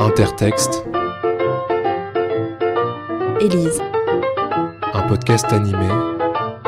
Intertexte. 0.00 0.84
Élise. 3.40 3.82
Un 4.94 5.02
podcast 5.08 5.52
animé 5.52 5.88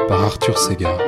par 0.06 0.22
Arthur 0.22 0.58
Segar. 0.58 0.98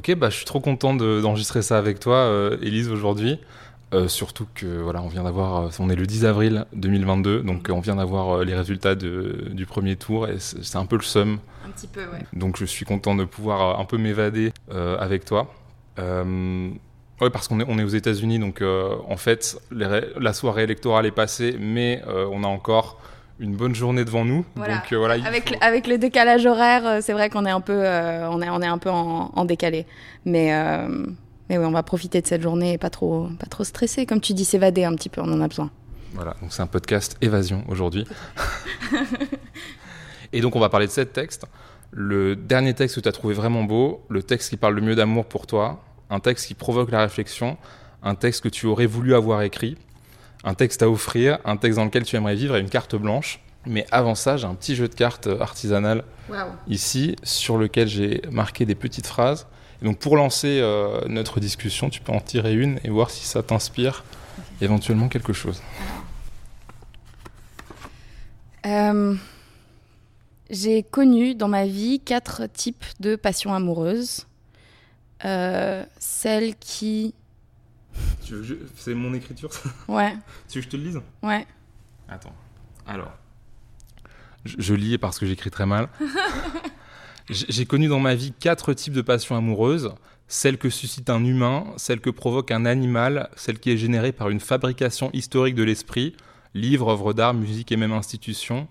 Ok, 0.00 0.14
bah, 0.14 0.30
je 0.30 0.36
suis 0.36 0.44
trop 0.46 0.60
content 0.60 0.94
d'enregistrer 0.94 1.62
ça 1.62 1.76
avec 1.76 2.00
toi, 2.00 2.16
euh, 2.16 2.56
Élise, 2.62 2.90
aujourd'hui. 2.90 3.38
Euh, 3.92 4.08
surtout 4.08 4.46
que 4.54 4.66
voilà, 4.66 5.02
on 5.02 5.08
vient 5.08 5.24
d'avoir, 5.24 5.66
euh, 5.66 5.68
on 5.78 5.90
est 5.90 5.94
le 5.94 6.06
10 6.06 6.24
avril 6.24 6.64
2022, 6.72 7.42
donc 7.42 7.68
on 7.70 7.80
vient 7.80 7.96
d'avoir 7.96 8.42
les 8.42 8.54
résultats 8.54 8.94
du 8.94 9.66
premier 9.66 9.96
tour 9.96 10.26
et 10.26 10.38
c'est 10.38 10.76
un 10.76 10.86
peu 10.86 10.96
le 10.96 11.02
seum. 11.02 11.38
Un 11.66 11.70
petit 11.70 11.86
peu, 11.86 12.00
ouais. 12.00 12.24
Donc 12.32 12.56
je 12.56 12.64
suis 12.64 12.86
content 12.86 13.14
de 13.14 13.24
pouvoir 13.24 13.78
un 13.78 13.84
peu 13.84 13.98
m'évader 13.98 14.52
avec 14.70 15.26
toi. 15.26 15.52
Oui, 17.20 17.28
parce 17.30 17.48
qu'on 17.48 17.60
est, 17.60 17.64
on 17.68 17.78
est 17.78 17.84
aux 17.84 17.88
États-Unis, 17.88 18.38
donc 18.38 18.62
euh, 18.62 18.96
en 19.06 19.16
fait, 19.16 19.58
la 19.70 20.32
soirée 20.32 20.62
électorale 20.62 21.04
est 21.04 21.10
passée, 21.10 21.56
mais 21.60 22.02
euh, 22.06 22.26
on 22.32 22.44
a 22.44 22.46
encore 22.46 22.98
une 23.38 23.56
bonne 23.56 23.74
journée 23.74 24.04
devant 24.04 24.24
nous. 24.24 24.44
Donc, 24.56 24.92
euh, 24.92 24.98
voilà, 24.98 25.22
avec, 25.26 25.56
avec 25.60 25.86
le 25.86 25.98
décalage 25.98 26.46
horaire, 26.46 27.02
c'est 27.02 27.12
vrai 27.12 27.28
qu'on 27.28 27.44
est 27.44 27.50
un 27.50 27.60
peu, 27.60 27.86
on 27.86 28.40
est, 28.40 28.48
on 28.48 28.62
est 28.62 28.66
un 28.66 28.78
peu 28.78 28.90
en, 28.90 29.44
décalé. 29.44 29.86
Mais, 30.24 30.50
mais 31.48 31.58
oui, 31.58 31.64
on 31.64 31.70
va 31.70 31.82
profiter 31.82 32.22
de 32.22 32.26
cette 32.26 32.42
journée 32.42 32.74
et 32.74 32.78
pas 32.78 32.90
trop, 32.90 33.28
pas 33.38 33.46
trop 33.46 33.64
stresser. 33.64 34.06
Comme 34.06 34.20
tu 34.20 34.32
dis, 34.32 34.44
s'évader 34.44 34.84
un 34.84 34.94
petit 34.94 35.08
peu, 35.08 35.20
on 35.20 35.32
en 35.32 35.40
a 35.40 35.48
besoin. 35.48 35.70
Voilà, 36.14 36.36
donc 36.40 36.52
c'est 36.52 36.62
un 36.62 36.66
podcast 36.66 37.16
évasion 37.20 37.64
aujourd'hui. 37.68 38.06
et 40.32 40.40
donc 40.40 40.56
on 40.56 40.60
va 40.60 40.68
parler 40.68 40.86
de 40.86 40.92
sept 40.92 41.12
textes. 41.12 41.46
Le 41.92 42.36
dernier 42.36 42.74
texte 42.74 42.96
que 42.96 43.00
tu 43.00 43.08
as 43.08 43.12
trouvé 43.12 43.34
vraiment 43.34 43.64
beau, 43.64 44.04
le 44.08 44.22
texte 44.22 44.50
qui 44.50 44.56
parle 44.56 44.74
le 44.74 44.80
mieux 44.80 44.94
d'amour 44.94 45.26
pour 45.26 45.46
toi, 45.46 45.82
un 46.08 46.20
texte 46.20 46.46
qui 46.46 46.54
provoque 46.54 46.90
la 46.90 47.00
réflexion, 47.00 47.56
un 48.02 48.14
texte 48.14 48.42
que 48.42 48.48
tu 48.48 48.66
aurais 48.66 48.86
voulu 48.86 49.14
avoir 49.14 49.42
écrit, 49.42 49.76
un 50.44 50.54
texte 50.54 50.82
à 50.82 50.88
offrir, 50.88 51.38
un 51.44 51.56
texte 51.56 51.78
dans 51.78 51.84
lequel 51.84 52.04
tu 52.04 52.16
aimerais 52.16 52.34
vivre 52.34 52.56
et 52.56 52.60
une 52.60 52.70
carte 52.70 52.96
blanche. 52.96 53.40
Mais 53.66 53.86
avant 53.90 54.14
ça, 54.14 54.36
j'ai 54.36 54.46
un 54.46 54.54
petit 54.54 54.74
jeu 54.74 54.88
de 54.88 54.94
cartes 54.94 55.28
artisanal 55.40 56.04
ici 56.68 57.16
sur 57.22 57.58
lequel 57.58 57.88
j'ai 57.88 58.22
marqué 58.30 58.64
des 58.64 58.74
petites 58.74 59.06
phrases. 59.06 59.46
donc 59.82 59.98
pour 59.98 60.16
lancer 60.16 60.60
euh, 60.60 61.00
notre 61.08 61.40
discussion, 61.40 61.90
tu 61.90 62.00
peux 62.00 62.12
en 62.12 62.20
tirer 62.20 62.54
une 62.54 62.78
et 62.84 62.90
voir 62.90 63.10
si 63.10 63.26
ça 63.26 63.42
t'inspire 63.42 64.04
éventuellement 64.60 65.08
quelque 65.08 65.32
chose. 65.32 65.60
Euh, 68.66 69.14
j'ai 70.50 70.82
connu 70.82 71.34
dans 71.34 71.48
ma 71.48 71.66
vie 71.66 72.00
quatre 72.00 72.46
types 72.46 72.84
de 72.98 73.16
passions 73.16 73.54
amoureuses. 73.54 74.26
Euh, 75.24 75.84
celle 75.98 76.56
qui. 76.56 77.14
C'est 78.76 78.94
mon 78.94 79.14
écriture 79.14 79.50
Ouais. 79.88 80.14
tu 80.48 80.58
veux 80.58 80.60
que 80.60 80.66
je 80.66 80.68
te 80.68 80.76
le 80.76 80.82
lise 80.84 81.00
Ouais. 81.22 81.46
Attends. 82.08 82.34
Alors. 82.86 83.12
Je, 84.44 84.72
lis 84.72 84.96
parce 84.96 85.18
que 85.18 85.26
j'écris 85.26 85.50
très 85.50 85.66
mal. 85.66 85.88
J'ai 87.28 87.66
connu 87.66 87.88
dans 87.88 88.00
ma 88.00 88.14
vie 88.14 88.32
quatre 88.32 88.72
types 88.72 88.94
de 88.94 89.02
passions 89.02 89.36
amoureuses. 89.36 89.92
Celle 90.28 90.56
que 90.56 90.70
suscite 90.70 91.10
un 91.10 91.22
humain, 91.24 91.66
celle 91.76 92.00
que 92.00 92.08
provoque 92.08 92.50
un 92.50 92.64
animal, 92.64 93.28
celle 93.36 93.58
qui 93.58 93.70
est 93.70 93.76
générée 93.76 94.12
par 94.12 94.30
une 94.30 94.40
fabrication 94.40 95.10
historique 95.12 95.56
de 95.56 95.62
l'esprit, 95.62 96.16
livre, 96.54 96.88
œuvre 96.88 97.12
d'art, 97.12 97.34
musique 97.34 97.70
et 97.70 97.76
même 97.76 97.92
institution, 97.92 98.66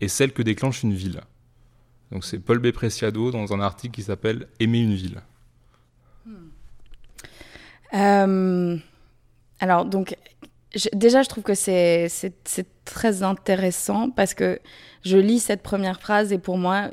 et 0.00 0.08
celle 0.08 0.32
que 0.32 0.42
déclenche 0.42 0.82
une 0.82 0.94
ville. 0.94 1.20
Donc 2.10 2.24
c'est 2.24 2.38
Paul 2.38 2.58
B. 2.58 2.72
Preciado 2.72 3.30
dans 3.30 3.52
un 3.52 3.60
article 3.60 3.94
qui 3.94 4.02
s'appelle 4.02 4.48
Aimer 4.58 4.80
une 4.80 4.94
ville. 4.94 5.22
Euh, 7.94 8.76
alors, 9.58 9.84
donc, 9.84 10.16
déjà, 10.92 11.22
je 11.22 11.28
trouve 11.28 11.44
que 11.44 11.54
c'est 11.54 12.08
très 12.84 13.22
intéressant 13.22 14.10
parce 14.10 14.34
que 14.34 14.60
je 15.02 15.16
lis 15.16 15.40
cette 15.40 15.62
première 15.62 16.00
phrase 16.00 16.32
et 16.32 16.38
pour 16.38 16.58
moi, 16.58 16.90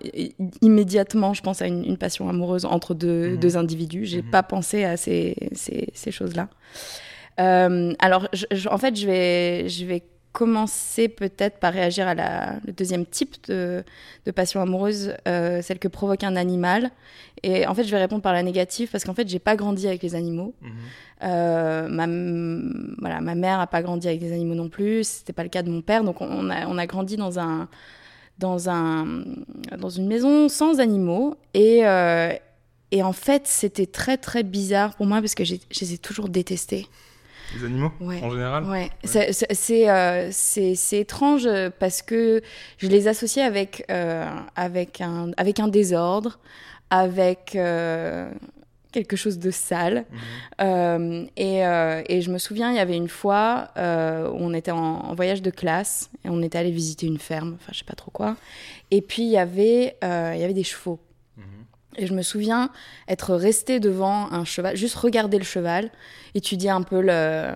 immédiatement, 0.62 1.34
je 1.34 1.42
pense 1.42 1.62
à 1.62 1.68
une, 1.68 1.98
passion 1.98 2.30
amoureuse 2.30 2.66
entre 2.66 2.94
deux, 2.94 3.32
mhm. 3.32 3.38
deux 3.38 3.58
individus. 3.58 4.06
J'ai 4.06 4.18
n'ai 4.18 4.24
mhm. 4.24 4.32
pas 4.32 4.44
pensé 4.44 4.84
à 4.84 4.98
ces, 4.98 5.36
ces, 5.54 5.90
ces 5.94 6.12
choses-là. 6.12 6.50
Euh, 7.40 7.94
alors, 8.00 8.28
en 8.70 8.78
fait, 8.78 8.96
je 8.96 9.06
vais, 9.06 9.70
je 9.70 9.86
vais 9.86 10.04
commencer 10.38 11.08
peut-être 11.08 11.58
par 11.58 11.74
réagir 11.74 12.08
à 12.08 12.14
la, 12.14 12.58
le 12.64 12.72
deuxième 12.72 13.08
type 13.08 13.38
de, 13.48 13.84
de 14.28 14.32
passion 14.32 14.62
amoureuse, 14.62 15.16
euh, 15.28 15.64
celle 15.64 15.80
que 15.80 15.88
provoque 15.88 16.24
un 16.24 16.36
animal. 16.36 16.92
Et 17.42 17.66
en 17.66 17.74
fait, 17.74 17.84
je 17.84 17.90
vais 17.90 17.98
répondre 17.98 18.22
par 18.22 18.34
la 18.34 18.44
négative 18.44 18.90
parce 18.92 19.04
qu'en 19.04 19.16
fait, 19.16 19.28
j'ai 19.28 19.40
pas 19.40 19.56
grandi 19.56 19.88
avec 19.88 20.04
les 20.04 20.14
animaux. 20.14 20.54
Mhm. 20.62 20.72
Euh, 21.24 21.88
ma, 21.88 22.06
voilà, 23.00 23.20
ma 23.20 23.34
mère 23.34 23.60
a 23.60 23.66
pas 23.66 23.82
grandi 23.82 24.08
avec 24.08 24.22
les 24.22 24.32
animaux 24.32 24.54
non 24.54 24.70
plus. 24.70 25.08
C'était 25.08 25.34
pas 25.34 25.42
le 25.42 25.50
cas 25.50 25.64
de 25.64 25.72
mon 25.72 25.82
père. 25.82 26.04
Donc, 26.04 26.22
on 26.22 26.52
a, 26.52 26.68
on 26.68 26.78
a 26.78 26.86
grandi 26.86 27.18
dans 27.18 27.40
un 27.40 27.68
dans 28.38 28.70
un 28.70 29.24
dans 29.80 29.90
une 29.90 30.06
maison 30.06 30.50
sans 30.50 30.80
animaux 30.80 31.36
et 31.56 31.80
euh, 31.88 32.32
et 32.92 33.02
en 33.02 33.12
fait, 33.12 33.48
c'était 33.48 33.88
très 33.88 34.18
très 34.18 34.44
bizarre 34.44 34.96
pour 34.96 35.08
moi 35.08 35.20
parce 35.20 35.34
que 35.34 35.44
je 35.44 35.56
les 35.82 35.94
ai 35.94 35.98
toujours 35.98 36.30
détestés. 36.30 36.86
Les 37.56 37.66
animaux 37.66 37.92
en 38.02 38.30
général 38.30 38.66
Ouais, 38.66 38.90
euh, 39.16 40.30
c'est 40.32 41.00
étrange 41.00 41.48
parce 41.80 42.02
que 42.02 42.42
je 42.78 42.88
les 42.88 43.08
associais 43.08 43.44
avec, 43.44 43.86
euh, 43.90 44.28
avec, 44.56 45.02
un, 45.02 45.32
avec 45.38 45.60
un 45.60 45.68
désordre, 45.68 46.40
avec 46.90 47.54
euh, 47.56 48.30
quelque 48.92 49.16
chose 49.16 49.40
de 49.40 49.52
sale. 49.52 50.06
Mhm. 50.60 51.28
et, 51.38 51.60
et, 51.60 52.22
je 52.22 52.32
me 52.32 52.38
souviens, 52.38 52.72
il 52.72 52.76
y 52.76 52.80
avait 52.80 52.98
une 52.98 53.10
fois 53.10 53.70
où 53.76 54.38
on 54.40 54.54
était 54.54 54.72
en, 54.72 55.14
voyage 55.16 55.42
de 55.42 55.52
classe 55.52 56.10
et 56.26 56.30
on 56.30 56.42
était 56.42 56.58
allé 56.58 56.72
visiter 56.72 57.08
une 57.08 57.20
ferme, 57.20 57.58
enfin 57.60 57.72
je 57.74 57.80
sais 57.80 57.86
pas 57.86 57.96
trop 57.96 58.12
quoi. 58.12 58.36
Et 58.92 59.02
puis 59.02 59.24
il 59.24 59.30
y 59.30 59.38
avait, 59.38 59.96
il 60.02 60.40
y 60.40 60.44
avait 60.44 60.54
des 60.54 60.64
chevaux. 60.64 61.00
Et 61.98 62.06
je 62.06 62.14
me 62.14 62.22
souviens 62.22 62.70
être 63.08 63.36
resté 63.36 63.80
devant 63.80 64.32
un 64.32 64.46
cheval, 64.46 64.76
juste 64.76 64.96
regarder 64.96 65.38
le 65.38 65.44
cheval, 65.44 65.90
étudier 66.36 66.70
un 66.70 66.84
peu 66.84 67.02
le, 67.02 67.54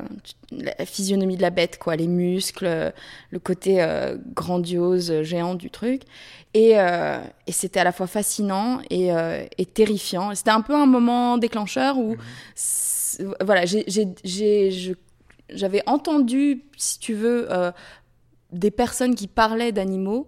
la 0.51 0.85
physionomie 0.85 1.37
de 1.37 1.41
la 1.41 1.51
bête, 1.51 1.77
quoi, 1.77 1.95
les 1.95 2.07
muscles, 2.07 2.91
le 3.29 3.39
côté 3.39 3.81
euh, 3.81 4.17
grandiose, 4.33 5.21
géant 5.21 5.55
du 5.55 5.69
truc. 5.69 6.01
Et, 6.53 6.79
euh, 6.79 7.19
et 7.47 7.51
c'était 7.51 7.79
à 7.79 7.83
la 7.83 7.91
fois 7.91 8.07
fascinant 8.07 8.81
et, 8.89 9.13
euh, 9.13 9.45
et 9.57 9.65
terrifiant. 9.65 10.33
C'était 10.35 10.49
un 10.49 10.61
peu 10.61 10.75
un 10.75 10.87
moment 10.87 11.37
déclencheur 11.37 11.97
où, 11.97 12.15
mhm. 12.15 13.35
voilà, 13.41 13.63
j'avais 15.49 15.83
entendu, 15.85 16.63
si 16.77 16.99
tu 16.99 17.13
veux, 17.13 17.47
des 18.51 18.71
personnes 18.71 19.15
qui 19.15 19.27
parlaient 19.27 19.71
d'animaux 19.71 20.27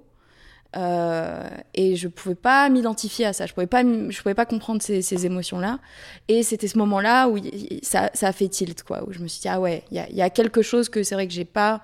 euh, 0.76 1.48
et 1.74 1.96
je 1.96 2.08
pouvais 2.08 2.36
pas 2.36 2.70
m'identifier 2.70 3.26
à 3.26 3.34
ça, 3.34 3.46
je 3.46 3.54
pouvais 3.54 3.68
pas, 3.68 3.84
je 3.84 4.22
pouvais 4.22 4.34
pas 4.34 4.46
comprendre 4.46 4.82
ces, 4.82 5.02
ces 5.02 5.26
émotions-là. 5.26 5.80
Et 6.28 6.44
c'était 6.44 6.68
ce 6.68 6.78
moment-là 6.80 7.28
où 7.30 7.38
ça, 7.82 8.10
ça, 8.14 8.28
a 8.28 8.32
fait 8.32 8.48
tilt, 8.48 8.84
quoi, 8.84 9.08
où 9.08 9.14
je 9.14 9.20
me 9.20 9.28
suis 9.28 9.42
dit 9.42 9.50
ah 9.50 9.60
ouais, 9.60 9.84
il 9.92 9.98
y 9.98 10.00
a, 10.00 10.10
y 10.10 10.22
a, 10.22 10.30
quelque 10.30 10.62
chose 10.62 10.90
que 10.90 11.04
c'est 11.04 11.16
vrai 11.16 11.28
que 11.28 11.34
j'ai 11.34 11.46
pas 11.46 11.82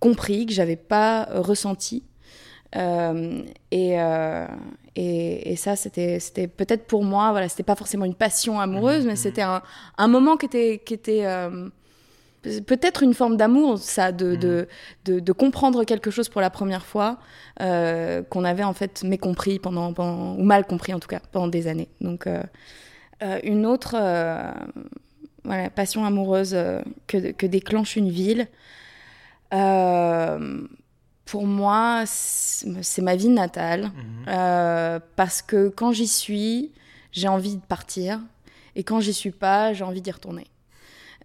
compris, 0.00 0.46
que 0.46 0.52
j'avais 0.52 0.76
pas 0.76 1.28
ressenti. 1.30 2.02
Euh, 2.76 3.42
et, 3.70 4.00
euh, 4.00 4.46
et, 4.96 5.52
et, 5.52 5.56
ça, 5.56 5.76
c'était, 5.76 6.18
c'était 6.18 6.48
peut-être 6.48 6.86
pour 6.86 7.04
moi, 7.04 7.30
voilà, 7.30 7.48
c'était 7.48 7.62
pas 7.62 7.76
forcément 7.76 8.04
une 8.04 8.14
passion 8.14 8.58
amoureuse, 8.58 9.04
mmh, 9.04 9.06
mais 9.06 9.12
mmh. 9.14 9.16
c'était 9.16 9.42
un, 9.42 9.62
un, 9.96 10.08
moment 10.08 10.36
qui 10.36 10.46
était, 10.46 10.82
qui 10.84 10.94
était 10.94 11.24
euh, 11.24 11.68
peut-être 12.66 13.02
une 13.02 13.14
forme 13.14 13.36
d'amour, 13.36 13.78
ça, 13.78 14.12
de, 14.12 14.34
de, 14.36 14.68
mm. 15.08 15.20
de, 15.20 15.32
comprendre 15.32 15.84
quelque 15.84 16.10
chose 16.10 16.28
pour 16.28 16.40
la 16.40 16.50
première 16.50 16.84
fois 16.84 17.18
euh, 17.60 18.22
qu'on 18.22 18.44
avait 18.44 18.64
en 18.64 18.74
fait 18.74 19.02
mécompris 19.02 19.58
pendant, 19.58 19.92
pendant, 19.92 20.34
ou 20.34 20.42
mal 20.42 20.66
compris 20.66 20.92
en 20.94 21.00
tout 21.00 21.08
cas, 21.08 21.20
pendant 21.32 21.48
des 21.48 21.66
années. 21.66 21.88
Donc, 22.00 22.26
euh, 22.26 22.42
euh, 23.22 23.38
une 23.42 23.66
autre 23.66 23.96
voilà, 25.44 25.70
passion 25.70 26.04
amoureuse 26.04 26.56
que, 27.06 27.32
que, 27.32 27.46
déclenche 27.46 27.96
une 27.96 28.10
ville, 28.10 28.48
pour 29.50 31.46
moi, 31.46 32.04
c'est 32.06 33.02
ma 33.02 33.16
vie 33.16 33.28
natale. 33.28 33.90
Mm-hmm. 34.26 35.00
parce 35.16 35.42
que 35.42 35.68
quand 35.68 35.92
j'y 35.92 36.08
suis, 36.08 36.72
j'ai 37.12 37.28
envie 37.28 37.56
de 37.56 37.62
partir. 37.62 38.20
Et 38.76 38.82
quand 38.82 39.00
j'y 39.00 39.14
suis 39.14 39.30
pas, 39.30 39.72
j'ai 39.72 39.84
envie 39.84 40.02
d'y 40.02 40.10
retourner. 40.10 40.46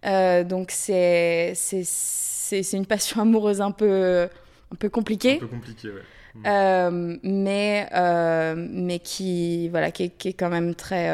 Euh, 0.06 0.44
donc 0.44 0.70
c'est 0.70 1.52
c'est 1.54 2.72
une 2.72 2.86
passion 2.86 3.20
amoureuse 3.20 3.60
un 3.60 3.70
peu 3.70 4.28
un 4.72 4.76
peu 4.76 4.88
compliquée. 4.88 5.36
Un 5.36 5.40
peu 5.40 5.46
compliquée, 5.46 5.88
ouais. 5.88 6.02
Mm. 6.34 6.42
Euh, 6.46 7.16
mais 7.22 7.88
euh, 7.94 8.54
mais 8.56 9.00
qui 9.00 9.68
voilà 9.68 9.90
qui 9.90 10.04
est, 10.04 10.08
qui 10.10 10.28
est, 10.28 10.32
quand 10.32 10.48
même 10.48 10.74
très 10.74 11.08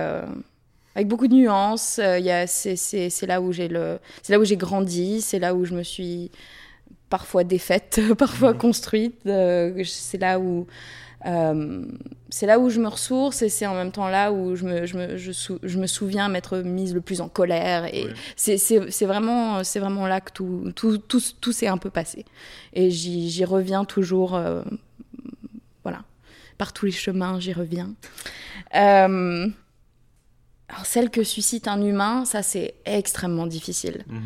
avec 0.95 1.09
beaucoup 1.09 1.27
de 1.27 1.35
nuances. 1.35 1.99
Il 1.99 2.45
c'est 2.47 3.27
là 3.27 3.41
où 3.41 3.53
j'ai 3.53 3.69
le 3.69 3.99
c'est 4.23 4.33
là 4.33 4.39
où 4.39 4.45
j'ai 4.45 4.57
grandi, 4.57 5.21
c'est 5.21 5.39
là 5.39 5.55
où 5.55 5.65
je 5.65 5.75
me 5.75 5.83
suis 5.83 6.31
parfois 7.09 7.45
défaite, 7.45 8.01
parfois 8.19 8.53
mm. 8.53 8.59
construite. 8.59 9.21
c'est 9.25 10.19
là 10.19 10.39
où 10.39 10.67
Euh, 11.25 11.85
c'est 12.29 12.47
là 12.47 12.59
où 12.59 12.69
je 12.69 12.79
me 12.79 12.89
ressource 12.89 13.41
et 13.43 13.49
c'est 13.49 13.67
en 13.67 13.75
même 13.75 13.91
temps 13.91 14.09
là 14.09 14.31
où 14.33 14.55
je 14.55 14.65
me, 14.65 14.85
je 14.85 14.97
me, 14.99 15.17
je 15.17 15.33
sou- 15.33 15.59
je 15.63 15.79
me 15.79 15.87
souviens 15.87 16.29
m'être 16.29 16.59
mise 16.59 16.95
le 16.95 17.01
plus 17.01 17.21
en 17.21 17.29
colère. 17.29 17.87
Et 17.95 18.05
Oui. 18.07 18.11
c'est- 18.37 19.05
vraiment, 19.07 19.63
vraiment 19.63 20.07
là 20.07 20.21
que 20.21 20.31
tout, 20.33 20.73
tout, 20.77 20.99
tout, 20.99 21.21
tout 21.41 21.53
s'est 21.53 21.69
un 21.69 21.79
peu 21.79 21.89
passé. 21.91 22.25
Et 22.75 22.91
j'y 22.91 23.31
j'y 23.31 23.45
reviens 23.45 23.85
toujours. 23.85 24.35
euh, 24.35 24.63
voilà. 25.83 26.03
Par 26.59 26.73
tous 26.73 26.87
les 26.87 26.93
chemins, 26.93 27.41
j'y 27.41 27.53
reviens. 27.53 27.91
Euh, 28.75 29.49
alors, 30.69 30.85
celle 30.87 31.11
que 31.11 31.23
suscite 31.23 31.69
un 31.69 31.81
humain, 31.83 32.25
ça, 32.25 32.43
c'est 32.43 32.75
extrêmement 32.85 33.47
difficile. 33.47 34.05
Mhm. 34.09 34.21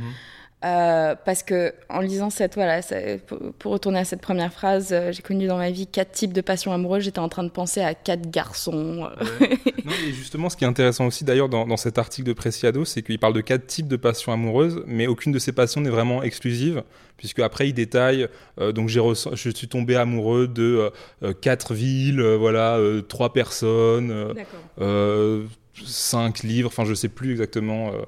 Euh, 0.62 1.14
parce 1.24 1.42
que 1.42 1.72
en 1.88 2.00
lisant 2.00 2.28
cette 2.28 2.54
voilà 2.54 2.82
ça- 2.82 2.96
pour, 3.26 3.38
pour 3.58 3.72
retourner 3.72 4.00
à 4.00 4.04
cette 4.04 4.20
première 4.20 4.52
phrase 4.52 4.90
euh, 4.92 5.10
j'ai 5.10 5.22
connu 5.22 5.46
dans 5.46 5.56
ma 5.56 5.70
vie 5.70 5.86
quatre 5.86 6.12
types 6.12 6.34
de 6.34 6.42
passions 6.42 6.70
amoureuses 6.70 7.04
j'étais 7.04 7.18
en 7.18 7.30
train 7.30 7.44
de 7.44 7.48
penser 7.48 7.80
à 7.80 7.94
quatre 7.94 8.30
garçons. 8.30 9.08
Ouais. 9.40 9.58
Non, 9.86 9.92
et 10.06 10.12
justement, 10.12 10.50
ce 10.50 10.58
qui 10.58 10.64
est 10.64 10.66
intéressant 10.66 11.06
aussi 11.06 11.24
d'ailleurs 11.24 11.48
dans, 11.48 11.66
dans 11.66 11.78
cet 11.78 11.96
article 11.96 12.28
de 12.28 12.34
Preciado, 12.34 12.84
c'est 12.84 13.00
qu'il 13.00 13.18
parle 13.18 13.32
de 13.32 13.40
quatre 13.40 13.66
types 13.66 13.88
de 13.88 13.96
passions 13.96 14.32
amoureuses, 14.32 14.82
mais 14.86 15.06
aucune 15.06 15.32
de 15.32 15.38
ces 15.38 15.52
passions 15.52 15.80
n'est 15.80 15.88
vraiment 15.88 16.22
exclusive, 16.22 16.82
puisque 17.16 17.40
après 17.40 17.70
il 17.70 17.72
détaille. 17.72 18.28
euh, 18.60 18.72
donc 18.72 18.90
j'ai 18.90 19.00
je 19.32 19.48
suis 19.50 19.68
tombé 19.68 19.96
amoureux 19.96 20.46
de 20.46 20.92
quatre 21.40 21.72
villes, 21.72 22.20
euh, 22.20 22.36
voilà, 22.36 22.76
euh, 22.76 23.00
trois 23.00 23.32
personnes, 23.32 24.10
euh, 24.10 24.34
euh, 24.82 25.44
cinq 25.86 26.42
livres. 26.42 26.68
Enfin, 26.68 26.84
je 26.84 26.92
sais 26.92 27.08
plus 27.08 27.30
exactement 27.30 27.88
euh, 27.94 28.02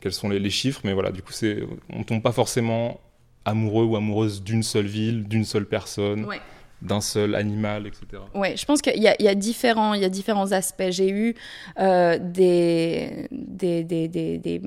quels 0.00 0.12
sont 0.12 0.28
les, 0.28 0.38
les 0.38 0.50
chiffres, 0.50 0.80
mais 0.84 0.92
voilà, 0.92 1.10
du 1.12 1.22
coup, 1.22 1.32
c'est 1.32 1.58
on 1.92 2.02
tombe 2.04 2.22
pas 2.22 2.32
forcément 2.32 3.00
amoureux 3.44 3.84
ou 3.84 3.96
amoureuse 3.96 4.42
d'une 4.42 4.62
seule 4.62 4.86
ville, 4.86 5.24
d'une 5.28 5.44
seule 5.44 5.66
personne, 5.66 6.24
Ouais. 6.24 6.40
d'un 6.82 7.00
seul 7.00 7.34
animal, 7.34 7.86
etc. 7.86 8.22
Ouais, 8.34 8.56
je 8.56 8.64
pense 8.64 8.80
qu'il 8.82 9.02
y, 9.02 9.08
a- 9.08 9.16
il 9.18 9.24
y 9.24 9.28
a 9.28 9.34
différents, 9.34 9.94
il 9.94 10.00
y 10.02 10.04
a 10.04 10.08
différents 10.08 10.52
aspects. 10.52 10.88
J'ai 10.90 11.10
eu 11.10 11.34
euh, 11.78 12.18
des, 12.18 13.28
des, 13.30 13.84
des, 13.84 14.08
des, 14.08 14.38
des, 14.38 14.62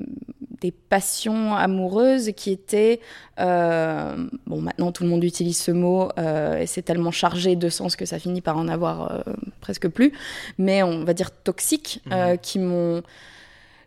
des 0.60 0.70
passions 0.70 1.54
amoureuses 1.54 2.30
qui 2.36 2.50
étaient, 2.52 3.00
euh, 3.40 4.16
bon, 4.46 4.60
maintenant 4.60 4.92
tout 4.92 5.02
le 5.02 5.08
monde 5.10 5.22
utilise 5.24 5.58
ce 5.60 5.70
mot 5.72 6.08
euh, 6.18 6.58
et 6.60 6.66
c'est 6.66 6.82
tellement 6.82 7.10
chargé 7.10 7.54
de 7.56 7.68
sens 7.68 7.96
que 7.96 8.06
ça 8.06 8.18
finit 8.18 8.40
par 8.40 8.56
en 8.56 8.68
avoir 8.68 9.24
presque 9.60 9.88
plus, 9.88 10.12
mais 10.58 10.82
on 10.82 11.04
va 11.04 11.12
dire 11.14 11.30
toxiques, 11.32 12.00
euh, 12.12 12.36
qui 12.36 12.58
m'ont 12.60 13.02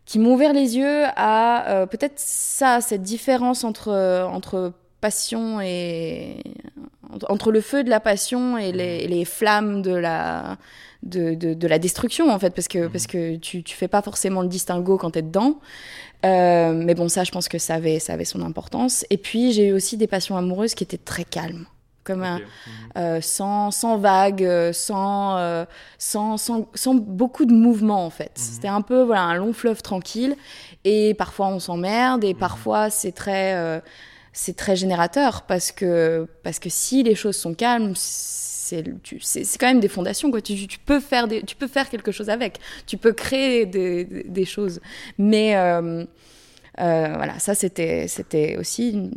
qui 0.08 0.18
m'ont 0.20 0.34
ouvert 0.34 0.54
les 0.54 0.78
yeux 0.78 1.04
à 1.16 1.70
euh, 1.70 1.86
peut-être 1.86 2.18
ça, 2.18 2.82
cette 2.82 3.04
différence 3.04 3.64
entre, 3.64 3.92
entre 4.32 4.72
passion 5.02 5.62
et 5.62 6.42
entre- 7.30 7.52
le 7.52 7.62
feu 7.62 7.84
de 7.84 7.90
la 7.90 8.00
passion 8.00 8.58
et 8.58 8.72
les, 8.72 9.04
et 9.04 9.08
les 9.08 9.26
flammes 9.26 9.84
de 9.84 9.94
la 9.94 10.58
de, 11.04 11.36
de, 11.36 11.54
de 11.54 11.68
la 11.68 11.78
destruction 11.78 12.32
en 12.32 12.40
fait 12.40 12.50
parce 12.56 12.68
que 12.68 12.88
parce 12.88 13.06
que 13.06 13.36
tu 13.36 13.62
tu 13.64 13.76
fais 13.76 13.88
pas 13.88 14.02
forcément 14.02 14.42
le 14.42 14.48
distinguo 14.48 14.98
quand 14.98 15.12
t'es 15.12 15.22
dedans. 15.22 15.60
Euh, 16.26 16.74
mais 16.74 16.96
bon 16.96 17.08
ça 17.10 17.24
je 17.24 17.32
pense 17.32 17.48
que 17.48 17.60
ça 17.60 17.76
avait 17.76 18.00
ça 18.00 18.14
avait 18.14 18.26
son 18.26 18.42
importance. 18.42 19.06
Et 19.10 19.18
puis 19.18 19.52
j'ai 19.52 19.68
eu 19.68 19.74
aussi 19.74 19.98
des 19.98 20.08
passions 20.08 20.38
amoureuses 20.38 20.74
qui 20.74 20.84
étaient 20.84 20.98
très 20.98 21.26
calmes 21.26 21.68
comme 22.08 22.24
un. 22.24 22.40
Mhm. 22.40 22.44
euh, 22.98 23.22
sans, 23.22 23.70
sans 23.72 23.98
vagues, 23.98 24.44
euh, 24.44 24.74
sans, 24.74 25.38
euh, 25.38 25.66
sans, 26.00 26.38
sans, 26.38 26.68
sans 26.74 26.96
beaucoup 26.96 27.46
de 27.46 27.54
mouvement 27.54 28.06
en 28.06 28.10
fait. 28.10 28.32
C'était 28.36 28.68
un 28.70 28.82
peu 28.82 29.02
voilà, 29.04 29.22
un 29.24 29.36
long 29.36 29.54
fleuve 29.54 29.82
tranquille 29.82 30.36
et 30.84 31.14
parfois 31.14 31.48
on 31.50 31.60
s'emmerde 31.60 32.24
et 32.24 32.34
parfois 32.34 32.90
c'est 32.90 33.12
très, 33.12 33.54
euh, 33.56 33.80
c'est 34.34 34.56
très 34.56 34.76
générateur 34.76 35.44
parce 35.44 35.72
que, 35.72 36.28
parce 36.44 36.60
que 36.60 36.70
si 36.70 37.04
les 37.04 37.14
choses 37.16 37.36
sont 37.36 37.54
calmes, 37.54 37.94
c'est 37.96 38.84
tu- 39.04 39.20
c'est 39.22 39.44
c'est 39.46 39.58
quand 39.58 39.68
même 39.68 39.80
des 39.80 39.88
fondations 39.88 40.30
quoi. 40.32 40.42
Tu, 40.42 40.68
tu 40.68 40.80
peux 40.80 41.00
faire 41.00 41.28
des, 41.28 41.42
tu 41.44 41.56
peux 41.56 41.68
faire 41.68 41.90
quelque 41.90 42.12
chose 42.12 42.30
avec, 42.30 42.60
tu 42.86 42.98
peux 42.98 43.14
créer 43.14 43.66
des, 43.66 44.04
des- 44.06 44.24
des 44.24 44.46
choses, 44.46 44.80
mais 45.18 45.56
euh, 46.80 47.14
voilà, 47.16 47.40
ça 47.40 47.56
c'était 47.56 48.08
c'était 48.08 48.56
aussi 48.58 49.12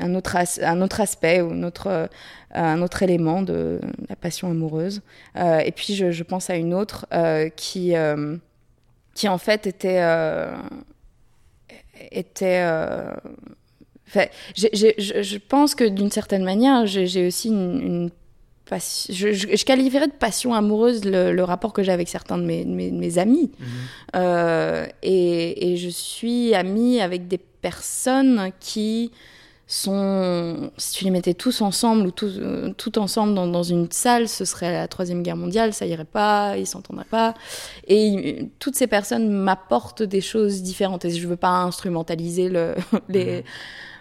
un 0.00 0.14
autre 0.14 0.36
un 0.62 0.80
autre 0.80 1.00
aspect 1.00 1.42
ou 1.42 1.50
un 1.50 1.62
autre 1.62 1.86
euh, 1.88 2.06
un 2.54 2.80
autre 2.80 3.02
élément 3.02 3.42
de 3.42 3.80
la 4.08 4.16
passion 4.16 4.50
amoureuse. 4.50 5.02
Euh, 5.36 5.58
et 5.58 5.72
puis 5.72 5.94
je, 5.94 6.22
pense 6.22 6.48
à 6.48 6.56
une 6.56 6.72
autre 6.72 7.06
qui 7.56 7.94
qui 9.14 9.28
en 9.28 9.38
fait 9.38 9.66
était 9.66 10.02
était 12.10 12.64
je, 14.56 15.22
je 15.22 15.38
pense 15.38 15.74
que 15.74 15.84
d'une 15.84 16.10
certaine 16.10 16.44
manière 16.44 16.86
j'ai 16.86 17.26
aussi 17.26 17.48
une, 17.48 17.80
une 17.80 18.10
je, 19.10 19.32
je, 19.32 19.48
je 19.56 19.64
qualifierais 19.64 20.06
de 20.06 20.12
passion 20.12 20.54
amoureuse 20.54 21.04
le, 21.04 21.32
le 21.32 21.44
rapport 21.44 21.72
que 21.72 21.82
j'ai 21.82 21.92
avec 21.92 22.08
certains 22.08 22.38
de 22.38 22.44
mes, 22.44 22.64
de 22.64 22.70
mes, 22.70 22.90
de 22.90 22.96
mes 22.96 23.18
amis. 23.18 23.50
Euh, 24.16 24.86
et, 25.02 25.72
et 25.72 25.76
je 25.76 25.88
suis 25.88 26.54
amie 26.54 27.00
avec 27.00 27.28
des 27.28 27.38
personnes 27.38 28.50
qui 28.60 29.10
sont, 29.66 30.70
si 30.76 30.92
tu 30.98 31.04
les 31.04 31.10
mettais 31.10 31.34
tous 31.34 31.62
ensemble 31.62 32.06
ou 32.06 32.10
tous, 32.10 32.34
euh, 32.38 32.72
tout 32.76 32.98
ensemble 32.98 33.34
dans, 33.34 33.46
dans 33.46 33.62
une 33.62 33.90
salle, 33.90 34.28
ce 34.28 34.44
serait 34.44 34.70
la 34.72 34.86
troisième 34.88 35.22
guerre 35.22 35.36
mondiale, 35.36 35.72
ça 35.72 35.86
irait 35.86 36.04
pas, 36.04 36.56
ils 36.58 36.66
s'entendraient 36.66 37.04
pas. 37.04 37.34
Et 37.88 38.48
toutes 38.58 38.76
ces 38.76 38.86
personnes 38.86 39.30
m'apportent 39.30 40.02
des 40.02 40.20
choses 40.20 40.62
différentes. 40.62 41.04
Et 41.06 41.10
je 41.10 41.26
veux 41.26 41.36
pas 41.36 41.60
instrumentaliser 41.62 42.48
le, 42.48 42.74
les, 43.08 43.44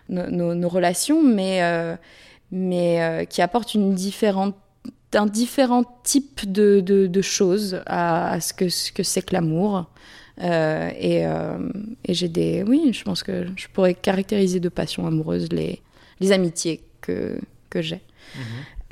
nos, 0.09 0.29
nos- 0.29 0.55
nos 0.55 0.69
relations, 0.69 1.23
mais, 1.23 1.63
euh, 1.63 1.95
mais 2.51 3.01
euh, 3.01 3.25
qui 3.25 3.41
apportent 3.41 3.73
une 3.73 3.93
différente 3.93 4.55
un 5.13 5.25
différent 5.25 5.83
type 6.03 6.49
de, 6.49 6.79
de, 6.79 7.05
de 7.05 7.21
choses 7.21 7.81
à, 7.85 8.31
à 8.31 8.39
ce 8.39 8.53
que 8.53 8.69
ce 8.69 8.91
que 8.91 9.03
c'est 9.03 9.21
que 9.21 9.33
l'amour. 9.33 9.89
Euh, 10.41 10.89
et 10.97 11.25
euh, 11.25 11.57
et 12.05 12.13
j'ai 12.13 12.29
des. 12.29 12.63
Oui, 12.63 12.91
je 12.93 13.03
pense 13.03 13.21
que 13.21 13.45
je 13.57 13.67
pourrais 13.67 13.93
caractériser 13.93 14.59
de 14.59 14.69
passion 14.69 15.05
amoureuse 15.05 15.49
les, 15.51 15.81
les 16.19 16.31
amitiés 16.31 16.81
que, 17.01 17.37
que 17.69 17.81
j'ai. 17.81 18.01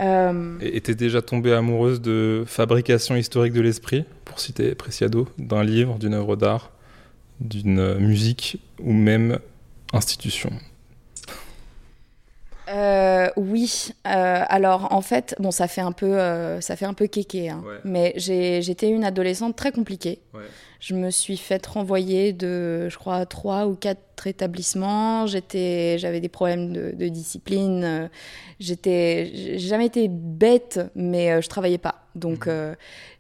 Euh, 0.02 0.60
Et 0.62 0.82
t'es 0.82 0.96
déjà 0.96 1.22
tombée 1.22 1.54
amoureuse 1.54 2.02
de 2.02 2.44
fabrication 2.46 3.16
historique 3.16 3.54
de 3.54 3.62
l'esprit, 3.62 4.04
pour 4.26 4.40
citer 4.40 4.76
Preciado, 4.76 5.28
d'un 5.38 5.64
livre, 5.64 5.98
d'une 5.98 6.14
œuvre 6.14 6.36
d'art, 6.36 6.72
d'une 7.40 7.96
musique 7.96 8.60
ou 8.82 8.92
même 8.94 9.40
institution? 9.94 10.52
Euh, 12.72 13.30
oui. 13.36 13.90
Euh, 14.08 14.44
alors 14.48 14.94
en 14.94 15.02
fait, 15.02 15.36
bon, 15.40 15.50
ça 15.52 15.68
fait 15.68 15.82
un 15.82 15.92
peu, 15.92 16.20
euh, 16.20 16.62
ça 16.62 16.76
fait 16.76 16.86
un 16.86 16.94
peu 16.94 17.08
kéké, 17.08 17.50
hein. 17.50 17.64
Ouais. 17.66 17.78
mais 17.84 18.14
j'ai- 18.16 18.62
j'étais 18.62 18.90
une 18.90 19.04
adolescente 19.04 19.56
très 19.56 19.72
compliquée. 19.72 20.20
Ouais. 20.34 20.42
Je 20.80 20.94
me 20.94 21.10
suis 21.10 21.36
faite 21.36 21.66
renvoyer 21.66 22.32
de, 22.32 22.88
je 22.90 22.98
crois, 22.98 23.26
trois 23.26 23.66
ou 23.68 23.76
quatre 23.76 24.28
établissements. 24.28 25.26
J'étais, 25.28 25.98
j'avais 25.98 26.20
des 26.22 26.30
problèmes 26.30 26.72
de, 26.72 26.92
de 26.92 27.08
discipline. 27.08 27.84
Euh, 27.84 28.08
J'étais, 28.60 29.32
j'ai 29.34 29.58
jamais 29.60 29.86
été 29.86 30.08
bête, 30.10 30.82
mais 30.94 31.32
euh, 31.32 31.42
je 31.42 31.48
travaillais 31.48 31.78
pas. 31.78 32.04
Donc, 32.16 32.46
euh, 32.48 32.76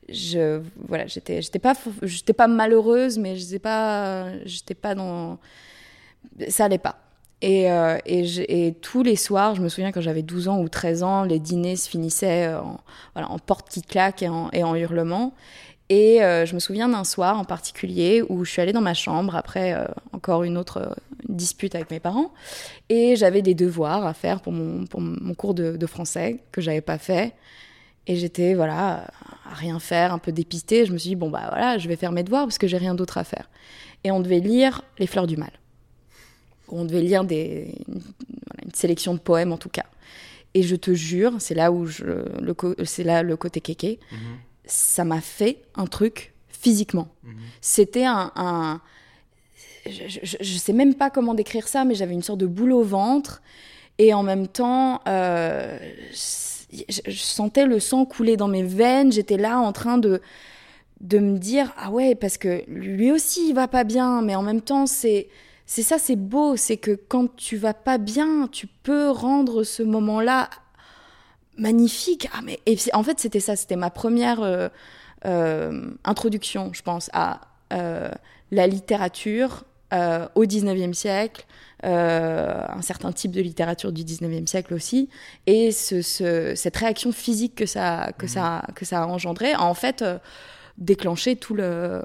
je, 0.10 0.62
voilà, 0.88 1.08
j'étais, 1.08 1.42
j'étais 1.42 1.60
pas, 1.60 1.74
j'étais 2.02 2.34
pas 2.34 2.48
malheureuse, 2.48 3.18
mais 3.18 3.36
je 3.38 3.42
sais 3.46 3.60
pas, 3.60 4.26
j'étais 4.46 4.74
pas 4.76 4.96
dans, 4.96 5.38
ça 6.50 6.66
allait 6.66 6.78
pas. 6.78 6.98
Et, 7.42 7.72
euh, 7.72 7.98
et, 8.06 8.74
tous 8.82 9.02
les 9.02 9.16
soirs, 9.16 9.56
je 9.56 9.62
me 9.62 9.70
souviens 9.70 9.92
quand 9.92 10.02
j'avais 10.02 10.24
12 10.24 10.50
ans 10.50 10.60
ou 10.60 10.68
13 10.68 11.04
ans, 11.04 11.24
les 11.24 11.40
dîners 11.40 11.78
se 11.78 11.90
finissaient 11.90 12.48
euh, 12.48 12.62
en, 12.62 12.80
voilà, 13.14 13.30
porte 13.46 13.70
qui 13.70 13.82
claque 13.82 14.24
et 14.24 14.28
en, 14.28 14.50
et. 14.52 14.86
Et 15.92 16.22
euh, 16.22 16.46
je 16.46 16.54
me 16.54 16.60
souviens 16.60 16.90
d'un 16.90 17.04
soir 17.04 17.40
en 17.40 17.46
particulier 17.46 18.22
où 18.28 18.44
je 18.46 18.52
suis 18.52 18.62
allée 18.62 18.74
dans 18.74 18.82
ma 18.82 18.94
chambre 18.94 19.36
après 19.36 19.76
encore 20.14 20.44
une 20.44 20.56
autre 20.58 20.96
dispute 21.28 21.74
avec 21.74 21.90
mes 21.90 22.00
parents 22.00 22.32
et 22.90 23.16
j'avais 23.16 23.42
des 23.42 23.56
devoirs 23.56 24.06
à 24.06 24.14
faire 24.14 24.42
pour 24.42 24.54
mon, 24.54 24.86
pour 24.86 25.02
mon 25.02 25.34
cours 25.34 25.56
de, 25.56 25.78
de 25.78 25.86
français 25.88 26.42
que 26.52 26.62
j'avais 26.62 26.82
pas 26.82 27.00
fait. 27.00 27.34
Et 28.06 28.18
j'étais 28.18 28.54
voilà 28.54 29.08
à 29.50 29.54
rien 29.56 29.80
faire, 29.80 30.14
un 30.14 30.20
peu 30.20 30.32
dépistée. 30.32 30.86
Je 30.86 30.94
me 30.94 30.98
suis 31.00 31.10
dit 31.10 31.16
bon 31.16 31.32
bah 31.32 31.48
voilà, 31.50 31.80
je 31.80 31.88
vais 31.88 31.96
faire 31.96 32.12
mes 32.12 32.24
devoirs 32.24 32.44
parce 32.44 32.60
que 32.60 32.68
j'ai 32.68 32.78
rien 32.78 32.94
d'autre 32.94 33.18
à 33.18 33.24
faire. 33.24 33.50
Et 34.04 34.12
on 34.12 34.20
devait 34.20 34.40
lire 34.40 34.84
Les 35.00 35.08
Fleurs 35.08 35.26
du 35.26 35.38
Mal. 35.38 35.52
On 36.72 36.86
devait 36.86 37.02
lire 37.02 37.24
des, 37.24 37.76
une, 37.88 38.02
sélection 38.74 39.14
de 39.14 39.20
poèmes 39.20 39.52
en 39.52 39.58
tout 39.58 39.70
cas. 39.70 39.86
Et 40.54 40.64
je 40.64 40.76
te 40.76 40.94
jure, 40.94 41.34
c'est 41.40 41.56
là 41.56 41.72
où 41.72 41.86
je, 41.86 42.04
le, 42.04 42.56
c'est 42.86 43.04
là 43.04 43.24
le 43.24 43.36
côté 43.38 43.62
kéké 43.62 44.00
ça 44.66 45.04
m'a 45.04 45.22
fait 45.22 45.64
un 45.76 45.88
truc 45.88 46.34
physiquement. 46.48 47.08
C'était 47.62 48.06
un, 48.06 48.32
un- 48.36 48.82
je, 49.86 50.04
je, 50.24 50.38
je 50.40 50.58
sais 50.58 50.74
même 50.74 50.94
pas 50.94 51.10
comment 51.10 51.34
décrire 51.34 51.68
ça, 51.68 51.86
mais 51.86 51.96
j'avais 51.96 52.14
une 52.14 52.22
sorte 52.22 52.40
de 52.40 52.46
boule 52.46 52.74
au 52.74 52.84
ventre 52.84 53.42
et 53.98 54.14
en 54.14 54.22
même 54.24 54.48
temps, 54.48 55.02
euh, 55.08 55.78
je, 56.12 57.02
je 57.08 57.20
sentais 57.20 57.66
le 57.66 57.80
sang 57.80 58.06
couler 58.06 58.38
dans 58.38 58.48
mes 58.48 58.64
veines. 58.64 59.12
J'étais 59.12 59.38
là 59.38 59.60
en 59.60 59.72
train 59.72 59.98
de 59.98 60.22
de 61.02 61.18
me 61.18 61.38
dire 61.38 61.74
ah 61.78 61.92
ouais 61.92 62.14
parce 62.14 62.38
que 62.38 62.62
lui 62.68 63.12
aussi 63.12 63.50
il 63.50 63.54
va 63.56 63.68
pas 63.68 63.84
bien, 63.86 64.22
mais 64.22 64.36
en 64.36 64.44
même 64.44 64.62
temps 64.62 64.86
c'est 64.86 65.30
c'est 65.70 65.84
ça 65.84 66.00
c'est 66.00 66.16
beau, 66.16 66.56
c'est 66.58 66.78
que 66.78 67.00
quand 67.08 67.36
tu 67.36 67.56
vas 67.56 67.76
pas 67.76 68.00
bien, 68.00 68.48
tu 68.52 68.66
peux 68.66 69.12
rendre 69.12 69.64
ce 69.64 69.84
moment-là 69.84 70.50
magnifique. 71.60 72.28
Ah, 72.34 72.40
mais, 72.44 72.60
et 72.66 72.76
en 72.94 73.04
fait, 73.04 73.20
c'était 73.20 73.40
ça, 73.40 73.56
c'était 73.56 73.76
ma 73.76 73.92
première 73.92 74.72
introduction, 75.24 76.74
je 76.74 76.82
pense, 76.82 77.12
à 77.14 77.42
la 77.70 78.66
littérature 78.66 79.64
au 80.34 80.44
19e 80.44 80.94
siècle, 80.94 81.46
un 81.84 82.82
certain 82.82 83.12
type 83.12 83.32
de 83.32 83.42
littérature 83.42 83.92
du 83.92 84.04
19e 84.04 84.48
siècle 84.48 84.74
aussi, 84.74 85.08
et 85.46 85.72
ce, 85.72 86.02
cette 86.56 86.78
réaction 86.78 87.12
physique 87.12 87.54
que 87.54 87.68
ça, 87.68 88.12
que, 88.18 88.26
mmh. 88.26 88.30
ça, 88.30 88.66
que 88.74 88.86
ça 88.86 89.04
a 89.04 89.06
engendré, 89.06 89.54
a 89.54 89.62
en 89.62 89.76
fait 89.76 90.04
déclenché 90.80 91.36
tout 91.36 91.54
le, 91.54 92.02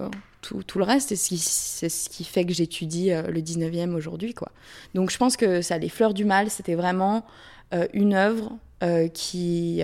tout, 0.67 0.79
le 0.79 0.85
reste. 0.85 1.15
c'est 1.15 1.89
ce 1.89 2.09
qui 2.11 2.25
fait 2.25 2.45
que 2.45 2.53
j'étudie 2.53 3.11
euh, 3.11 3.23
le 3.23 3.41
19e 3.41 3.95
aujourd'hui. 3.95 4.35
quoi. 4.35 4.51
Donc 4.95 5.11
je 5.11 5.19
pense 5.19 5.37
que 5.37 5.63
ça, 5.63 5.79
Les 5.79 5.89
Fleurs 5.89 6.15
du 6.15 6.25
Mal, 6.25 6.51
c'était 6.51 6.75
vraiment 6.75 7.25
euh, 7.73 7.87
une 7.93 8.15
œuvre 8.15 8.53
euh, 8.83 9.09
qui, 9.09 9.83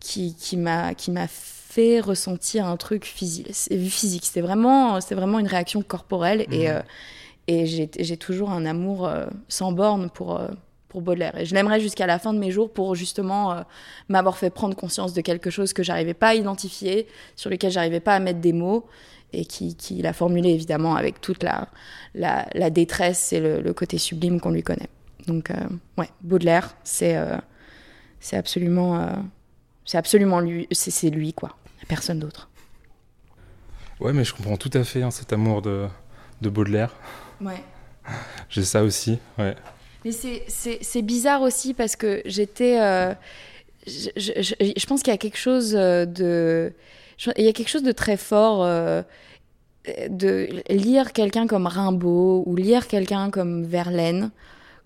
qui, 0.00 0.34
qui 0.34 0.56
m'a 0.56 0.94
fait 1.28 2.00
ressentir 2.00 2.66
un 2.66 2.76
truc 2.76 3.04
physique. 3.04 3.52
physique. 3.52 4.26
C'était 4.26 4.40
vraiment, 4.40 4.98
vraiment 5.10 5.38
une 5.38 5.46
réaction 5.46 5.82
corporelle. 5.82 6.46
Et, 6.50 6.68
mmh. 6.68 6.82
et 7.48 7.66
j'ai 7.66 8.16
toujours 8.16 8.50
un 8.50 8.66
amour 8.66 9.10
sans 9.48 9.72
borne 9.72 10.10
pour 10.10 10.40
pour 10.88 11.02
Baudelaire. 11.02 11.36
Et 11.36 11.44
je 11.44 11.54
l'aimerais 11.54 11.80
jusqu'à 11.80 12.06
la 12.06 12.18
fin 12.18 12.32
de 12.32 12.38
mes 12.38 12.50
jours 12.50 12.72
pour 12.72 12.94
justement 12.94 13.64
m'avoir 14.08 14.38
fait 14.38 14.50
prendre 14.50 14.74
conscience 14.74 15.12
de 15.12 15.20
quelque 15.20 15.50
chose 15.50 15.72
que 15.72 15.82
j'arrivais 15.82 16.14
pas 16.14 16.28
à 16.28 16.34
identifier, 16.34 17.06
sur 17.34 17.50
lequel 17.50 17.70
j'arrivais 17.70 18.00
pas 18.00 18.14
à 18.14 18.20
mettre 18.20 18.40
des 18.40 18.52
mots, 18.54 18.86
et 19.36 19.44
qui, 19.44 19.76
qui 19.76 20.00
l'a 20.00 20.12
formulé 20.12 20.50
évidemment 20.50 20.96
avec 20.96 21.20
toute 21.20 21.42
la, 21.42 21.68
la, 22.14 22.70
détresse 22.70 23.32
et 23.32 23.40
le, 23.40 23.72
côté 23.74 23.98
sublime 23.98 24.40
qu'on 24.40 24.50
lui 24.50 24.62
connaît. 24.62 24.88
Donc, 25.26 25.50
euh, 25.50 25.54
ouais, 25.98 26.08
Baudelaire, 26.22 26.74
c'est 26.84 27.16
euh, 27.16 27.36
c'est 28.18 28.36
absolument, 28.36 28.98
euh, 28.98 29.12
c'est 29.84 29.98
absolument 29.98 30.40
lui, 30.40 30.66
c'est 30.72 31.10
lui, 31.10 31.34
quoi. 31.34 31.56
Personne 31.86 32.18
d'autre. 32.18 32.48
Ouais, 34.00 34.12
mais 34.12 34.24
je 34.24 34.34
comprends 34.34 34.56
tout 34.56 34.70
à 34.72 34.82
fait 34.82 35.02
hein, 35.02 35.10
cet 35.10 35.32
amour 35.32 35.62
de, 35.62 35.86
de 36.40 36.48
Baudelaire. 36.48 36.94
Ouais. 37.40 37.62
J'ai 38.48 38.64
ça 38.64 38.82
aussi, 38.82 39.18
ouais. 39.38 39.54
Mais 40.04 40.12
c'est 40.12 41.02
bizarre 41.02 41.42
aussi 41.42 41.74
parce 41.74 41.96
que 41.96 42.22
j'étais. 42.24 42.78
je, 43.86 44.08
je, 44.16 44.32
je, 44.76 44.86
pense 44.86 45.02
qu'il 45.02 45.12
y 45.12 45.14
a 45.14 45.18
quelque 45.18 45.38
chose 45.38 45.72
de 45.72 46.72
il 47.36 47.44
y 47.44 47.48
a 47.48 47.52
quelque 47.52 47.68
chose 47.68 47.82
de 47.82 47.92
très 47.92 48.16
fort 48.16 48.64
euh, 48.64 49.02
de 50.08 50.48
lire 50.68 51.12
quelqu'un 51.12 51.46
comme 51.46 51.66
Rimbaud 51.66 52.44
ou 52.46 52.56
lire 52.56 52.86
quelqu'un 52.86 53.30
comme 53.30 53.64
Verlaine 53.64 54.30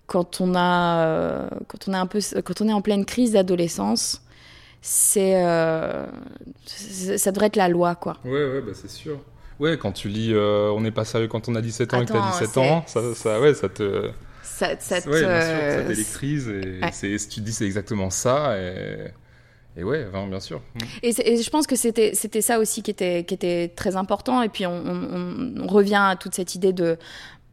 quand 0.07 0.41
on 0.41 0.55
a 0.55 1.05
euh, 1.05 1.47
quand 1.67 1.87
on 1.87 1.93
est 1.93 1.97
un 1.97 2.05
peu 2.05 2.19
quand 2.43 2.61
on 2.61 2.67
est 2.67 2.73
en 2.73 2.81
pleine 2.81 3.05
crise 3.05 3.31
d'adolescence 3.31 4.21
c'est 4.81 5.43
euh, 5.45 6.05
ça 6.65 7.31
devrait 7.31 7.47
être 7.47 7.55
la 7.55 7.69
loi 7.69 7.95
quoi. 7.95 8.17
Ouais 8.25 8.31
ouais 8.31 8.61
bah 8.61 8.71
c'est 8.73 8.89
sûr. 8.89 9.19
Ouais 9.59 9.77
quand 9.77 9.91
tu 9.91 10.09
lis 10.09 10.33
on 10.35 10.81
n'est 10.81 10.91
pas 10.91 11.05
sérieux 11.05 11.27
quand 11.27 11.49
on 11.49 11.55
a 11.55 11.61
17 11.61 11.93
ans 11.93 12.01
et 12.01 12.05
que 12.05 12.13
as 12.13 12.39
17 12.39 12.57
ans 12.57 12.83
ça, 12.87 13.15
ça 13.15 13.39
ouais 13.39 13.53
ça 13.53 13.69
te 13.69 14.09
ça, 14.43 14.79
ça, 14.79 15.01
te... 15.01 15.09
ouais, 15.09 15.21
bien 15.21 15.41
sûr, 15.41 15.81
ça 15.81 15.87
t'électrise 15.87 16.47
et 16.49 17.27
tu 17.29 17.41
dis 17.41 17.53
c'est 17.53 17.65
exactement 17.65 18.09
ça 18.09 18.57
et 18.59 19.11
et 19.81 19.83
ouais, 19.83 20.07
bien 20.29 20.39
sûr. 20.39 20.61
Mm. 20.75 20.79
Et, 21.03 21.41
je 21.41 21.49
pense 21.49 21.67
que 21.67 21.75
c'était 21.75 22.13
c'était 22.13 22.41
ça 22.41 22.59
aussi 22.59 22.83
qui 22.83 22.91
était 22.91 23.23
qui 23.23 23.33
était 23.33 23.67
très 23.69 23.95
important. 23.95 24.41
Et 24.41 24.49
puis 24.49 24.65
on, 24.65 24.83
on, 25.57 25.67
revient 25.67 26.01
à 26.01 26.15
toute 26.15 26.35
cette 26.35 26.55
idée 26.55 26.73
de 26.73 26.97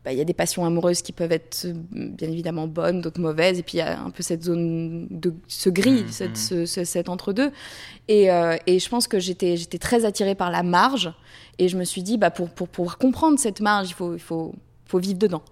bah, 0.04 0.12
il 0.12 0.18
y 0.18 0.20
a 0.20 0.24
des 0.24 0.34
passions 0.34 0.64
amoureuses 0.64 1.02
qui 1.02 1.12
peuvent 1.12 1.32
être 1.32 1.66
bien 1.90 2.28
évidemment 2.28 2.66
bonnes, 2.66 3.00
d'autres 3.00 3.20
mauvaises, 3.20 3.58
et 3.58 3.62
puis 3.62 3.78
il 3.78 3.80
y 3.80 3.82
a 3.82 4.00
un 4.00 4.10
peu 4.10 4.22
cette 4.22 4.44
zone 4.44 5.06
de 5.10 5.34
ce 5.48 5.70
gris, 5.70 6.04
mm, 6.04 6.08
cette, 6.08 6.52
mm. 6.52 6.66
Ce, 6.66 6.84
cet 6.84 7.08
entre-deux. 7.08 7.50
Et, 8.08 8.30
euh, 8.30 8.56
et, 8.66 8.78
je 8.78 8.88
pense 8.88 9.08
que 9.08 9.18
j'étais 9.18 9.56
j'étais 9.56 9.78
très 9.78 10.04
attirée 10.04 10.34
par 10.34 10.50
la 10.50 10.62
marge, 10.62 11.12
et 11.58 11.68
je 11.68 11.76
me 11.76 11.84
suis 11.84 12.02
dit 12.02 12.18
bah 12.18 12.30
pour 12.30 12.50
pour 12.50 12.68
pouvoir 12.68 12.98
comprendre 12.98 13.38
cette 13.38 13.60
marge, 13.60 13.88
il 13.90 13.94
faut 13.94 14.14
il 14.14 14.20
faut 14.20 14.54
faut 14.88 14.98
vivre 14.98 15.18
dedans. 15.18 15.42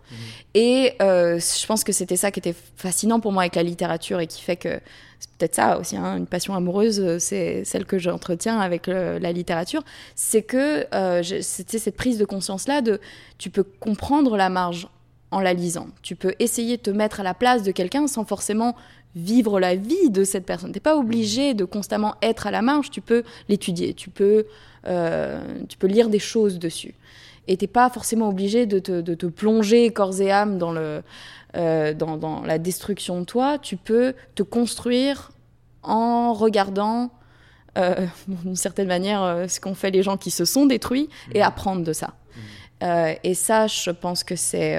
Et 0.54 0.94
euh, 1.00 1.38
je 1.38 1.66
pense 1.66 1.84
que 1.84 1.92
c'était 1.92 2.16
ça 2.16 2.30
qui 2.30 2.40
était 2.40 2.54
fascinant 2.76 3.20
pour 3.20 3.32
moi 3.32 3.42
avec 3.42 3.54
la 3.54 3.62
littérature 3.62 4.18
et 4.20 4.26
qui 4.26 4.42
fait 4.42 4.56
que 4.56 4.80
c'est 5.20 5.30
peut-être 5.38 5.54
ça 5.54 5.78
aussi, 5.78 5.96
hein, 5.96 6.16
une 6.16 6.26
passion 6.26 6.54
amoureuse, 6.54 7.00
euh, 7.00 7.18
c'est 7.18 7.64
celle 7.64 7.84
que 7.86 7.98
j'entretiens 7.98 8.58
avec 8.58 8.86
la 8.86 9.32
littérature, 9.32 9.82
c'est 10.14 10.42
que 10.42 10.86
euh, 10.94 11.22
c'était 11.42 11.78
cette 11.78 11.96
prise 11.96 12.18
de 12.18 12.24
conscience-là 12.24 12.80
de 12.80 13.00
tu 13.38 13.50
peux 13.50 13.62
comprendre 13.62 14.36
la 14.36 14.48
marge 14.48 14.88
en 15.30 15.40
la 15.40 15.54
lisant, 15.54 15.88
tu 16.02 16.16
peux 16.16 16.34
essayer 16.38 16.76
de 16.76 16.82
te 16.82 16.90
mettre 16.90 17.20
à 17.20 17.22
la 17.22 17.34
place 17.34 17.62
de 17.62 17.72
quelqu'un 17.72 18.06
sans 18.06 18.24
forcément 18.24 18.76
vivre 19.16 19.58
la 19.58 19.74
vie 19.74 20.10
de 20.10 20.24
cette 20.24 20.44
personne. 20.44 20.70
Tu 20.70 20.76
n'es 20.76 20.80
pas 20.80 20.96
obligé 20.96 21.54
de 21.54 21.64
constamment 21.64 22.14
être 22.22 22.46
à 22.46 22.50
la 22.50 22.62
marge, 22.62 22.90
tu 22.90 23.00
peux 23.00 23.24
l'étudier, 23.48 23.94
tu 23.94 24.10
peux, 24.10 24.46
euh, 24.86 25.40
tu 25.68 25.78
peux 25.78 25.86
lire 25.86 26.10
des 26.10 26.18
choses 26.18 26.58
dessus. 26.58 26.94
Et 27.48 27.56
t'es 27.56 27.66
pas 27.66 27.88
forcément 27.90 28.28
obligé 28.28 28.66
de 28.66 28.78
te, 28.78 29.00
de 29.00 29.14
te, 29.14 29.26
plonger 29.26 29.90
corps 29.92 30.20
et 30.20 30.32
âme 30.32 30.58
dans 30.58 30.72
le, 30.72 31.02
euh, 31.56 31.94
dans, 31.94 32.42
la 32.42 32.58
destruction 32.58 33.20
de 33.20 33.24
toi, 33.24 33.58
tu 33.58 33.76
peux 33.76 34.14
te 34.34 34.42
construire 34.42 35.30
en 35.82 36.34
regardant 36.34 37.10
euh, 37.78 38.06
d'une 38.28 38.56
certaine 38.56 38.88
manière 38.88 39.22
euh, 39.22 39.48
ce 39.48 39.60
qu'ont 39.60 39.74
fait 39.74 39.90
les 39.90 40.02
gens 40.02 40.16
qui 40.16 40.30
se 40.30 40.44
sont 40.44 40.66
détruits 40.66 41.08
et 41.32 41.38
mhm. 41.38 41.44
apprendre 41.44 41.84
de 41.84 41.92
ça. 41.92 42.14
Mhm. 42.82 43.16
et 43.24 43.34
ça, 43.34 43.66
je 43.68 43.90
pense 43.90 44.22
que 44.24 44.36
c'est 44.36 44.78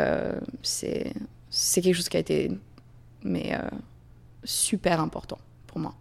c'est 0.61 1.81
quelque 1.81 1.95
chose 1.95 2.09
qui 2.09 2.17
a 2.17 2.19
été 2.19 2.51
mais 3.23 3.57
super 4.43 4.99
important 5.01 5.39
pour 5.65 5.79
moi. 5.79 5.95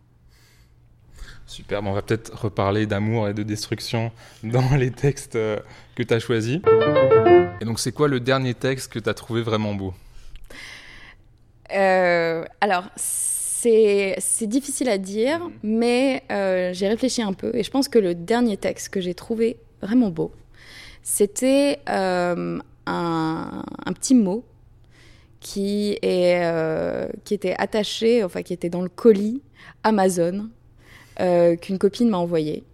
Super, 1.46 1.82
on 1.84 1.92
va 1.92 2.02
peut-être 2.02 2.36
reparler 2.36 2.86
d'amour 2.86 3.28
et 3.28 3.34
de 3.34 3.42
destruction 3.42 4.10
dans 4.42 4.74
les 4.76 4.90
textes 4.90 5.34
que 5.34 6.02
tu 6.02 6.12
as 6.12 6.18
choisis. 6.18 6.60
Et 7.60 7.64
donc, 7.64 7.78
c'est 7.78 7.92
quoi 7.92 8.08
le 8.08 8.20
dernier 8.20 8.54
texte 8.54 8.92
que 8.92 8.98
tu 8.98 9.08
as 9.08 9.14
trouvé 9.14 9.42
vraiment 9.42 9.74
beau? 9.74 9.94
Euh, 11.72 12.44
alors, 12.60 12.88
c'est 12.96 14.16
difficile 14.42 14.88
à 14.88 14.98
dire, 14.98 15.40
mais 15.62 16.22
euh, 16.30 16.72
j'ai 16.72 16.88
réfléchi 16.88 17.22
un 17.22 17.32
peu 17.32 17.54
et 17.54 17.62
je 17.62 17.70
pense 17.70 17.88
que 17.88 17.98
le 17.98 18.14
dernier 18.14 18.56
texte 18.56 18.90
que 18.90 19.00
j'ai 19.00 19.14
trouvé 19.14 19.58
vraiment 19.82 20.10
beau, 20.10 20.32
c'était 21.02 21.80
euh, 21.88 22.58
un, 22.86 23.62
petit 23.94 24.14
mot 24.14 24.44
qui, 25.40 25.98
est, 26.02 27.10
qui 27.24 27.34
était 27.34 27.54
attaché, 27.58 28.22
enfin 28.24 28.42
qui 28.42 28.52
était 28.52 28.70
dans 28.70 28.82
le 28.82 28.88
colis 28.88 29.42
Amazon 29.82 30.48
qu'une 31.16 31.78
copine 31.78 32.08
m'a 32.08 32.18
envoyé. 32.18 32.64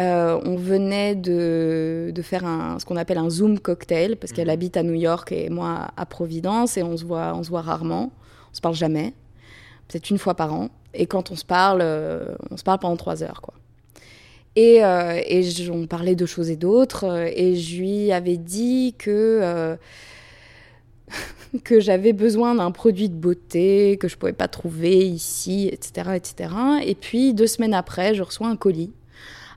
Euh, 0.00 0.40
on 0.44 0.56
venait 0.56 1.14
de, 1.14 2.12
faire 2.22 2.44
ce 2.78 2.84
qu'on 2.84 2.96
appelle 2.96 3.18
un 3.18 3.28
Zoom 3.28 3.58
cocktail, 3.58 4.16
parce 4.16 4.32
qu'elle 4.32 4.46
mhm. 4.46 4.54
habite 4.54 4.76
à 4.76 4.82
New 4.82 4.94
York 4.94 5.32
et 5.32 5.50
moi 5.50 5.88
à 5.96 6.06
Providence, 6.06 6.76
et 6.76 6.82
on 6.82 6.96
se 6.96 7.04
voit, 7.04 7.34
on 7.34 7.42
se 7.42 7.50
voit 7.50 7.60
rarement, 7.60 8.12
on 8.50 8.54
se 8.54 8.60
parle 8.60 8.74
jamais, 8.74 9.12
peut-être 9.88 10.08
une 10.10 10.18
fois 10.18 10.34
par 10.34 10.54
an. 10.54 10.70
Et 10.94 11.06
quand 11.06 11.30
on 11.30 11.36
se 11.36 11.44
parle, 11.44 11.80
euh, 11.82 12.34
on 12.50 12.56
se 12.56 12.62
parle 12.62 12.78
pendant 12.78 12.96
trois 12.96 13.22
heures, 13.22 13.42
quoi. 13.42 13.54
Et, 14.56 14.84
euh, 14.84 15.20
on 15.72 15.86
parlait 15.86 16.16
de 16.16 16.26
choses 16.26 16.50
et 16.50 16.56
d'autres, 16.56 17.28
et 17.36 17.54
je 17.54 17.76
lui 17.78 18.12
avais 18.12 18.36
dit 18.36 18.94
que 18.98 19.76
que 21.64 21.80
j'avais 21.80 22.12
besoin 22.12 22.54
d'un 22.54 22.70
produit 22.70 23.08
de 23.08 23.14
beauté 23.14 23.96
que 24.00 24.08
je 24.08 24.16
pouvais 24.16 24.32
pas 24.32 24.48
trouver 24.48 25.06
ici, 25.06 25.68
etc., 25.72 26.10
etc. 26.14 26.54
Et 26.84 26.94
puis 26.94 27.34
deux 27.34 27.46
semaines 27.46 27.74
après, 27.74 28.14
je 28.14 28.22
reçois 28.22 28.48
un 28.48 28.56
colis 28.56 28.92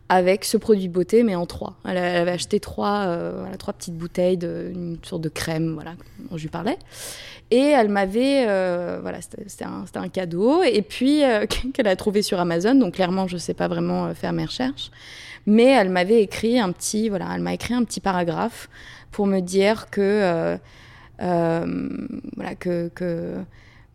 avec 0.09 0.45
ce 0.45 0.57
produit 0.57 0.89
beauté, 0.89 1.23
mais 1.23 1.35
en 1.35 1.45
trois. 1.45 1.75
Elle, 1.85 1.97
avait 1.97 2.31
acheté 2.31 2.59
trois, 2.59 3.05
euh, 3.07 3.45
trois 3.57 3.73
petites 3.73 3.97
bouteilles 3.97 4.37
d'une 4.37 4.97
sorte 5.01 5.21
de 5.21 5.29
crème, 5.29 5.73
voilà, 5.73 5.93
dont 6.29 6.37
je 6.37 6.43
lui 6.43 6.49
parlais. 6.49 6.77
Et 7.51 7.57
elle 7.57 7.89
m'avait, 7.89 8.45
euh, 8.47 8.99
voilà, 9.01 9.19
c'était 9.21 9.65
un, 9.65 9.85
un, 9.95 10.09
cadeau, 10.09 10.61
et 10.63 10.81
puis 10.81 11.23
euh, 11.23 11.45
qu'elle 11.73 11.87
a 11.87 11.95
trouvé 11.95 12.21
sur 12.21 12.39
Amazon? 12.39 12.75
Donc 12.75 12.95
clairement, 12.95 13.27
je 13.27 13.35
ne 13.35 13.39
sais 13.39 13.53
pas 13.53 13.67
vraiment 13.67 14.13
faire 14.13 14.33
mes 14.33 14.45
recherches, 14.45 14.91
mais 15.45 15.65
elle 15.65 15.89
m'avait 15.89 16.21
écrit 16.21 16.59
un 16.59 16.71
petit, 16.71 17.09
voilà, 17.09 17.29
elle 17.33 17.41
m'a 17.41 17.53
écrit 17.53 17.73
un 17.73 17.83
petit 17.83 17.99
paragraphe 17.99 18.69
pour 19.11 19.25
me 19.25 19.39
dire 19.39 19.89
que, 19.89 20.57
voilà, 21.19 22.55
que, 22.59 22.89
que 22.89 23.37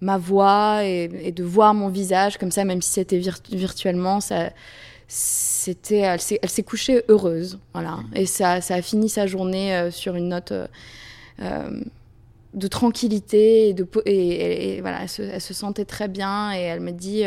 ma 0.00 0.18
voix 0.18 0.84
et, 0.84 1.32
de 1.32 1.44
voir 1.44 1.74
mon 1.74 1.88
visage 1.88 2.38
comme 2.38 2.50
ça, 2.50 2.64
même 2.64 2.82
si 2.82 2.92
c'était 2.92 3.18
virtuellement, 3.50 4.20
ça 4.20 4.50
c'était, 5.08 6.00
elle 6.00 6.20
s'est 6.20 6.62
couchée 6.62 7.02
heureuse, 7.08 7.58
voilà. 7.72 7.92
Mmh. 7.92 8.16
Et 8.16 8.26
ça, 8.26 8.60
ça 8.60 8.74
a 8.74 8.82
fini 8.82 9.08
sa 9.08 9.26
journée 9.26 9.74
euh, 9.74 9.90
sur 9.90 10.16
une 10.16 10.28
note 10.28 10.52
euh, 10.52 10.66
euh, 11.40 11.80
de 12.52 12.66
tranquillité 12.66 13.70
et 13.70 13.72
de 13.72 13.88
et, 14.04 14.82
voilà, 14.82 15.04
elle 15.18 15.40
se, 15.40 15.54
sentait 15.54 15.86
très 15.86 16.08
bien 16.08 16.52
et 16.54 16.60
elle 16.60 16.80
me 16.80 16.92
dit, 16.92 17.24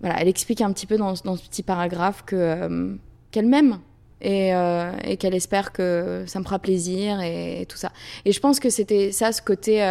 voilà, 0.00 0.20
elle 0.20 0.28
explique 0.28 0.60
un 0.60 0.72
petit 0.72 0.86
peu 0.86 0.96
dans, 0.96 1.14
dans 1.24 1.36
ce 1.36 1.42
petit 1.42 1.62
paragraphe 1.62 2.24
que 2.26 2.98
qu'elle 3.30 3.46
m'aime 3.46 3.78
et, 4.20 4.50
et 5.04 5.16
qu'elle 5.18 5.34
espère 5.34 5.72
que 5.72 6.24
ça 6.26 6.38
me 6.38 6.44
fera 6.44 6.58
plaisir 6.58 7.20
et, 7.20 7.66
tout 7.68 7.76
ça. 7.76 7.92
Et 8.24 8.32
je 8.32 8.40
pense 8.40 8.60
que 8.60 8.70
c'était 8.70 9.12
ça, 9.12 9.32
ce 9.32 9.42
côté 9.42 9.86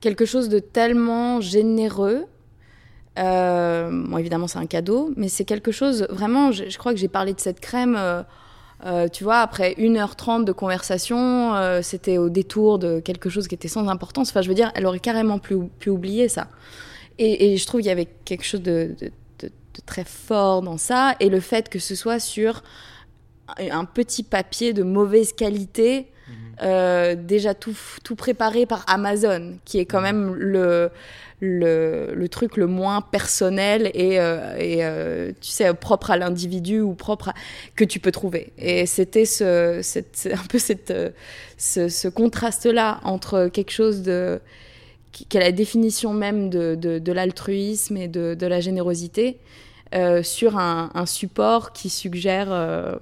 quelque 0.00 0.26
chose 0.26 0.48
de 0.48 0.58
tellement 0.58 1.40
généreux 1.40 2.26
Euh, 3.18 3.90
bon, 3.90 4.18
évidemment, 4.18 4.48
c'est 4.48 4.58
un 4.58 4.66
cadeau, 4.66 5.12
mais 5.16 5.28
c'est 5.28 5.44
quelque 5.44 5.70
chose, 5.70 6.06
vraiment, 6.10 6.50
je, 6.52 6.76
crois 6.78 6.92
que 6.92 6.98
j'ai 6.98 7.08
parlé 7.08 7.32
de 7.32 7.40
cette 7.40 7.60
crème, 7.60 7.96
euh, 7.96 8.22
euh, 8.86 9.08
tu 9.08 9.22
vois, 9.24 9.38
après 9.38 9.74
1h30 9.78 10.44
de 10.44 10.52
conversation, 10.52 11.54
euh, 11.54 11.80
c'était 11.82 12.18
au 12.18 12.28
détour 12.28 12.78
de 12.78 13.00
quelque 13.00 13.30
chose 13.30 13.46
qui 13.46 13.54
était 13.54 13.68
sans 13.68 13.88
importance. 13.88 14.30
Enfin, 14.30 14.42
je 14.42 14.48
veux 14.48 14.54
dire, 14.54 14.72
elle 14.74 14.86
aurait 14.86 14.98
carrément 14.98 15.38
pu, 15.38 15.56
pu 15.78 15.90
oublier 15.90 16.28
ça. 16.28 16.48
Et, 17.18 17.56
je 17.56 17.66
trouve 17.66 17.80
qu'il 17.80 17.88
y 17.88 17.92
avait 17.92 18.08
quelque 18.24 18.44
chose 18.44 18.62
de, 18.62 18.96
de 19.38 19.50
très 19.86 20.04
fort 20.04 20.62
dans 20.62 20.78
ça, 20.78 21.14
et 21.20 21.28
le 21.28 21.40
fait 21.40 21.68
que 21.68 21.78
ce 21.78 21.94
soit 21.94 22.18
sur 22.18 22.62
un 23.58 23.84
petit 23.84 24.22
papier 24.22 24.72
de 24.72 24.82
mauvaise 24.82 25.32
qualité, 25.32 26.08
euh, 26.62 27.16
déjà 27.16 27.52
tout, 27.54 27.76
tout 28.04 28.14
préparé 28.14 28.64
par 28.64 28.84
Amazon, 28.86 29.58
qui 29.64 29.78
est 29.78 29.86
quand 29.86 30.00
même 30.00 30.34
le, 30.34 30.90
le, 31.40 32.12
le 32.14 32.28
truc 32.28 32.56
le 32.56 32.66
moins 32.66 33.00
personnel 33.00 33.90
et, 33.92 34.20
euh, 34.20 34.56
et 34.56 34.84
euh, 34.84 35.32
tu 35.40 35.50
sais, 35.50 35.74
propre 35.74 36.12
à 36.12 36.16
l'individu 36.16 36.80
ou 36.80 36.94
propre 36.94 37.30
à, 37.30 37.34
que 37.74 37.84
tu 37.84 37.98
peux 37.98 38.12
trouver. 38.12 38.52
Et 38.56 38.86
c'était 38.86 39.24
ce, 39.24 39.80
cette, 39.82 40.28
un 40.32 40.46
peu 40.48 40.58
cette, 40.58 40.94
ce, 41.58 41.88
ce 41.88 42.08
contraste-là 42.08 43.00
entre 43.02 43.48
quelque 43.48 43.72
chose 43.72 44.02
de 44.02 44.40
qui 45.10 45.26
est 45.36 45.40
la 45.40 45.52
définition 45.52 46.12
même 46.12 46.50
de, 46.50 46.74
de, 46.74 46.98
de 46.98 47.12
l'altruisme 47.12 47.96
et 47.96 48.08
de, 48.08 48.34
de 48.34 48.46
la 48.46 48.60
générosité 48.60 49.38
sur 50.22 50.58
un, 50.58 50.90
un 50.92 51.06
support 51.06 51.72
qui 51.72 51.88
suggère 51.88 52.98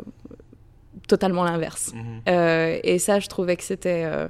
totalement 1.09 1.45
l'inverse. 1.45 1.93
Mhm. 1.95 2.23
Euh, 2.29 2.79
et 2.83 2.99
ça, 2.99 3.21
je 3.21 3.29
trouvais 3.29 3.57
que 3.57 3.65
c'était 3.65 4.05
euh, 4.05 4.29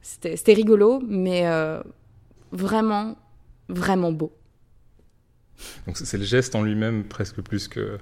c'était 0.00 0.52
rigolo, 0.54 1.00
mais 1.06 1.46
euh, 1.46 1.80
vraiment, 2.50 3.16
vraiment 3.68 4.12
beau. 4.12 4.32
Donc 5.86 5.96
c'est 5.96 6.18
le 6.18 6.24
geste 6.24 6.54
en 6.54 6.62
lui-même 6.62 7.04
presque 7.04 7.40
plus 7.40 7.68
que, 7.68 7.98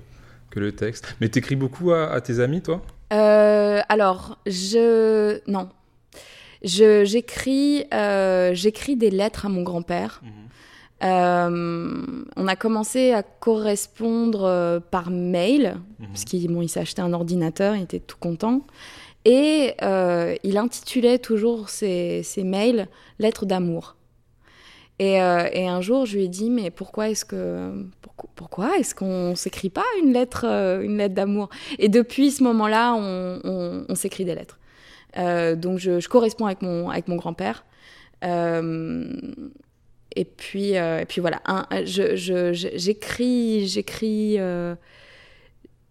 que 0.50 0.60
le 0.60 0.72
texte. 0.72 1.14
Mais 1.20 1.28
t'écris 1.28 1.56
beaucoup 1.56 1.92
à, 1.92 2.10
à 2.10 2.20
tes 2.20 2.40
amis, 2.40 2.62
toi? 2.62 2.80
Euh, 3.12 3.80
alors, 3.88 4.38
je... 4.46 5.40
Non. 5.50 5.68
Je- 6.62 7.04
J'écris 7.04 7.84
euh, 7.94 8.52
j'écris 8.54 8.96
des 8.96 9.10
lettres 9.10 9.46
à 9.46 9.48
mon 9.48 9.62
grand-père. 9.62 10.22
Euh, 11.02 11.96
on 12.36 12.46
a 12.46 12.56
commencé 12.56 13.12
à 13.12 13.22
correspondre 13.22 14.44
euh, 14.44 14.80
par 14.80 15.10
mail, 15.10 15.76
parce 16.08 16.24
qu'il 16.24 16.52
bon, 16.52 16.66
s'est 16.68 16.80
acheté 16.80 17.00
un 17.00 17.12
ordinateur, 17.12 17.74
il 17.74 17.82
était 17.82 18.00
tout 18.00 18.18
content. 18.18 18.62
Et 19.24 19.74
euh, 19.82 20.34
il 20.44 20.56
intitulait 20.58 21.18
toujours 21.18 21.68
ses, 21.68 22.22
ses 22.22 22.44
mails 22.44 22.88
Lettres 23.18 23.46
d'amour. 23.46 23.96
Et, 24.98 25.14
et 25.14 25.66
un 25.66 25.80
jour, 25.80 26.04
je 26.04 26.18
lui 26.18 26.24
ai 26.24 26.28
dit, 26.28 26.50
mais 26.50 26.70
pourquoi 26.70 27.08
est-ce 27.08 27.24
que 27.24 27.72
pourquoi, 28.02 28.28
pourquoi 28.34 28.76
est-ce 28.78 28.94
qu'on 28.94 29.34
s'écrit 29.34 29.70
pas 29.70 29.84
une 30.02 30.12
lettre, 30.12 30.44
une 30.44 30.98
lettre 30.98 31.14
d'amour? 31.14 31.48
Et 31.78 31.88
depuis 31.88 32.30
ce 32.30 32.42
moment-là, 32.44 32.92
on, 32.94 33.40
on- 33.42 33.84
on 33.88 33.94
s'écrit 33.94 34.26
des 34.26 34.34
lettres. 34.34 34.58
Donc 35.56 35.78
je, 35.78 36.00
je 36.00 36.08
corresponds 36.10 36.44
avec 36.44 36.60
mon 36.60 36.90
avec 36.90 37.08
mon 37.08 37.16
grand-père. 37.16 37.64
Euh, 40.16 40.20
et 40.20 40.24
puis 40.24 40.76
euh, 40.76 41.00
et 41.00 41.04
puis 41.06 41.20
voilà. 41.20 41.40
Un- 41.46 41.66
je- 41.84 42.16
je- 42.16 42.52
je- 42.52 42.68
j'écris 42.74 43.66
j'écris 43.68 44.36
euh, 44.38 44.74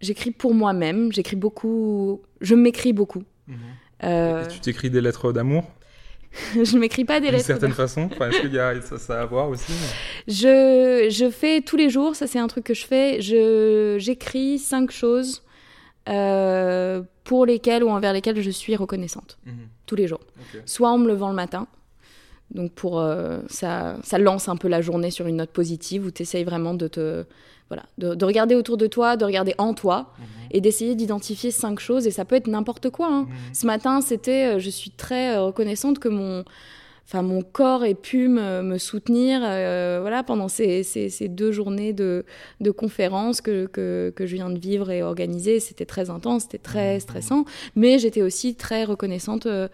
j'écris 0.01 0.31
pour 0.31 0.53
moi-même. 0.53 1.11
J'écris 1.11 1.35
beaucoup. 1.35 2.21
Je 2.41 2.55
m'écris 2.55 2.93
beaucoup. 2.93 3.23
Euh, 4.03 4.45
Et 4.45 4.47
tu 4.47 4.59
t'écris 4.59 4.89
des 4.89 5.01
lettres 5.01 5.31
d'amour? 5.33 5.63
Je 6.55 6.77
m'écris 6.77 7.05
pas 7.05 7.19
des 7.19 7.25
d'une 7.27 7.35
lettres. 7.37 7.47
certaine 7.47 7.71
façon? 7.73 8.07
Enfin, 8.11 8.29
Est-ce 8.29 8.41
qu'il 8.41 8.53
y 8.53 8.59
a 8.59 8.79
ça, 8.81 9.21
à 9.21 9.25
voir 9.25 9.49
aussi 9.49 9.73
Je, 10.27 11.07
je 11.09 11.29
fais 11.31 11.61
tous 11.61 11.75
les 11.75 11.89
jours, 11.89 12.15
ça 12.15 12.27
c'est 12.27 12.37
un 12.37 12.47
truc 12.47 12.63
que 12.65 12.75
je 12.75 12.85
fais, 12.85 13.19
je, 13.21 13.95
j'écris 13.97 14.59
cinq 14.59 14.91
choses 14.91 15.43
euh, 16.07 17.01
pour 17.23 17.47
lesquelles 17.47 17.83
ou 17.83 17.89
envers 17.89 18.13
lesquelles 18.13 18.39
je 18.41 18.49
suis 18.51 18.75
reconnaissante, 18.75 19.39
tous 19.87 19.95
les 19.95 20.07
jours. 20.07 20.21
Soit 20.65 20.89
en 20.91 20.99
me 20.99 21.07
levant 21.07 21.29
le 21.29 21.35
matin, 21.35 21.67
donc 22.51 22.71
pour 22.71 22.99
euh, 22.99 23.39
ça, 23.49 23.97
ça 24.03 24.17
lance 24.17 24.49
un 24.49 24.55
peu 24.55 24.67
la 24.67 24.81
journée 24.81 25.11
sur 25.11 25.27
une 25.27 25.37
note 25.37 25.51
positive 25.51 26.05
où 26.05 26.11
tu 26.11 26.23
essayes 26.23 26.43
vraiment 26.43 26.73
de 26.73 26.87
te 26.87 27.25
voilà, 27.69 27.83
de, 27.99 28.15
de 28.15 28.25
regarder 28.25 28.55
autour 28.55 28.77
de 28.77 28.87
toi, 28.87 29.15
de 29.15 29.23
regarder 29.25 29.53
en 29.59 29.75
toi 29.75 30.11
et 30.49 30.59
d'essayer 30.59 30.95
d'identifier 30.95 31.51
cinq 31.51 31.79
choses 31.79 32.07
et 32.07 32.11
ça 32.11 32.25
peut 32.25 32.35
être 32.35 32.47
n'importe 32.47 32.89
quoi. 32.89 33.07
hein. 33.11 33.27
Ce 33.53 33.67
matin, 33.67 34.01
c'était, 34.01 34.55
euh, 34.55 34.59
je 34.59 34.71
suis 34.71 34.89
très 34.89 35.35
euh, 35.35 35.41
reconnaissante 35.43 35.99
que 35.99 36.09
mon, 36.09 36.43
enfin 37.05 37.21
mon 37.21 37.43
corps 37.43 37.85
ait 37.85 37.93
pu 37.93 38.27
me, 38.27 38.63
me 38.63 38.79
soutenir, 38.79 39.41
euh, 39.43 39.99
voilà, 40.01 40.23
pendant 40.23 40.47
ces, 40.47 40.81
ces, 40.81 41.09
ces 41.09 41.27
deux 41.27 41.51
journées 41.51 41.93
de, 41.93 42.25
de 42.59 42.71
conférences 42.71 43.39
que, 43.41 43.67
que, 43.67 44.11
que 44.15 44.25
je 44.25 44.33
viens 44.35 44.49
de 44.49 44.57
vivre 44.57 44.89
et 44.89 45.03
organiser. 45.03 45.59
C'était 45.59 45.85
très 45.85 46.09
intense, 46.09 46.43
c'était 46.43 46.57
très 46.57 46.99
stressant, 46.99 47.45
mais 47.75 47.99
j'étais 47.99 48.23
aussi 48.23 48.55
très 48.55 48.83
reconnaissante. 48.83 49.45
euh, 49.45 49.67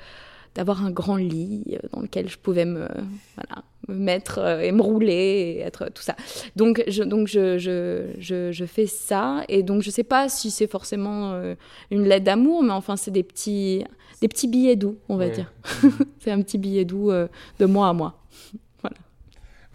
d'avoir 0.55 0.83
un 0.85 0.91
grand 0.91 1.17
lit 1.17 1.63
euh, 1.73 1.87
dans 1.93 2.01
lequel 2.01 2.29
je 2.29 2.37
pouvais 2.37 2.65
me, 2.65 2.87
voilà, 3.35 3.63
me 3.87 3.93
mettre 3.95 4.39
euh, 4.39 4.61
et 4.61 4.71
me 4.71 4.81
rouler 4.81 5.57
et 5.57 5.59
être 5.59 5.89
tout 5.93 6.01
ça. 6.01 6.15
Donc, 6.55 6.83
je, 6.87 7.03
donc 7.03 7.27
je, 7.27 7.57
je, 7.57 8.07
je, 8.19 8.51
je 8.51 8.65
fais 8.65 8.87
ça 8.87 9.43
et 9.49 9.61
donc 9.63 9.81
je 9.83 9.89
sais 9.91 10.03
pas 10.03 10.29
si 10.29 10.49
c'est 10.51 10.67
forcément 10.67 11.33
euh, 11.33 11.55
une 11.91 12.03
lettre 12.05 12.23
d'amour, 12.25 12.63
mais 12.63 12.71
enfin 12.71 12.95
c'est 12.95 13.11
des 13.11 13.23
petits, 13.23 13.83
des 14.21 14.27
petits 14.27 14.47
billets 14.47 14.75
doux, 14.77 14.97
on 15.09 15.17
va 15.17 15.25
Ouais. 15.25 15.31
dire. 15.31 15.51
c'est 16.19 16.31
un 16.31 16.41
petit 16.41 16.57
billet 16.57 16.85
doux 16.85 17.11
euh, 17.11 17.27
de 17.59 17.65
moi 17.65 17.89
à 17.89 17.93
moi. 17.93 18.21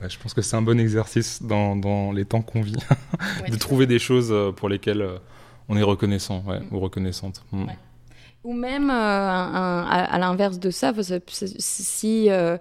Ouais, 0.03 0.09
je 0.09 0.19
pense 0.19 0.33
que 0.33 0.41
c'est 0.41 0.57
un 0.57 0.63
bon 0.63 0.81
exercice 0.81 1.43
dans, 1.43 1.77
dans 1.77 2.11
les 2.13 2.25
temps 2.25 2.41
qu'on 2.41 2.63
vit, 2.63 2.73
de 3.47 3.51
Ouais. 3.53 3.59
trouver 3.59 3.87
des 3.87 3.99
choses 3.99 4.31
euh, 4.33 4.51
pour 4.51 4.71
lesquelles 4.71 5.03
euh, 5.03 5.19
on 5.69 5.77
est 5.77 5.83
reconnaissant 5.83 6.43
ouais, 6.47 6.59
ou 6.73 6.81
reconnaissante. 6.81 7.45
Mm. 7.53 7.67
Ou 8.45 8.53
même, 8.55 8.89
euh, 8.91 8.93
un- 8.93 9.55
un- 9.55 9.85
à, 9.87 10.05
à 10.15 10.19
l'inverse 10.19 10.59
de 10.59 10.71
ça, 10.71 10.93
si, 11.59 12.31
euh, 12.31 12.57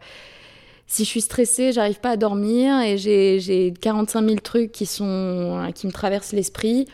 si 0.88 1.04
je 1.06 1.10
suis 1.10 1.22
stressée, 1.22 1.72
j'arrive 1.72 2.00
pas 2.00 2.12
à 2.12 2.18
dormir 2.18 2.80
et 2.82 2.98
j'ai 2.98 3.40
j'ai 3.40 3.72
45 3.80 4.26
000 4.26 4.40
trucs 4.40 4.72
qui, 4.72 4.86
sont, 4.86 5.72
qui 5.76 5.88
me 5.88 5.92
traversent 5.92 6.34
l'esprit, 6.34 6.86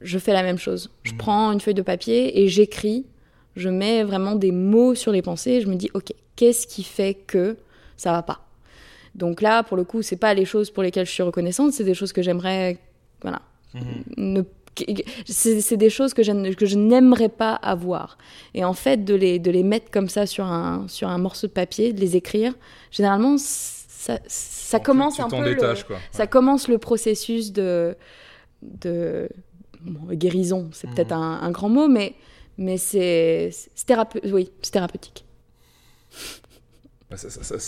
je 0.00 0.18
fais 0.18 0.32
la 0.32 0.42
même 0.42 0.58
chose. 0.58 0.90
Je 1.04 1.12
Mhm. 1.12 1.18
prends 1.18 1.52
une 1.52 1.60
feuille 1.60 1.74
de 1.74 1.82
papier 1.82 2.40
et 2.42 2.48
j'écris. 2.48 3.06
Je 3.54 3.68
mets 3.68 4.02
vraiment 4.02 4.34
des 4.34 4.50
mots 4.50 4.94
sur 4.94 5.12
les 5.12 5.22
pensées 5.22 5.52
et 5.52 5.60
je 5.60 5.68
me 5.68 5.76
dis, 5.76 5.90
OK, 5.94 6.12
qu'est-ce 6.36 6.66
qui 6.66 6.82
fait 6.82 7.14
que 7.14 7.56
ça 7.96 8.10
va 8.12 8.22
pas? 8.22 8.40
Donc 9.14 9.42
là, 9.42 9.62
pour 9.62 9.76
le 9.76 9.84
coup, 9.84 10.00
c'est 10.02 10.16
pas 10.16 10.32
les 10.34 10.46
choses 10.46 10.70
pour 10.70 10.82
lesquelles 10.82 11.04
je 11.06 11.12
suis 11.12 11.22
reconnaissante, 11.22 11.72
c'est 11.74 11.84
des 11.84 11.92
choses 11.94 12.12
que 12.14 12.22
j'aimerais, 12.22 12.78
voilà, 13.20 13.42
ne 14.16 14.40
c'est 14.40 14.46
c'est 15.26 15.76
des 15.76 15.90
choses 15.90 16.14
que 16.14 16.22
je, 16.22 16.32
que 16.54 16.66
je 16.66 16.76
n'aimerais 16.76 17.28
pas 17.28 17.54
avoir. 17.54 18.16
Et 18.54 18.64
en 18.64 18.72
fait, 18.72 19.04
de 19.04 19.14
les, 19.14 19.38
de 19.38 19.50
les 19.50 19.62
mettre 19.62 19.90
comme 19.90 20.08
ça 20.08 20.26
sur 20.26 20.44
un, 20.46 20.86
sur 20.88 21.08
un 21.08 21.18
morceau 21.18 21.46
de 21.46 21.52
papier, 21.52 21.92
de 21.92 22.00
les 22.00 22.16
écrire, 22.16 22.54
généralement, 22.90 23.36
ça, 23.38 24.18
ça 24.26 24.78
commence 24.80 25.20
un 25.20 25.28
peu. 25.28 25.36
le- 25.50 25.60
ça 26.10 26.26
commence 26.26 26.68
le 26.68 26.78
processus 26.78 27.52
de, 27.52 27.96
de 28.62 29.28
bon, 29.82 30.12
guérison. 30.14 30.70
C'est 30.72 30.88
Mhm. 30.88 30.94
peut-être 30.94 31.12
un, 31.12 31.40
un 31.42 31.50
grand 31.50 31.68
mot, 31.68 31.88
mais, 31.88 32.14
mais 32.58 32.78
c'est 32.78 33.50
c'est 33.52 33.86
thérape- 33.86 34.18
oui, 34.24 34.50
c'est 34.62 34.72
thérapeutique. 34.72 35.24
Bah, 37.10 37.16
ça- 37.16 37.30
ça- 37.30 37.42
ça- 37.42 37.58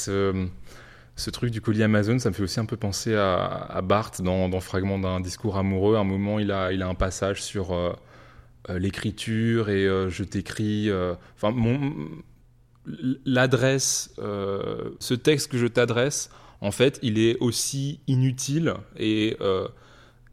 ce, 1.17 1.31
truc 1.31 1.51
du 1.51 1.61
colis 1.61 1.83
Amazon, 1.83 2.19
ça 2.19 2.31
me 2.31 2.35
fait 2.35 2.43
aussi 2.43 2.61
un 2.61 2.67
peu 2.67 2.77
penser 2.77 3.15
à, 3.15 3.45
à 3.45 3.83
Barthes 3.83 4.23
dans, 4.23 4.49
dans 4.49 4.61
Fragment 4.61 4.99
d'un 4.99 5.21
discours 5.21 5.57
amoureux. 5.57 5.97
À 5.97 6.01
un 6.01 6.05
moment, 6.05 6.39
il 6.39 6.51
a, 6.51 6.73
il 6.73 6.83
a 6.83 6.89
un 6.89 6.95
passage 6.95 7.43
sur 7.43 7.73
euh, 7.73 7.93
euh, 8.71 8.79
l'écriture 8.79 9.69
et 9.69 9.87
euh, 9.87 10.09
je 10.09 10.25
t'écris. 10.25 10.91
Enfin, 11.37 11.51
mon 11.51 11.95
l'adresse, 13.25 14.15
ce 14.19 15.15
texte 15.15 15.51
que 15.51 15.57
je 15.57 15.67
t'adresse, 15.67 16.31
en 16.61 16.71
fait, 16.71 16.99
il 17.03 17.19
est 17.19 17.39
aussi 17.39 18.01
inutile 18.07 18.75
et 18.99 19.39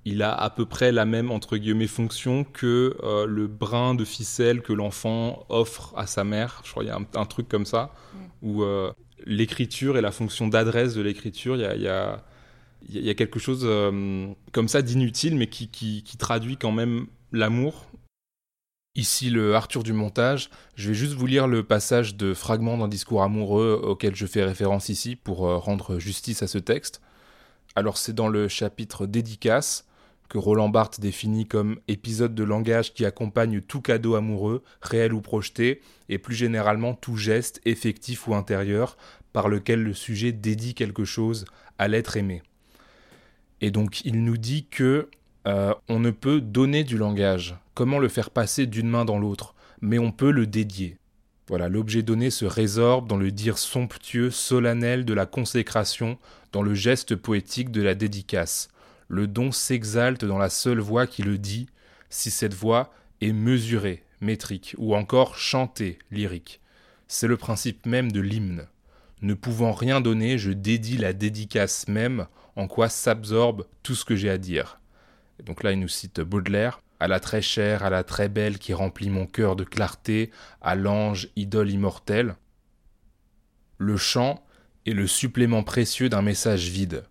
il 0.05 0.23
a 0.23 0.33
à 0.33 0.49
peu 0.49 0.65
près 0.65 0.91
la 0.91 1.05
même 1.05 1.31
entre 1.31 1.57
guillemets 1.57 1.87
fonction 1.87 2.43
que 2.43 2.97
euh, 3.03 3.25
le 3.25 3.47
brin 3.47 3.93
de 3.93 4.03
ficelle 4.03 4.61
que 4.61 4.73
l'enfant 4.73 5.45
offre 5.49 5.93
à 5.95 6.07
sa 6.07 6.23
mère. 6.23 6.61
Je 6.63 6.71
crois 6.71 6.83
qu'il 6.83 6.91
y 6.91 6.95
a 6.95 6.97
un, 6.97 7.21
un 7.21 7.25
truc 7.25 7.47
comme 7.47 7.65
ça 7.65 7.91
où 8.41 8.63
euh, 8.63 8.91
l'écriture 9.25 9.97
et 9.97 10.01
la 10.01 10.11
fonction 10.11 10.47
d'adresse 10.47 10.93
de 10.93 11.01
l'écriture, 11.01 11.55
il 11.55 11.81
y 11.81 11.87
a, 11.87 13.13
quelque 13.13 13.39
chose 13.39 13.61
euh, 13.63 14.27
comme 14.51 14.67
ça 14.67 14.81
d'inutile, 14.81 15.35
mais 15.35 15.47
qui, 15.47 15.67
qui- 15.69 16.03
qui 16.03 16.17
traduit 16.17 16.57
quand 16.57 16.71
même 16.71 17.07
l'amour. 17.31 17.87
Ici, 18.95 19.29
le 19.29 19.55
Arthur 19.55 19.83
du 19.83 19.93
montage. 19.93 20.49
Je 20.75 20.89
vais 20.89 20.93
juste 20.93 21.13
vous 21.13 21.25
lire 21.25 21.47
le 21.47 21.63
passage 21.63 22.17
de 22.17 22.33
fragment 22.33 22.77
d'un 22.77 22.89
discours 22.89 23.23
amoureux 23.23 23.79
auquel 23.81 24.15
je 24.15 24.25
fais 24.25 24.43
référence 24.43 24.89
ici 24.89 25.15
pour 25.15 25.47
euh, 25.47 25.57
rendre 25.57 25.97
justice 25.97 26.43
à 26.43 26.47
ce 26.47 26.57
texte. 26.57 27.01
Alors, 27.75 27.97
c'est 27.97 28.13
dans 28.13 28.27
le 28.27 28.49
chapitre 28.49 29.05
dédicace 29.05 29.85
que 30.31 30.37
Roland 30.37 30.69
Barthes 30.69 31.01
définit 31.01 31.45
comme 31.45 31.81
épisode 31.89 32.33
de 32.33 32.45
langage 32.45 32.93
qui 32.93 33.03
accompagne 33.03 33.59
tout 33.59 33.81
cadeau 33.81 34.15
amoureux, 34.15 34.63
réel 34.81 35.13
ou 35.13 35.19
projeté, 35.19 35.81
et 36.07 36.19
plus 36.19 36.35
généralement 36.35 36.93
tout 36.93 37.17
geste, 37.17 37.59
effectif 37.65 38.29
ou 38.29 38.33
intérieur, 38.33 38.95
par 39.33 39.49
lequel 39.49 39.83
le 39.83 39.93
sujet 39.93 40.31
dédie 40.31 40.73
quelque 40.73 41.03
chose 41.03 41.43
à 41.77 41.89
l'être 41.89 42.15
aimé. 42.15 42.43
Et 43.59 43.71
donc 43.71 44.05
il 44.05 44.23
nous 44.23 44.37
dit 44.37 44.67
que 44.71 45.09
euh, 45.47 45.73
on 45.89 45.99
ne 45.99 46.11
peut 46.11 46.39
donner 46.39 46.85
du 46.85 46.97
langage, 46.97 47.57
comment 47.73 47.99
le 47.99 48.07
faire 48.07 48.29
passer 48.29 48.67
d'une 48.67 48.87
main 48.87 49.03
dans 49.03 49.19
l'autre, 49.19 49.53
mais 49.81 49.99
on 49.99 50.13
peut 50.13 50.31
le 50.31 50.47
dédier. 50.47 50.95
Voilà, 51.49 51.67
l'objet 51.67 52.03
donné 52.03 52.29
se 52.29 52.45
résorbe 52.45 53.09
dans 53.09 53.17
le 53.17 53.31
dire 53.31 53.57
somptueux, 53.57 54.31
solennel 54.31 55.03
de 55.03 55.13
la 55.13 55.25
consécration, 55.25 56.17
dans 56.53 56.61
le 56.61 56.73
geste 56.73 57.17
poétique 57.17 57.69
de 57.69 57.81
la 57.81 57.95
dédicace. 57.95 58.69
Le 59.13 59.27
don 59.27 59.51
s'exalte 59.51 60.23
dans 60.23 60.37
la 60.37 60.49
seule 60.49 60.79
voix 60.79 61.05
qui 61.05 61.21
le 61.21 61.37
dit, 61.37 61.67
si 62.09 62.31
cette 62.31 62.53
voix 62.53 62.93
est 63.19 63.33
mesurée, 63.33 64.05
métrique, 64.21 64.73
ou 64.77 64.95
encore 64.95 65.35
chantée, 65.35 65.99
lyrique. 66.11 66.61
C'est 67.09 67.27
le 67.27 67.35
principe 67.35 67.85
même 67.85 68.09
de 68.13 68.21
l'hymne. 68.21 68.67
Ne 69.21 69.33
pouvant 69.33 69.73
rien 69.73 69.99
donner, 69.99 70.37
je 70.37 70.51
dédie 70.51 70.97
la 70.97 71.11
dédicace 71.11 71.89
même 71.89 72.27
en 72.55 72.69
quoi 72.69 72.87
s'absorbe 72.87 73.67
tout 73.83 73.95
ce 73.95 74.05
que 74.05 74.15
j'ai 74.15 74.29
à 74.29 74.37
dire. 74.37 74.79
donc 75.43 75.61
là, 75.61 75.73
il 75.73 75.81
nous 75.81 75.89
cite 75.89 76.21
Baudelaire 76.21 76.79
à 77.01 77.09
la 77.09 77.19
très 77.19 77.41
chère, 77.41 77.83
à 77.83 77.89
la 77.89 78.05
très 78.05 78.29
belle 78.29 78.59
qui 78.59 78.73
remplit 78.73 79.09
mon 79.09 79.25
cœur 79.25 79.57
de 79.57 79.65
clarté, 79.65 80.31
à 80.61 80.75
l'ange, 80.75 81.27
idole 81.35 81.69
immortelle. 81.69 82.35
Le 83.77 83.97
chant 83.97 84.41
est 84.85 84.93
le 84.93 85.05
supplément 85.05 85.63
précieux 85.63 86.07
d'un 86.07 86.21
message 86.21 86.69
vide, 86.69 87.03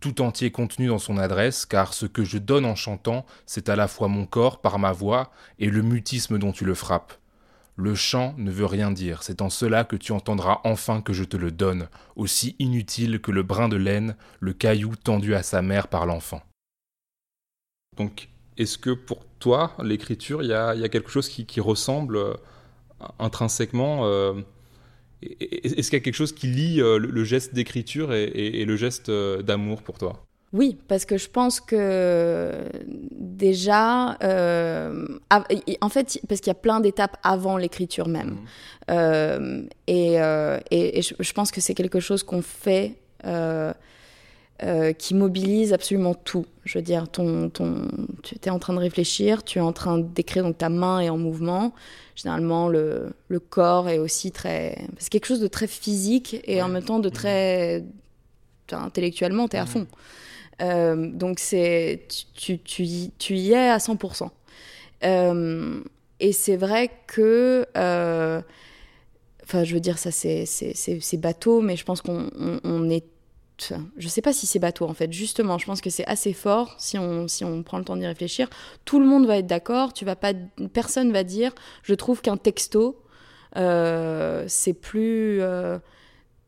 tout 0.00 0.20
entier 0.20 0.50
contenu 0.50 0.88
dans 0.88 0.98
son 0.98 1.18
adresse, 1.18 1.66
car 1.66 1.94
ce 1.94 2.06
que 2.06 2.24
je 2.24 2.38
donne 2.38 2.64
en 2.64 2.74
chantant, 2.74 3.24
c'est 3.46 3.68
à 3.68 3.76
la 3.76 3.88
fois 3.88 4.08
mon 4.08 4.26
corps 4.26 4.60
par 4.60 4.78
ma 4.78 4.92
voix 4.92 5.30
et 5.58 5.68
le 5.68 5.82
mutisme 5.82 6.38
dont 6.38 6.52
tu 6.52 6.64
le 6.64 6.74
frappes. 6.74 7.14
Le 7.76 7.94
chant 7.94 8.34
ne 8.38 8.50
veut 8.50 8.66
rien 8.66 8.90
dire, 8.90 9.22
c'est 9.22 9.42
en 9.42 9.50
cela 9.50 9.84
que 9.84 9.96
tu 9.96 10.12
entendras 10.12 10.60
enfin 10.64 11.02
que 11.02 11.12
je 11.12 11.24
te 11.24 11.36
le 11.36 11.50
donne, 11.50 11.88
aussi 12.16 12.56
inutile 12.58 13.20
que 13.20 13.30
le 13.30 13.42
brin 13.42 13.68
de 13.68 13.76
laine, 13.76 14.16
le 14.40 14.54
caillou 14.54 14.96
tendu 14.96 15.34
à 15.34 15.42
sa 15.42 15.60
mère 15.60 15.88
par 15.88 16.06
l'enfant. 16.06 16.42
Donc, 17.98 18.28
est-ce 18.56 18.78
que 18.78 18.90
pour 18.90 19.26
toi, 19.38 19.72
l'écriture, 19.82 20.42
il 20.42 20.48
y 20.48 20.54
a, 20.54 20.88
quelque 20.88 21.10
chose 21.10 21.28
qui, 21.28 21.60
ressemble 21.60 22.16
euh, 22.16 22.34
intrinsèquement 23.18 24.06
euh, 24.06 24.32
Est-ce 25.40 25.90
qu'il 25.90 25.98
y 25.98 26.02
a 26.02 26.04
quelque 26.04 26.14
chose 26.14 26.32
qui 26.32 26.46
lie 26.46 26.80
euh, 26.80 26.98
le, 26.98 27.24
geste 27.24 27.54
d'écriture 27.54 28.12
et, 28.12 28.64
le 28.64 28.76
geste 28.76 29.10
d'amour 29.10 29.82
pour 29.82 29.98
toi? 29.98 30.26
Oui, 30.52 30.78
parce 30.88 31.04
que 31.04 31.18
je 31.18 31.28
pense 31.28 31.60
que 31.60 32.52
déjà, 33.12 34.16
en 34.20 35.88
fait, 35.88 36.20
parce 36.28 36.40
qu'il 36.40 36.50
y 36.50 36.50
a 36.50 36.54
plein 36.54 36.80
d'étapes 36.80 37.16
avant 37.22 37.56
l'écriture 37.56 38.08
même. 38.08 38.38
Mmh. 38.88 39.68
et, 39.88 40.16
je, 41.02 41.32
pense 41.32 41.50
que 41.50 41.60
c'est 41.60 41.74
quelque 41.74 42.00
chose 42.00 42.22
qu'on 42.22 42.42
fait 42.42 42.94
euh, 44.62 44.94
qui 44.94 45.14
mobilise 45.14 45.74
absolument 45.74 46.14
tout. 46.14 46.46
Je 46.64 46.78
veux 46.78 46.82
dire, 46.82 47.10
ton, 47.10 47.50
ton, 47.50 47.88
tu 48.22 48.36
es 48.42 48.48
en 48.48 48.58
train 48.58 48.72
de 48.72 48.78
réfléchir, 48.78 49.44
tu 49.44 49.58
es 49.58 49.60
en 49.60 49.74
train 49.74 49.98
d'écrire, 49.98 50.44
donc 50.44 50.56
ta 50.56 50.70
main 50.70 51.00
est 51.00 51.10
en 51.10 51.18
mouvement. 51.18 51.74
Généralement, 52.14 52.70
le, 52.70 53.12
le 53.28 53.38
corps 53.38 53.90
est 53.90 53.98
aussi 53.98 54.32
très. 54.32 54.78
C'est 54.96 55.10
quelque 55.10 55.26
chose 55.26 55.40
de 55.40 55.46
très 55.46 55.66
physique 55.66 56.40
et 56.44 56.62
en 56.62 56.68
même 56.68 56.84
temps 56.84 57.00
de 57.00 57.10
très. 57.10 57.84
Intellectuellement, 58.72 59.46
tu 59.46 59.56
es 59.56 59.58
à 59.58 59.66
fond. 59.66 59.86
Euh, 60.62 61.10
donc, 61.10 61.38
c'est, 61.38 62.06
tu, 62.34 62.58
tu, 62.58 62.86
tu, 63.18 63.34
y 63.34 63.52
es 63.52 63.68
à 63.68 63.76
100%. 63.76 64.30
Euh, 65.04 65.80
et 66.18 66.32
c'est 66.32 66.56
vrai 66.56 66.90
que. 67.06 67.66
Enfin, 69.44 69.64
je 69.64 69.74
veux 69.74 69.80
dire, 69.80 69.98
ça, 69.98 70.10
c'est, 70.10 71.16
bateau, 71.18 71.60
mais 71.60 71.76
je 71.76 71.84
pense 71.84 72.00
qu'on 72.00 72.30
on 72.64 72.88
est 72.88 73.04
je 73.58 74.08
sais 74.08 74.20
pas 74.20 74.32
si 74.32 74.46
c'est 74.46 74.58
bateau 74.58 74.84
en 74.86 74.94
fait. 74.94 75.12
Justement, 75.12 75.58
je 75.58 75.66
pense 75.66 75.80
que 75.80 75.90
c'est 75.90 76.06
assez 76.06 76.32
fort 76.32 76.74
si 76.78 76.98
on, 76.98 77.28
si 77.28 77.44
on 77.44 77.62
prend 77.62 77.78
le 77.78 77.84
temps 77.84 77.96
d'y 77.96 78.06
réfléchir. 78.06 78.48
Tout 78.84 79.00
le 79.00 79.06
monde 79.06 79.26
va 79.26 79.38
être 79.38 79.46
d'accord. 79.46 79.92
Tu 79.92 80.04
vas 80.04 80.16
pas, 80.16 80.32
personne 80.72 81.12
va 81.12 81.24
dire. 81.24 81.54
Je 81.82 81.94
trouve 81.94 82.20
qu'un 82.20 82.36
texto, 82.36 83.00
euh, 83.56 84.44
c'est 84.48 84.74
plus, 84.74 85.40
euh, 85.40 85.78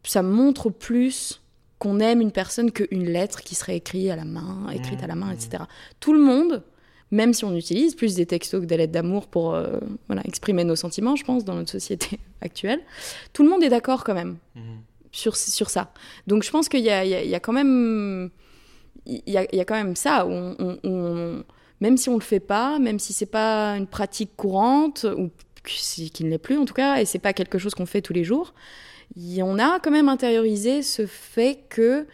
ça 0.05 0.23
montre 0.23 0.71
plus 0.71 1.41
qu'on 1.79 2.01
aime 2.01 2.21
une 2.21 2.33
personne 2.33 2.73
qu'une 2.73 3.07
lettre 3.07 3.43
qui 3.43 3.55
serait 3.55 3.77
écrite 3.77 4.11
à 4.11 4.17
la 4.17 4.25
main, 4.25 4.69
écrite 4.71 5.03
à 5.03 5.07
la 5.07 5.15
main, 5.15 5.31
etc. 5.31 5.65
Tout 6.01 6.13
le 6.13 6.19
monde, 6.19 6.65
même 7.11 7.33
si 7.33 7.45
on 7.45 7.55
utilise 7.55 7.95
plus 7.95 8.17
des 8.17 8.27
textos 8.27 8.61
que 8.61 8.67
des 8.67 8.77
lettres 8.77 8.93
d'amour 8.93 9.29
pour 9.29 9.55
euh, 9.55 9.79
voilà, 10.09 10.23
exprimer 10.25 10.65
nos 10.65 10.77
sentiments, 10.77 11.15
je 11.15 11.25
pense, 11.25 11.45
dans 11.45 11.55
notre 11.55 11.71
société 11.71 12.19
actuelle, 12.41 12.81
tout 13.33 13.45
le 13.45 13.49
monde 13.49 13.63
est 13.63 13.71
d'accord 13.71 14.05
quand 14.05 14.15
même. 14.15 14.37
Mmh 14.57 14.61
sur, 15.13 15.37
sur 15.37 15.71
ça. 15.71 15.93
Donc 16.27 16.43
je 16.43 16.51
pense 16.51 16.69
qu'il 16.69 16.81
y 16.81 16.91
a, 16.91 17.05
y, 17.05 17.35
a, 17.35 17.41
quand 17.41 17.53
même 17.53 18.31
il 19.07 19.23
y 19.27 19.37
a, 19.37 19.47
il 19.53 19.57
y 19.57 19.61
a 19.61 19.65
quand 19.65 19.75
même 19.75 19.97
ça 19.97 20.27
on, 20.27 21.45
même 21.81 21.97
si 21.97 22.09
on 22.09 22.15
le 22.15 22.23
fait 22.23 22.41
pas, 22.41 22.79
même 22.79 22.99
si 22.99 23.13
c'est 23.13 23.27
pas 23.27 23.77
une 23.77 23.87
pratique 23.87 24.31
courante 24.37 25.07
ou 25.17 25.31
qu'il 25.65 26.27
ne 26.27 26.31
l'est 26.31 26.39
plus 26.39 26.57
en 26.57 26.65
tout 26.65 26.75
cas 26.75 27.01
et 27.01 27.05
c'est 27.05 27.19
pas 27.19 27.33
quelque 27.33 27.59
chose 27.59 27.75
qu'on 27.75 27.87
fait 27.87 28.03
tous 28.03 28.13
les 28.13 28.25
jours, 28.25 28.55
on 29.17 29.59
a 29.59 29.81
quand 29.81 29.91
même 29.91 30.09
intériorisé 30.09 30.83
ce 30.83 31.07
fait 31.07 31.61
que 31.69 32.07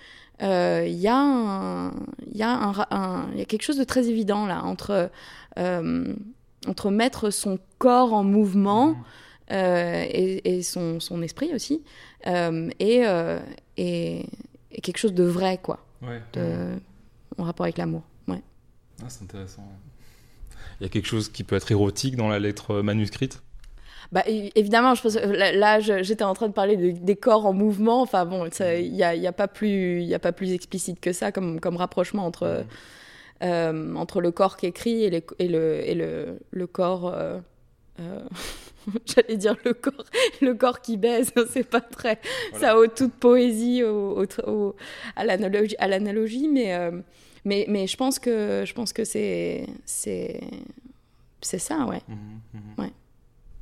euh, 0.43 0.85
il 0.87 0.97
y, 0.97 1.07
a 1.07 1.17
un, 1.17 1.91
y, 2.33 2.43
a 2.43 2.75
un, 2.91 3.31
y 3.37 3.41
a 3.41 3.45
quelque 3.45 3.63
chose 3.63 3.77
de 3.77 3.85
très 3.85 4.09
évident 4.09 4.47
là 4.47 4.65
entre, 4.65 5.11
euh, 5.59 6.15
entre 6.67 6.91
mettre 6.91 7.31
son 7.31 7.59
corps 7.79 8.13
en 8.13 8.25
mouvement 8.25 8.91
mmh. 8.91 9.05
Euh, 9.51 10.05
et, 10.09 10.57
et 10.57 10.63
son, 10.63 11.01
son, 11.01 11.21
esprit 11.21 11.53
aussi 11.55 11.83
euh, 12.27 12.71
euh, 12.81 13.41
et, 13.77 14.27
et, 14.71 14.81
quelque 14.81 14.97
chose 14.97 15.13
de 15.13 15.25
vrai, 15.25 15.59
quoi, 15.63 15.85
en 16.03 17.45
rapport 17.45 17.65
avec 17.65 17.77
l'amour. 17.77 18.03
Ouais. 18.27 18.41
Ah, 19.03 19.07
c'est 19.09 19.25
intéressant. 19.25 19.69
Il 20.81 20.85
y 20.85 20.87
a 20.87 20.89
quelque 20.89 21.07
chose 21.07 21.29
qui 21.29 21.45
peut 21.45 21.57
être 21.57 21.71
érotique 21.71 22.17
dans 22.17 22.29
la 22.29 22.39
lettre 22.39 22.81
manuscrite? 22.81 23.43
Bah, 24.13 24.23
évidemment, 24.27 24.95
je 24.95 25.03
pense, 25.03 25.17
là, 25.17 25.81
j'étais 25.81 26.25
en 26.25 26.35
train 26.35 26.49
de 26.49 26.53
parler 26.53 26.77
de, 26.77 26.91
des 26.93 27.17
corps 27.17 27.45
en 27.45 27.53
mouvement. 27.53 28.01
Enfin 28.01 28.25
bon, 28.25 28.47
il 28.47 28.93
n'y 28.93 29.03
a, 29.03 29.15
y 29.15 29.27
a, 29.27 29.33
pas 29.33 29.49
plus, 29.49 30.13
a 30.15 30.19
pas 30.19 30.33
plus 30.33 30.53
explicite 30.53 31.01
que 31.01 31.13
ça 31.13 31.33
comme, 31.33 31.61
comme 31.61 31.77
rapprochement 31.77 32.25
entre, 32.25 32.65
euh, 33.43 33.95
entre 33.95 34.21
le 34.23 34.31
corps 34.31 34.57
qui 34.57 34.67
écrit 34.67 35.05
et, 35.05 35.25
et, 35.39 35.49
le, 35.49 35.87
et 35.87 35.95
le, 35.95 36.39
le 36.51 36.67
corps. 36.67 37.15
j'allais 39.07 39.37
dire 39.37 39.57
le 39.65 39.75
corps, 39.75 40.05
le 40.41 40.55
corps 40.55 40.81
qui 40.81 40.97
baise, 40.97 41.33
c'est 41.51 41.69
pas 41.69 41.81
très, 41.81 42.21
ça 42.55 42.73
a 42.73 42.89
toute 42.89 43.15
poésie 43.15 43.83
au, 43.83 44.25
à 45.17 45.25
l'analogie, 45.25 45.77
à 45.79 45.89
l'analogie, 45.89 46.49
mais, 46.49 46.75
euh, 46.75 46.91
mais, 47.45 47.67
mais 47.69 47.87
je 47.87 47.97
pense 47.97 48.19
que, 48.19 48.65
je 48.67 48.75
pense 48.75 48.93
que 48.93 49.05
c'est, 49.05 49.67
c'est, 49.85 50.41
c'est 51.41 51.59
ça, 51.59 51.85
ouais. 51.87 52.03
Mmh, 52.09 52.15
mmh. 52.55 52.83
ouais. 52.83 52.93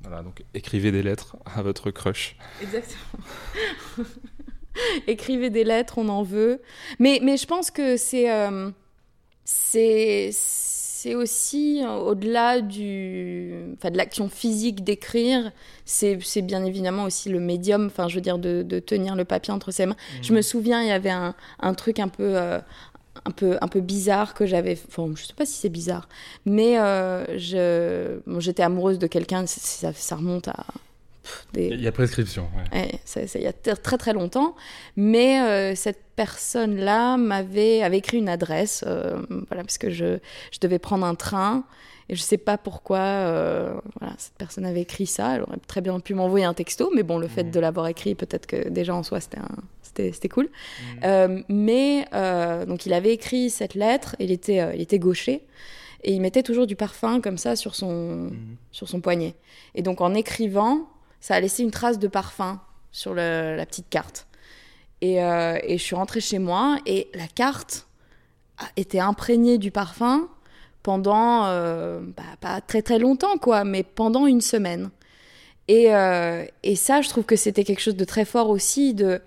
Voilà, 0.02 0.22
donc 0.22 0.42
écrivez 0.52 0.90
des 0.90 1.02
lettres 1.02 1.37
à 1.44 1.62
votre 1.62 1.90
crush. 1.90 2.37
Exactement. 2.61 3.24
écrivez 5.06 5.50
des 5.50 5.64
lettres, 5.64 5.98
on 5.98 6.08
en 6.08 6.22
veut, 6.22 6.61
mais, 6.98 7.20
mais 7.22 7.37
je 7.37 7.46
pense 7.46 7.70
que 7.70 7.96
c'est, 7.96 8.32
euh, 8.32 8.70
c'est 9.44 10.30
c'est 11.02 11.16
aussi 11.16 11.82
euh, 11.82 11.96
au-delà 11.96 12.60
du, 12.60 13.74
enfin, 13.76 13.90
de 13.90 13.96
l'action 13.96 14.28
physique 14.28 14.84
d'écrire, 14.84 15.50
c'est 15.84 16.16
bien 16.42 16.64
évidemment 16.64 17.02
aussi 17.02 17.28
le 17.28 17.40
médium, 17.40 17.86
enfin 17.86 18.06
je 18.06 18.14
veux 18.14 18.20
dire 18.20 18.38
de, 18.38 18.62
de 18.62 18.78
tenir 18.78 19.16
le 19.16 19.24
papier 19.24 19.52
entre 19.52 19.72
ses 19.72 19.86
mains. 19.86 19.96
Mmh. 19.96 20.22
Je 20.22 20.32
me 20.32 20.42
souviens, 20.42 20.80
il 20.80 20.86
y 20.86 20.92
avait 20.92 21.10
un, 21.10 21.34
un 21.58 21.74
truc 21.74 21.98
un 21.98 22.06
peu, 22.06 22.36
euh, 22.38 22.60
un 23.24 23.32
peu, 23.32 23.58
un 23.60 23.66
peu 23.66 23.80
bizarre 23.80 24.32
que 24.32 24.46
j'avais, 24.46 24.78
enfin 24.86 25.10
je 25.16 25.24
sais 25.24 25.34
pas 25.34 25.44
si 25.44 25.54
c'est 25.54 25.70
bizarre, 25.70 26.08
mais 26.46 26.78
euh, 26.78 27.36
je, 27.36 28.20
j'étais 28.38 28.62
amoureuse 28.62 29.00
de 29.00 29.08
quelqu'un, 29.08 29.44
ça, 29.48 29.92
ça 29.92 30.14
remonte 30.14 30.46
à 30.46 30.66
il 31.54 31.80
y 31.80 31.87
a 31.87 31.92
prescription. 31.92 32.48
Ouais. 32.56 32.90
il 33.35 33.42
y 33.42 33.46
a 33.46 33.52
très 33.52 33.98
très 33.98 34.12
longtemps. 34.12 34.54
Mais 34.96 35.40
euh, 35.40 35.74
cette 35.74 36.02
personne-là 36.16 37.16
m'avait 37.16 37.82
avait 37.82 37.98
écrit 37.98 38.18
une 38.18 38.28
adresse, 38.28 38.85
euh, 38.87 39.22
voilà, 39.48 39.62
parce 39.62 39.78
que 39.78 39.90
je, 39.90 40.18
je, 40.50 40.58
devais 40.61 40.78
prendre 40.78 41.06
un 41.06 41.14
train. 41.14 41.64
Et 42.08 42.16
je 42.16 42.22
sais 42.22 42.38
pas 42.38 42.58
pourquoi 42.58 42.98
euh, 42.98 43.74
voilà, 44.00 44.14
cette 44.18 44.35
personne 44.35 44.66
avait 44.66 44.82
écrit 44.82 45.06
ça. 45.06 45.37
Elle 45.37 45.42
aurait 45.42 45.58
très 45.66 45.80
bien 45.80 45.98
pu 46.00 46.14
m'envoyer 46.14 46.44
un 46.44 46.54
texto, 46.54 46.90
mais 46.94 47.02
bon, 47.02 47.18
le 47.18 47.28
fait 47.28 47.44
mmh. 47.44 47.50
de 47.50 47.61
l'avoir 47.61 47.87
écrit, 47.87 48.14
peut-être 48.14 48.46
que 48.46 48.68
déjà 48.68 48.94
en 48.94 49.02
soi, 49.02 49.20
c'était 49.20 49.38
c'était 50.12 50.28
cool. 50.28 50.48
Mmh. 51.02 51.42
mais 51.48 52.06
donc, 52.66 52.87
il 52.87 52.94
avait 52.94 53.12
écrit 53.12 53.50
cette 53.50 53.74
lettre, 53.74 54.16
il 54.18 54.30
était, 54.30 54.74
il 54.74 54.80
était 54.80 54.98
gaucher. 54.98 55.42
Et 56.04 56.12
il 56.12 56.20
mettait 56.20 56.42
toujours 56.42 56.66
du 56.66 56.74
parfum 56.74 57.20
comme 57.20 57.38
ça 57.38 57.54
sur 57.54 57.76
son, 57.76 58.30
mmh. 58.30 58.56
sur 58.72 58.88
son 58.88 59.00
poignet. 59.00 59.37
Et 59.76 59.82
donc 59.82 60.00
en 60.00 60.14
écrivant, 60.14 60.88
ça 61.22 61.37
a 61.37 61.40
laissé 61.40 61.62
une 61.62 61.70
trace 61.70 61.98
de 61.98 62.08
parfum 62.08 62.61
sur 62.90 63.14
la 63.14 63.64
petite 63.64 63.88
carte. 63.88 64.26
Euh, 65.02 65.58
et, 65.62 65.78
je 65.78 65.82
suis 65.82 65.96
rentrée 65.96 66.20
chez 66.20 66.38
moi 66.38 66.78
et 66.87 67.08
la 67.14 67.26
carte 67.26 67.87
était 68.76 69.00
imprégnée 69.00 69.58
du 69.58 69.70
parfum 69.70 70.28
pendant, 70.82 71.46
euh, 71.46 72.00
bah, 72.16 72.22
pas 72.40 72.61
très 72.61 72.82
très 72.82 72.98
longtemps 72.98 73.37
quoi, 73.38 73.64
mais 73.64 73.82
pendant 73.82 74.26
une 74.26 74.40
semaine. 74.40 74.90
Et, 75.68 75.94
euh, 75.94 76.44
et 76.62 76.76
ça, 76.76 77.02
je 77.02 77.08
trouve 77.08 77.24
que 77.24 77.37
c'était 77.37 77.64
quelque 77.64 77.80
chose 77.80 77.96
de 77.96 78.04
très 78.04 78.24
fort 78.24 78.48
aussi, 78.50 78.94
de 78.94 79.20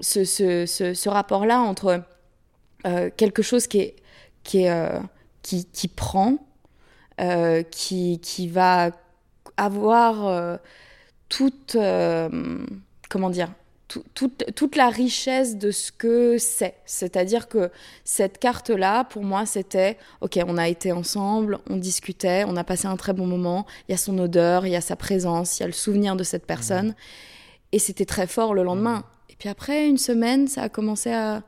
ce, 0.00 1.08
rapport-là 1.08 1.60
entre 1.60 2.02
quelque 3.16 3.42
chose 3.42 3.66
qui 3.66 3.94
prend, 5.96 6.38
qui 7.70 8.48
va 8.48 8.90
avoir 9.56 10.58
toute 11.28 11.74
euh, 11.76 12.28
comment 13.08 13.30
dire 13.30 13.50
tout- 13.88 14.04
toute, 14.54 14.76
la 14.76 14.88
richesse 14.88 15.56
de 15.56 15.70
ce 15.70 15.92
que 15.92 16.38
c'est. 16.38 16.74
C'est-à-dire 16.86 17.48
que 17.48 17.70
cette 18.04 18.38
carte-là, 18.38 19.04
pour 19.04 19.22
moi, 19.22 19.46
c'était, 19.46 19.96
OK, 20.20 20.38
on 20.46 20.58
a 20.58 20.68
été 20.68 20.92
ensemble, 20.92 21.60
on 21.70 21.76
discutait, 21.76 22.44
on 22.46 22.56
a 22.56 22.64
passé 22.64 22.86
un 22.86 22.96
très 22.96 23.12
bon 23.12 23.26
moment, 23.26 23.66
il 23.88 23.92
y 23.92 23.94
a 23.94 23.98
son 23.98 24.18
odeur, 24.18 24.66
il 24.66 24.72
y 24.72 24.76
a 24.76 24.80
sa 24.80 24.96
présence, 24.96 25.58
il 25.58 25.62
y 25.62 25.64
a 25.64 25.66
le 25.66 25.72
souvenir 25.72 26.16
de 26.16 26.24
cette 26.24 26.46
personne. 26.46 26.94
Et 27.72 27.78
c'était 27.78 28.04
très 28.04 28.26
fort 28.26 28.54
le 28.54 28.62
lendemain. 28.62 29.04
Et 29.30 29.36
puis 29.36 29.48
après, 29.48 29.86
une 29.86 29.98
semaine, 29.98 30.48
ça 30.48 30.62
a 30.62 30.68
commencé 30.68 31.12
à... 31.12 31.42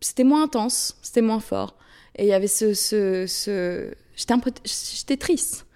C'était 0.00 0.24
moins 0.24 0.44
intense, 0.44 0.96
c'était 1.02 1.22
moins 1.22 1.40
fort. 1.40 1.76
Et 2.16 2.24
il 2.24 2.28
y 2.28 2.32
avait 2.32 2.48
ce... 2.48 2.74
ce. 2.74 3.94
J'étais 4.16 5.16
triste. 5.16 5.66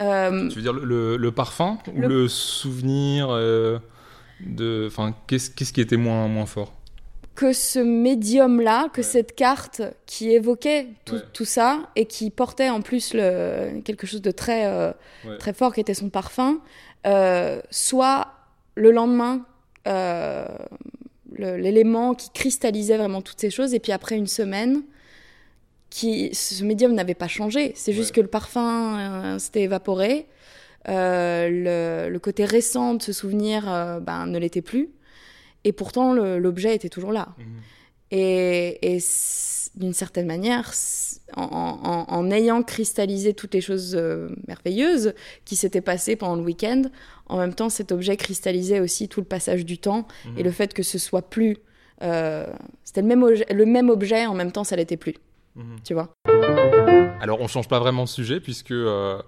Euh, 0.00 0.48
Tu 0.48 0.56
veux 0.56 0.62
dire 0.62 0.72
le, 0.72 0.84
le- 0.84 1.16
le 1.16 1.32
parfum 1.32 1.78
ou 1.94 2.00
Le- 2.00 2.28
souvenir 2.28 3.28
euh, 3.30 3.78
de. 4.40 4.84
Enfin, 4.86 5.14
qu'est-ce 5.26 5.50
qu'est-ce 5.50 5.72
qui 5.72 5.80
était 5.80 5.96
moins, 5.98 6.26
moins 6.28 6.46
fort? 6.46 6.72
Que 7.34 7.52
ce 7.52 7.78
médium-là, 7.78 8.88
que 8.92 8.98
Ouais. 9.00 9.02
cette 9.06 9.34
carte 9.34 9.82
qui 10.06 10.30
évoquait 10.32 10.88
tout, 11.04 11.14
Ouais. 11.16 11.22
tout 11.32 11.44
ça 11.44 11.88
et 11.96 12.04
qui 12.06 12.30
portait 12.30 12.68
en 12.68 12.80
plus 12.82 13.14
le, 13.14 13.80
quelque 13.82 14.06
chose 14.06 14.20
de 14.22 14.30
très, 14.30 14.66
euh, 14.66 14.92
Ouais. 15.26 15.38
très 15.38 15.52
fort 15.54 15.72
qui 15.74 15.80
était 15.80 15.94
son 15.94 16.10
parfum, 16.10 16.60
soit 17.70 18.28
le 18.74 18.90
lendemain, 18.90 19.44
le- 19.86 21.56
l'élément 21.56 22.14
qui 22.14 22.30
cristallisait 22.30 22.96
vraiment 22.98 23.22
toutes 23.22 23.40
ces 23.40 23.50
choses, 23.50 23.74
et 23.74 23.78
puis 23.80 23.92
après 23.92 24.16
une 24.16 24.26
semaine, 24.26 24.82
qui, 25.90 26.32
ce 26.34 26.62
médium 26.64 26.94
n'avait 26.94 27.14
pas 27.14 27.28
changé. 27.28 27.72
C'est 27.74 27.92
juste 27.92 28.10
Ouais. 28.10 28.16
que 28.16 28.20
le 28.22 28.28
parfum 28.28 28.98
euh, 28.98 29.38
s'était 29.38 29.62
évaporé. 29.62 30.26
Euh, 30.88 31.48
le, 32.06 32.10
le 32.12 32.18
côté 32.18 32.44
récent 32.44 32.94
de 32.94 33.02
ce 33.02 33.12
souvenir 33.12 33.70
euh, 33.70 34.00
ben, 34.00 34.26
ne 34.26 34.38
l'était 34.38 34.62
plus. 34.62 34.90
Et 35.64 35.72
pourtant, 35.72 36.14
l'objet 36.14 36.74
était 36.74 36.88
toujours 36.88 37.12
là. 37.12 37.28
Et, 38.10 38.96
et 38.96 38.98
d'une 39.76 39.92
certaine 39.92 40.26
manière, 40.26 40.72
en, 41.36 41.42
en- 41.42 42.06
en 42.08 42.30
ayant 42.30 42.62
cristallisé 42.62 43.34
toutes 43.34 43.52
les 43.54 43.60
choses 43.60 43.94
merveilleuses 44.48 45.12
qui 45.44 45.56
s'étaient 45.56 45.82
passées 45.82 46.16
pendant 46.16 46.36
le 46.36 46.42
week-end, 46.42 46.82
en 47.26 47.36
même 47.38 47.54
temps, 47.54 47.68
cet 47.68 47.92
objet 47.92 48.16
cristallisait 48.16 48.80
aussi 48.80 49.08
tout 49.08 49.20
le 49.20 49.26
passage 49.26 49.64
du 49.66 49.76
temps 49.78 50.08
et 50.38 50.42
le 50.42 50.50
fait 50.50 50.72
que 50.72 50.82
ce 50.82 50.98
soit 50.98 51.28
plus. 51.28 51.58
C'était 52.00 53.02
le 53.02 53.06
même, 53.06 53.22
objet, 53.22 53.46
le 53.52 53.66
même 53.66 53.90
objet, 53.90 54.24
en 54.26 54.34
même 54.34 54.52
temps, 54.52 54.64
ça 54.64 54.76
l'était 54.76 54.96
plus. 54.96 55.14
Tu 55.84 55.94
vois 55.94 56.12
Alors, 57.20 57.40
on 57.40 57.48
change 57.48 57.68
pas 57.68 57.78
vraiment 57.78 58.04
de 58.04 58.08
sujet 58.08 58.40
puisque 58.40 58.70
euh, 58.70 59.20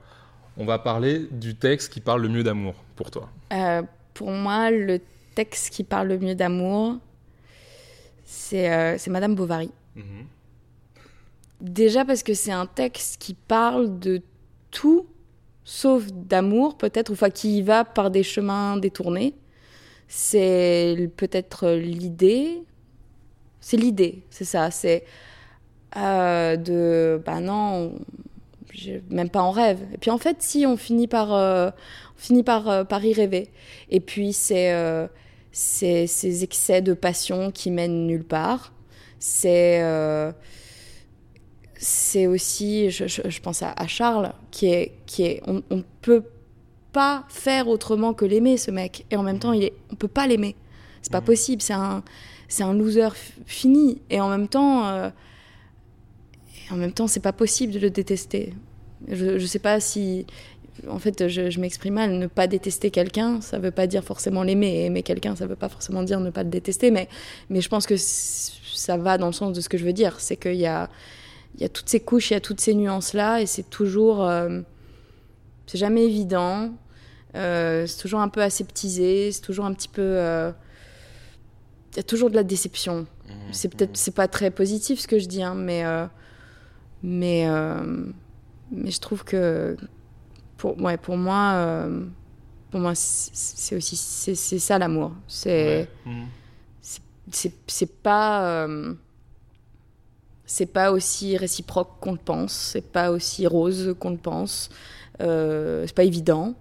on 0.57 0.65
va 0.65 0.79
parler 0.79 1.27
du 1.31 1.55
texte 1.55 1.93
qui 1.93 2.01
parle 2.01 2.23
le 2.23 2.29
mieux 2.29 2.43
d'amour 2.43 2.75
pour 2.97 3.11
toi. 3.11 3.29
Euh, 3.53 3.83
Pour 4.15 4.31
moi, 4.31 4.71
le 4.71 5.01
texte 5.35 5.71
qui 5.71 5.85
parle 5.85 6.09
le 6.09 6.19
mieux 6.19 6.35
d'amour, 6.35 6.97
c'est 8.25 8.73
euh, 8.73 8.97
c'est 8.99 9.11
Madame 9.11 9.35
Bovary. 9.35 9.71
Déjà 11.61 12.05
parce 12.05 12.23
que 12.23 12.35
c'est 12.35 12.53
un 12.53 12.67
texte 12.67 13.21
qui 13.21 13.35
parle 13.35 13.99
de 14.01 14.21
tout, 14.71 15.07
sauf 15.65 16.07
d'amour 16.11 16.77
peut-être, 16.77 17.11
ou 17.11 17.13
enfin 17.13 17.31
qui 17.31 17.59
y 17.59 17.63
va 17.63 17.85
par 17.85 18.11
des 18.11 18.23
chemins 18.23 18.77
détournés. 18.77 19.35
C'est 20.09 21.11
peut-être 21.17 21.71
l'idée. 21.71 22.65
C'est 23.61 23.77
l'idée, 23.77 24.25
c'est 24.29 24.45
ça. 24.45 24.71
C'est 24.71 25.05
euh, 25.97 26.57
de. 26.57 27.23
Bah 27.25 27.41
non, 27.41 27.93
même 29.11 29.31
pas 29.31 29.43
en 29.43 29.51
rêve. 29.51 29.81
Et 29.95 29.99
puis 29.99 30.11
en 30.11 30.19
fait, 30.19 30.37
si, 30.41 30.67
on 30.67 30.77
finit 30.77 31.07
par, 31.09 31.33
euh, 31.35 31.71
on 32.17 32.21
finit 32.21 32.43
par, 32.43 32.69
euh, 32.69 32.85
par 32.85 33.05
y 33.05 33.13
rêver. 33.13 33.49
Et 33.91 34.01
puis 34.01 34.33
c'est 34.33 34.73
euh, 34.73 35.07
ces 35.53 36.43
excès 36.45 36.81
de 36.83 36.95
passion 36.95 37.51
qui 37.51 37.71
mènent 37.71 38.07
nulle 38.07 38.25
part. 38.25 38.73
C'est. 39.19 39.81
c'est 41.77 42.27
aussi, 42.27 42.91
je, 42.91 43.07
je- 43.07 43.29
je 43.29 43.41
pense 43.41 43.63
à, 43.63 43.73
à 43.77 43.87
Charles, 43.87 44.33
qui 44.51 44.67
est, 44.67 44.93
qui 45.07 45.25
est, 45.25 45.43
on, 45.47 45.63
on 45.71 45.83
peut 46.01 46.23
pas 46.93 47.25
faire 47.29 47.69
autrement 47.69 48.15
que 48.15 48.25
l'aimer 48.25 48.57
ce 48.57 48.71
mec, 48.71 49.05
et 49.11 49.17
en 49.17 49.23
même 49.23 49.39
temps, 49.39 49.53
il 49.53 49.65
est, 49.65 49.73
on 49.91 49.97
peut 49.97 50.09
pas 50.09 50.27
l'aimer. 50.27 50.55
C'est 51.03 51.11
pas 51.13 51.21
Mhm. 51.21 51.27
possible. 51.27 51.63
C'est 51.63 51.73
un, 51.73 52.05
c'est 52.49 52.63
un 52.63 52.75
loser 52.75 53.09
fini, 53.47 54.01
et 54.11 54.21
en 54.21 54.29
même 54.29 54.47
temps, 54.49 54.87
euh, 54.87 55.11
et 56.73 56.75
en 56.75 56.79
même 56.79 56.93
temps, 56.93 57.07
c'est 57.07 57.21
pas 57.21 57.33
possible 57.33 57.73
de 57.73 57.79
le 57.79 57.91
détester. 57.91 58.55
Je, 59.09 59.39
je 59.39 59.47
sais 59.47 59.59
pas 59.59 59.81
si, 59.81 60.27
en 60.89 60.99
fait, 60.99 61.29
je, 61.29 61.51
je 61.51 61.61
m'exprime 61.61 61.95
mal. 61.95 62.13
Ne 62.13 62.27
pas 62.27 62.47
détester 62.47 62.91
quelqu'un, 62.91 63.41
ça 63.41 63.59
veut 63.59 63.71
pas 63.71 63.87
dire 63.87 64.03
forcément 64.05 64.43
l'aimer. 64.43 64.87
Aimer 64.87 65.03
quelqu'un, 65.03 65.37
ça 65.37 65.47
veut 65.47 65.57
pas 65.57 65.69
forcément 65.69 66.03
dire 66.03 66.21
ne 66.21 66.31
pas 66.31 66.43
le 66.45 66.51
détester. 66.51 66.91
Mais, 66.91 67.09
mais 67.51 67.61
je 67.61 67.69
pense 67.69 67.87
que 67.87 67.97
ça 67.97 68.97
va 68.97 69.19
dans 69.19 69.27
le 69.27 69.33
sens 69.33 69.53
de 69.53 69.61
ce 69.61 69.69
que 69.69 69.77
je 69.79 69.85
veux 69.85 69.93
dire. 69.93 70.21
C'est 70.21 70.37
qu'il 70.37 70.55
y 70.55 70.67
a, 70.67 70.89
il 71.57 71.61
y 71.61 71.65
a 71.65 71.69
toutes 71.69 71.89
ces 71.89 72.01
couches, 72.01 72.31
il 72.31 72.35
y 72.35 72.37
a 72.37 72.41
toutes 72.41 72.61
ces 72.61 72.75
nuances-là, 72.75 73.41
et 73.41 73.47
c'est 73.47 73.69
toujours. 73.69 74.25
euh, 74.27 74.61
c'est 75.67 75.79
jamais 75.79 76.05
évident. 76.05 76.71
Euh, 77.35 77.87
c'est 77.87 78.01
toujours 78.01 78.21
un 78.21 78.29
peu 78.29 78.43
aseptisé, 78.43 79.33
c'est 79.33 79.41
toujours 79.41 79.65
un 79.65 79.75
petit 79.75 79.89
peu. 79.89 80.03
euh, 80.03 80.53
Il 81.93 81.97
y 81.97 82.01
a 82.01 82.03
toujours 82.03 82.31
de 82.31 82.35
la 82.37 82.43
déception. 82.43 83.07
C'est 83.53 83.69
peut-être 83.69 83.97
c'est 83.97 84.15
pas 84.15 84.29
très 84.29 84.51
positif 84.51 85.01
ce 85.01 85.09
que 85.09 85.19
je 85.19 85.27
dis, 85.27 85.43
hein, 85.43 85.55
mais 85.55 85.85
euh, 85.85 86.07
mais 87.03 87.47
euh, 87.49 88.07
mais 88.71 88.91
je 88.91 89.01
trouve 89.01 89.25
que 89.25 89.77
pour 90.57 90.81
ouais 90.81 90.97
pour 90.97 91.17
moi 91.17 91.53
euh, 91.55 92.05
pour 92.71 92.81
moi 92.81 92.93
c'est 92.95 93.77
aussi 93.77 93.97
c'est 93.97 94.59
ça 94.59 94.79
l'amour. 94.79 95.13
C'est 95.27 95.89
c'est 97.31 97.53
c'est 97.67 98.03
pas 98.03 98.45
euh, 98.45 98.95
c'est 100.47 100.67
pas 100.67 100.93
aussi 100.93 101.37
réciproque 101.37 101.91
qu'on 102.01 102.13
le 102.13 102.19
pense, 102.19 102.53
c'est 102.53 102.87
pas 102.93 103.11
aussi 103.11 103.47
rose 103.47 103.95
qu'on 103.99 104.11
le 104.11 104.17
pense, 104.19 104.69
euh, 105.21 105.85
c'est 105.87 105.95
pas 105.95 106.05
évident, 106.05 106.55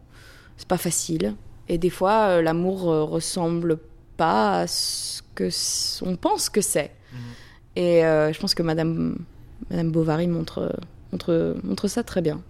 c'est 0.57 0.67
pas 0.67 0.77
facile. 0.77 1.35
Et 1.67 1.77
des 1.77 1.89
fois, 1.89 2.27
euh, 2.27 2.41
l'amour 2.41 2.89
euh, 2.89 3.03
ressemble 3.03 3.77
pas 4.17 4.61
à 4.61 4.67
ce 4.67 5.21
que 5.35 5.49
on 6.05 6.15
pense 6.15 6.49
que 6.49 6.61
c'est. 6.61 6.91
Et 7.75 8.05
euh, 8.05 8.31
je 8.33 8.39
pense 8.39 8.53
que 8.53 8.63
Madame, 8.63 9.17
Madame 9.69 9.91
Bovary 9.91 10.27
montre, 10.27 10.75
montre, 11.11 11.55
montre 11.63 11.87
ça 11.87 12.03
très 12.03 12.21
bien. 12.21 12.41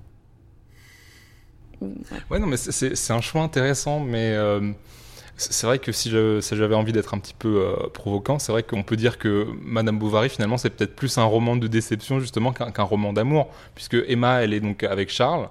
Ouais, 2.30 2.40
non, 2.40 2.46
mais 2.48 2.58
c'est- 2.58 3.12
un 3.12 3.22
choix 3.22 3.42
intéressant, 3.42 4.00
mais 4.00 4.34
euh, 4.36 4.72
c'est 5.36 5.66
vrai 5.66 5.80
que 5.80 5.92
si 5.92 6.10
je- 6.12 6.40
si 6.40 6.56
j'avais 6.56 6.76
envie 6.76 6.92
d'être 6.94 7.14
un 7.16 7.18
petit 7.20 7.34
peu 7.34 7.64
euh, 7.66 7.90
provoquant, 7.94 8.38
c'est 8.38 8.52
vrai 8.52 8.62
qu'on 8.64 8.84
peut 8.84 8.96
dire 8.96 9.18
que 9.18 9.48
Madame 9.64 9.98
Bovary, 9.98 10.30
finalement, 10.30 10.58
c'est 10.58 10.70
peut-être 10.70 10.96
plus 10.96 11.18
un 11.18 11.24
roman 11.24 11.56
de 11.56 11.68
déception, 11.68 12.20
justement, 12.20 12.54
qu'un 12.54 12.84
roman 12.84 13.14
d'amour, 13.14 13.50
puisque 13.74 13.98
Emma, 14.08 14.44
elle 14.44 14.54
est 14.54 14.60
donc 14.60 14.84
avec 14.84 15.10
Charles, 15.10 15.50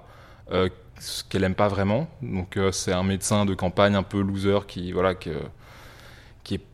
euh, 0.51 0.69
ce 0.99 1.23
qu'elle 1.25 1.43
aime 1.43 1.55
pas 1.55 1.67
vraiment. 1.67 2.07
Donc, 2.21 2.55
euh, 2.57 2.71
c'est 2.71 2.93
un 2.93 3.03
médecin 3.03 3.45
de 3.45 3.53
campagne 3.53 3.95
un 3.95 4.03
peu 4.03 4.21
loser 4.21 4.59
qui, 4.67 4.93
voilà, 4.93 5.15
que, 5.15 5.31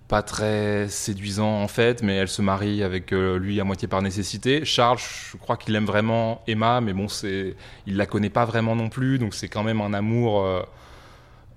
pas 0.08 0.22
très 0.22 0.88
séduisant 0.88 1.62
en 1.62 1.68
fait, 1.68 2.02
mais 2.02 2.16
elle 2.16 2.30
se 2.30 2.42
marie 2.42 2.82
avec 2.82 3.12
euh, 3.12 3.38
lui 3.38 3.60
à 3.60 3.64
moitié 3.64 3.88
par 3.88 4.02
nécessité. 4.02 4.64
Charles, 4.64 5.00
je 5.00 5.38
crois 5.38 5.58
qu'il 5.58 5.76
aime 5.76 5.86
vraiment 5.86 6.42
Emma, 6.48 6.80
mais 6.82 6.94
bon, 6.94 7.08
c'est, 7.08 7.56
il 7.86 7.98
la 7.98 8.06
connaît 8.06 8.30
pas 8.30 8.46
vraiment 8.46 8.76
non 8.76 8.90
plus, 8.90 9.20
donc 9.20 9.34
c'est 9.34 9.50
quand 9.50 9.64
même 9.64 9.82
un 9.82 9.94
amour, 9.94 10.44
euh, 10.44 10.62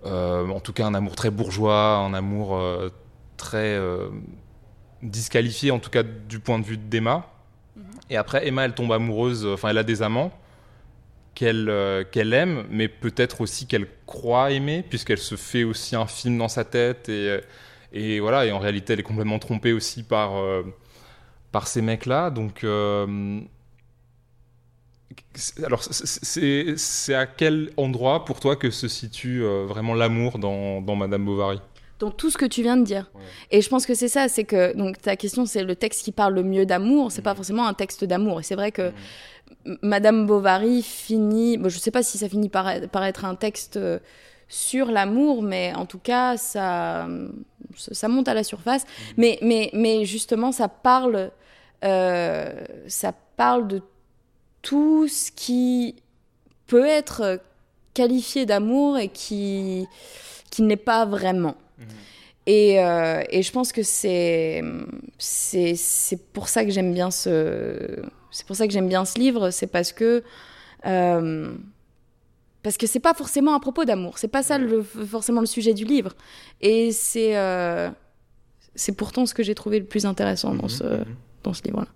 euh, 0.05 0.49
en 0.49 0.61
tout 0.61 0.73
cas 0.73 0.87
un 0.87 0.95
amour 0.95 1.15
très 1.15 1.31
bourgeois, 1.31 1.97
un 1.97 2.13
amour 2.13 2.57
euh, 2.57 2.89
très 3.37 3.79
disqualifié, 5.03 5.71
en 5.71 5.79
tout 5.79 5.91
cas 5.91 6.03
du 6.03 6.41
point 6.41 6.59
de 6.59 6.65
vue 6.65 6.77
d'Emma. 6.77 7.27
Et 8.11 8.17
après, 8.17 8.47
Emma, 8.47 8.65
elle 8.65 8.75
tombe 8.75 8.93
amoureuse, 8.93 9.47
enfin, 9.47 9.69
elle 9.69 9.79
a 9.79 9.85
des 9.85 10.03
amants 10.03 10.33
qu'elle 11.35 11.73
qu'elle 12.11 12.35
aime, 12.35 12.65
mais 12.69 12.89
peut-être 12.89 13.41
aussi 13.41 13.67
qu'elle 13.67 13.87
croit 14.05 14.51
aimer, 14.51 14.85
puisqu'elle 14.87 15.19
se 15.19 15.37
fait 15.37 15.63
aussi 15.63 15.95
un 15.95 16.07
film 16.07 16.37
dans 16.37 16.49
sa 16.49 16.65
tête 16.65 17.09
et 17.09 17.41
et 17.93 18.21
voilà, 18.21 18.47
et 18.47 18.53
en 18.53 18.59
réalité, 18.59 18.93
elle 18.93 19.01
est 19.01 19.05
complètement 19.05 19.39
trompée 19.39 19.73
aussi 19.73 20.03
par, 20.03 20.37
euh, 20.37 20.63
par 21.53 21.67
ces 21.67 21.83
mecs-là. 21.83 22.31
Donc, 22.31 22.65
euh, 22.65 23.41
alors, 25.65 25.83
c'est- 25.83 27.15
à 27.15 27.27
quel 27.27 27.71
endroit 27.77 28.25
pour 28.25 28.41
toi 28.41 28.57
que 28.57 28.71
se 28.71 28.89
situe 28.89 29.43
euh, 29.43 29.65
vraiment 29.67 29.95
l'amour 29.95 30.39
dans, 30.39 30.81
dans 30.81 30.97
Madame 30.97 31.25
Bovary? 31.25 31.61
Dans 31.99 32.11
tout 32.11 32.31
ce 32.31 32.39
que 32.39 32.47
tu 32.47 32.63
viens 32.63 32.77
de 32.77 32.85
dire. 32.85 33.11
Ouais. 33.15 33.21
Et 33.51 33.61
je 33.61 33.69
pense 33.69 33.85
que 33.85 33.95
c'est 33.95 34.09
ça, 34.09 34.29
c'est 34.29 34.45
que 34.45 34.75
donc 34.75 34.99
ta 35.03 35.17
question, 35.17 35.45
c'est 35.45 35.65
le 35.65 35.77
texte 35.77 36.03
qui 36.05 36.13
parle 36.13 36.35
le 36.35 36.43
mieux 36.43 36.65
d'amour. 36.65 37.13
C'est 37.13 37.21
pas 37.23 37.35
forcément 37.35 37.67
un 37.67 37.75
texte 37.75 38.05
d'amour. 38.05 38.41
Et 38.41 38.43
c'est 38.43 38.55
vrai 38.55 38.73
que 38.73 38.93
M- 39.67 39.77
Madame 39.83 40.27
Bovary 40.27 40.83
finit. 40.83 41.59
Bon, 41.59 41.69
je 41.69 41.79
sais 41.79 41.91
pas 41.91 42.03
si 42.03 42.17
ça 42.17 42.29
finit 42.29 42.49
par, 42.49 42.69
être- 42.71 42.89
par 42.89 43.05
être 43.05 43.27
un 43.27 43.35
texte 43.35 43.77
sur 44.51 44.91
l'amour, 44.91 45.43
mais 45.43 45.73
en 45.75 45.87
tout 45.87 45.99
cas, 45.99 46.37
ça, 46.37 47.09
ça 47.77 48.09
monte 48.09 48.29
à 48.29 48.35
la 48.35 48.45
surface. 48.45 48.85
Mais, 49.17 49.39
mais, 49.41 49.71
mais 49.73 50.05
justement, 50.05 50.53
ça 50.53 50.69
parle 50.69 51.31
ça 51.83 53.15
parle 53.37 53.69
de 53.69 53.81
tout 54.61 55.09
ce 55.09 55.31
qui 55.33 55.97
peut 56.67 56.85
être 56.85 57.41
qualifié 57.95 58.47
d'amour 58.47 58.99
et 58.99 59.09
qui, 59.09 59.87
qui 60.51 60.63
n'est 60.63 60.77
pas 60.77 61.05
vraiment. 61.05 61.57
Mhm. 61.79 61.87
Et, 62.47 62.81
euh, 62.81 63.23
et, 63.31 63.43
je 63.43 63.53
pense 63.53 63.73
que 63.73 63.83
c'est 63.83 64.63
c'est 65.19 66.33
pour 66.33 66.49
ça 66.49 66.65
que 66.65 66.71
j'aime 66.71 66.95
bien 66.95 67.11
ce 67.11 68.03
c'est 68.31 68.47
pour 68.47 68.57
ça 68.57 68.67
que 68.67 68.73
j'aime 68.73 68.89
bien 68.89 69.05
ce 69.05 69.19
livre, 69.19 69.51
c'est 69.51 69.67
parce 69.67 69.93
que 69.93 70.23
euh, 70.87 71.55
parce 72.63 72.77
que 72.77 72.87
c'est 72.87 73.01
pas 73.01 73.15
forcément 73.15 73.55
à 73.55 73.61
propos 73.61 73.85
d'amour, 73.85 74.19
c'est 74.19 74.29
pas 74.29 74.43
ça 74.43 74.59
le, 74.59 74.83
forcément 74.83 75.41
le 75.41 75.47
sujet 75.47 75.75
du 75.75 75.85
livre. 75.85 76.15
Et 76.61 76.93
c'est 76.93 77.37
euh, 77.37 77.91
c'est 78.75 78.97
pourtant 78.97 79.27
ce 79.27 79.35
que 79.35 79.43
j'ai 79.43 79.55
trouvé 79.55 79.79
le 79.79 79.87
plus 79.87 80.07
intéressant 80.07 80.55
dans 80.55 80.65
mhm, 80.65 80.69
ce 80.69 80.85
mhm. 80.85 81.17
dans 81.43 81.53
ce 81.53 81.63
livre-là. 81.63 81.89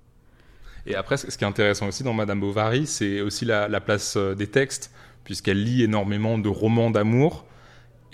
Et 0.86 0.94
après, 0.96 1.16
ce 1.16 1.26
qui 1.26 1.44
est 1.44 1.46
intéressant 1.46 1.88
aussi 1.88 2.02
dans 2.02 2.12
Madame 2.12 2.40
Bovary, 2.40 2.86
c'est 2.86 3.22
aussi 3.22 3.46
la, 3.46 3.68
la, 3.68 3.80
place 3.80 4.18
des 4.18 4.48
textes, 4.48 4.90
puisqu'elle 5.24 5.62
lit 5.62 5.82
énormément 5.82 6.36
de 6.36 6.50
romans 6.50 6.90
d'amour 6.90 7.46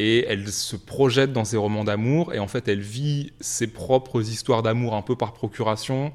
et 0.00 0.24
elle 0.28 0.48
se 0.48 0.76
projette 0.76 1.32
dans 1.32 1.44
ses 1.44 1.58
romans 1.58 1.84
d'amour 1.84 2.32
et 2.32 2.38
en 2.38 2.48
fait 2.48 2.68
elle 2.68 2.80
vit 2.80 3.32
ses 3.40 3.66
propres 3.66 4.22
histoires 4.30 4.62
d'amour 4.62 4.94
un 4.94 5.02
peu 5.02 5.14
par 5.14 5.34
procuration 5.34 6.12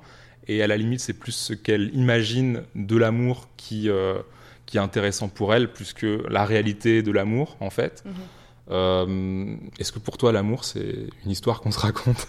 et 0.48 0.64
à 0.64 0.68
la 0.68 0.76
limite 0.76 1.02
c'est 1.02 1.14
plus 1.14 1.34
ce 1.34 1.54
qu'elle 1.54 1.94
imagine 1.94 2.64
de 2.74 2.98
l'amour 2.98 3.48
qui, 3.58 3.90
euh, 3.90 4.18
qui 4.66 4.78
est 4.78 4.82
intéressant 4.82 5.28
pour 5.28 5.54
elle 5.54 5.72
plus 5.72 5.94
que 5.94 6.26
la 6.30 6.46
réalité 6.46 7.02
de 7.02 7.12
l'amour 7.12 7.58
en 7.60 7.70
fait. 7.70 8.04
Mhm. 8.06 8.14
Euh, 8.72 9.56
est-ce 9.78 9.92
que 9.92 10.00
pour 10.00 10.18
toi 10.18 10.32
l'amour 10.32 10.64
c'est 10.64 11.08
une 11.24 11.32
histoire 11.32 11.62
qu'on 11.62 11.72
se 11.72 11.80
raconte? 11.80 12.28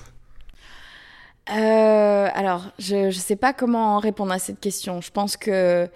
Euh, 1.49 2.29
alors, 2.35 2.73
je 2.81 3.07
ne 3.07 3.11
sais 3.13 3.37
pas 3.37 3.53
comment 3.53 4.01
répondre 4.01 4.33
à 4.33 4.41
cette 4.41 4.59
question. 4.59 5.01
Je 5.01 5.13
pense 5.13 5.37
que 5.37 5.89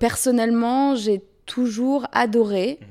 personnellement, 0.00 0.94
j'ai 0.94 1.22
toujours 1.46 2.06
adoré 2.12 2.78
mhm. 2.80 2.86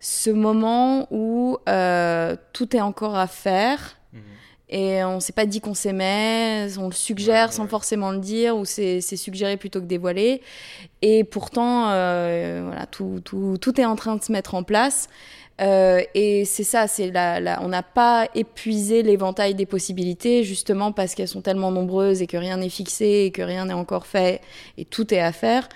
ce 0.00 0.30
moment 0.30 1.06
où 1.10 1.58
euh, 1.68 2.36
tout 2.52 2.76
est 2.76 2.80
encore 2.80 3.16
à 3.16 3.26
faire. 3.26 3.99
Et 4.70 5.02
on 5.02 5.18
s'est 5.18 5.32
pas 5.32 5.46
dit 5.46 5.60
qu'on 5.60 5.74
s'aimait, 5.74 6.68
on 6.78 6.86
le 6.86 6.94
suggère 6.94 7.52
sans 7.52 7.66
forcément 7.66 8.12
le 8.12 8.18
dire, 8.18 8.56
ou 8.56 8.64
c'est 8.64 9.00
suggéré 9.00 9.56
plutôt 9.56 9.80
que 9.80 9.86
dévoilé. 9.86 10.42
Et 11.02 11.24
pourtant, 11.24 11.90
euh, 11.90 12.62
voilà, 12.66 12.86
tout, 12.86 13.20
tout, 13.24 13.56
tout, 13.60 13.80
est 13.80 13.84
en 13.84 13.96
train 13.96 14.14
de 14.16 14.22
se 14.22 14.30
mettre 14.30 14.54
en 14.54 14.62
place. 14.62 15.08
Euh, 15.60 16.00
et 16.14 16.44
c'est 16.44 16.64
ça, 16.64 16.86
c'est 16.86 17.10
la, 17.10 17.58
on 17.62 17.68
n'a 17.68 17.82
pas 17.82 18.28
épuisé 18.34 19.02
l'éventail 19.02 19.54
des 19.54 19.66
possibilités, 19.66 20.44
justement 20.44 20.92
parce 20.92 21.14
qu'elles 21.14 21.28
sont 21.28 21.42
tellement 21.42 21.70
nombreuses 21.70 22.22
et 22.22 22.26
que 22.26 22.36
rien 22.36 22.56
n'est 22.56 22.70
fixé 22.70 23.24
et 23.26 23.30
que 23.30 23.42
rien 23.42 23.66
n'est 23.66 23.74
encore 23.74 24.06
fait 24.06 24.40
et 24.78 24.84
tout 24.84 25.12
est 25.12 25.20
à 25.20 25.32
faire. 25.32 25.68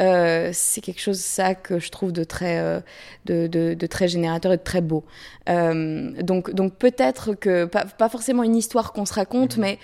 Euh, 0.00 0.50
c'est 0.52 0.80
quelque 0.80 1.00
chose 1.00 1.20
ça 1.20 1.54
que 1.54 1.78
je 1.78 1.90
trouve 1.90 2.12
de 2.12 2.24
très, 2.24 2.58
euh, 2.58 2.80
de, 3.26 3.46
de, 3.46 3.86
très 3.86 4.08
générateur 4.08 4.52
et 4.52 4.56
de 4.56 4.62
très 4.62 4.80
beau. 4.80 5.04
Euh, 5.48 6.10
donc, 6.22 6.52
donc 6.52 6.74
peut-être 6.74 7.34
que, 7.34 7.66
pas, 7.66 7.84
pas, 7.84 8.08
forcément 8.08 8.42
une 8.42 8.56
histoire 8.56 8.92
qu'on 8.92 9.04
se 9.04 9.14
raconte, 9.14 9.56
mhm. 9.56 9.62
mais 9.62 9.78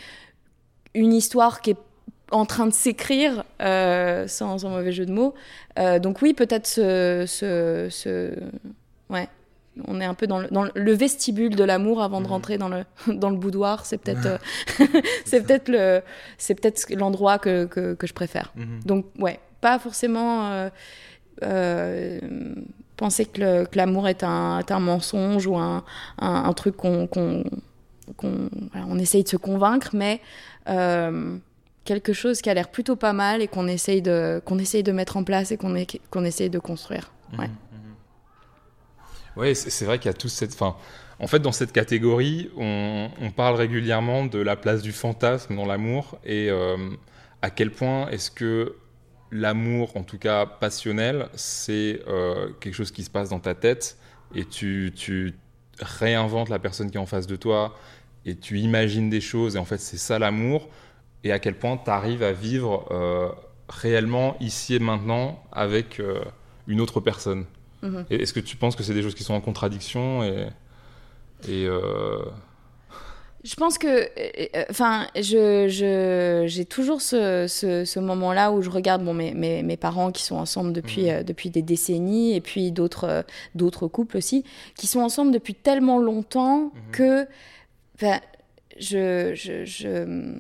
une 0.95 1.13
histoire 1.13 1.61
qui 1.61 1.71
est 1.71 1.79
en 2.31 2.47
train 2.47 2.67
de 2.67 2.73
s'écrire, 2.73 3.45
sans, 3.61 4.59
sans, 4.59 4.71
mauvais 4.71 4.93
jeu 4.93 5.07
de 5.07 5.13
mots. 5.13 5.35
donc 6.01 6.23
oui, 6.23 6.33
peut-être 6.33 6.67
ce, 6.67 7.25
ce, 7.27 7.89
ce, 7.91 8.35
Ouais 9.11 9.29
on 9.87 10.01
est 10.01 10.07
un 10.07 10.15
peu 10.15 10.27
dans 10.27 10.39
le, 10.39 10.49
dans 10.49 10.67
le 10.75 10.93
vestibule 10.93 11.55
de 11.55 11.63
l'amour 11.63 12.01
avant 12.03 12.21
de 12.21 12.25
mhm. 12.25 12.33
rentrer 12.33 12.59
dans 12.59 12.71
le, 12.71 12.85
dans 13.09 13.29
le 13.29 13.37
boudoir. 13.37 13.85
C'est 13.85 13.99
peut-être 13.99 14.41
c'est 15.27 15.43
peut-être 15.43 15.69
le 15.69 16.03
c'est 16.39 16.55
peut-être 16.55 16.91
l'endroit 16.95 17.39
que, 17.39 17.67
que, 17.67 17.93
que, 17.95 18.07
je 18.07 18.15
préfère. 18.15 18.53
Mhm. 18.57 18.81
Donc 18.87 19.07
ouais, 19.19 19.39
pas 19.67 19.81
forcément 19.81 20.53
euh, 20.53 20.71
euh, 21.43 22.21
penser 22.97 23.27
que 23.27 23.67
l'amour 23.75 24.07
est, 24.07 24.23
un, 24.23 24.61
un, 24.69 24.81
mensonge 24.81 25.45
ou 25.49 25.57
un, 25.57 25.83
un, 26.19 26.53
truc 26.53 26.77
qu'on 26.77 27.09
on 28.23 28.99
essaye 29.01 29.25
de 29.25 29.29
se 29.29 29.37
convaincre, 29.37 29.91
mais 29.93 30.21
euh, 30.69 31.37
quelque 31.85 32.13
chose 32.13 32.43
qui 32.43 32.49
a 32.49 32.55
l'air 32.55 32.69
plutôt 32.69 32.95
pas 32.95 33.13
mal 33.13 33.43
et 33.43 33.49
qu'on 33.49 33.67
essaye, 33.67 34.03
de, 34.03 34.41
qu'on 34.45 34.61
essaye 34.61 34.85
de 34.85 34.93
mettre 34.93 35.17
en 35.17 35.25
place 35.25 35.51
et 35.51 35.57
qu'on 35.57 35.75
qu'on 36.13 36.25
essaye 36.25 36.49
de 36.49 36.61
construire. 36.61 37.11
Mhm, 37.33 37.41
ouais. 37.41 37.51
Oui, 39.37 39.57
c'est 39.57 39.85
vrai 39.85 39.99
qu'il 39.99 40.13
y 40.13 40.15
a 40.15 40.17
tout 40.17 40.29
cette. 40.29 40.55
Fin, 40.55 40.77
en 41.19 41.27
fait, 41.27 41.41
dans 41.41 41.51
cette 41.51 41.73
catégorie, 41.73 42.51
on, 42.57 43.11
on, 43.21 43.31
parle 43.33 43.57
régulièrement 43.57 44.27
de 44.27 44.39
la 44.39 44.55
place 44.55 44.81
du 44.81 44.93
fantasme 44.93 45.57
dans 45.57 45.67
l'amour 45.67 46.19
et 46.25 46.51
à 47.43 47.51
quel 47.51 47.73
point 47.73 48.09
est-ce 48.11 48.31
que 48.31 48.77
l'amour, 49.37 49.97
en 49.97 50.03
tout 50.03 50.19
cas 50.19 50.47
passionnel, 50.47 51.29
c'est 51.35 52.03
euh, 52.09 52.51
quelque 52.61 52.75
chose 52.75 52.91
qui 52.91 53.05
se 53.05 53.11
passe 53.11 53.31
dans 53.31 53.41
ta 53.41 53.55
tête 53.55 53.99
et 54.35 54.45
tu, 54.45 54.93
tu, 54.95 55.35
réinventes 55.79 56.49
la 56.49 56.59
personne 56.59 56.91
qui 56.91 56.97
est 56.97 57.01
en 57.01 57.07
face 57.07 57.27
de 57.27 57.37
toi 57.37 57.77
et 58.25 58.35
tu 58.35 58.59
imagines 58.59 59.11
des 59.11 59.21
choses 59.21 59.57
et 59.57 59.59
en 59.59 59.67
fait 59.67 59.77
c'est 59.77 59.99
ça 59.99 60.19
l'amour 60.19 60.71
et 61.23 61.33
à 61.33 61.39
quel 61.39 61.55
point 61.55 61.77
tu 61.77 61.91
arrives 61.91 62.23
à 62.23 62.33
vivre 62.33 62.89
euh, 62.91 63.29
réellement 63.69 64.39
ici 64.41 64.75
et 64.75 64.79
maintenant 64.79 65.45
avec 65.53 66.01
euh, 66.01 66.25
une 66.67 66.81
autre 66.81 67.01
personne. 67.01 67.45
Mm-hmm. 67.83 68.07
Est-ce 68.09 68.33
que 68.33 68.41
tu 68.41 68.57
penses 68.57 68.75
que 68.75 68.83
c'est 68.83 68.95
des 68.95 69.03
choses 69.03 69.15
qui 69.15 69.23
sont 69.23 69.35
en 69.35 69.43
contradiction 69.43 70.25
et, 70.25 70.49
et 71.47 71.69
je 73.45 73.55
pense 73.55 73.79
que, 73.79 73.87
euh, 73.87 74.47
euh, 74.57 74.65
enfin, 74.71 75.07
je, 75.15 76.45
j'ai 76.47 76.65
toujours 76.65 77.01
ce, 77.01 77.47
ce, 77.49 77.99
moment-là 78.01 78.51
où 78.53 78.63
je 78.63 78.71
regarde 78.71 79.05
bon, 79.05 79.15
mes, 79.15 79.35
mes, 79.35 79.63
mes, 79.63 79.77
parents 79.77 80.11
qui 80.11 80.23
sont 80.23 80.37
ensemble 80.37 80.73
depuis, 80.73 81.05
mmh. 81.05 81.11
euh, 81.11 81.23
depuis 81.23 81.51
des 81.51 81.63
décennies, 81.63 82.35
et 82.35 82.41
puis 82.41 82.73
d'autres, 82.73 83.25
d'autres 83.55 83.87
couples 83.87 84.17
aussi, 84.17 84.45
qui 84.77 84.87
sont 84.87 85.01
ensemble 85.01 85.33
depuis 85.33 85.55
tellement 85.55 85.99
longtemps 85.99 86.65
mmh. 86.67 86.91
que, 86.93 87.27
je, 88.79 89.33
je, 89.35 89.65
je 89.65 90.35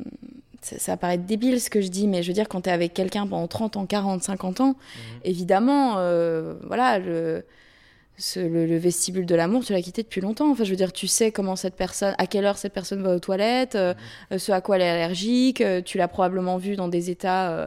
ça, 0.62 0.78
ça, 0.78 0.96
paraît 0.96 1.18
débile 1.18 1.61
ce 1.61 1.70
que 1.70 1.80
je 1.80 1.88
dis, 1.88 2.09
mais 2.09 2.22
je 2.22 2.28
veux 2.28 2.35
dire, 2.35 2.48
quand 2.48 2.62
tu 2.62 2.70
es 2.70 2.72
avec 2.72 2.92
quelqu'un 2.92 3.26
pendant 3.26 3.46
30 3.46 3.76
ans, 3.76 3.87
40, 3.87 4.22
50 4.22 4.61
ans, 4.61 4.70
mmh. 4.70 5.00
évidemment, 5.24 5.92
voilà, 6.64 6.98
le, 8.37 8.76
vestibule 8.79 9.26
de 9.26 9.35
l'amour, 9.35 9.64
tu 9.64 9.72
l'as 9.72 9.83
quitté 9.83 10.02
depuis 10.02 10.20
longtemps. 10.20 10.50
Enfin, 10.50 10.64
je 10.64 10.70
veux 10.70 10.76
dire, 10.76 10.92
tu 10.92 11.07
sais 11.07 11.33
comment 11.33 11.57
cette 11.57 11.76
personne, 11.76 12.14
à 12.18 12.26
quelle 12.26 12.44
heure 12.44 12.59
cette 12.59 12.72
personne 12.72 13.02
va 13.02 13.14
aux 13.14 13.18
toilettes, 13.18 13.74
euh, 13.74 13.94
mhm. 14.31 14.38
ce 14.38 14.52
à 14.52 14.61
quoi 14.61 14.76
elle 14.76 14.83
est 14.83 14.88
allergique. 14.88 15.61
Euh, 15.61 15.83
tu 15.83 15.98
l'as 15.98 16.09
probablement 16.09 16.57
vu 16.57 16.76
dans 16.76 16.88
des 16.88 17.11
états, 17.11 17.50
euh, 17.50 17.66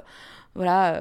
voilà, 0.55 0.99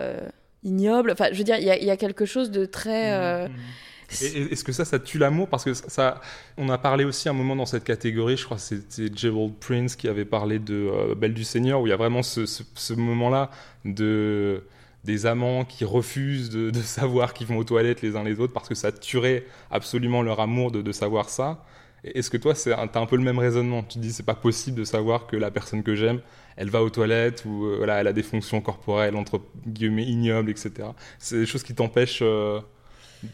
ignobles. 0.65 1.11
Enfin, 1.11 1.29
je 1.33 1.39
veux 1.39 1.45
dire, 1.45 1.57
il 1.59 1.65
y, 1.65 1.91
a 1.91 1.97
quelque 1.97 2.27
chose 2.27 2.51
de 2.51 2.67
très. 2.67 3.47
Mhm. 3.49 3.53
Mhm. 3.53 4.49
Est-ce 4.51 4.65
que 4.65 4.73
ça, 4.73 4.87
ça 4.87 4.99
tue 4.99 5.19
l'amour? 5.19 5.49
Parce 5.49 5.65
que 5.65 5.75
ça, 5.75 6.23
on 6.57 6.71
a 6.71 6.79
parlé 6.79 7.05
aussi 7.05 7.29
un 7.29 7.35
moment 7.35 7.55
dans 7.55 7.67
cette 7.67 7.85
catégorie, 7.85 8.39
je 8.39 8.45
crois 8.45 8.57
que 8.57 8.63
c'était 8.63 9.15
Gerald 9.15 9.53
Prince 9.61 9.97
qui 9.97 10.09
avait 10.09 10.25
parlé 10.25 10.59
de 10.59 11.15
Belle 11.15 11.35
du 11.35 11.45
Seigneur, 11.45 11.83
où 11.83 11.87
il 11.87 11.91
y 11.91 11.93
a 11.93 11.97
vraiment 11.97 12.23
ce 12.23 12.95
moment-là 12.95 13.51
de 13.85 14.63
des 15.05 15.27
amants 15.27 15.65
qui 15.65 15.85
refusent 15.85 16.51
de, 16.51 16.73
savoir 16.83 17.35
qu'ils 17.35 17.47
vont 17.47 17.59
aux 17.59 17.65
toilettes 17.65 18.03
les 18.03 18.17
uns 18.17 18.25
les 18.25 18.41
autres 18.41 18.53
parce 18.53 18.69
que 18.69 18.75
ça 18.75 18.93
tuerait 18.93 19.45
absolument 19.71 20.23
leur 20.23 20.41
amour 20.41 20.71
de, 20.71 20.93
savoir 20.93 21.29
ça. 21.29 21.65
Est-ce 22.05 22.31
que 22.31 22.37
toi, 22.37 22.55
tu 22.55 22.73
as 22.73 22.81
un 22.81 23.07
peu 23.07 23.17
le 23.17 23.23
même 23.23 23.39
raisonnement? 23.39 23.83
Tu 23.83 23.95
te 23.95 23.99
dis, 23.99 24.13
c'est 24.13 24.23
pas 24.23 24.35
possible 24.35 24.79
de 24.79 24.85
savoir 24.85 25.27
que 25.27 25.37
la 25.37 25.51
personne 25.51 25.83
que 25.83 25.95
j'aime, 25.95 26.21
elle 26.57 26.71
va 26.71 26.83
aux 26.83 26.91
toilettes 26.91 27.45
ou 27.45 27.67
euh, 27.67 27.77
voilà, 27.79 28.01
elle 28.01 28.07
a 28.07 28.13
des 28.13 28.23
fonctions 28.23 28.61
corporelles, 28.61 29.17
entre 29.17 29.41
guillemets, 29.67 30.05
ignobles, 30.05 30.51
etc. 30.51 30.89
C'est 31.19 31.39
des 31.39 31.47
choses 31.47 31.63
qui 31.63 31.75
t'empêchent 31.75 32.21
euh, 32.23 32.61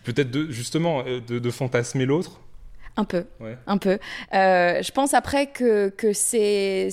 peut-être 0.05 0.31
de, 0.31 0.51
justement 0.51 1.03
euh, 1.07 1.21
de, 1.21 1.51
fantasmer 1.51 2.07
l'autre? 2.07 2.41
Un 2.97 3.05
peu. 3.05 3.25
Un 3.67 3.79
peu. 3.79 3.99
je 4.33 4.91
pense 4.93 5.15
après 5.15 5.49
que, 5.49 5.89
que 5.89 6.13
c'est 6.13 6.89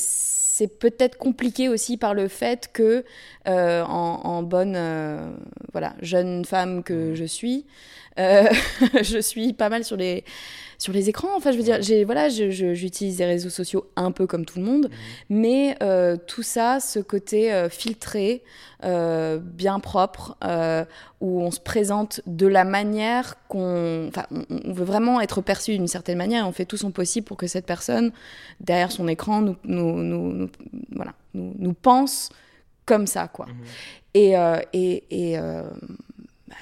c'est 0.61 0.67
peut-être 0.67 1.17
compliqué 1.17 1.69
aussi 1.69 1.97
par 1.97 2.13
le 2.13 2.27
fait 2.27 2.69
que, 2.71 3.03
euh, 3.47 3.81
en, 3.83 4.43
bonne 4.43 4.75
euh, 4.75 5.31
voilà, 5.71 5.95
jeune 6.03 6.45
femme 6.45 6.83
que 6.83 7.15
je 7.15 7.25
suis, 7.25 7.65
euh, 8.19 8.47
je 9.01 9.17
suis 9.17 9.53
pas 9.53 9.69
mal 9.69 9.83
sur 9.83 9.97
les, 9.97 10.23
sur 10.81 10.93
les 10.93 11.09
écrans. 11.09 11.27
Enfin, 11.37 11.51
je 11.51 11.57
veux 11.57 11.63
dire, 11.63 11.77
j'ai, 11.81 12.03
voilà, 12.05 12.27
j'utilise 12.29 13.19
les 13.19 13.25
réseaux 13.25 13.51
sociaux 13.51 13.85
un 13.95 14.11
peu 14.11 14.25
comme 14.25 14.45
tout 14.45 14.57
le 14.57 14.65
monde, 14.65 14.89
mais 15.29 15.77
tout 16.25 16.41
ça, 16.41 16.79
ce 16.79 16.97
côté 16.97 17.67
filtré, 17.69 18.41
bien 18.81 19.79
propre, 19.79 20.35
où 21.21 21.41
on 21.43 21.51
se 21.51 21.59
présente 21.59 22.21
de 22.25 22.47
la 22.47 22.63
manière 22.63 23.35
qu'on, 23.47 24.07
enfin, 24.07 24.25
on, 24.31 24.73
veut 24.73 24.83
vraiment 24.83 25.21
être 25.21 25.41
perçu 25.41 25.73
d'une 25.73 25.87
certaine 25.87 26.17
manière. 26.17 26.47
On 26.47 26.51
fait 26.51 26.65
tout 26.65 26.77
son 26.77 26.89
possible 26.89 27.27
pour 27.27 27.37
que 27.37 27.45
cette 27.45 27.67
personne, 27.67 28.11
derrière 28.59 28.91
son 28.91 29.07
écran, 29.07 29.41
nous, 29.41 29.57
nous, 29.63 30.01
nous, 30.01 30.49
voilà, 30.95 31.13
nous, 31.35 31.73
pense 31.73 32.29
comme 32.87 33.05
ça, 33.05 33.27
quoi. 33.27 33.45
Mhm. 33.45 33.53
Et, 34.15 34.33
et, 34.73 35.03
et 35.11 35.37
bah, 35.37 35.63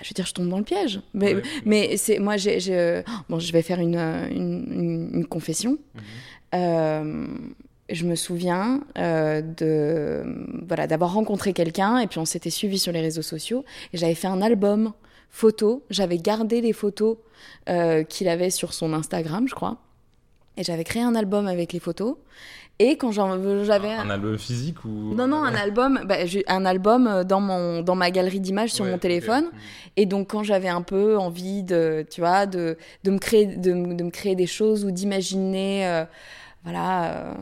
je 0.01 0.09
veux 0.09 0.13
dire, 0.13 0.25
je 0.25 0.33
tombe 0.33 0.49
dans 0.49 0.57
le 0.57 0.63
piège. 0.63 1.01
Mais, 1.13 1.35
mais 1.65 1.97
c'est 1.97 2.19
moi, 2.19 2.37
j'ai, 2.37 3.03
bon, 3.29 3.39
je 3.39 3.51
vais 3.51 3.61
faire 3.61 3.79
une, 3.79 3.97
une, 3.97 5.09
une 5.13 5.25
confession. 5.25 5.77
Mhm. 5.95 6.01
Euh, 6.55 7.27
je 7.91 8.05
me 8.05 8.15
souviens 8.15 8.81
euh, 8.97 9.41
de 9.41 10.23
voilà 10.67 10.87
d'avoir 10.87 11.13
rencontré 11.13 11.53
quelqu'un 11.53 11.97
et 11.99 12.07
puis 12.07 12.19
on 12.19 12.25
s'était 12.25 12.49
suivi 12.49 12.77
sur 12.77 12.91
les 12.91 13.01
réseaux 13.01 13.23
sociaux 13.23 13.65
et 13.93 13.97
j'avais 13.97 14.15
fait 14.15 14.27
un 14.27 14.41
album 14.41 14.93
photo. 15.29 15.83
J'avais 15.89 16.17
gardé 16.17 16.61
les 16.61 16.73
photos 16.73 17.17
euh, 17.67 18.03
qu'il 18.03 18.27
avait 18.27 18.49
sur 18.49 18.73
son 18.73 18.93
Instagram, 18.93 19.47
je 19.47 19.55
crois, 19.55 19.77
et 20.57 20.63
j'avais 20.63 20.83
créé 20.83 21.01
un 21.01 21.15
album 21.15 21.47
avec 21.47 21.73
les 21.73 21.79
photos. 21.79 22.15
Et 22.81 22.95
quand 22.95 23.11
j'avais 23.11 23.91
un, 23.91 24.09
album 24.09 24.37
physique 24.37 24.85
ou 24.85 25.13
non 25.13 25.27
non 25.27 25.43
un 25.43 25.53
album 25.53 26.01
bah, 26.05 26.15
un 26.47 26.65
album 26.65 27.07
euh, 27.07 27.23
dans 27.25 27.41
mon 27.41 27.81
dans 27.81 27.95
ma 27.95 28.09
galerie 28.09 28.39
d'images 28.39 28.71
sur 28.71 28.85
mon 28.85 28.97
téléphone 28.97 29.49
et 29.97 30.05
donc 30.05 30.29
quand 30.29 30.43
j'avais 30.43 30.69
un 30.69 30.81
peu 30.81 31.17
envie 31.17 31.63
de 31.63 32.05
tu 32.09 32.21
vois 32.21 32.45
de, 32.45 32.77
de 33.03 33.11
me 33.11 33.19
créer 33.19 33.47
de, 33.47 33.71
de 33.71 34.03
me 34.03 34.09
créer 34.11 34.35
des 34.35 34.47
choses 34.47 34.85
ou 34.85 34.91
d'imaginer 34.91 36.05
voilà 36.63 37.35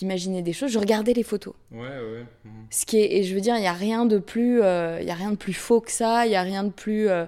d'imaginer 0.00 0.42
des 0.42 0.52
choses, 0.52 0.72
je 0.72 0.78
regardais 0.78 1.12
les 1.12 1.22
photos. 1.22 1.54
Ouais, 1.70 1.80
ouais. 1.80 2.24
Mhm. 2.44 2.52
Ce 2.70 2.86
qui 2.86 2.98
est, 2.98 3.18
et 3.18 3.22
je 3.22 3.34
veux 3.34 3.40
dire, 3.40 3.56
il 3.56 3.60
n'y 3.60 3.66
a 3.66 3.72
rien 3.72 4.06
de 4.06 4.18
plus, 4.18 4.62
euh, 4.62 4.98
il 5.00 5.06
y 5.06 5.10
a 5.10 5.14
rien 5.14 5.30
de 5.30 5.36
plus 5.36 5.52
faux 5.52 5.80
que 5.80 5.92
ça, 5.92 6.26
il 6.26 6.32
y 6.32 6.36
a 6.36 6.42
rien 6.42 6.64
de 6.64 6.70
plus 6.70 7.08
euh, 7.08 7.26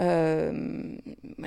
euh, 0.00 0.52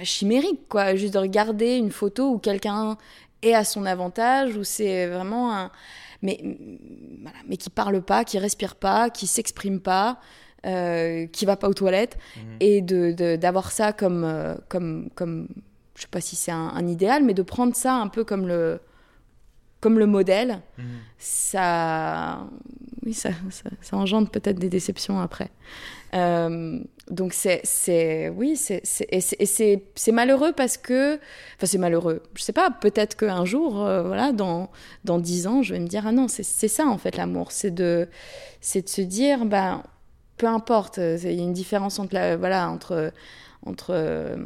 chimérique, 0.04 0.62
quoi. 0.70 0.96
Juste 0.96 1.16
de 1.16 1.20
regarder 1.20 1.76
une 1.78 1.92
photo 1.92 2.30
où 2.30 2.38
quelqu'un 2.38 2.98
est 3.42 3.54
à 3.54 3.64
son 3.64 3.86
avantage, 3.86 4.56
où 4.56 4.64
c'est 4.64 5.08
vraiment 5.08 5.56
un, 5.56 5.72
mais 6.22 6.40
voilà, 7.22 7.38
mais 7.48 7.58
qui 7.58 7.70
parle 7.70 8.02
pas, 8.02 8.24
qui 8.26 8.40
respire 8.40 8.76
pas, 8.76 9.10
qui 9.10 9.28
s'exprime 9.28 9.80
pas. 9.80 10.20
Euh, 10.66 11.26
qui 11.28 11.46
va 11.46 11.56
pas 11.56 11.70
aux 11.70 11.74
toilettes 11.74 12.18
mhm. 12.36 12.58
et 12.60 12.82
de 12.82 13.38
d'avoir 13.38 13.72
ça 13.72 13.94
comme 13.94 14.58
comme 14.68 15.10
comme 15.16 15.48
je 15.96 16.02
sais 16.02 16.10
pas 16.12 16.20
si 16.20 16.36
c'est 16.36 16.52
un, 16.52 16.74
un, 16.76 16.86
idéal 16.86 17.24
mais 17.24 17.34
de 17.34 17.44
prendre 17.44 17.74
ça 17.78 17.94
un 17.96 18.10
peu 18.10 18.26
comme 18.26 18.46
le 18.46 18.82
comme 19.80 19.98
le 19.98 20.06
modèle, 20.06 20.62
mhm. 20.78 20.86
ça, 21.18 22.48
oui, 23.06 23.14
ça, 23.14 23.30
ça, 23.82 23.98
engendre 23.98 24.30
peut-être 24.30 24.60
des 24.60 24.70
déceptions 24.70 25.20
après. 25.20 25.50
Euh, 26.14 26.80
donc 27.10 27.34
c'est, 27.34 27.62
c'est, 27.64 28.30
oui, 28.30 28.56
c'est, 28.56 28.82
et 29.10 29.22
c'est, 29.22 29.84
c'est 29.96 30.12
malheureux 30.12 30.54
parce 30.54 30.78
que, 30.78 31.16
enfin 31.16 31.66
c'est 31.66 31.78
malheureux. 31.78 32.24
Je 32.36 32.44
sais 32.44 32.54
pas, 32.54 32.72
peut-être 32.72 33.16
qu'un 33.16 33.46
jour, 33.46 33.82
euh, 33.82 34.04
voilà, 34.04 34.32
dans 34.32 34.70
dans 35.06 35.20
dix 35.20 35.48
ans, 35.48 35.62
je 35.62 35.74
vais 35.74 35.80
me 35.80 35.88
dire 35.88 36.06
ah 36.08 36.12
non, 36.12 36.28
c'est, 36.28 36.44
c'est 36.44 36.68
ça 36.68 36.86
en 36.88 36.98
fait 36.98 37.16
l'amour, 37.16 37.52
c'est 37.52 37.72
de, 37.72 38.10
c'est 38.60 38.82
de 38.82 38.90
se 38.90 39.02
dire 39.02 39.46
ben 39.46 39.84
peu 40.38 40.48
importe, 40.48 40.98
il 40.98 41.34
y 41.34 41.40
a 41.40 41.44
une 41.44 41.54
différence 41.54 42.00
entre 42.00 42.16
la, 42.16 42.38
voilà 42.38 42.70
entre 42.70 43.12
entre 43.66 44.38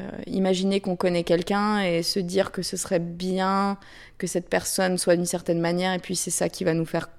euh, 0.00 0.08
imaginer 0.26 0.80
qu'on 0.80 0.96
connaît 0.96 1.22
quelqu'un 1.22 1.82
et 1.82 2.02
se 2.02 2.18
dire 2.18 2.50
que 2.50 2.62
ce 2.62 2.78
serait 2.78 2.98
bien 2.98 3.76
que 4.16 4.26
cette 4.26 4.48
personne 4.48 4.96
soit 4.96 5.16
d'une 5.16 5.26
certaine 5.26 5.60
manière 5.60 5.92
et 5.92 5.98
puis 5.98 6.16
c'est 6.16 6.30
ça 6.30 6.48
qui 6.48 6.64
va 6.64 6.72
nous 6.72 6.86
faire 6.86 7.10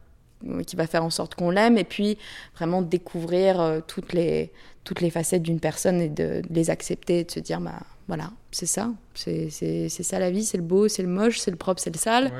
qui 0.65 0.75
va 0.75 0.87
faire 0.87 1.03
en 1.03 1.11
sorte 1.11 1.35
qu'on 1.35 1.51
l'aime 1.51 1.77
et 1.77 1.83
puis 1.83 2.17
vraiment 2.55 2.81
découvrir 2.81 3.61
euh, 3.61 3.79
toutes 3.85 4.13
les 4.13 4.51
toutes 4.85 5.01
les 5.01 5.11
facettes 5.11 5.43
d'une 5.43 5.59
personne 5.59 6.01
et 6.01 6.09
de, 6.09 6.41
les 6.49 6.71
accepter 6.71 7.19
et 7.19 7.23
de 7.25 7.29
se 7.29 7.39
dire 7.39 7.61
bah 7.61 7.79
voilà 8.07 8.31
c'est 8.49 8.65
ça. 8.65 8.91
C'est 9.13 9.89
ça 9.89 10.17
la 10.17 10.31
vie 10.31 10.43
c'est 10.43 10.57
le 10.57 10.63
beau 10.63 10.87
c'est 10.87 11.03
le 11.03 11.09
moche 11.09 11.37
c'est 11.37 11.51
le 11.51 11.57
propre 11.57 11.79
c'est 11.79 11.93
le 11.93 11.99
sale. 11.99 12.31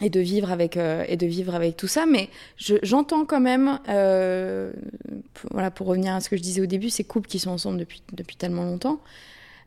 Et 0.00 0.08
de 0.08 0.20
vivre 0.20 0.50
avec 0.50 0.78
euh, 0.78 1.04
et 1.08 1.18
de 1.18 1.26
vivre 1.26 1.54
avec 1.54 1.76
tout 1.76 1.88
ça. 1.88 2.06
Mais 2.06 2.30
j'entends 2.56 3.26
quand 3.26 3.40
même 3.40 3.78
voilà 3.86 5.70
pour 5.70 5.88
revenir 5.88 6.14
à 6.14 6.20
ce 6.20 6.30
que 6.30 6.38
je 6.38 6.42
disais 6.42 6.62
au 6.62 6.66
début 6.66 6.88
ces 6.88 7.04
couples 7.04 7.28
qui 7.28 7.38
sont 7.38 7.50
ensemble 7.50 7.76
depuis 7.76 8.02
depuis 8.14 8.36
tellement 8.36 8.64
longtemps 8.64 8.98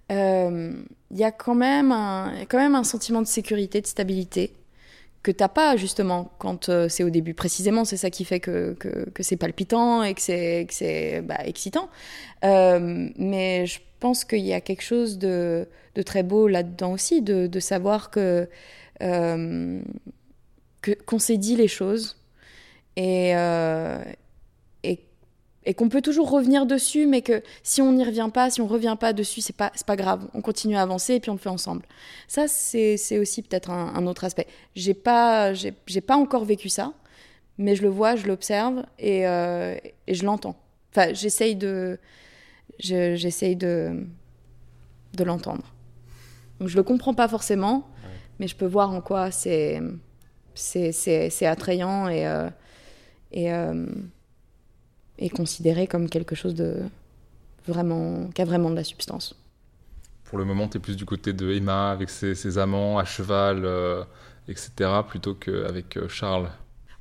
il 0.10 0.16
euh, 0.16 0.72
y 1.12 1.24
a 1.24 1.32
quand 1.32 1.56
même 1.56 1.92
un, 1.92 2.84
sentiment 2.84 3.22
de 3.22 3.28
sécurité, 3.28 3.82
de 3.82 3.88
stabilité 3.88 4.54
que 5.24 5.32
t'as 5.32 5.48
pas 5.48 5.76
justement 5.76 6.32
quand 6.38 6.70
euh, 6.70 6.88
c'est 6.88 7.04
au 7.04 7.10
début. 7.10 7.34
Précisément, 7.34 7.84
c'est 7.86 7.98
ça 7.98 8.12
qui 8.12 8.26
fait 8.26 8.40
que, 8.40 8.76
c'est 9.20 9.38
palpitant 9.38 10.04
et 10.04 10.14
que 10.14 10.22
c'est, 10.22 11.24
bah, 11.24 11.40
excitant. 11.46 11.90
Euh, 12.44 13.10
mais 13.18 13.66
je 13.66 13.80
pense 14.00 14.24
qu'il 14.26 14.46
y 14.46 14.54
a 14.54 14.62
quelque 14.62 14.84
chose 14.84 15.18
de, 15.18 15.68
très 16.06 16.22
beau 16.22 16.48
là-dedans 16.48 16.94
aussi, 16.94 17.22
de, 17.24 17.60
savoir 17.60 18.12
que 18.12 18.48
qu'on 21.08 21.18
s'est 21.18 21.38
dit 21.38 21.56
les 21.56 21.68
choses 21.68 22.16
et, 22.96 23.34
et 25.66 25.74
qu'on 25.74 25.90
peut 25.90 26.02
toujours 26.02 26.30
revenir 26.30 26.66
dessus, 26.66 27.08
mais 27.08 27.22
que 27.22 27.42
si 27.64 27.82
on 27.82 27.92
n'y 27.92 28.04
revient 28.04 28.30
pas, 28.32 28.50
si 28.50 28.62
on 28.62 28.68
revient 28.68 28.96
pas 29.00 29.14
dessus, 29.14 29.42
c'est 29.42 29.56
pas 29.56 29.72
pas 29.86 29.96
grave. 29.96 30.28
On 30.34 30.42
continue 30.42 30.76
à 30.76 30.82
avancer 30.82 31.16
et 31.16 31.20
puis 31.20 31.32
on 31.32 31.34
le 31.34 31.40
fait 31.40 31.50
ensemble. 31.50 31.84
Ça, 32.28 32.48
c'est 32.48 33.18
aussi 33.18 33.42
peut-être 33.42 33.72
un, 33.72 34.06
autre 34.08 34.24
aspect. 34.24 34.48
J'ai 34.76 34.94
pas 34.94 35.54
j'ai 35.54 36.02
pas 36.02 36.16
encore 36.16 36.46
vécu 36.46 36.70
ça, 36.70 36.94
mais 37.58 37.76
je 37.76 37.82
le 37.82 37.90
vois, 37.90 38.16
je 38.16 38.28
l'observe 38.28 38.86
et, 39.00 39.28
euh, 39.28 39.76
et, 40.08 40.14
je 40.14 40.26
l'entends. 40.26 40.56
Enfin, 40.92 41.14
j'essaye 41.14 41.56
de 41.56 42.00
j'essaye 42.80 43.56
de 43.56 44.06
de 45.14 45.24
l'entendre. 45.24 45.74
Donc 46.60 46.70
je 46.70 46.76
le 46.76 46.84
comprends 46.84 47.14
pas 47.14 47.28
forcément, 47.28 47.88
mais 48.40 48.48
je 48.48 48.56
peux 48.56 48.66
voir 48.68 48.92
en 48.92 49.02
quoi 49.02 49.32
c'est 49.32 49.82
c'est 50.54 51.46
attrayant 51.46 52.08
et 52.08 52.28
euh, 52.28 52.50
et 53.32 53.52
euh, 53.52 53.86
est 55.18 55.30
considéré 55.30 55.88
comme 55.88 56.10
quelque 56.10 56.36
chose 56.36 56.56
de 56.56 56.84
vraiment 57.68 58.28
qui 58.34 58.42
a 58.42 58.46
vraiment 58.46 58.70
de 58.70 58.76
la 58.76 58.84
substance. 58.84 59.36
Pour 60.26 60.40
le 60.40 60.46
moment, 60.46 60.68
tu 60.68 60.78
es 60.78 60.80
plus 60.80 60.96
du 60.96 61.06
côté 61.06 61.34
de 61.34 61.52
Emma 61.52 61.92
avec 61.92 62.10
ses, 62.10 62.58
amants 62.58 62.98
à 62.98 63.06
cheval, 63.06 63.62
euh, 63.64 64.04
etc., 64.48 64.72
plutôt 65.08 65.36
qu'avec 65.36 65.98
euh, 65.98 66.08
Charles. 66.10 66.50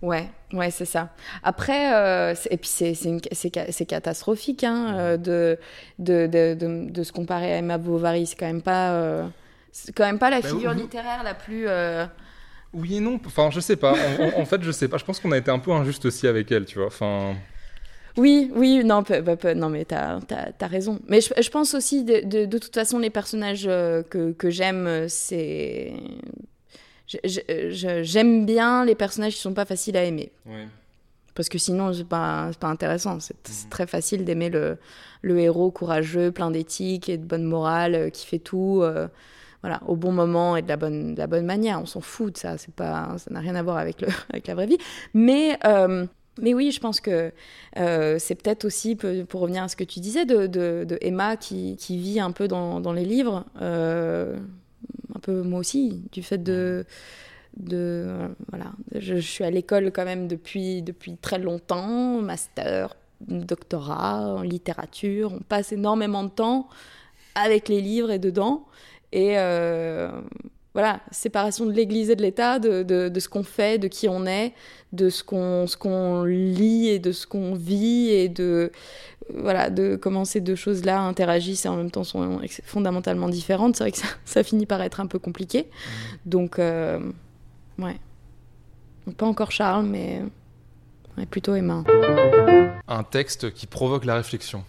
Ouais, 0.03 0.29
ouais, 0.53 0.71
c'est 0.71 0.85
ça. 0.85 1.09
Après, 1.43 1.95
euh, 1.95 2.35
et 2.51 2.59
puis 2.59 2.69
c'est 2.69 3.87
catastrophique 3.87 4.63
hein, 4.63 5.17
de, 5.17 5.59
de, 5.99 6.27
de, 6.27 6.91
de, 6.91 7.03
se 7.03 7.13
comparer 7.13 7.55
à 7.55 7.57
Emma 7.57 7.79
Bovary. 7.79 8.27
C'est 8.27 8.37
quand 8.37 8.47
même 8.47 8.61
pas, 8.61 9.31
c'est 9.73 9.93
quand 9.93 10.05
même 10.05 10.19
pas 10.19 10.29
la 10.29 10.43
bah 10.43 10.49
figure 10.49 10.75
littéraire 10.75 11.23
la 11.23 11.33
plus. 11.33 11.67
Oui 12.75 12.97
et 12.97 13.01
non. 13.01 13.19
Enfin, 13.25 13.49
je 13.51 13.61
sais 13.61 13.77
pas. 13.77 13.95
en, 14.21 14.41
en, 14.43 14.45
fait, 14.45 14.63
je 14.63 14.71
sais 14.73 14.89
pas. 14.89 14.99
Je 14.99 15.05
pense 15.07 15.21
qu'on 15.21 15.33
a 15.33 15.39
été 15.39 15.51
un 15.51 15.59
peu 15.59 15.73
injuste 15.73 16.05
aussi 16.05 16.27
avec 16.27 16.53
elle, 16.53 16.67
tu 16.67 16.79
vois. 16.79 16.89
Enfin. 16.89 17.35
Oui, 18.17 18.51
oui, 18.55 18.85
non, 18.85 19.03
non 19.57 19.69
mais 19.69 19.85
t'as 19.85 20.21
as, 20.61 20.67
raison. 20.67 21.01
Mais 21.09 21.21
je, 21.21 21.31
je 21.41 21.51
pense 21.51 21.75
aussi, 21.75 22.05
de, 22.05 22.21
de, 22.21 22.45
de, 22.45 22.59
toute 22.59 22.75
façon, 22.75 22.99
les 22.99 23.11
personnages 23.11 23.67
euh, 23.67 24.03
que, 24.03 24.33
que 24.33 24.51
j'aime, 24.51 24.87
euh, 24.87 25.07
c'est. 25.09 25.93
J'aime 27.25 28.47
bien 28.47 28.85
les 28.85 28.95
personnages 28.95 29.35
qui 29.35 29.41
sont 29.41 29.53
pas 29.53 29.67
faciles 29.67 29.97
à 29.97 30.05
aimer. 30.05 30.33
Parce 31.35 31.49
que 31.49 31.59
sinon, 31.59 31.93
c'est 31.93 32.07
pas, 32.07 32.51
pas 32.59 32.69
intéressant. 32.69 33.19
C'est 33.21 33.35
mhm. 33.35 33.69
très 33.69 33.87
facile 33.87 34.25
d'aimer 34.25 34.49
le, 34.49 34.79
le 35.21 35.39
héros 35.41 35.71
courageux, 35.71 36.31
plein 36.31 36.51
d'éthique 36.51 37.09
et 37.09 37.19
de 37.19 37.25
bonne 37.25 37.45
morale, 37.45 37.95
euh, 37.95 38.11
qui 38.11 38.27
fait 38.27 38.39
tout. 38.39 38.83
voilà, 39.63 39.81
au 39.87 39.97
bon 39.97 40.13
moment 40.13 40.57
et 40.57 40.63
de 40.63 40.69
la 40.69 40.77
bonne, 40.77 41.15
de 41.15 41.19
la 41.19 41.27
bonne 41.27 41.47
manière. 41.47 41.81
On 41.81 41.87
s'en 41.87 42.01
fout 42.01 42.35
de 42.35 42.39
ça, 42.39 42.59
c'est 42.59 42.75
pas, 42.75 43.17
ça 43.19 43.31
n'a 43.33 43.41
rien 43.41 43.57
à 43.57 43.63
voir 43.63 43.77
avec, 43.77 44.01
le, 44.01 44.09
avec 44.31 44.47
la 44.47 44.55
vraie 44.55 44.67
vie. 44.67 44.79
Mais 45.13 45.59
mais 46.41 46.55
oui, 46.55 46.73
je 46.73 46.81
pense 46.81 47.01
que 47.01 47.33
euh, 47.79 48.17
c'est 48.19 48.35
peut-être 48.35 48.65
aussi, 48.65 48.97
pour 48.97 49.41
revenir 49.41 49.63
à 49.63 49.69
ce 49.69 49.77
que 49.77 49.85
tu 49.85 50.01
disais, 50.01 50.25
de, 50.25 50.99
Emma 51.01 51.37
qui, 51.37 51.77
vit 51.89 52.21
un 52.21 52.33
peu 52.33 52.49
dans, 52.49 52.93
les 52.93 53.05
livres, 53.05 53.45
euh, 53.61 54.37
un 55.15 55.19
peu 55.21 55.43
moi 55.43 55.61
aussi, 55.61 56.03
du 56.13 56.23
fait 56.23 56.43
de... 56.43 56.85
de 57.57 58.07
voilà, 58.51 58.73
je, 58.95 59.17
suis 59.17 59.45
à 59.45 59.51
l'école 59.51 59.93
quand 59.93 60.05
même 60.05 60.27
depuis, 60.27 60.83
depuis 60.83 61.17
très 61.17 61.39
longtemps, 61.39 62.21
master, 62.21 62.97
doctorat 63.21 64.35
en 64.35 64.43
littérature, 64.43 65.33
on 65.33 65.41
passe 65.41 65.73
énormément 65.73 66.25
de 66.25 66.31
temps 66.31 66.69
avec 67.35 67.69
les 67.69 67.81
livres 67.81 68.11
et 68.11 68.19
dedans. 68.19 68.67
Et 69.13 69.39
euh, 69.39 70.11
voilà, 70.75 71.01
séparation 71.13 71.67
de 71.67 71.73
l'Église 71.73 72.11
et 72.11 72.17
de 72.17 72.23
l'État, 72.23 72.59
de, 72.59 72.83
de, 72.83 73.21
ce 73.21 73.29
qu'on 73.29 73.45
fait, 73.45 73.79
de 73.79 73.87
qui 73.87 74.09
on 74.09 74.27
est, 74.27 74.53
de 74.93 75.09
ce 75.09 75.23
qu'on 75.23 76.25
lit 76.25 76.89
et 76.89 76.99
de 76.99 77.13
ce 77.13 77.27
qu'on 77.27 77.55
vit 77.55 78.11
et 78.11 78.29
de 78.29 78.73
voilà 79.33 79.71
de 79.71 79.97
comment 79.97 80.27
ces 80.27 80.41
deux 80.41 80.57
choses-là 80.57 81.01
interagissent 81.01 81.65
et 81.65 81.69
en 81.69 81.77
même 81.77 81.91
temps 81.91 82.05
sont 82.05 82.41
fondamentalement 82.65 83.29
différentes. 83.29 83.77
C'est 83.77 83.85
vrai 83.85 83.93
que 83.93 83.99
ça, 83.99 84.09
ça, 84.25 84.43
finit 84.43 84.67
par 84.67 84.83
être 84.83 85.01
un 85.01 85.07
peu 85.07 85.21
compliqué. 85.21 85.63
Mmh. 85.63 86.29
Donc 86.29 86.59
euh, 86.59 86.99
ouais, 87.79 87.97
pas 89.17 89.27
encore 89.27 89.53
Charles, 89.53 89.87
mais 89.87 90.23
plutôt 91.31 91.55
Emma. 91.55 91.85
Un 92.89 93.05
texte 93.05 93.53
qui 93.53 93.67
provoque 93.67 94.05
la 94.05 94.17
réflexion. 94.17 94.65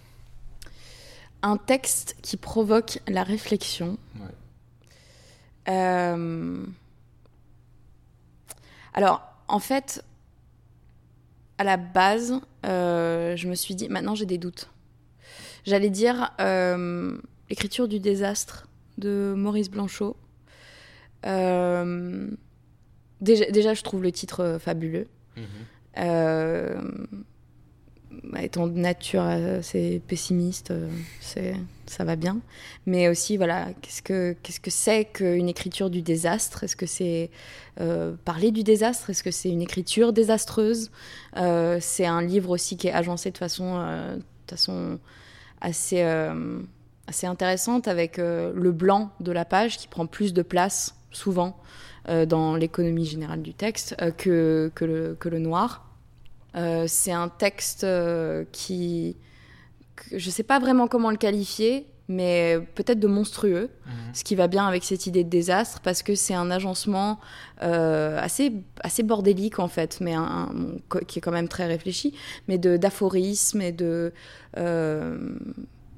Un 1.41 1.57
texte 1.57 2.15
qui 2.21 2.37
provoque 2.37 2.99
la 3.07 3.23
réflexion. 3.23 3.97
Ouais. 4.15 4.27
Euh, 5.67 6.65
alors, 8.93 9.21
en 9.47 9.59
fait, 9.59 10.03
à 11.57 11.63
la 11.63 11.77
base, 11.77 12.39
euh, 12.65 13.35
je 13.35 13.47
me 13.47 13.55
suis 13.55 13.75
dit, 13.75 13.89
maintenant 13.89 14.15
j'ai 14.15 14.25
des 14.25 14.37
doutes. 14.37 14.69
J'allais 15.65 15.89
dire 15.89 16.31
euh, 16.39 17.17
L'écriture 17.49 17.87
du 17.87 17.99
désastre 17.99 18.67
de 18.97 19.33
Maurice 19.35 19.69
Blanchot. 19.69 20.15
déjà, 21.23 21.85
déjà, 23.21 23.73
je 23.73 23.81
trouve 23.81 24.03
le 24.03 24.11
titre 24.11 24.57
fabuleux. 24.59 25.07
Mhm. 25.37 25.43
Bah, 28.23 28.41
étant 28.41 28.67
de 28.67 28.77
nature 28.77 29.21
assez 29.21 30.01
pessimiste, 30.07 30.71
euh, 30.71 30.89
ça 31.85 32.03
va 32.03 32.15
bien. 32.15 32.39
Mais 32.85 33.07
aussi, 33.09 33.37
voilà, 33.37 33.67
qu'est-ce 33.81 34.01
que 34.01 34.35
qu'est-ce 34.43 34.59
que 34.59 34.71
c'est 34.71 35.05
qu'une 35.05 35.49
écriture 35.49 35.89
du 35.89 36.01
désastre? 36.01 36.63
Est-ce 36.63 36.75
que 36.75 36.85
c'est 36.85 37.29
euh, 37.81 38.13
parler 38.25 38.51
du 38.51 38.63
désastre? 38.63 39.09
Est-ce 39.09 39.23
que 39.23 39.31
c'est 39.31 39.49
une 39.49 39.61
écriture 39.61 40.13
désastreuse? 40.13 40.91
Euh, 41.37 41.77
C'est 41.81 42.05
un 42.05 42.21
livre 42.21 42.51
aussi 42.51 42.77
qui 42.77 42.87
est 42.87 42.93
agencé 42.93 43.31
de 43.31 43.37
façon 43.37 43.75
de 43.77 44.49
façon 44.49 44.99
assez 45.61 46.01
assez 47.07 47.27
intéressante 47.27 47.87
avec 47.87 48.17
le 48.17 48.71
blanc 48.71 49.11
de 49.19 49.31
la 49.31 49.45
page 49.45 49.77
qui 49.77 49.87
prend 49.87 50.07
plus 50.07 50.33
de 50.33 50.41
place 50.41 50.95
souvent 51.11 51.57
dans 52.27 52.55
l'économie 52.55 53.05
générale 53.05 53.41
du 53.41 53.53
texte 53.53 53.95
que, 54.17 54.71
que, 54.75 54.85
le, 54.85 55.15
que 55.19 55.29
le 55.29 55.39
noir. 55.39 55.85
Euh, 56.55 56.85
c'est 56.87 57.11
un 57.11 57.27
texte 57.29 57.83
euh, 57.83 58.45
qui, 58.51 59.17
que 59.95 60.17
je 60.17 60.25
ne 60.27 60.31
sais 60.31 60.43
pas 60.43 60.59
vraiment 60.59 60.87
comment 60.87 61.11
le 61.11 61.17
qualifier, 61.17 61.87
mais 62.07 62.59
peut-être 62.75 62.99
de 62.99 63.07
monstrueux, 63.07 63.69
ce 64.13 64.23
qui 64.23 64.35
va 64.35 64.47
bien 64.47 64.67
avec 64.67 64.83
cette 64.83 65.07
idée 65.07 65.23
de 65.23 65.29
désastre, 65.29 65.79
parce 65.81 66.03
que 66.03 66.13
c'est 66.13 66.35
un 66.35 66.51
agencement 66.51 67.19
euh, 67.63 68.19
assez, 68.21 68.53
assez 68.81 69.01
bordélique 69.01 69.57
en 69.57 69.67
fait, 69.67 69.97
mais 70.01 70.13
un, 70.13 70.21
un- 70.21 70.99
qui 71.07 71.17
est 71.17 71.21
quand 71.21 71.31
même 71.31 71.47
très 71.47 71.65
réfléchi, 71.65 72.13
mais 72.47 72.59
d'aphorismes 72.59 73.61
et 73.61 73.71
de... 73.71 74.13
euh, 74.57 75.17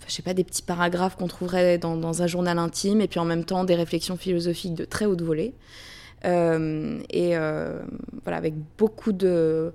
je 0.07 0.13
sais 0.13 0.21
pas, 0.21 0.33
des 0.33 0.45
petits 0.45 0.61
paragraphes 0.61 1.17
qu'on 1.17 1.27
trouverait 1.27 1.77
dans, 1.77 1.97
dans 1.97 2.21
un 2.21 2.27
journal 2.27 2.57
intime, 2.57 3.01
et 3.01 3.09
puis 3.09 3.19
en 3.19 3.25
même 3.25 3.43
temps 3.43 3.65
des 3.65 3.75
réflexions 3.75 4.15
philosophiques 4.15 4.75
de 4.75 4.85
très 4.85 5.05
haute 5.05 5.21
volée. 5.21 5.53
Euh, 6.23 6.99
et 7.09 7.35
voilà, 8.23 8.37
avec 8.37 8.53
beaucoup 8.77 9.11
de, 9.11 9.73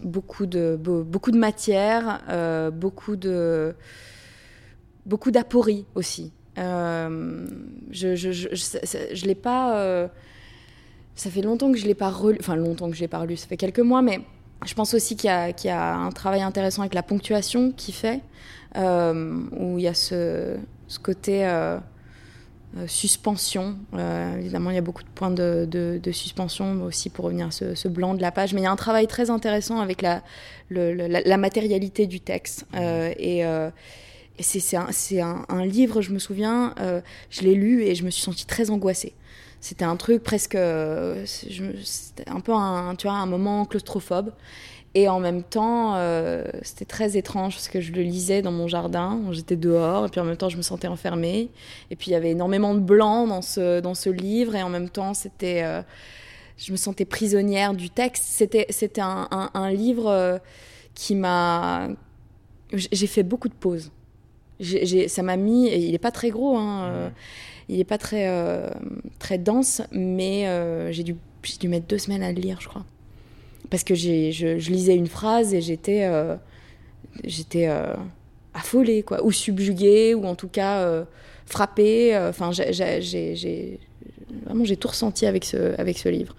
beaucoup 0.00 0.46
de, 0.46 0.76
beau- 0.80 1.04
beaucoup 1.04 1.30
de 1.30 1.38
matière, 1.38 2.22
euh, 2.28 2.70
beaucoup 2.70 3.16
de, 3.16 3.74
beaucoup 5.06 5.30
d'aporie 5.30 5.84
aussi. 5.94 6.32
Euh, 6.58 7.46
je 7.90 8.16
je, 8.16 8.32
je, 8.32 8.48
je, 8.52 9.14
je 9.14 9.26
l'ai 9.26 9.34
pas. 9.34 9.78
euh, 9.78 10.08
ça 11.14 11.30
fait 11.30 11.42
longtemps 11.42 11.72
que 11.72 11.78
je 11.78 11.86
l'ai 11.86 11.94
pas 11.94 12.10
relu. 12.10 12.38
Enfin, 12.40 12.56
longtemps 12.56 12.88
que 12.90 12.96
je 12.96 13.00
l'ai 13.00 13.08
pas 13.08 13.18
relu. 13.18 13.36
Ça 13.36 13.46
fait 13.46 13.56
quelques 13.56 13.80
mois, 13.80 14.02
mais 14.02 14.20
je 14.66 14.74
pense 14.74 14.94
aussi 14.94 15.16
qu'il 15.16 15.30
y, 15.30 15.54
qu'il 15.54 15.68
y 15.68 15.72
a 15.72 15.94
un 15.96 16.10
travail 16.10 16.42
intéressant 16.42 16.82
avec 16.82 16.94
la 16.94 17.02
ponctuation 17.02 17.72
qu'il 17.72 17.94
fait, 17.94 18.20
euh, 18.76 19.40
où 19.52 19.78
il 19.78 19.84
y 19.84 19.88
a 19.88 19.94
ce, 19.94 20.56
ce 20.86 20.98
côté 20.98 21.46
euh, 21.46 21.76
euh, 21.76 21.78
suspension. 22.86 23.76
Euh, 23.94 24.36
évidemment, 24.38 24.70
il 24.70 24.76
y 24.76 24.78
a 24.78 24.82
beaucoup 24.82 25.02
de 25.02 25.08
points 25.08 25.30
de, 25.30 25.66
de- 25.70 25.98
de 26.02 26.12
suspension 26.12 26.82
aussi 26.84 27.10
pour 27.10 27.24
revenir 27.24 27.48
à 27.48 27.50
ce, 27.50 27.74
ce 27.74 27.88
blanc 27.88 28.14
de 28.14 28.22
la 28.22 28.30
page. 28.30 28.54
Mais 28.54 28.60
il 28.60 28.64
y 28.64 28.66
a 28.66 28.70
un 28.70 28.76
travail 28.76 29.06
très 29.06 29.30
intéressant 29.30 29.80
avec 29.80 30.02
la, 30.02 30.22
le- 30.68 30.94
le- 30.94 31.06
la, 31.06 31.20
la 31.22 31.36
matérialité 31.36 32.06
du 32.06 32.20
texte. 32.20 32.66
Euh, 32.74 33.12
et 33.18 33.44
euh, 33.44 33.70
et 34.38 34.42
c'est 34.44 34.76
un, 34.76 34.86
c'est 34.92 35.20
un- 35.20 35.44
un 35.48 35.64
livre, 35.66 36.00
je 36.00 36.12
me 36.12 36.20
souviens, 36.20 36.72
euh, 36.78 37.00
je 37.28 37.42
l'ai 37.42 37.54
lu 37.54 37.82
et 37.82 37.96
je 37.96 38.04
me 38.04 38.10
suis 38.10 38.22
sentie 38.22 38.46
très 38.46 38.70
angoissée. 38.70 39.14
C'était 39.60 39.84
un 39.84 39.96
truc 39.96 40.22
presque. 40.22 40.54
euh, 40.54 41.24
C'était 41.26 42.28
un 42.30 42.38
peu 42.40 42.52
un, 42.52 42.94
tu 42.94 43.08
vois, 43.08 43.16
un 43.16 43.26
moment 43.26 43.64
claustrophobe. 43.64 44.30
Et 44.94 45.08
en 45.08 45.20
même 45.20 45.42
temps, 45.42 45.94
euh, 45.96 46.44
c'était 46.62 46.86
très 46.86 47.16
étrange 47.16 47.54
parce 47.54 47.68
que 47.68 47.80
je 47.80 47.92
le 47.92 48.02
lisais 48.02 48.42
dans 48.42 48.52
mon 48.52 48.68
jardin, 48.68 49.20
j'étais 49.32 49.56
dehors, 49.56 50.06
et 50.06 50.08
puis 50.08 50.20
en 50.20 50.24
même 50.24 50.36
temps, 50.36 50.48
je 50.48 50.56
me 50.56 50.62
sentais 50.62 50.88
enfermée. 50.88 51.50
Et 51.90 51.96
puis 51.96 52.08
il 52.10 52.12
y 52.12 52.16
avait 52.16 52.30
énormément 52.30 52.74
de 52.74 52.80
blanc 52.80 53.26
dans 53.26 53.42
ce, 53.42 53.80
dans 53.80 53.94
ce 53.94 54.10
livre, 54.10 54.54
et 54.56 54.62
en 54.62 54.70
même 54.70 54.88
temps, 54.88 55.14
c'était. 55.14 55.62
euh, 55.64 55.82
je 56.56 56.72
me 56.72 56.76
sentais 56.76 57.04
prisonnière 57.04 57.74
du 57.74 57.90
texte. 57.90 58.24
C'était 58.26 58.66
c'était 58.70 59.00
un, 59.02 59.28
un- 59.30 59.50
un 59.54 59.70
livre 59.70 60.08
euh, 60.08 60.38
qui 60.94 61.14
m'a. 61.14 61.88
J'ai 62.72 63.06
fait 63.06 63.22
beaucoup 63.22 63.48
de 63.48 63.54
pauses. 63.54 63.90
Ça 65.08 65.22
m'a 65.22 65.36
mis. 65.36 65.68
et 65.68 65.78
il 65.78 65.92
n'est 65.92 65.98
pas 65.98 66.10
très 66.10 66.30
gros, 66.30 66.56
hein, 66.58 67.12
il 67.68 67.78
n'est 67.78 67.84
pas 67.84 67.98
très, 67.98 68.28
euh, 68.28 68.68
très 69.18 69.38
dense, 69.38 69.82
mais 69.92 70.46
j'ai 70.92 71.04
dû, 71.04 71.16
j'ai 71.42 71.58
dû 71.58 71.68
mettre 71.68 71.86
deux 71.86 71.98
semaines 71.98 72.22
à 72.22 72.32
le 72.32 72.40
lire, 72.40 72.60
je 72.60 72.68
crois. 72.68 72.84
Parce 73.70 73.84
que 73.84 73.94
je, 73.94 74.30
je 74.32 74.70
lisais 74.70 74.96
une 74.96 75.06
phrase 75.06 75.54
et 75.54 75.60
j'étais 75.60 76.04
euh, 76.04 76.36
j'étais 77.24 77.68
euh, 77.68 77.94
affolée, 78.54 79.02
quoi, 79.02 79.24
ou 79.24 79.32
subjuguée, 79.32 80.14
ou 80.14 80.24
en 80.24 80.34
tout 80.34 80.48
cas 80.48 80.80
euh, 80.80 81.04
frappée. 81.46 82.16
Enfin, 82.16 82.50
j'ai- 82.52 83.78
vraiment 84.44 84.64
j'ai 84.64 84.76
tout 84.76 84.88
ressenti 84.88 85.26
avec 85.26 85.44
ce, 85.44 85.78
avec 85.80 85.98
ce 85.98 86.08
livre. 86.08 86.34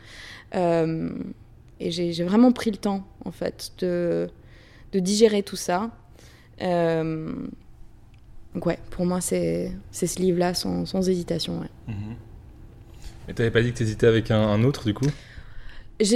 Et 1.81 1.91
j'ai 1.91 2.23
vraiment 2.23 2.51
pris 2.51 2.71
le 2.71 2.77
temps, 2.77 3.07
en 3.23 3.31
fait, 3.31 3.71
de, 3.79 4.29
digérer 4.93 5.43
tout 5.43 5.55
ça. 5.55 5.91
Donc 8.55 8.65
ouais, 8.65 8.79
pour 8.89 9.05
moi, 9.05 9.21
c'est 9.21 9.71
ce 9.91 10.19
livre-là 10.19 10.53
sans, 10.53 10.85
sans 10.85 11.07
hésitation. 11.07 11.59
ouais. 11.59 11.69
Mhm. 11.87 12.15
Mais 13.27 13.35
t'avais 13.35 13.51
pas 13.51 13.61
dit 13.61 13.71
que 13.71 13.77
t'hésitais 13.77 14.07
avec 14.07 14.31
un, 14.31 14.63
autre 14.63 14.85
du 14.85 14.93
coup? 14.95 15.05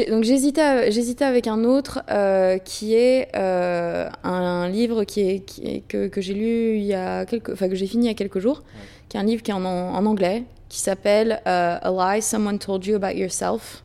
Donc 0.09 0.23
j'hésitais, 0.23 1.25
avec 1.25 1.45
un 1.47 1.65
autre 1.65 2.03
euh, 2.09 2.57
qui 2.57 2.95
est 2.95 3.27
euh, 3.36 4.09
un 4.23 4.69
livre 4.69 5.03
qui 5.03 5.19
est, 5.29 5.39
qui 5.39 5.65
est- 5.65 5.81
que, 5.88 6.07
que 6.07 6.21
j'ai 6.21 6.34
lu 6.34 6.77
il 6.77 6.84
y 6.86 6.93
a 6.93 7.25
quelques, 7.25 7.49
enfin 7.49 7.67
que 7.67 7.75
j'ai 7.75 7.88
fini 7.88 8.05
il 8.05 8.07
y 8.07 8.11
a 8.11 8.13
quelques 8.13 8.39
jours, 8.39 8.63
qui 9.09 9.17
est 9.17 9.19
un 9.19 9.23
livre 9.25 9.43
qui 9.43 9.51
est 9.51 9.53
en, 9.53 9.65
en 9.65 10.05
anglais, 10.05 10.43
qui 10.69 10.79
s'appelle 10.79 11.41
euh, 11.47 11.77
A 11.81 12.15
Lie 12.15 12.21
Someone 12.21 12.59
Told 12.59 12.86
You 12.86 12.95
About 12.95 13.17
Yourself, 13.17 13.84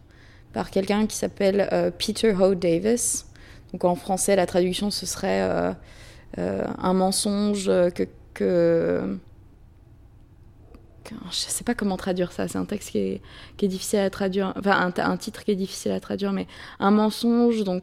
par 0.53 0.71
quelqu'un 0.71 1.07
qui 1.07 1.17
s'appelle 1.17 1.69
Peter 1.99 2.33
Ho 2.33 2.55
Davis. 2.55 3.27
Donc 3.73 3.85
en 3.85 3.97
français, 3.97 4.37
la 4.37 4.47
traduction 4.47 4.91
ce 4.93 5.05
serait 5.05 5.43
un 6.37 6.95
mensonge 6.95 7.69
que- 8.35 9.19
je 11.31 11.37
sais 11.37 11.65
pas 11.65 11.75
comment 11.75 11.97
traduire 11.97 12.33
ça. 12.33 12.49
C'est 12.49 12.59
un 12.59 12.65
texte 12.65 12.91
qui 12.91 12.99
est, 12.99 13.23
difficile 13.69 14.01
à 14.01 14.11
traduire. 14.11 14.53
Enfin, 14.57 14.93
un, 14.97 15.17
titre 15.17 15.45
qui 15.45 15.51
est 15.51 15.57
difficile 15.57 15.93
à 15.93 16.01
traduire, 16.01 16.33
mais 16.33 16.47
un 16.81 16.91
mensonge 16.91 17.65
dont 17.65 17.81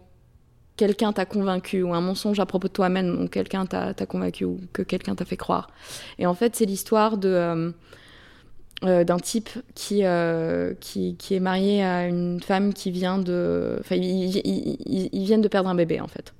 quelqu'un 0.77 1.13
t'a 1.13 1.25
convaincu, 1.25 1.83
ou 1.83 1.93
un 1.93 2.01
mensonge 2.01 2.39
à 2.39 2.45
propos 2.45 2.67
de 2.67 2.73
toi-même 2.73 3.17
dont 3.17 3.27
quelqu'un 3.27 3.65
t'a 3.65 3.93
convaincu, 4.05 4.45
ou 4.45 4.59
que 4.73 4.81
quelqu'un 4.81 5.15
t'a 5.15 5.25
fait 5.25 5.37
croire. 5.37 5.69
Et 6.19 6.25
en 6.25 6.33
fait, 6.33 6.55
c'est 6.55 6.65
l'histoire 6.65 7.17
de. 7.17 7.29
euh, 7.29 7.71
euh, 8.83 9.05
d'un 9.05 9.19
type 9.19 9.49
qui, 9.73 10.01
euh, 10.03 10.73
qui, 10.81 11.15
qui 11.15 11.33
est 11.33 11.39
marié 11.39 11.81
à 11.81 12.07
une 12.07 12.41
femme 12.41 12.73
qui 12.73 12.91
vient 12.91 13.17
de... 13.17 13.77
Enfin, 13.79 13.95
ils 13.95 15.23
viennent 15.25 15.41
de 15.41 15.47
perdre 15.47 15.69
un 15.69 15.75
bébé, 15.75 16.01
en 16.01 16.07
fait, 16.07 16.33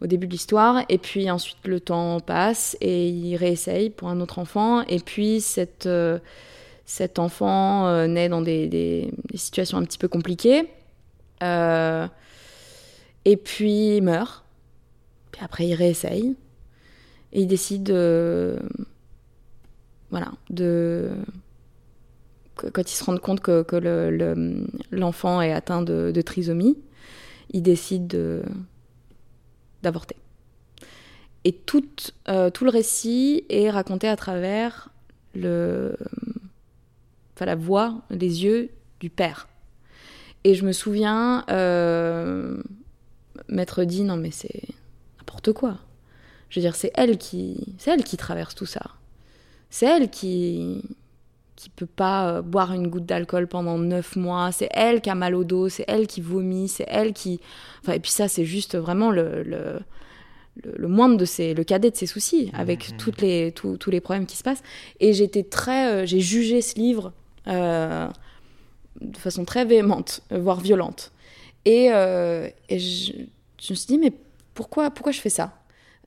au 0.00 0.06
début 0.06 0.26
de 0.26 0.32
l'histoire. 0.32 0.84
Et 0.88 0.98
puis 0.98 1.30
ensuite, 1.30 1.66
le 1.66 1.80
temps 1.80 2.20
passe 2.20 2.76
et 2.80 3.08
ils 3.08 3.36
réessayent 3.36 3.90
pour 3.90 4.08
un 4.08 4.20
autre 4.20 4.38
enfant. 4.38 4.82
Et 4.82 4.98
puis, 4.98 5.40
cette, 5.40 5.86
euh, 5.86 6.18
cet 6.84 7.18
enfant 7.18 7.86
euh, 7.88 8.06
naît 8.06 8.28
dans 8.28 8.42
des, 8.42 8.68
des- 8.68 9.10
situations 9.34 9.78
un 9.78 9.84
petit 9.84 9.98
peu 9.98 10.08
compliquées. 10.08 10.68
Euh, 11.42 12.06
et 13.24 13.36
puis, 13.36 13.96
il 13.96 14.02
meurt. 14.02 14.44
Puis 15.32 15.42
après, 15.44 15.66
il 15.66 15.74
réessaye. 15.74 16.36
Et 17.32 17.42
il 17.42 17.46
décide 17.46 17.82
de... 17.82 18.58
Voilà, 20.10 20.30
de 20.50 21.10
quand 22.54 22.90
ils 22.90 22.94
se 22.94 23.04
rendent 23.04 23.20
compte 23.20 23.40
que, 23.40 23.62
que 23.62 23.76
le- 23.76 24.10
le- 24.10 24.66
l'enfant 24.90 25.42
est 25.42 25.52
atteint 25.52 25.82
de, 25.82 26.10
de 26.14 26.20
trisomie, 26.22 26.78
ils 27.52 27.60
décident 27.62 28.06
de- 28.06 28.42
d'avorter. 29.86 30.16
Et 31.44 31.52
tout, 31.52 31.86
euh, 32.28 32.50
tout 32.50 32.64
le 32.64 32.70
récit 32.70 33.44
est 33.48 33.70
raconté 33.70 34.08
à 34.08 34.16
travers 34.16 34.88
le, 35.32 35.96
enfin, 37.34 37.46
la 37.46 37.54
voix, 37.54 38.02
les 38.10 38.44
yeux 38.44 38.70
du 38.98 39.10
père. 39.10 39.46
Et 40.42 40.54
je 40.54 40.64
me 40.64 40.72
souviens 40.72 41.44
euh, 41.50 42.60
m'être 43.48 43.84
dit 43.84 44.02
non 44.02 44.16
mais 44.16 44.32
c'est 44.32 44.62
n'importe 45.18 45.52
quoi. 45.52 45.78
Je 46.50 46.58
veux 46.58 46.62
dire 46.64 46.74
c'est 46.74 46.90
elle 46.94 47.16
qui, 47.16 47.74
c'est 47.78 47.92
elle 47.92 48.02
qui 48.02 48.16
traverse 48.16 48.56
tout 48.56 48.66
ça. 48.66 48.82
C'est 49.70 49.86
elle 49.86 50.10
qui, 50.10 50.82
qui 51.56 51.70
peut 51.70 51.86
pas 51.86 52.28
euh, 52.28 52.42
boire 52.42 52.72
une 52.72 52.88
goutte 52.88 53.06
d'alcool 53.06 53.46
pendant 53.48 53.78
neuf 53.78 54.14
mois. 54.14 54.52
C'est 54.52 54.68
elle 54.72 55.00
qui 55.00 55.10
a 55.10 55.14
mal 55.14 55.34
au 55.34 55.42
dos, 55.42 55.68
c'est 55.70 55.84
elle 55.88 56.06
qui 56.06 56.20
vomit, 56.20 56.68
c'est 56.68 56.84
elle 56.86 57.12
qui. 57.14 57.40
Enfin, 57.82 57.94
et 57.94 58.00
puis 58.00 58.10
ça, 58.10 58.28
c'est 58.28 58.44
juste 58.44 58.76
vraiment 58.76 59.10
le, 59.10 59.42
le, 59.42 59.80
le, 60.62 60.88
moindre 60.88 61.16
de 61.16 61.24
ses, 61.24 61.54
le 61.54 61.64
cadet 61.64 61.90
de 61.90 61.96
ses 61.96 62.06
soucis, 62.06 62.50
avec 62.54 62.96
toutes 62.98 63.22
les, 63.22 63.52
tous- 63.52 63.78
tous 63.78 63.90
les 63.90 64.00
problèmes 64.00 64.26
qui 64.26 64.36
se 64.36 64.42
passent. 64.42 64.62
Et 65.00 65.12
j'étais 65.14 65.42
très, 65.44 65.90
euh, 65.92 66.06
j'ai 66.06 66.20
jugé 66.20 66.60
ce 66.60 66.76
livre 66.78 67.12
euh, 67.48 68.06
de 69.00 69.16
façon 69.16 69.44
très 69.44 69.64
véhémente, 69.64 70.22
voire 70.30 70.60
violente. 70.60 71.10
Et, 71.64 71.88
euh, 71.90 72.48
et 72.68 72.78
je, 72.78 73.12
je 73.60 73.72
me 73.72 73.74
suis 73.74 73.86
dit, 73.86 73.98
mais 73.98 74.12
pourquoi, 74.54 74.90
pourquoi 74.90 75.12
je 75.12 75.20
fais 75.20 75.30
ça? 75.30 75.58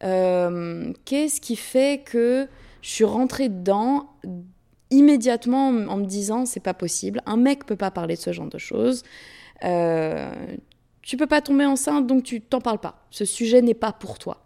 Qu'est-ce 0.02 1.41
qui 1.41 1.56
fait 1.56 2.04
que 2.06 2.47
je 2.82 2.89
suis 2.89 3.04
rentrée 3.04 3.50
dedans 3.50 4.10
immédiatement 4.92 5.68
en 5.70 5.98
me 5.98 6.06
disant 6.06 6.46
c'est 6.46 6.60
pas 6.60 6.74
possible, 6.74 7.22
un 7.26 7.38
mec 7.38 7.66
peut 7.66 7.76
pas 7.76 7.92
parler 7.92 8.16
de 8.16 8.22
ce 8.22 8.32
genre 8.32 8.50
de 8.50 8.58
choses. 8.58 9.04
Euh, 9.64 10.32
tu 11.02 11.18
peux 11.18 11.28
pas 11.28 11.42
tomber 11.42 11.66
enceinte, 11.66 12.08
donc 12.08 12.24
tu 12.24 12.42
t'en 12.42 12.62
parles 12.62 12.80
pas. 12.80 13.06
Ce 13.10 13.26
sujet 13.26 13.62
n'est 13.62 13.74
pas 13.74 13.92
pour 13.92 14.20
toi. 14.20 14.46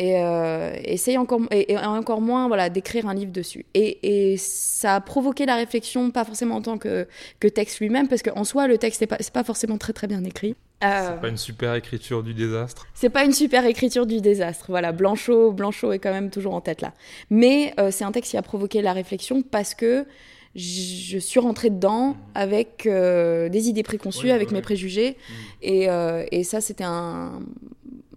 Et 0.00 0.18
euh, 0.18 0.76
essaye 0.82 1.16
encore, 1.18 1.42
et, 1.52 1.78
encore 1.78 2.20
moins 2.20 2.48
voilà, 2.48 2.68
d'écrire 2.68 3.06
un 3.06 3.14
livre 3.14 3.30
dessus. 3.30 3.64
Et, 3.74 4.32
et, 4.32 4.36
ça 4.36 4.96
a 4.96 5.00
provoqué 5.00 5.46
la 5.46 5.54
réflexion, 5.54 6.10
pas 6.10 6.24
forcément 6.24 6.56
en 6.56 6.62
tant 6.62 6.78
que, 6.78 7.06
que 7.38 7.46
texte 7.46 7.78
lui-même, 7.78 8.08
parce 8.08 8.22
qu'en 8.22 8.42
soi, 8.42 8.66
le 8.66 8.76
texte 8.76 9.02
n'est 9.02 9.06
pas, 9.06 9.18
pas 9.32 9.44
forcément 9.44 9.78
très 9.78 9.92
très 9.92 10.08
bien 10.08 10.24
écrit. 10.24 10.56
Euh, 10.82 11.10
c'est 11.14 11.20
pas 11.20 11.28
une 11.28 11.36
super 11.36 11.74
écriture 11.74 12.22
du 12.22 12.34
désastre. 12.34 12.86
C'est 12.94 13.08
pas 13.08 13.24
une 13.24 13.32
super 13.32 13.64
écriture 13.64 14.06
du 14.06 14.20
désastre. 14.20 14.66
Voilà, 14.68 14.92
Blanchot, 14.92 15.52
Blanchot 15.52 15.92
est 15.92 15.98
quand 15.98 16.12
même 16.12 16.30
toujours 16.30 16.54
en 16.54 16.60
tête 16.60 16.80
là. 16.80 16.92
Mais 17.30 17.74
euh, 17.78 17.90
c'est 17.90 18.04
un 18.04 18.12
texte 18.12 18.32
qui 18.32 18.36
a 18.36 18.42
provoqué 18.42 18.82
la 18.82 18.92
réflexion 18.92 19.42
parce 19.42 19.74
que 19.74 20.06
je 20.54 21.18
suis 21.18 21.40
rentrée 21.40 21.70
dedans 21.70 22.10
mmh. 22.10 22.16
avec 22.34 22.86
euh, 22.86 23.48
des 23.48 23.68
idées 23.68 23.82
préconçues, 23.82 24.30
avec 24.30 24.52
mes 24.52 24.60
préjugés. 24.60 25.10
Mmh. 25.10 25.32
Et, 25.62 25.88
et, 26.30 26.44
ça, 26.44 26.60
c'était 26.60 26.84
un, 26.84 27.40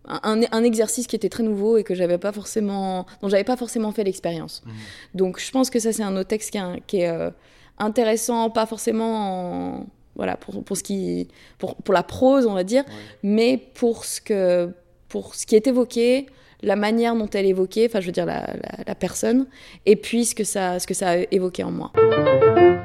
un, 0.05 0.63
exercice 0.63 1.07
qui 1.07 1.15
était 1.15 1.29
très 1.29 1.43
nouveau 1.43 1.77
et 1.77 1.83
que 1.83 1.95
j'avais 1.95 2.19
pas 2.19 2.31
forcément, 2.31 3.07
dont 3.21 3.29
j'avais 3.29 3.43
pas 3.43 3.57
forcément 3.57 3.91
fait 3.91 4.03
l'expérience. 4.03 4.61
Mmh. 4.65 4.71
Donc 5.15 5.39
je 5.39 5.49
pense 5.51 5.69
que 5.69 5.79
ça, 5.79 5.91
c'est 5.93 6.03
un 6.03 6.15
autre 6.15 6.27
texte 6.27 6.55
qui, 6.85 6.97
est 6.97 7.31
intéressant, 7.79 8.49
pas 8.49 8.65
forcément 8.65 9.79
en 9.79 9.87
voilà, 10.17 10.35
pour, 10.35 10.63
pour, 10.63 10.75
ce 10.75 10.83
qui, 10.83 11.27
pour, 11.57 11.75
pour 11.75 11.93
la 11.93 12.03
prose, 12.03 12.45
on 12.45 12.53
va 12.53 12.63
dire, 12.63 12.83
mais 13.23 13.57
pour 13.75 14.03
ce, 14.03 14.19
que, 14.19 14.69
pour 15.07 15.35
ce 15.35 15.45
qui 15.45 15.55
est 15.55 15.67
évoqué, 15.67 16.25
la 16.61 16.75
manière 16.75 17.15
dont 17.15 17.29
elle 17.29 17.45
est 17.45 17.49
évoquée, 17.49 17.85
enfin, 17.87 18.01
je 18.01 18.07
veux 18.07 18.11
dire, 18.11 18.25
la, 18.25 18.55
la, 18.85 18.95
personne, 18.95 19.45
et 19.85 19.95
puis 19.95 20.25
ce 20.25 20.35
que, 20.35 20.43
ça, 20.43 20.79
ce 20.79 20.87
que 20.87 20.95
ça 20.95 21.11
a 21.11 21.17
évoqué 21.31 21.63
en 21.63 21.71
moi. 21.71 21.93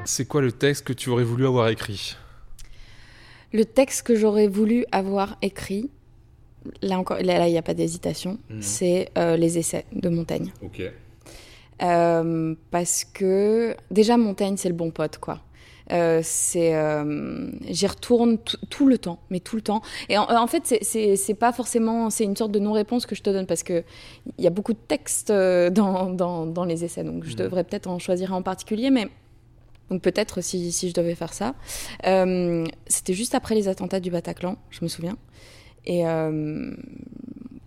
C'est 0.04 0.26
quoi 0.26 0.42
le 0.42 0.52
texte 0.52 0.84
que 0.84 0.92
tu 0.92 1.08
aurais 1.08 1.24
voulu 1.24 1.46
avoir 1.46 1.68
écrit? 1.68 2.16
Le 3.52 3.64
texte 3.64 4.06
que 4.06 4.14
j'aurais 4.14 4.46
voulu 4.46 4.84
avoir 4.92 5.36
écrit, 5.42 5.90
là 6.82 6.98
encore, 6.98 7.18
là, 7.22 7.48
il 7.48 7.52
n'y 7.52 7.58
a 7.58 7.62
pas 7.62 7.74
d'hésitation, 7.74 8.38
mhm. 8.50 8.62
c'est 8.62 9.08
euh, 9.16 9.36
les 9.36 9.58
essais 9.58 9.86
de 9.92 10.08
Montaigne. 10.08 10.52
Ok. 10.62 10.82
Euh, 11.82 12.54
parce 12.70 13.04
que 13.04 13.74
déjà 13.90 14.16
Montaigne 14.16 14.56
c'est 14.56 14.68
le 14.68 14.74
bon 14.74 14.92
pote 14.92 15.18
quoi. 15.18 15.40
Euh, 15.90 16.20
c'est, 16.22 16.74
euh, 16.74 17.50
j'y 17.68 17.86
retourne 17.86 18.38
tout 18.70 18.86
le 18.86 18.98
temps, 18.98 19.18
mais 19.30 19.40
tout 19.40 19.56
le 19.56 19.62
temps. 19.62 19.82
Et 20.08 20.16
en, 20.16 20.46
fait, 20.46 20.78
c'est 20.82 21.34
pas 21.34 21.52
forcément, 21.52 22.10
c'est 22.10 22.24
une 22.24 22.36
sorte 22.36 22.52
de 22.52 22.58
non-réponse 22.58 23.06
que 23.06 23.14
je 23.14 23.22
te 23.22 23.30
donne 23.30 23.46
parce 23.46 23.62
que 23.62 23.82
il 24.38 24.44
y 24.44 24.46
a 24.46 24.50
beaucoup 24.50 24.72
de 24.72 24.78
textes 24.78 25.30
euh, 25.30 25.70
dans, 25.70 26.10
dans, 26.10 26.46
dans 26.46 26.64
les 26.64 26.84
essais, 26.84 27.04
donc 27.04 27.24
je 27.24 27.32
mmh. 27.32 27.36
devrais 27.36 27.64
peut-être 27.64 27.88
en 27.88 27.98
choisir 27.98 28.32
un 28.32 28.36
en 28.36 28.42
particulier, 28.42 28.90
mais 28.90 29.08
donc 29.90 30.02
peut-être 30.02 30.40
si, 30.40 30.72
si, 30.72 30.88
je 30.88 30.94
devais 30.94 31.14
faire 31.14 31.34
ça. 31.34 31.54
C'était 32.86 33.14
juste 33.14 33.34
après 33.34 33.54
les 33.54 33.68
attentats 33.68 34.00
du 34.00 34.10
Bataclan, 34.10 34.56
je 34.70 34.80
me 34.82 34.88
souviens. 34.88 35.16
Et 35.84 36.02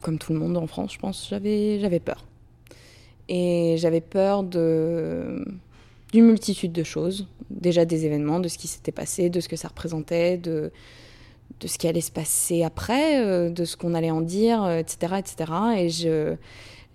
comme 0.01 0.17
tout 0.17 0.33
le 0.33 0.39
monde 0.39 0.57
en 0.57 0.65
France, 0.65 0.93
je 0.93 0.99
pense, 0.99 1.27
j'avais 1.29 1.79
j'avais 1.79 1.99
peur. 1.99 2.25
Et 3.27 3.75
j'avais 3.77 4.01
peur 4.01 4.43
de 4.43 5.45
d'une 6.13 6.25
multitude 6.25 6.71
de 6.71 6.83
choses, 6.83 7.27
déjà 7.49 7.85
des 7.85 8.05
événements, 8.05 8.39
de 8.39 8.47
ce 8.47 8.57
qui 8.57 8.67
s'était 8.67 8.91
passé, 8.91 9.29
de 9.29 9.39
ce 9.39 9.49
que 9.49 9.55
ça 9.55 9.67
représentait, 9.67 10.37
de, 10.37 10.71
de 11.59 11.67
ce 11.67 11.77
qui 11.77 11.87
allait 11.87 12.01
se 12.01 12.11
passer 12.11 12.63
après, 12.63 13.23
euh, 13.23 13.49
de 13.49 13.65
ce 13.65 13.77
qu'on 13.77 13.93
allait 13.93 14.11
en 14.11 14.21
dire, 14.21 14.69
etc., 14.69 15.13
euh, 15.13 15.17
etc. 15.17 15.51
Et 15.77 15.89
je 15.89 16.35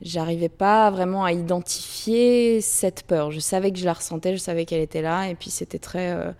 j'arrivais 0.02 0.48
pas 0.48 0.90
vraiment 0.90 1.24
à 1.24 1.32
identifier 1.32 2.62
cette 2.62 3.02
peur. 3.02 3.30
Je 3.30 3.38
savais 3.38 3.70
que 3.70 3.78
je 3.78 3.84
la 3.84 3.92
ressentais, 3.92 4.32
je 4.32 4.38
savais 4.38 4.64
qu'elle 4.64 4.80
était 4.80 5.02
là, 5.02 5.28
et 5.28 5.34
puis 5.34 5.50
c'était 5.50 5.78
très, 5.78 6.12
euh, 6.12 6.32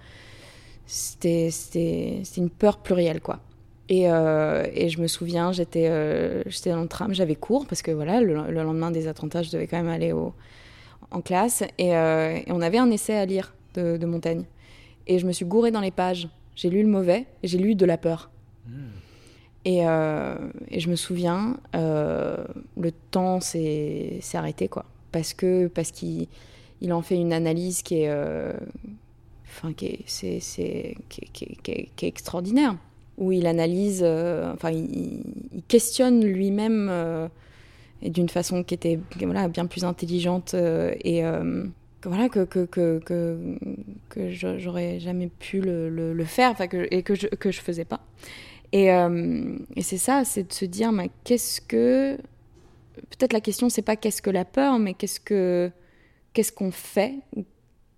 c'était 0.87 2.23
une 2.39 2.49
peur 2.49 2.79
plurielle 2.79 3.21
quoi. 3.21 3.41
Et, 3.91 4.05
et, 4.05 4.89
je 4.89 5.01
me 5.01 5.09
souviens, 5.09 5.51
j'étais 5.51 5.91
j'étais 6.47 6.71
dans 6.71 6.81
le 6.81 6.87
tram, 6.89 7.13
j'avais 7.13 7.35
cours 7.35 7.67
parce 7.67 7.83
que 7.83 7.91
voilà, 7.91 8.21
le, 8.21 8.35
le, 8.49 8.63
lendemain 8.63 8.93
des 8.93 9.09
attentats, 9.09 9.43
je 9.43 9.51
devais 9.51 9.67
quand 9.67 9.79
même 9.79 9.89
aller 9.89 10.13
au, 10.13 10.33
en 11.11 11.21
classe 11.21 11.63
euh, 11.81 12.39
et, 12.47 12.53
on 12.53 12.61
avait 12.61 12.79
un 12.79 12.91
essai 12.91 13.15
à 13.15 13.27
lire 13.27 13.55
de, 13.75 14.05
Montaigne. 14.05 14.45
Et 15.07 15.19
je 15.19 15.27
me 15.27 15.33
suis 15.33 15.45
gourée 15.45 15.71
dans 15.71 15.81
les 15.81 15.91
pages. 15.91 16.29
J'ai 16.57 16.71
lu 16.71 16.83
le 16.83 16.89
mauvais 16.89 17.27
et 17.43 17.49
j'ai 17.49 17.59
lu 17.59 17.75
de 17.75 17.87
la 17.87 17.97
peur. 17.97 18.31
Hmm. 18.67 18.73
Euh, 19.67 20.37
et, 20.71 20.81
je 20.81 20.91
me 20.91 20.97
souviens, 20.97 21.57
euh, 21.75 22.37
le 22.79 22.93
temps 22.93 23.41
s'est 23.41 24.21
arrêté, 24.35 24.69
quoi. 24.69 24.85
Parce 25.13 25.35
que 25.35 25.67
parce 25.67 25.91
qu'il 25.91 26.29
il 26.81 26.93
en 26.93 27.03
fait 27.03 27.17
une 27.17 27.33
analyse 27.33 27.83
qui 27.83 28.03
est, 28.03 28.13
enfin, 29.47 29.73
qui 29.73 29.87
est, 29.87 30.03
c'est, 30.07 30.97
qui, 31.09 31.59
est, 31.67 32.03
extraordinaire. 32.03 32.77
Où 33.19 33.33
il 33.33 33.47
analyse, 33.47 34.03
enfin, 34.03 34.71
il, 34.71 35.23
il 35.53 35.63
questionne 35.69 36.25
lui-même 36.25 37.31
et 38.03 38.11
d'une 38.11 38.29
façon 38.29 38.63
qui 38.63 38.75
était 38.75 38.99
voilà, 39.21 39.49
bien 39.49 39.67
plus 39.67 39.85
intelligente 39.85 40.55
euh, 40.55 40.95
et 41.03 41.25
euh, 41.25 41.65
voilà 42.05 42.29
que 42.29 42.45
que 42.45 42.65
que 42.65 43.01
que, 43.05 43.57
que 44.09 44.31
j'aurais 44.31 45.01
jamais 45.01 45.29
pu 45.29 45.61
le, 45.61 45.89
le, 45.91 46.25
faire 46.25 46.51
enfin 46.51 46.67
que 46.67 46.89
et 46.91 47.03
que 47.03 47.15
je 47.15 47.27
que 47.27 47.51
je 47.51 47.61
faisais 47.61 47.85
pas 47.85 48.01
et, 48.73 48.93
euh, 48.93 49.57
et 49.77 49.83
c'est 49.83 49.99
ça 49.99 50.25
c'est 50.25 50.49
de 50.49 50.53
se 50.53 50.65
dire 50.65 50.93
mais 50.93 51.11
qu'est-ce 51.25 51.61
que 51.61 52.17
peut-être 52.95 53.33
la 53.33 53.41
question 53.41 53.69
c'est 53.69 53.83
pas 53.83 53.97
qu'est-ce 53.97 54.23
que 54.23 54.31
la 54.31 54.45
peur 54.45 54.79
mais 54.79 54.95
qu'est-ce 54.95 55.21
que 55.21 55.71
qu'est-ce 56.33 56.53
qu'on 56.53 56.71
fait 56.71 57.15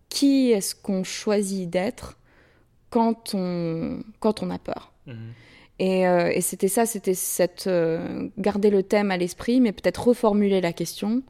qui 0.09 0.51
est-ce 0.51 0.75
qu'on 0.75 1.05
choisit 1.05 1.71
d'être 1.71 2.19
quand 2.91 3.35
on 3.35 4.03
quand 4.21 4.43
on 4.43 4.51
a 4.51 4.59
peur? 4.59 4.93
Mmh. 5.07 5.13
Euh, 5.81 6.31
et, 6.33 6.41
c'était 6.41 6.69
ça, 6.69 6.87
c'était 6.87 7.15
cette 7.15 7.67
euh, 7.67 8.29
garder 8.39 8.71
le 8.71 8.83
thème 8.83 9.11
à 9.11 9.17
l'esprit, 9.17 9.61
mais 9.61 9.73
peut-être 9.73 10.09
reformuler 10.09 10.61
la 10.61 10.73
question 10.73 11.23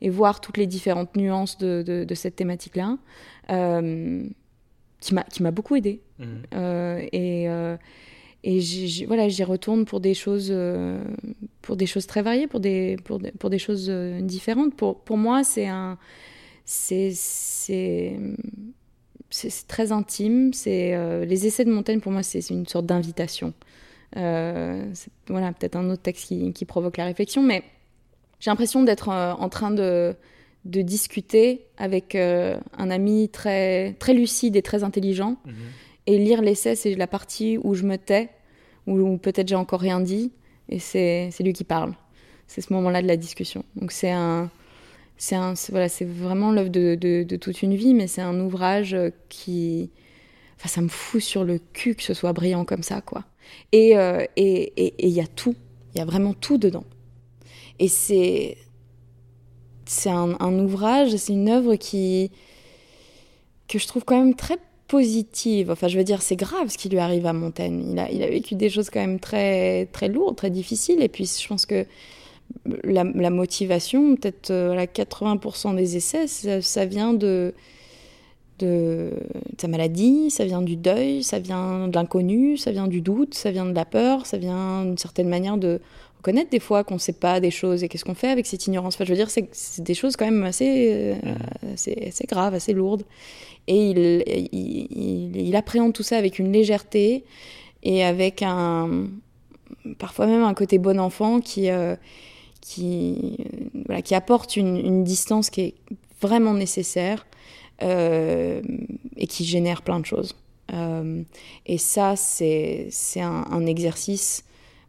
et 0.00 0.10
voir 0.10 0.40
toutes 0.40 0.56
les 0.56 0.66
différentes 0.66 1.16
nuances 1.16 1.56
de, 1.58 1.82
de, 1.82 2.14
cette 2.14 2.36
thématique-là, 2.36 2.98
euh, 3.50 4.24
qui 5.00 5.42
m'a 5.42 5.50
beaucoup 5.50 5.76
aidé. 5.76 6.00
Mmh. 6.18 6.24
et 7.12 7.48
et 8.46 8.60
voilà, 9.06 9.26
j'y 9.30 9.42
retourne 9.42 9.86
pour 9.86 10.00
des 10.00 10.12
choses, 10.12 10.54
pour 11.62 11.76
des 11.76 11.86
choses 11.86 12.06
très 12.06 12.20
variées, 12.20 12.46
pour 12.46 12.60
des, 12.60 12.96
pour 13.02 13.18
des, 13.18 13.30
pour 13.32 13.48
des 13.48 13.58
choses 13.58 13.88
différentes. 13.88 14.74
Pour, 14.74 15.00
pour 15.00 15.16
moi, 15.16 15.44
c'est 15.44 15.66
un, 15.66 15.96
c'est, 16.66 17.12
c'est, 17.14 18.18
très 19.66 19.92
intime. 19.92 20.52
C'est 20.52 21.24
les 21.24 21.46
essais 21.46 21.64
de 21.64 21.72
Montaigne 21.72 22.00
pour 22.00 22.12
moi, 22.12 22.22
c'est 22.22 22.50
une 22.50 22.66
sorte 22.66 22.84
d'invitation. 22.84 23.54
Euh, 24.16 24.92
voilà, 25.28 25.52
peut-être 25.52 25.76
un 25.76 25.90
autre 25.90 26.02
texte 26.02 26.28
qui, 26.28 26.64
provoque 26.64 26.96
la 26.96 27.04
réflexion, 27.04 27.42
mais 27.42 27.62
j'ai 28.40 28.50
l'impression 28.50 28.82
d'être 28.82 29.08
euh, 29.08 29.32
en 29.32 29.48
train 29.48 29.70
de, 29.70 30.14
de 30.64 30.82
discuter 30.82 31.66
avec 31.76 32.14
euh, 32.14 32.58
un 32.78 32.90
ami 32.90 33.28
très, 33.28 33.94
très 33.94 34.14
lucide 34.14 34.56
et 34.56 34.62
très 34.62 34.84
intelligent. 34.84 35.36
Mhm. 35.44 35.54
Et 36.06 36.18
lire 36.18 36.42
l'essai, 36.42 36.76
c'est 36.76 36.94
la 36.94 37.06
partie 37.06 37.58
où 37.58 37.74
je 37.74 37.84
me 37.84 37.96
tais, 37.96 38.30
où, 38.86 39.16
peut-être 39.16 39.48
j'ai 39.48 39.54
encore 39.54 39.80
rien 39.80 40.00
dit, 40.00 40.32
et 40.68 40.78
c'est 40.78 41.30
lui 41.40 41.54
qui 41.54 41.64
parle. 41.64 41.94
C'est 42.46 42.60
ce 42.60 42.72
moment-là 42.74 43.00
de 43.00 43.06
la 43.06 43.16
discussion. 43.16 43.64
Donc 43.74 43.90
c'est 43.90 44.10
un, 44.10 44.50
c'est 45.16 45.34
un, 45.34 45.54
voilà, 45.70 45.88
c'est 45.88 46.04
vraiment 46.04 46.52
l'œuvre 46.52 46.68
de, 46.68 46.94
de, 46.94 47.22
de, 47.22 47.36
toute 47.36 47.62
une 47.62 47.74
vie, 47.74 47.94
mais 47.94 48.06
c'est 48.06 48.20
un 48.20 48.38
ouvrage 48.38 48.94
qui, 49.30 49.90
enfin, 50.56 50.68
ça 50.68 50.82
me 50.82 50.88
fout 50.88 51.22
sur 51.22 51.42
le 51.42 51.58
cul 51.72 51.94
que 51.94 52.02
ce 52.02 52.12
soit 52.12 52.34
brillant 52.34 52.66
comme 52.66 52.82
ça, 52.82 53.00
quoi. 53.00 53.24
Euh, 53.74 54.24
et 54.36 54.72
il 54.76 54.92
et, 54.98 55.08
y 55.08 55.20
a 55.20 55.26
tout, 55.26 55.54
il 55.94 55.98
y 55.98 56.00
a 56.00 56.04
vraiment 56.04 56.34
tout 56.34 56.58
dedans. 56.58 56.84
Et 57.78 57.88
c'est 57.88 58.56
c'est 59.86 60.10
un, 60.10 60.58
ouvrage, 60.58 61.14
c'est 61.16 61.32
une 61.32 61.48
œuvre 61.48 61.76
qui 61.76 62.30
que 63.68 63.78
je 63.78 63.86
trouve 63.86 64.04
quand 64.04 64.18
même 64.18 64.34
très 64.34 64.58
positive. 64.88 65.70
Enfin, 65.70 65.88
je 65.88 65.98
veux 65.98 66.04
dire, 66.04 66.22
c'est 66.22 66.36
grave 66.36 66.68
ce 66.68 66.78
qui 66.78 66.88
lui 66.88 66.98
arrive 66.98 67.26
à 67.26 67.32
Montaigne. 67.32 67.90
Il 67.92 67.98
a, 67.98 68.10
il 68.10 68.22
a 68.22 68.28
vécu 68.28 68.54
des 68.54 68.70
choses 68.70 68.90
quand 68.90 69.00
même 69.00 69.20
très, 69.20 69.86
très 69.86 70.08
lourdes, 70.08 70.36
très 70.36 70.50
difficiles. 70.50 71.02
Et 71.02 71.08
puis, 71.08 71.24
je 71.26 71.48
pense 71.48 71.66
que 71.66 71.86
la, 72.84 73.04
motivation, 73.30 74.16
peut-être 74.16 74.50
euh, 74.50 74.76
à 74.78 74.84
80% 74.84 75.74
des 75.76 75.96
essais, 75.96 76.26
ça 76.26 76.84
vient 76.84 77.12
de, 77.14 77.54
de, 78.58 79.12
sa 79.58 79.68
maladie, 79.68 80.30
ça 80.30 80.44
vient 80.44 80.62
du 80.62 80.76
deuil, 80.76 81.22
ça 81.22 81.38
vient 81.38 81.88
de 81.88 81.94
l'inconnu, 81.94 82.56
ça 82.56 82.70
vient 82.70 82.86
du 82.86 83.00
doute, 83.00 83.34
ça 83.34 83.50
vient 83.50 83.66
de 83.66 83.74
la 83.74 83.84
peur, 83.84 84.26
ça 84.26 84.38
vient 84.38 84.84
d'une 84.84 84.98
certaine 84.98 85.28
manière 85.28 85.56
de 85.56 85.80
reconnaître 86.18 86.50
des 86.50 86.60
fois 86.60 86.84
qu'on 86.84 86.94
ne 86.94 87.00
sait 87.00 87.12
pas 87.12 87.40
des 87.40 87.50
choses 87.50 87.84
et 87.84 87.88
qu'est-ce 87.88 88.04
qu'on 88.04 88.14
fait 88.14 88.30
avec 88.30 88.46
cette 88.46 88.66
ignorance. 88.66 88.94
Enfin, 88.94 89.04
je 89.04 89.10
veux 89.10 89.16
dire, 89.16 89.30
c'est 89.30 89.82
des 89.82 89.94
choses 89.94 90.16
quand 90.16 90.24
même 90.24 90.44
assez, 90.44 91.14
euh, 91.24 91.34
assez, 91.72 92.06
assez, 92.08 92.24
graves, 92.26 92.54
assez 92.54 92.72
lourdes. 92.72 93.04
Et 93.66 93.90
il, 93.90 94.24
il, 94.52 95.36
il, 95.36 95.56
appréhende 95.56 95.92
tout 95.92 96.02
ça 96.02 96.18
avec 96.18 96.38
une 96.38 96.52
légèreté 96.52 97.24
et 97.82 98.04
avec 98.04 98.42
un, 98.42 99.08
parfois 99.98 100.26
même 100.26 100.42
un 100.42 100.54
côté 100.54 100.78
bon 100.78 101.00
enfant 101.00 101.40
qui, 101.40 101.70
euh, 101.70 101.96
qui, 102.60 103.38
voilà, 103.86 104.02
qui 104.02 104.14
apporte 104.14 104.56
une, 104.56 104.76
une, 104.76 105.04
distance 105.04 105.50
qui 105.50 105.60
est 105.60 105.74
vraiment 106.20 106.54
nécessaire 106.54 107.26
et 107.80 109.26
qui 109.28 109.44
génère 109.44 109.82
plein 109.82 110.00
de 110.00 110.06
choses. 110.06 110.34
et 111.66 111.78
ça, 111.78 112.16
c'est 112.16 112.90
un, 113.16 113.44
un, 113.50 113.66
exercice 113.66 114.44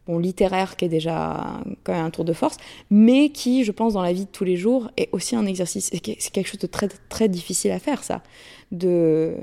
bon, 0.06 0.18
littéraire 0.18 0.76
qui 0.76 0.84
est 0.84 0.88
déjà 0.88 1.60
quand 1.84 1.92
même 1.92 2.04
un 2.04 2.10
tour 2.10 2.24
de 2.24 2.32
force, 2.32 2.56
mais 2.90 3.30
qui, 3.30 3.64
je 3.64 3.72
pense, 3.72 3.94
dans 3.94 4.02
la 4.02 4.12
vie 4.12 4.24
de 4.24 4.30
tous 4.30 4.44
les 4.44 4.56
jours, 4.56 4.90
est 4.96 5.08
aussi 5.12 5.36
un 5.36 5.46
exercice. 5.46 5.90
C'est 5.92 6.00
quelque 6.00 6.46
chose 6.46 6.60
de 6.60 6.66
très, 6.66 6.88
très 7.08 7.28
difficile 7.28 7.72
à 7.72 7.78
faire, 7.78 8.02
ça. 8.02 8.22
De 8.72 9.36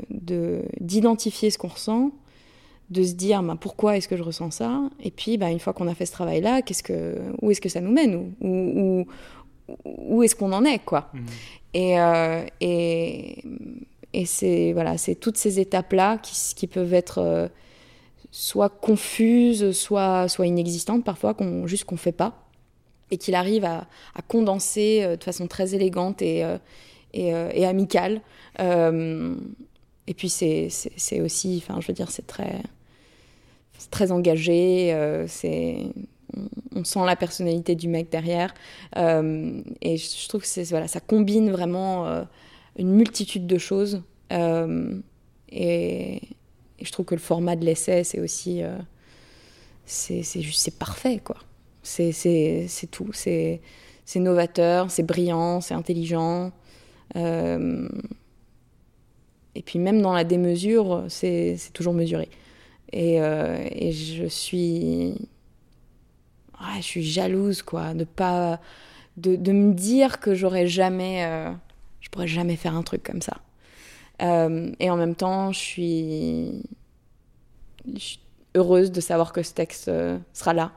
d'identifier 0.80 1.50
ce 1.50 1.58
qu'on 1.58 1.70
ressent, 1.70 2.12
de 2.90 3.04
se 3.04 3.14
dire 3.14 3.42
bah, 3.44 3.58
pourquoi 3.60 3.98
est-ce 3.98 4.08
que 4.08 4.18
je 4.18 4.24
ressens 4.24 4.52
ça, 4.52 4.82
et 5.02 5.12
puis 5.12 5.38
bah, 5.38 5.50
une 5.50 5.60
fois 5.60 5.74
qu'on 5.74 5.88
a 5.88 5.96
fait 5.96 6.06
ce 6.06 6.12
travail-là, 6.12 6.62
qu'est-ce 6.62 6.84
que, 6.84 7.16
où 7.42 7.52
est-ce 7.52 7.62
que 7.62 7.70
ça 7.70 7.82
nous 7.82 7.92
mène, 7.92 8.34
où, 8.42 9.06
où, 9.86 10.24
est-ce 10.24 10.36
qu'on 10.36 10.52
en 10.52 10.66
est, 10.66 10.80
quoi? 10.80 11.10
Mmh. 11.14 11.20
Et, 11.74 12.00
euh, 12.00 12.46
et, 12.62 13.44
et 14.14 14.26
c'est 14.26 14.74
voilà, 14.74 14.98
c'est 14.98 15.16
toutes 15.16 15.38
ces 15.38 15.60
étapes-là 15.60 16.20
qui, 16.20 16.36
qui 16.56 16.68
peuvent 16.68 16.94
être 16.94 17.18
euh, 17.18 17.48
soit 18.32 18.70
confuse, 18.70 19.72
soit, 19.72 20.28
soit 20.28 20.48
inexistante 20.48 21.04
parfois, 21.04 21.34
qu'on, 21.34 21.66
juste 21.68 21.86
qu'on 21.86 21.96
ne 21.96 22.00
fait 22.00 22.12
pas, 22.12 22.48
et 23.12 23.18
qu'il 23.18 23.36
arrive 23.36 23.66
à, 23.66 23.88
condenser 24.28 25.02
euh, 25.04 25.16
de 25.18 25.24
façon 25.24 25.48
très 25.48 25.74
élégante 25.74 26.22
et, 26.22 26.44
euh, 26.44 26.58
et, 27.14 27.66
amicale. 27.66 28.22
et 28.60 30.14
puis 30.16 30.30
c'est, 30.30 30.70
aussi, 31.22 31.64
enfin 31.66 31.82
je 31.82 31.88
veux 31.88 31.94
dire, 31.94 32.12
c'est 32.12 32.28
très, 32.28 32.62
très 33.90 34.12
engagé, 34.12 34.96
c'est, 35.28 35.78
on, 36.76 36.84
sent 36.84 37.06
la 37.06 37.16
personnalité 37.16 37.76
du 37.76 37.88
mec 37.88 38.10
derrière, 38.12 38.54
et 38.96 39.98
je, 39.98 40.28
trouve 40.28 40.42
que 40.42 40.48
c'est, 40.48 40.64
voilà, 40.66 40.88
ça 40.88 41.00
combine 41.00 41.52
vraiment 41.52 42.26
une 42.78 42.92
multitude 42.92 43.48
de 43.48 43.58
choses. 43.58 44.02
et, 45.52 46.22
et 46.84 46.86
je 46.86 46.92
trouve 46.92 47.06
que 47.06 47.16
le 47.16 47.22
format 47.22 47.56
de 47.56 47.64
l'essai, 47.64 48.04
c'est 48.04 48.20
aussi. 48.20 48.62
Euh, 48.62 48.78
c'est 49.86 50.22
juste, 50.42 50.60
c'est 50.60 50.78
parfait, 50.78 51.22
quoi. 51.24 51.38
C'est 51.82 52.12
tout. 52.92 53.12
C'est 53.14 53.62
novateur, 54.16 54.92
c'est 54.92 55.04
brillant, 55.04 55.62
c'est 55.62 55.74
intelligent. 55.74 56.52
Euh, 57.16 57.88
et 59.56 59.62
puis 59.62 59.80
même 59.80 60.02
dans 60.02 60.14
la 60.14 60.26
démesure, 60.26 61.06
c'est 61.08 61.58
toujours 61.74 61.94
mesuré. 61.94 62.28
Et, 62.92 63.22
euh, 63.22 63.66
et, 63.72 63.94
je 63.94 64.26
suis. 64.26 65.16
Je 66.78 66.82
suis 66.82 67.04
jalouse, 67.04 67.62
quoi, 67.62 67.94
de 67.94 68.04
pas. 68.04 68.60
De, 69.16 69.36
de 69.36 69.52
me 69.52 69.74
dire 69.74 70.20
que 70.20 70.34
j'aurais 70.34 70.68
jamais. 70.68 71.24
je 72.02 72.10
pourrais 72.10 72.28
jamais 72.28 72.56
faire 72.56 72.76
un 72.76 72.84
truc 72.84 73.04
comme 73.04 73.22
ça. 73.22 73.38
Euh, 74.22 74.72
et 74.80 74.90
en 74.90 74.98
même 74.98 75.16
temps, 75.16 75.52
je 75.52 75.60
suis, 75.60 76.64
heureuse 78.56 78.92
de 78.92 79.02
savoir 79.02 79.34
que 79.34 79.42
ce 79.42 79.54
texte 79.54 79.88
euh, 79.88 80.18
sera 80.34 80.54
là 80.54 80.72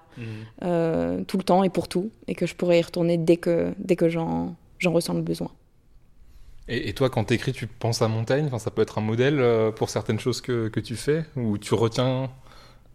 euh, 0.62 1.22
tout 1.24 1.36
le 1.36 1.42
temps 1.42 1.62
et 1.62 1.68
pour 1.68 1.88
tout, 1.88 2.10
et 2.26 2.34
que 2.34 2.46
je 2.46 2.54
pourrai 2.54 2.78
y 2.78 2.82
retourner 2.82 3.18
dès 3.18 3.36
que, 3.36 3.74
dès 3.78 3.96
que 3.96 4.08
j'en 4.08 4.56
ressens 4.84 5.14
le 5.14 5.22
besoin. 5.22 5.50
Et, 6.68 6.94
toi, 6.94 7.10
quand 7.10 7.24
tu 7.24 7.34
écris, 7.34 7.52
tu 7.52 7.68
penses 7.68 8.02
à 8.02 8.08
Montaigne 8.08 8.46
enfin, 8.46 8.58
Ça 8.58 8.72
peut 8.72 8.82
être 8.82 8.98
un 8.98 9.02
modèle 9.02 9.40
pour 9.76 9.88
certaines 9.88 10.18
choses 10.18 10.40
que, 10.40 10.66
que 10.66 10.80
tu 10.80 10.96
fais 10.96 11.24
Ou 11.36 11.58
tu 11.58 11.74
retiens 11.74 12.28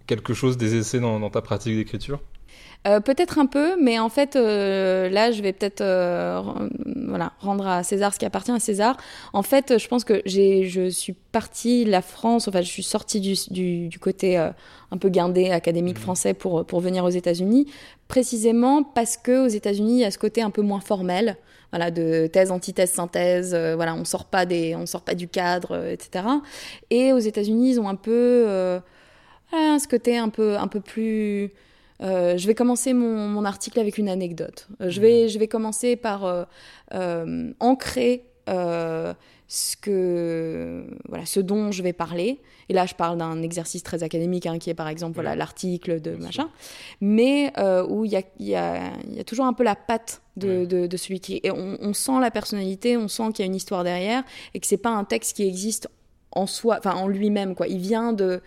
quelque 0.08 0.34
chose 0.34 0.58
des 0.58 0.76
essais 0.76 1.00
dans 1.00 1.30
ta 1.30 1.42
pratique 1.42 1.78
d'écriture? 1.78 2.20
Euh, 2.88 3.00
peut-être 3.00 3.38
un 3.38 3.46
peu, 3.46 3.80
mais 3.80 4.00
en 4.00 4.10
fait, 4.10 4.36
euh, 4.36 5.08
là, 5.10 5.32
je 5.32 5.44
vais 5.44 5.54
peut-être 5.54 5.82
euh, 5.82 6.42
voilà, 7.08 7.34
rendre 7.40 7.68
à 7.68 7.84
César 7.84 8.12
ce 8.12 8.18
qui 8.18 8.26
appartient 8.26 8.52
à 8.52 8.60
César. 8.60 8.98
En 9.34 9.44
fait, 9.44 9.78
je 9.78 9.88
pense 9.88 10.04
que 10.04 10.24
j'ai, 10.26 10.68
je 10.68 10.90
suis 10.90 11.14
partie 11.14 11.86
de 11.86 11.92
la 11.92 12.02
France, 12.02 12.48
enfin, 12.48 12.62
je 12.62 12.70
suis 12.70 12.82
sortie 12.82 13.20
du, 13.20 13.36
du, 13.52 13.88
du 13.88 14.00
côté 14.00 14.36
un 14.38 14.98
peu 15.00 15.10
guindé 15.10 15.52
académique 15.52 16.00
mmh. 16.00 16.02
français 16.02 16.34
pour, 16.34 16.66
pour 16.66 16.80
venir 16.80 17.04
aux 17.06 17.10
États-Unis, 17.10 17.72
précisément 18.08 18.82
parce 18.82 19.16
que 19.16 19.46
aux 19.46 19.50
États-Unis, 19.50 19.94
il 19.94 20.00
y 20.00 20.06
a 20.06 20.12
ce 20.12 20.18
côté 20.18 20.42
un 20.42 20.50
peu 20.50 20.64
moins 20.64 20.82
formel. 20.82 21.38
Voilà, 21.72 21.90
de 21.90 22.28
thèse, 22.28 22.52
antithèse, 22.52 22.92
synthèse, 22.92 23.56
voilà, 23.56 23.96
on 23.96 24.04
sort 24.04 24.26
pas 24.26 24.46
des, 24.46 24.76
on 24.76 24.86
sort 24.86 25.04
pas 25.04 25.16
du 25.16 25.30
cadre, 25.30 25.86
etc. 25.86 26.26
Et 26.90 27.14
aux 27.14 27.20
États-Unis, 27.20 27.74
ils 27.74 27.80
ont 27.80 27.88
un 27.88 27.96
peu 27.96 28.82
ce 29.54 29.88
côté 29.88 30.18
un 30.18 30.28
peu, 30.30 30.58
un 30.58 30.68
peu 30.68 30.82
plus 30.82 31.52
euh, 32.02 32.38
je 32.38 32.48
vais 32.48 32.56
commencer 32.56 32.94
mon, 32.94 33.46
article 33.46 33.80
avec 33.80 33.98
une 33.98 34.10
anecdote. 34.10 34.68
Euh, 34.82 34.90
je, 34.90 35.02
vais, 35.02 35.30
je 35.30 35.40
vais 35.40 35.48
commencer 35.48 35.96
par 35.96 36.46
euh, 36.94 37.54
ancrer 37.60 38.26
ce, 38.48 39.76
que, 39.78 40.84
voilà, 41.08 41.26
ce 41.26 41.40
dont 41.40 41.72
je 41.72 41.84
vais 41.84 41.94
parler. 41.94 42.40
Et 42.70 42.74
là, 42.74 42.86
je 42.86 42.96
parle 42.96 43.18
d'un 43.18 43.42
exercice 43.42 43.84
très 43.84 44.04
académique, 44.04 44.46
hein, 44.46 44.60
qui 44.60 44.70
est 44.70 44.76
par 44.76 44.88
exemple 44.88 45.16
voilà, 45.16 45.36
l'article 45.36 46.02
de 46.02 46.12
machin, 46.12 46.50
mais 47.02 47.52
où 47.88 48.06
il 48.06 48.12
y 48.12 48.16
a, 48.16 48.24
y, 48.40 48.56
a, 48.56 48.92
y 49.10 49.20
a, 49.20 49.24
toujours 49.24 49.46
un 49.46 49.54
peu 49.54 49.64
la 49.64 49.76
patte 49.76 50.22
de, 50.38 50.66
de, 50.66 50.98
celui 50.98 51.20
qui... 51.20 51.40
Et 51.44 51.52
on, 51.52 51.78
on, 51.82 51.94
sent 51.94 52.20
la 52.20 52.32
personnalité, 52.32 52.98
on 52.98 53.08
sent 53.08 53.32
qu'il 53.34 53.44
y 53.44 53.44
a 53.44 53.48
une 53.48 53.56
histoire 53.56 53.84
derrière, 53.84 54.24
et 54.54 54.60
que 54.60 54.68
c'est 54.68 54.78
pas 54.78 54.92
un 54.92 55.04
texte 55.04 55.36
qui 55.36 55.48
existe 55.48 55.90
en 56.32 56.48
soi, 56.48 56.78
enfin 56.80 56.96
en 56.96 57.08
lui-même, 57.08 57.56
quoi. 57.56 57.68
Il 57.68 57.80
vient 57.80 58.14
de, 58.14 58.42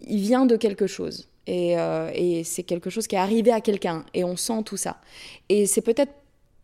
il 0.00 0.20
vient 0.20 0.46
de 0.46 0.56
quelque 0.56 0.86
chose. 0.86 1.28
Euh, 1.48 2.10
et, 2.14 2.44
c'est 2.44 2.62
quelque 2.62 2.90
chose 2.90 3.06
qui 3.06 3.16
est 3.16 3.18
arrivé 3.18 3.52
à 3.52 3.60
quelqu'un 3.60 4.04
et 4.14 4.24
on 4.24 4.36
sent 4.36 4.62
tout 4.64 4.76
ça. 4.76 4.96
Et 5.48 5.66
c'est 5.66 5.82
peut-être 5.82 6.12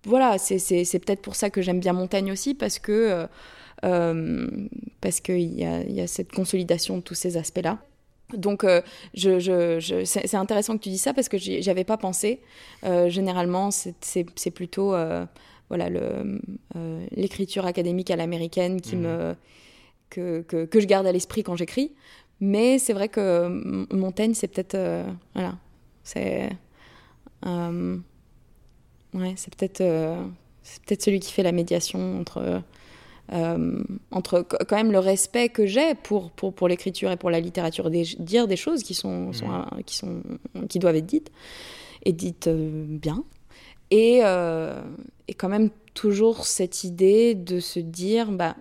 voilà, 0.04 0.38
c'est 0.38 0.58
peut-être 0.98 1.20
pour 1.20 1.34
ça 1.34 1.50
que 1.50 1.60
j'aime 1.60 1.78
bien 1.78 1.92
Montagne 1.92 2.32
aussi 2.32 2.54
parce 2.54 2.78
que 2.78 2.92
euh, 2.92 3.26
euh, 3.84 4.46
parce 5.02 5.20
qu'il 5.20 5.58
y 5.58 5.64
a, 5.64 5.82
y 5.82 6.00
a 6.00 6.06
cette 6.06 6.32
consolidation 6.32 6.96
de 6.96 7.02
tous 7.02 7.14
ces 7.14 7.36
aspects-là. 7.36 7.78
Donc, 8.32 8.64
je, 9.12 9.40
je, 9.40 10.04
c'est 10.04 10.34
intéressant 10.36 10.78
que 10.78 10.84
tu 10.84 10.88
dis 10.88 10.98
ça 10.98 11.12
parce 11.12 11.28
que 11.28 11.36
j'avais 11.36 11.82
pas 11.82 11.96
pensé. 11.96 12.40
généralement, 13.08 13.70
c'est 13.72 14.50
plutôt 14.54 14.94
voilà 15.68 15.88
l'écriture 17.10 17.66
académique 17.66 18.10
à 18.10 18.16
l'américaine 18.16 18.80
qui 18.80 18.96
mmh. 18.96 19.00
me 19.00 19.34
que, 20.10 20.42
que, 20.42 20.66
que, 20.66 20.80
je 20.80 20.86
garde 20.86 21.06
à 21.06 21.12
l'esprit 21.12 21.42
quand 21.42 21.56
j'écris. 21.56 21.92
Mais 22.40 22.78
c'est 22.78 22.94
vrai 22.94 23.08
que 23.08 23.94
Montaigne, 23.94 24.34
c'est 24.34 24.48
peut-être. 24.48 24.74
Euh, 24.74 25.04
voilà. 25.34 25.56
C'est. 26.02 26.50
Euh, 27.46 27.98
ouais, 29.14 29.34
c'est 29.36 29.54
peut-être. 29.54 29.82
Euh, 29.82 30.22
c'est 30.62 30.82
peut-être 30.84 31.02
celui 31.02 31.20
qui 31.20 31.32
fait 31.32 31.42
la 31.42 31.52
médiation 31.52 32.20
entre. 32.20 32.62
entre 34.10 34.42
quand 34.42 34.76
même 34.76 34.90
le 34.90 34.98
respect 34.98 35.50
que 35.50 35.64
j'ai 35.66 35.94
pour, 35.94 36.32
pour, 36.32 36.52
pour 36.52 36.66
l'écriture 36.66 37.12
et 37.12 37.16
pour 37.16 37.30
la 37.30 37.38
littérature, 37.38 37.88
des, 37.88 38.02
dire 38.18 38.48
des 38.48 38.56
choses 38.56 38.82
qui, 38.82 38.94
sont, 38.94 39.32
sont, 39.32 39.46
mmh. 39.46 39.82
qui, 39.86 39.96
sont, 39.96 40.22
qui 40.68 40.80
doivent 40.80 40.96
être 40.96 41.06
dites, 41.06 41.30
et 42.04 42.12
dites 42.12 42.48
bien, 42.48 43.22
et, 43.92 44.22
et 45.28 45.34
quand 45.34 45.48
même 45.48 45.70
toujours 45.94 46.44
cette 46.44 46.82
idée 46.82 47.36
de 47.36 47.60
se 47.60 47.78
dire, 47.78 48.32
bah, 48.32 48.56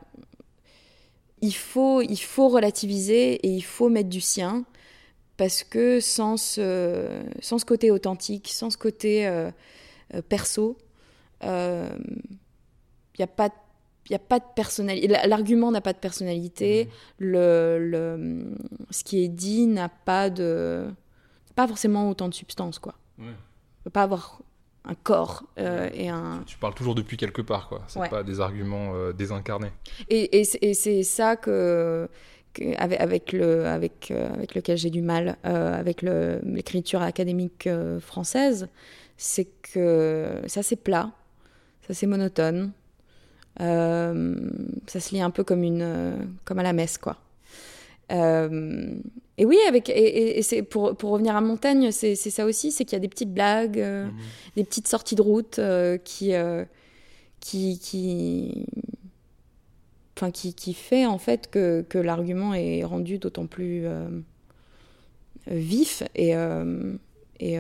il 1.42 1.54
faut, 1.54 2.02
il 2.02 2.18
faut 2.18 2.50
relativiser 2.50 3.34
et 3.36 3.50
il 3.50 3.62
faut 3.62 3.90
mettre 3.90 4.10
du 4.10 4.22
sien 4.22 4.66
parce 5.38 5.64
que 5.64 6.00
sans 6.00 6.38
ce, 6.38 7.22
sans 7.40 7.60
ce 7.60 7.66
côté 7.66 7.92
authentique, 7.92 8.50
sans 8.50 8.70
ce 8.70 8.78
côté 8.78 9.26
euh, 9.28 9.52
euh, 10.14 10.22
perso, 10.22 10.78
il 11.42 11.48
euh, 11.48 11.90
n'y 13.18 13.24
a 13.24 13.28
pas 13.28 13.50
il 14.10 14.16
a 14.16 14.20
pas 14.20 14.40
de 14.40 14.46
personnalité. 14.56 15.08
L'argument 15.28 15.72
n'a 15.72 15.82
pas 15.82 15.94
de 15.94 16.00
personnalité. 16.00 16.86
Mmh. 16.86 16.90
Le, 17.20 17.78
le, 17.80 18.56
ce 18.90 19.04
qui 19.04 19.24
est 19.24 19.28
dit 19.28 19.68
n'a 19.68 19.88
pas 19.88 20.32
de, 20.32 20.90
pas 21.56 21.68
forcément 21.68 22.10
autant 22.10 22.28
de 22.28 22.34
substance, 22.34 22.80
quoi. 22.80 22.96
Ouais. 23.20 23.26
peut 23.84 23.92
pas 23.92 24.02
avoir 24.02 24.42
un 24.86 24.96
corps 24.96 25.44
euh, 25.58 25.90
et 25.94 26.10
un. 26.10 26.44
Tu 26.46 26.58
parles 26.58 26.74
toujours 26.74 26.96
depuis 26.96 27.18
quelque 27.18 27.42
part, 27.42 27.68
quoi. 27.68 27.84
C'est 27.88 28.10
pas 28.10 28.24
des 28.24 28.40
arguments 28.40 28.94
euh, 28.94 29.14
désincarnés. 29.14 29.72
Et, 30.10 30.40
et 30.40 30.74
c'est 30.74 31.04
ça 31.04 31.36
que, 31.36 32.10
avec, 32.78 33.00
avec, 33.00 33.32
le, 33.34 33.66
avec, 33.66 34.12
euh, 34.12 34.34
avec 34.34 34.56
lequel 34.56 34.78
j'ai 34.78 34.90
du 34.90 35.02
mal 35.02 35.38
avec 35.44 36.02
l'écriture 36.02 37.02
académique 37.02 37.70
française, 38.00 38.70
c'est 39.18 39.48
que 39.74 40.42
ça 40.48 40.64
c'est 40.64 40.78
plat, 40.78 41.12
ça 41.88 41.94
c'est 41.94 42.08
monotone, 42.08 42.72
ça 43.58 44.14
se 45.00 45.14
lit 45.14 45.22
un 45.22 45.30
peu 45.30 45.44
comme 45.44 45.64
une 45.64 46.30
comme 46.46 46.60
à 46.60 46.64
la 46.64 46.74
messe, 46.74 46.98
quoi. 46.98 47.18
Euh, 48.12 48.96
et 49.38 49.46
oui, 49.46 49.58
avec, 49.68 49.90
et, 49.90 50.42
c'est 50.42 50.64
pour, 50.64 50.96
pour, 50.98 51.12
revenir 51.12 51.36
à 51.36 51.42
Montagne, 51.42 51.92
c'est 51.92 52.16
ça 52.16 52.46
aussi, 52.46 52.72
c'est 52.72 52.84
qu'il 52.84 52.94
y 52.94 52.98
a 52.98 53.00
des 53.00 53.08
petites 53.08 53.34
blagues, 53.34 53.80
euh, 53.80 54.06
mhm. 54.06 54.14
des 54.58 54.64
petites 54.64 54.88
sorties 54.88 55.16
de 55.16 55.22
route 55.22 55.60
euh, 55.60 55.98
qui, 55.98 56.34
qui, 57.40 57.80
qui, 57.80 58.66
enfin, 60.18 60.32
qui, 60.32 60.54
qui, 60.54 60.74
fait 60.74 61.06
en 61.06 61.18
fait 61.18 61.50
que, 61.50 61.86
que 61.88 61.98
l'argument 61.98 62.54
est 62.54 62.84
rendu 62.84 63.18
d'autant 63.18 63.46
plus 63.46 63.86
vif 65.48 66.04
et, 66.16 66.34
et, 67.40 67.58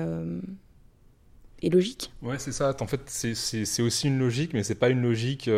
et, 1.61 1.69
logique. 1.69 2.11
Ouais, 2.21 2.39
c'est 2.39 2.51
ça. 2.51 2.75
En 2.81 2.87
fait, 2.87 3.01
c'est 3.05 3.81
aussi 3.81 4.07
une 4.07 4.19
logique, 4.19 4.53
mais 4.53 4.63
c'est 4.63 4.75
pas 4.75 4.89
une 4.89 5.01
logique 5.01 5.49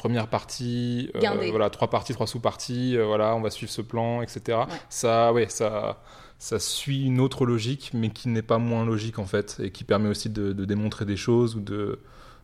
première 0.00 0.28
partie, 0.28 1.10
euh, 1.14 1.20
voilà, 1.50 1.68
trois 1.68 1.90
parties, 1.90 2.14
trois 2.14 2.26
sous-parties, 2.26 2.96
euh, 2.96 3.04
voilà, 3.04 3.36
on 3.36 3.42
va 3.42 3.50
suivre 3.50 3.70
ce 3.70 3.82
plan, 3.82 4.22
etc. 4.22 4.40
Ouais. 4.60 4.64
Ça, 4.88 5.30
ouais, 5.34 5.48
ça, 5.50 6.02
ça 6.38 6.58
suit 6.58 7.04
une 7.04 7.20
autre 7.20 7.44
logique, 7.44 7.90
mais 7.92 8.08
qui 8.08 8.28
n'est 8.30 8.40
pas 8.42 8.56
moins 8.56 8.86
logique 8.86 9.18
en 9.18 9.26
fait, 9.26 9.58
et 9.62 9.70
qui 9.70 9.84
permet 9.84 10.08
aussi 10.08 10.30
de, 10.30 10.54
de 10.54 10.64
démontrer 10.64 11.04
des 11.04 11.16
choses 11.18 11.54
ou 11.54 11.60
de, 11.60 11.98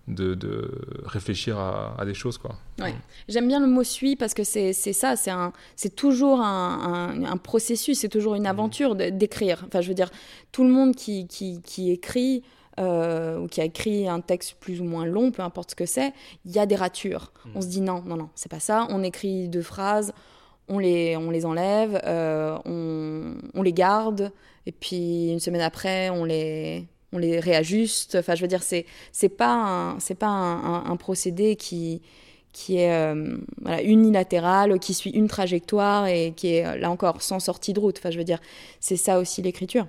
de, 0.06 0.34
de 0.34 0.70
réfléchir 1.06 1.58
à, 1.58 1.94
à 1.98 2.04
des 2.04 2.12
choses, 2.14 2.36
quoi. 2.36 2.56
Ouais. 2.78 2.94
J'aime 3.26 3.48
bien 3.48 3.58
le 3.60 3.66
mot 3.68 3.84
suit 3.84 4.16
parce 4.16 4.34
que 4.34 4.44
c'est 4.44 4.74
c'est 4.74 4.92
ça, 4.92 5.16
c'est 5.16 5.30
un, 5.32 5.52
c'est 5.76 5.96
toujours 5.96 6.40
un, 6.42 7.14
un- 7.16 7.24
un 7.24 7.36
processus, 7.38 8.00
c'est 8.00 8.10
toujours 8.10 8.34
une 8.34 8.46
aventure 8.46 8.94
de- 8.96 9.08
d'écrire. 9.08 9.64
Enfin, 9.66 9.80
je 9.80 9.88
veux 9.88 9.94
dire, 10.02 10.10
tout 10.52 10.62
le 10.62 10.70
monde 10.70 10.94
qui, 10.94 11.26
qui, 11.26 11.60
qui 11.62 11.90
écrit 11.90 12.42
euh, 12.78 13.38
ou 13.38 13.46
qui 13.48 13.60
a 13.60 13.64
écrit 13.64 14.08
un 14.08 14.20
texte 14.20 14.56
plus 14.60 14.80
ou 14.80 14.84
moins 14.84 15.06
long, 15.06 15.30
peu 15.30 15.42
importe 15.42 15.70
ce 15.70 15.74
que 15.76 15.86
c'est, 15.86 16.12
il 16.44 16.52
y 16.52 16.58
a 16.58 16.66
des 16.66 16.76
ratures. 16.76 17.32
On 17.54 17.60
se 17.60 17.66
dit 17.68 17.80
non, 17.80 18.02
non, 18.06 18.16
non, 18.16 18.28
c'est 18.34 18.50
pas 18.50 18.60
ça. 18.60 18.86
On 18.90 19.02
écrit 19.02 19.48
deux 19.48 19.62
phrases, 19.62 20.12
on 20.68 20.78
les, 20.78 21.16
on 21.16 21.30
les 21.30 21.46
enlève, 21.46 22.00
euh, 22.04 22.58
on, 22.64 23.34
on 23.54 23.62
les 23.62 23.72
garde, 23.72 24.32
et 24.66 24.72
puis 24.72 25.30
une 25.30 25.40
semaine 25.40 25.62
après, 25.62 26.10
on 26.10 26.24
les, 26.24 26.86
on 27.12 27.18
les 27.18 27.38
réajuste. 27.40 28.16
Enfin, 28.18 28.34
je 28.34 28.42
veux 28.42 28.48
dire, 28.48 28.62
c'est 28.62 28.84
c'est 29.12 29.28
pas 29.28 29.54
un, 29.54 30.00
c'est 30.00 30.16
pas 30.16 30.26
un, 30.26 30.64
un- 30.74 30.84
un 30.90 30.96
procédé 30.96 31.56
qui 31.56 32.02
qui 32.52 32.78
est 32.78 32.90
euh, 32.90 33.36
voilà, 33.60 33.82
unilatéral, 33.82 34.78
qui 34.80 34.94
suit 34.94 35.10
une 35.10 35.28
trajectoire 35.28 36.06
et 36.06 36.32
qui 36.34 36.54
est 36.54 36.78
là 36.78 36.90
encore 36.90 37.20
sans 37.20 37.38
sortie 37.38 37.74
de 37.74 37.80
route. 37.80 37.98
Enfin, 37.98 38.10
je 38.10 38.16
veux 38.16 38.24
dire, 38.24 38.40
c'est 38.80 38.96
ça 38.96 39.18
aussi 39.18 39.42
l'écriture. 39.42 39.86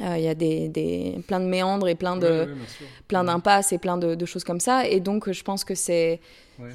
Euh, 0.00 0.16
Il 0.18 0.24
y 0.24 0.28
a 0.28 0.34
des, 0.34 0.68
des, 0.68 1.18
plein 1.28 1.38
de 1.40 1.44
méandres 1.46 1.86
et 1.88 1.94
plein 1.94 2.16
de 2.16 2.48
plein 3.08 3.22
d'impasses 3.24 3.72
et 3.72 3.78
plein 3.78 3.96
de, 3.96 4.14
de 4.16 4.26
choses 4.26 4.42
comme 4.44 4.60
ça. 4.60 4.86
Et 4.88 5.00
donc, 5.00 5.30
je 5.30 5.42
pense 5.44 5.64
que 5.64 5.74
c'est 5.74 6.20
Ouais. 6.58 6.70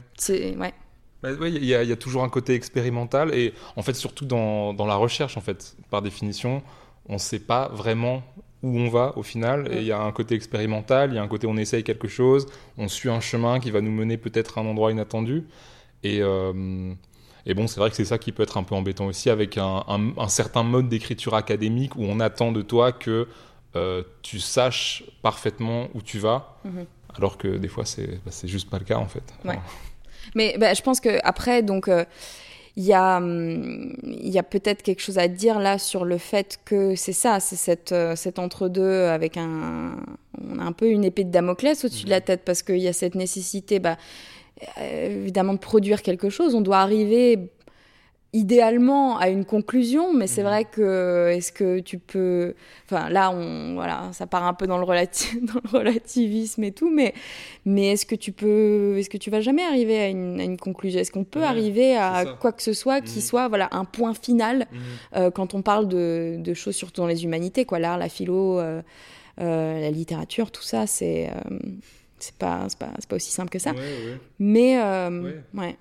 ouais. 0.56 0.74
Bah, 1.22 1.30
il 1.48 1.66
y, 1.66 1.76
a- 1.76 1.84
il 1.84 1.90
y 1.90 1.92
a 1.92 1.98
toujours 1.98 2.24
un 2.24 2.30
côté 2.30 2.54
expérimental 2.54 3.34
et 3.36 3.54
en 3.76 3.82
fait 3.82 3.94
surtout 3.94 4.26
dans, 4.26 4.74
dans 4.74 4.86
la 4.86 4.96
recherche 4.96 5.36
en 5.36 5.42
fait 5.42 5.76
par 5.90 6.02
définition 6.02 6.62
on 7.10 7.14
ne 7.14 7.18
sait 7.18 7.40
pas 7.40 7.68
vraiment 7.74 8.24
où 8.64 8.78
on 8.78 8.88
va 8.90 9.14
au 9.18 9.24
final 9.24 9.68
et 9.74 9.78
il 9.80 9.84
y 9.84 9.92
a 9.92 10.00
un 10.00 10.12
côté 10.14 10.36
expérimental 10.36 11.12
il 11.12 11.16
y 11.16 11.18
a 11.18 11.22
un 11.22 11.28
côté 11.28 11.46
on 11.46 11.58
essaye 11.58 11.84
quelque 11.84 12.08
chose 12.08 12.46
on 12.78 12.88
suit 12.88 13.10
un 13.10 13.20
chemin 13.20 13.60
qui 13.60 13.70
va 13.70 13.82
nous 13.82 13.92
mener 13.92 14.16
peut-être 14.16 14.58
à 14.58 14.62
un 14.62 14.66
endroit 14.66 14.92
inattendu 14.94 15.44
et, 16.04 16.20
euh, 16.22 16.94
et 17.46 17.54
bon 17.54 17.68
c'est 17.68 17.80
vrai 17.80 17.90
que 17.90 17.96
c'est 17.96 18.06
ça 18.06 18.18
qui 18.18 18.32
peut 18.32 18.44
être 18.44 18.58
un 18.58 18.64
peu 18.64 18.76
embêtant 18.76 19.06
aussi 19.08 19.30
avec 19.30 19.58
un, 19.58 19.84
un- 19.88 20.18
un 20.18 20.28
certain 20.28 20.64
mode 20.64 20.90
d'écriture 20.90 21.34
académique 21.36 21.96
où 21.96 22.04
on 22.04 22.20
attend 22.20 22.52
de 22.52 22.62
toi 22.62 22.92
que 22.92 23.28
euh, 23.76 24.04
tu 24.22 24.40
saches 24.40 25.04
parfaitement 25.22 25.88
où 25.94 26.02
tu 26.02 26.20
vas 26.20 26.58
Mhm. 26.66 26.86
alors 27.16 27.38
que 27.38 27.48
des 27.58 27.68
fois 27.68 27.86
c'est 27.86 28.20
bah, 28.26 28.32
juste 28.44 28.70
pas 28.70 28.80
le 28.80 28.86
cas 28.86 28.98
en 28.98 29.08
fait 29.08 29.24
Ouais. 29.46 29.60
Mais 30.36 30.58
bah, 30.60 30.74
je 30.74 30.82
pense 30.82 31.00
que 31.00 31.18
après, 31.24 31.64
donc, 31.64 31.88
euh, 31.88 32.06
il 32.76 32.84
y 32.84 32.94
a, 32.94 33.18
hum, 33.18 33.96
il 34.04 34.30
y 34.30 34.38
a 34.38 34.44
peut-être 34.44 34.84
quelque 34.84 35.02
chose 35.02 35.18
à 35.18 35.28
dire 35.28 35.58
là 35.60 35.80
sur 35.80 36.06
le 36.06 36.18
fait 36.20 36.60
que 36.66 36.94
c'est 36.96 37.14
ça, 37.14 37.40
c'est 37.40 37.56
cette, 37.56 37.94
euh, 37.94 38.16
cet 38.16 38.38
entre-deux 38.38 39.06
avec 39.06 39.38
un, 39.38 39.96
on 40.40 40.60
a 40.60 40.64
un 40.64 40.72
peu 40.72 40.88
une 40.90 41.04
épée 41.04 41.24
de 41.24 41.32
Damoclès 41.32 41.84
au-dessus 41.84 42.06
de 42.06 42.10
la 42.12 42.22
tête 42.22 42.42
parce 42.46 42.62
qu'il 42.62 42.78
y 42.78 42.88
a 42.88 42.94
cette 42.94 43.16
nécessité, 43.16 43.80
bah, 43.80 43.98
évidemment, 44.82 45.54
de 45.54 45.60
produire 45.60 46.02
quelque 46.02 46.30
chose. 46.30 46.56
On 46.56 46.62
doit 46.62 46.80
arriver 46.80 47.40
idéalement 48.32 49.18
à 49.18 49.30
une 49.30 49.44
conclusion, 49.44 50.14
mais 50.14 50.28
c'est 50.28 50.44
Mhm. 50.44 50.48
vrai 50.48 50.66
que 50.66 51.30
est-ce 51.34 51.52
que 51.52 51.80
tu 51.80 51.98
peux, 51.98 52.54
enfin 52.86 53.10
là, 53.10 53.32
on, 53.32 53.74
voilà, 53.74 54.10
ça 54.14 54.28
part 54.28 54.44
un 54.46 54.54
peu 54.54 54.68
dans 54.68 54.78
le, 54.78 54.84
relati- 54.86 55.40
dans 55.44 55.60
le 55.64 55.78
relativisme 55.80 56.64
et 56.64 56.72
tout, 56.72 56.92
mais 56.92 57.16
mais 57.66 57.94
est-ce 57.94 58.06
que 58.06 58.14
tu 58.14 58.32
peux, 58.32 58.98
est-ce 59.00 59.10
que 59.10 59.18
tu 59.18 59.32
vas 59.32 59.42
jamais 59.42 59.64
arriver 59.64 60.00
à 60.00 60.08
une, 60.10 60.40
à 60.40 60.44
une 60.44 60.58
conclusion? 60.58 61.00
Est-ce 61.00 61.12
qu'on 61.12 61.24
peut 61.24 61.40
Ouais, 61.40 61.46
arriver 61.48 61.98
à 61.98 62.26
quoi 62.40 62.52
que 62.52 62.62
ce 62.62 62.74
soit 62.74 63.02
qui 63.02 63.18
Mhm. 63.18 63.22
soit 63.26 63.48
voilà 63.48 63.68
un 63.72 63.86
point 63.86 64.14
final 64.14 64.68
euh, 65.16 65.32
quand 65.32 65.56
on 65.56 65.64
parle 65.64 65.88
de, 65.88 66.36
de 66.38 66.54
choses 66.54 66.76
surtout 66.76 67.02
dans 67.02 67.08
les 67.08 67.24
humanités, 67.24 67.66
quoi, 67.66 67.80
l'art, 67.80 67.98
la 67.98 68.10
philo, 68.10 68.60
euh, 68.60 68.84
euh, 69.42 69.82
la 69.82 69.90
littérature, 69.90 70.52
tout 70.52 70.62
ça, 70.62 70.86
c'est 70.86 71.30
euh, 71.30 71.58
c'est 72.20 72.36
pas 72.36 72.68
pas, 72.80 72.92
pas 73.08 73.16
aussi 73.16 73.32
simple 73.32 73.50
que 73.50 73.60
ça. 73.60 73.72
Ouais, 73.72 73.78
ouais. 73.78 74.18
Mais 74.40 74.82
euh, 74.82 75.32
Ouais. 75.54 75.78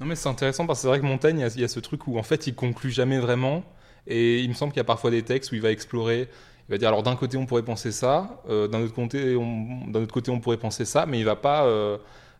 Non 0.00 0.06
mais 0.06 0.14
c'est 0.16 0.28
intéressant 0.28 0.66
parce 0.66 0.80
que 0.80 0.82
c'est 0.82 0.88
vrai 0.88 1.00
que 1.00 1.06
Montaigne, 1.06 1.38
il 1.38 1.42
y 1.42 1.44
a- 1.44 1.54
il 1.54 1.60
y, 1.60 1.64
a 1.64 1.68
ce 1.68 1.80
truc 1.80 2.06
où 2.06 2.18
en 2.18 2.22
fait 2.22 2.46
il 2.46 2.54
conclut 2.54 2.90
jamais 2.90 3.18
vraiment 3.18 3.64
et 4.06 4.40
il 4.40 4.48
me 4.48 4.54
semble 4.54 4.72
qu'il 4.72 4.80
y 4.80 4.82
a 4.82 4.84
parfois 4.84 5.10
des 5.10 5.22
textes 5.22 5.52
où 5.52 5.54
il 5.54 5.62
va 5.62 5.70
explorer, 5.70 6.28
il 6.68 6.72
va 6.72 6.76
dire 6.78 6.88
alors 6.88 7.02
d'un 7.02 7.16
côté 7.16 7.36
on 7.38 7.46
pourrait 7.46 7.62
penser 7.64 7.92
ça, 7.92 8.42
euh, 8.50 8.68
d'un 8.68 8.82
autre 8.82 8.92
côté 8.94 9.36
on 9.36 9.86
d'un 9.88 10.02
autre 10.02 10.12
côté 10.12 10.30
on 10.30 10.38
pourrait 10.40 10.58
penser 10.58 10.84
ça, 10.84 11.06
mais 11.06 11.18
il 11.18 11.24
va 11.24 11.36
pas 11.36 11.64
euh, 11.64 11.96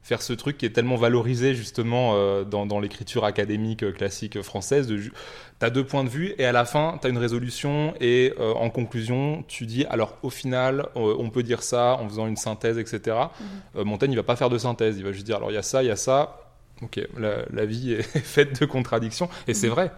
faire 0.06 0.22
ce 0.22 0.32
truc 0.32 0.56
qui 0.56 0.66
est 0.66 0.70
tellement 0.70 0.94
valorisé 0.94 1.54
justement 1.56 2.12
euh, 2.14 2.44
dans, 2.44 2.64
dans 2.64 2.78
l'écriture 2.78 3.24
académique 3.24 3.82
euh, 3.82 3.90
classique 3.90 4.40
française. 4.40 4.86
De, 4.86 5.00
t'as 5.58 5.68
deux 5.70 5.84
points 5.84 6.04
de 6.04 6.08
vue 6.08 6.32
et 6.38 6.44
à 6.44 6.52
la 6.52 6.64
fin 6.64 6.96
t'as 7.00 7.08
une 7.08 7.18
résolution 7.18 7.92
et 8.00 8.32
euh, 8.38 8.52
en 8.52 8.70
conclusion 8.70 9.42
tu 9.48 9.66
dis 9.66 9.84
alors 9.86 10.16
au 10.22 10.30
final 10.30 10.86
on 10.94 11.28
peut 11.30 11.42
dire 11.42 11.62
ça 11.64 11.96
en 12.00 12.08
faisant 12.08 12.28
une 12.28 12.36
synthèse 12.36 12.78
etc. 12.78 13.16
Euh, 13.74 13.84
Montaigne 13.84 14.12
il 14.12 14.16
va 14.16 14.22
pas 14.22 14.36
faire 14.36 14.48
de 14.50 14.58
synthèse, 14.58 14.96
il 14.96 15.02
va 15.04 15.10
juste 15.10 15.26
dire 15.26 15.36
alors 15.38 15.50
il 15.50 15.54
y 15.54 15.58
a 15.58 15.62
ça, 15.62 15.82
il 15.82 15.86
y 15.88 15.90
a 15.90 15.96
ça. 15.96 16.38
Ok, 16.82 17.00
la, 17.18 17.38
la 17.52 17.64
vie 17.66 17.94
est 17.94 18.02
faite 18.36 18.60
de 18.60 18.66
contradictions 18.66 19.28
et 19.48 19.54
c'est 19.54 19.68
vrai. 19.68 19.90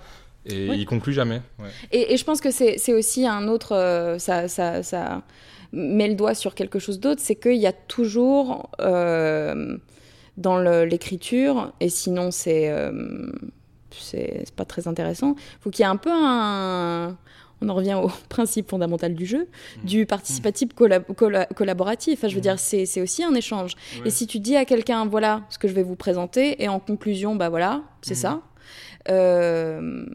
Et 0.47 0.71
Oui. 0.71 0.79
il 0.79 0.87
conclut 0.87 1.13
jamais. 1.13 1.43
Ouais. 1.59 1.69
Et, 1.93 2.15
et 2.15 2.17
je 2.17 2.25
pense 2.25 2.41
que 2.41 2.51
c'est 2.51 2.79
c'est 2.79 2.95
aussi 2.95 3.27
un 3.27 3.47
autre. 3.49 3.75
euh, 3.75 4.19
ça, 4.19 4.49
ça, 4.49 4.83
ça 4.83 5.23
met 5.73 6.09
le 6.09 6.15
doigt 6.15 6.35
sur 6.35 6.55
quelque 6.55 6.79
chose 6.79 6.99
d'autre, 7.01 7.21
c'est 7.23 7.35
qu'il 7.35 7.57
y 7.59 7.67
a 7.67 7.73
toujours 7.75 8.71
euh, 8.81 9.77
dans 10.39 10.59
l'écriture, 10.59 11.73
et 11.81 11.89
sinon 11.91 12.31
c'est 12.31 12.71
euh, 12.71 13.31
c'est 13.91 14.51
pas 14.55 14.65
très 14.65 14.87
intéressant, 14.89 15.35
faut 15.61 15.71
qu'il 15.71 15.83
y 15.83 15.87
ait 15.87 15.91
un 15.91 15.97
peu 15.97 16.11
un. 16.13 17.17
On 17.61 17.69
en 17.69 17.75
revient 17.75 17.95
au 18.01 18.09
principe 18.29 18.71
fondamental 18.71 19.15
du 19.15 19.27
jeu, 19.27 19.49
du 19.83 20.07
participatif 20.07 20.69
colla- 20.77 21.01
colla- 21.01 21.47
collaboratif. 21.57 22.21
Enfin, 22.21 22.29
je 22.29 22.35
veux 22.35 22.39
Mhm. 22.39 22.43
dire, 22.43 22.59
c'est 22.61 23.01
aussi 23.03 23.25
un 23.25 23.35
échange. 23.35 23.73
Et 24.05 24.11
si 24.11 24.29
tu 24.29 24.39
dis 24.39 24.55
à 24.55 24.65
quelqu'un, 24.65 25.07
voilà 25.07 25.43
ce 25.51 25.59
que 25.59 25.67
je 25.67 25.73
vais 25.75 25.83
vous 25.83 25.97
présenter, 25.97 26.63
et 26.63 26.69
en 26.69 26.79
conclusion, 26.79 27.35
bah 27.35 27.49
voilà, 27.49 27.83
c'est 28.03 28.15
Mhm. 28.15 28.21
ça, 28.21 28.43
euh, 29.11 30.07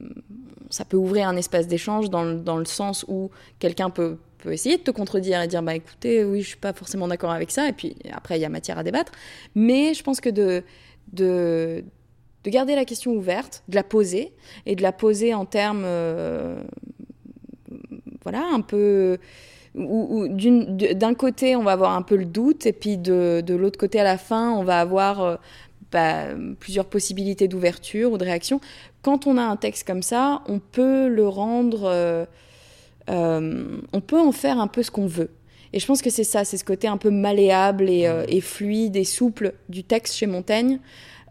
ça 0.70 0.86
peut 0.86 0.96
ouvrir 0.98 1.28
un 1.28 1.36
espace 1.36 1.68
d'échange 1.68 2.10
dans, 2.10 2.26
dans 2.34 2.58
le 2.58 2.66
sens 2.66 3.04
où 3.10 3.30
quelqu'un 3.60 3.90
peut, 3.90 4.18
peut 4.44 4.54
essayer 4.54 4.78
de 4.78 4.84
te 4.84 4.92
contredire 4.92 5.42
et 5.42 5.48
dire, 5.48 5.64
bah 5.64 5.74
écoutez, 5.76 6.24
oui, 6.26 6.42
je 6.42 6.48
suis 6.50 6.58
pas 6.58 6.74
forcément 6.74 7.08
d'accord 7.08 7.32
avec 7.32 7.50
ça, 7.52 7.68
et 7.70 7.74
puis 7.74 7.96
après, 8.12 8.38
il 8.38 8.42
y 8.42 8.46
a 8.46 8.50
matière 8.50 8.78
à 8.78 8.84
débattre. 8.84 9.12
Mais 9.56 9.94
je 9.94 10.04
pense 10.04 10.20
que 10.20 10.30
de, 10.30 10.64
de, 11.14 11.84
de 12.44 12.50
garder 12.50 12.76
la 12.76 12.86
question 12.86 13.12
ouverte, 13.14 13.64
de 13.70 13.76
la 13.76 13.84
poser, 13.84 14.34
et 14.66 14.76
de 14.76 14.82
la 14.82 14.92
poser 14.92 15.34
en 15.34 15.46
termes, 15.46 15.84
euh, 15.86 16.62
voilà, 18.24 18.44
un 18.54 18.62
peu 18.62 19.18
de- 19.76 20.94
d'un 20.94 21.14
côté, 21.16 21.56
on 21.56 21.64
va 21.64 21.72
avoir 21.72 21.96
un 21.96 22.04
peu 22.04 22.16
le 22.16 22.26
doute, 22.26 22.66
et 22.66 22.74
puis 22.74 22.98
de, 22.98 23.42
de 23.46 23.56
l'autre 23.56 23.80
côté, 23.80 24.00
à 24.00 24.04
la 24.04 24.18
fin, 24.18 24.52
on 24.52 24.64
va 24.64 24.80
avoir 24.80 25.22
euh, 25.22 25.36
bah, 25.92 26.26
plusieurs 26.60 26.86
possibilités 26.86 27.48
d'ouverture 27.48 28.12
ou 28.12 28.18
de 28.18 28.24
réaction. 28.26 28.60
Quand 29.02 29.26
on 29.26 29.38
a 29.38 29.42
un 29.42 29.56
texte 29.56 29.88
comme 29.88 30.04
ça, 30.04 30.42
on 30.48 30.60
peut 30.60 31.08
le 31.08 31.28
rendre, 31.28 31.84
euh, 31.86 32.26
euh, 33.10 33.82
on 33.92 34.02
peut 34.02 34.20
en 34.20 34.32
faire 34.32 34.60
un 34.60 34.68
peu 34.68 34.84
ce 34.84 34.92
qu'on 34.92 35.08
veut. 35.08 35.32
Et 35.74 35.80
je 35.80 35.86
pense 35.88 36.02
que 36.02 36.10
c'est 36.10 36.24
ça, 36.24 36.46
c'est 36.46 36.58
ce 36.58 36.64
côté 36.64 36.88
un 36.88 36.98
peu 36.98 37.10
malléable 37.10 37.90
et, 37.90 38.06
euh, 38.06 38.26
et 38.28 38.42
fluide 38.42 38.96
et 38.96 39.04
souple 39.04 39.56
du 39.70 39.84
texte 39.84 40.16
chez 40.16 40.28
Montaigne 40.28 40.80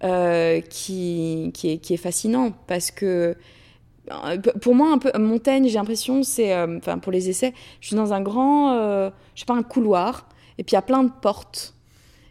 euh, 0.03 0.61
qui, 0.61 1.51
qui, 1.55 1.73
est, 1.73 1.79
qui 1.79 1.95
est 1.95 1.99
fascinant 1.99 2.53
parce 2.67 2.91
que 2.91 3.37
pour 4.61 4.75
moi, 4.75 4.91
un 4.91 4.99
peu 4.99 5.17
Montaigne, 5.17 5.69
j'ai 5.69 5.79
l'impression, 5.79 6.25
c'est, 6.25 6.61
enfin 6.61 6.99
pour 6.99 7.13
les 7.13 7.31
essais, 7.31 7.55
je 7.81 7.87
suis 7.87 7.97
dans 7.97 8.13
un 8.13 8.21
grand, 8.21 8.75
je 9.37 9.41
sais 9.41 9.47
pas, 9.47 9.55
un 9.55 9.63
couloir, 9.63 10.29
et 10.59 10.65
puis 10.65 10.73
il 10.73 10.75
y 10.75 10.79
a 10.79 10.83
plein 10.83 11.05
de 11.05 11.13
portes, 11.23 11.75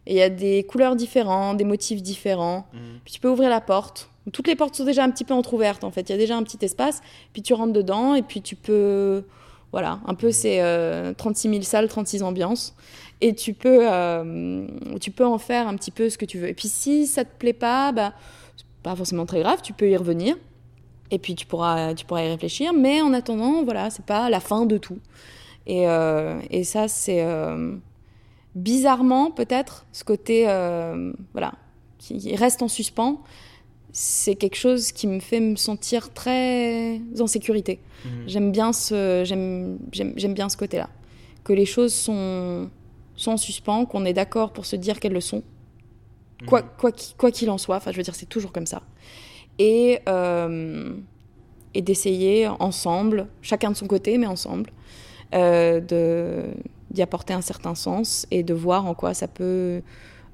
et 0.05 0.15
il 0.15 0.17
y 0.17 0.21
a 0.21 0.29
des 0.29 0.63
couleurs 0.63 0.97
différentes, 0.97 1.55
des 1.55 1.63
motifs 1.63 2.01
différents. 2.01 2.67
Puis 3.05 3.13
tu 3.13 3.19
peux 3.21 3.29
ouvrir 3.29 3.49
la 3.49 3.61
porte. 3.61 4.10
Toutes 4.31 4.47
les 4.47 4.55
portes 4.55 4.75
sont 4.75 4.85
déjà 4.85 5.03
un 5.03 5.09
petit 5.09 5.23
peu 5.23 5.33
entrouvertes 5.33 5.83
en 5.83 5.91
fait. 5.91 6.01
Il 6.01 6.11
y 6.11 6.15
a 6.15 6.17
déjà 6.17 6.37
un 6.37 6.43
petit 6.43 6.63
espace. 6.63 7.01
Puis 7.33 7.41
tu 7.41 7.53
rentres 7.53 7.73
dedans 7.73 8.13
et 8.13 8.21
puis 8.21 8.41
tu 8.41 8.55
peux, 8.55 9.23
voilà, 9.71 9.99
un 10.05 10.13
peu 10.13 10.31
c'est 10.31 10.61
euh, 10.61 11.13
36 11.13 11.49
000 11.49 11.61
salles, 11.63 11.87
36 11.87 12.21
ambiances. 12.21 12.75
Et 13.21 13.33
tu 13.33 13.53
peux, 13.53 13.79
euh, 13.81 14.67
tu 14.99 15.11
peux 15.11 15.25
en 15.25 15.37
faire 15.37 15.67
un 15.67 15.75
petit 15.75 15.91
peu 15.91 16.09
ce 16.09 16.17
que 16.17 16.25
tu 16.25 16.37
veux. 16.37 16.47
Et 16.47 16.53
puis 16.53 16.67
si 16.67 17.07
ça 17.07 17.25
te 17.25 17.35
plaît 17.35 17.53
pas, 17.53 17.91
bah, 17.91 18.13
c'est 18.57 18.65
pas 18.83 18.95
forcément 18.95 19.25
très 19.25 19.39
grave. 19.39 19.59
Tu 19.63 19.73
peux 19.73 19.89
y 19.89 19.97
revenir. 19.97 20.35
Et 21.09 21.17
puis 21.17 21.35
tu 21.35 21.47
pourras, 21.47 21.95
tu 21.95 22.05
pourras 22.05 22.23
y 22.23 22.29
réfléchir. 22.29 22.73
Mais 22.73 23.01
en 23.01 23.13
attendant, 23.13 23.63
voilà, 23.63 23.89
c'est 23.89 24.05
pas 24.05 24.29
la 24.29 24.39
fin 24.39 24.67
de 24.67 24.77
tout. 24.77 24.99
Et, 25.65 25.87
euh, 25.87 26.39
et 26.51 26.63
ça, 26.63 26.87
c'est 26.87 27.23
euh, 27.23 27.75
bizarrement 28.53 29.31
peut-être 29.31 29.85
ce 29.91 30.03
côté, 30.03 30.45
voilà, 31.33 31.53
qui 31.97 32.35
reste 32.35 32.61
en 32.61 32.67
suspens. 32.67 33.23
C'est 33.93 34.35
quelque 34.35 34.55
chose 34.55 34.91
qui 34.91 35.07
me 35.07 35.19
fait 35.19 35.39
me 35.39 35.55
sentir 35.55 36.13
très 36.13 37.01
en 37.19 37.27
sécurité. 37.27 37.79
J'aime 38.25 38.51
bien 38.51 38.73
ce, 38.73 39.23
j'aime, 39.25 39.77
j'aime, 39.91 40.13
j'aime 40.15 40.33
bien 40.33 40.49
ce 40.49 40.57
côté-là, 40.57 40.89
que 41.43 41.53
les 41.53 41.65
choses 41.65 41.93
sont, 41.93 42.69
sont 43.15 43.31
en 43.31 43.37
suspens, 43.37 43.85
qu'on 43.85 44.05
est 44.05 44.13
d'accord 44.13 44.53
pour 44.53 44.65
se 44.65 44.75
dire 44.75 44.99
qu'elles 44.99 45.13
le 45.13 45.21
sont, 45.21 45.43
quoi 46.47 46.63
quoi 46.63 46.91
qu'il 46.91 47.15
quoi 47.15 47.31
qu'il 47.31 47.49
en 47.49 47.57
soit. 47.57 47.75
Enfin, 47.75 47.91
je 47.91 47.97
veux 47.97 48.03
dire, 48.03 48.15
c'est 48.15 48.29
toujours 48.29 48.51
comme 48.51 48.65
ça. 48.65 48.81
Et 49.59 49.99
euh, 50.09 50.95
et 51.73 51.81
d'essayer 51.81 52.47
ensemble, 52.47 53.27
chacun 53.41 53.71
de 53.71 53.75
son 53.75 53.87
côté, 53.87 54.17
mais 54.17 54.27
ensemble, 54.27 54.71
euh, 55.35 55.79
de 55.79 56.45
d'y 56.89 57.01
apporter 57.01 57.33
un 57.33 57.41
certain 57.41 57.75
sens 57.75 58.27
et 58.31 58.43
de 58.43 58.53
voir 58.53 58.85
en 58.85 58.93
quoi 58.93 59.13
ça 59.13 59.27
peut 59.27 59.81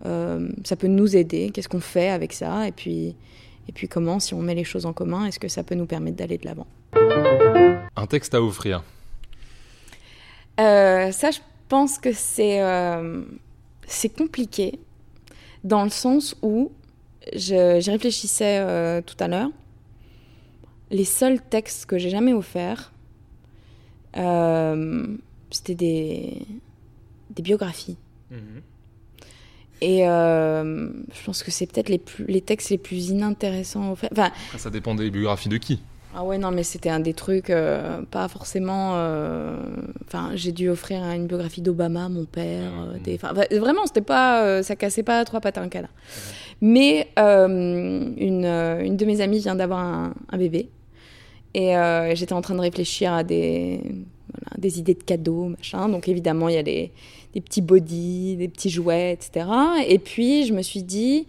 euh, 0.05 0.49
ça 0.63 0.75
peut 0.75 0.87
nous 0.87 1.15
aider. 1.15 1.51
Qu'est-ce 1.53 1.69
qu'on 1.69 1.79
fait 1.79 2.09
avec 2.09 2.33
ça 2.33 2.67
Et 2.67 2.71
puis 2.71 3.15
et 3.68 3.72
puis 3.72 3.88
comment, 3.88 4.20
si 4.20 4.34
on 4.34 4.41
met 4.41 4.55
les 4.55 4.63
choses 4.63 4.86
en 4.86 4.93
commun, 4.93 5.26
est-ce 5.26 5.39
que 5.39 5.47
ça 5.47 5.63
peut 5.63 5.76
nous 5.76 5.86
permettre 5.86 6.18
d'aller 6.18 6.38
de 6.38 6.45
l'avant 6.45 6.68
Un 7.95 8.05
texte 8.07 8.34
à 8.36 8.41
offrir. 8.41 8.84
Euh, 10.59 11.11
ça, 11.11 11.32
je 11.32 11.39
pense 11.70 11.97
que 11.99 12.11
c'est 12.13 12.61
euh, 12.61 13.22
c'est 13.86 14.09
compliqué 14.09 14.80
dans 15.63 15.84
le 15.84 15.89
sens 15.89 16.36
où 16.41 16.72
je- 17.34 17.80
j'y 17.80 17.91
réfléchissais 17.91 18.59
euh, 18.59 19.01
tout 19.01 19.15
à 19.20 19.28
l'heure. 19.28 19.49
Les 20.89 21.05
seuls 21.05 21.41
textes 21.41 21.86
que 21.86 21.97
j'ai 21.97 22.09
jamais 22.09 22.34
offerts, 22.34 22.91
euh, 24.15 25.05
c'était 25.51 25.76
des, 25.76 26.41
des 27.32 27.43
biographies. 27.43 27.97
Et 29.82 30.07
euh, 30.07 30.89
je 31.13 31.25
pense 31.25 31.43
que 31.43 31.51
c'est 31.51 31.67
peut-être 31.71 31.89
les, 31.89 31.99
plus- 31.99 32.25
les 32.28 32.41
textes 32.41 32.69
les 32.71 32.78
plus 32.78 33.09
inintéressants. 33.09 33.91
Enfin, 33.91 34.07
Après, 34.11 34.32
ça 34.57 34.69
dépend 34.69 34.95
des 34.95 35.09
biographies 35.11 35.49
de 35.49 35.57
qui. 35.57 35.82
ah 36.15 36.23
ouais, 36.23 36.38
non, 36.39 36.49
mais 36.51 36.63
c'était 36.63 36.89
un 36.89 36.99
des 36.99 37.13
trucs, 37.13 37.49
euh, 37.51 38.01
pas 38.09 38.28
forcément. 38.28 38.93
euh, 38.95 39.59
Enfin, 40.07 40.32
j'ai 40.34 40.51
dû 40.51 40.69
offrir 40.69 41.03
une 41.03 41.28
biographie 41.28 41.61
d'Obama, 41.61 42.09
mon 42.09 42.25
père. 42.25 42.71
euh, 42.95 42.97
des... 43.03 43.17
vraiment, 43.59 43.86
c'était 43.86 44.01
pas, 44.01 44.63
ça 44.63 44.75
cassait 44.75 45.03
pas 45.03 45.23
trois 45.25 45.41
pattes 45.41 45.57
à 45.59 45.61
un 45.61 45.69
canard. 45.69 45.91
Mais 46.59 47.09
une, 47.17 48.45
une 48.45 48.97
de 48.97 49.05
mes 49.05 49.21
amies 49.21 49.39
vient 49.39 49.55
d'avoir 49.55 49.80
un, 49.80 50.13
un 50.30 50.38
bébé. 50.38 50.69
Et 51.53 51.73
j'étais 52.15 52.34
en 52.34 52.41
train 52.41 52.55
de 52.55 52.61
réfléchir 52.61 53.13
à 53.13 53.23
des, 53.23 53.82
voilà, 53.84 54.57
des 54.57 54.80
idées 54.80 54.93
de 54.95 55.03
cadeaux, 55.03 55.45
machin. 55.49 55.88
Donc 55.89 56.07
évidemment, 56.07 56.49
il 56.49 56.55
y 56.55 56.57
a 56.57 56.61
les, 56.63 56.91
des 57.34 57.41
petits 57.41 57.61
bodys, 57.61 58.36
des 58.38 58.47
petits 58.47 58.69
jouets, 58.69 59.11
etc. 59.13 59.47
Et 59.88 59.99
puis, 59.99 60.45
je 60.45 60.53
me 60.53 60.61
suis 60.61 60.84
dit, 60.84 61.28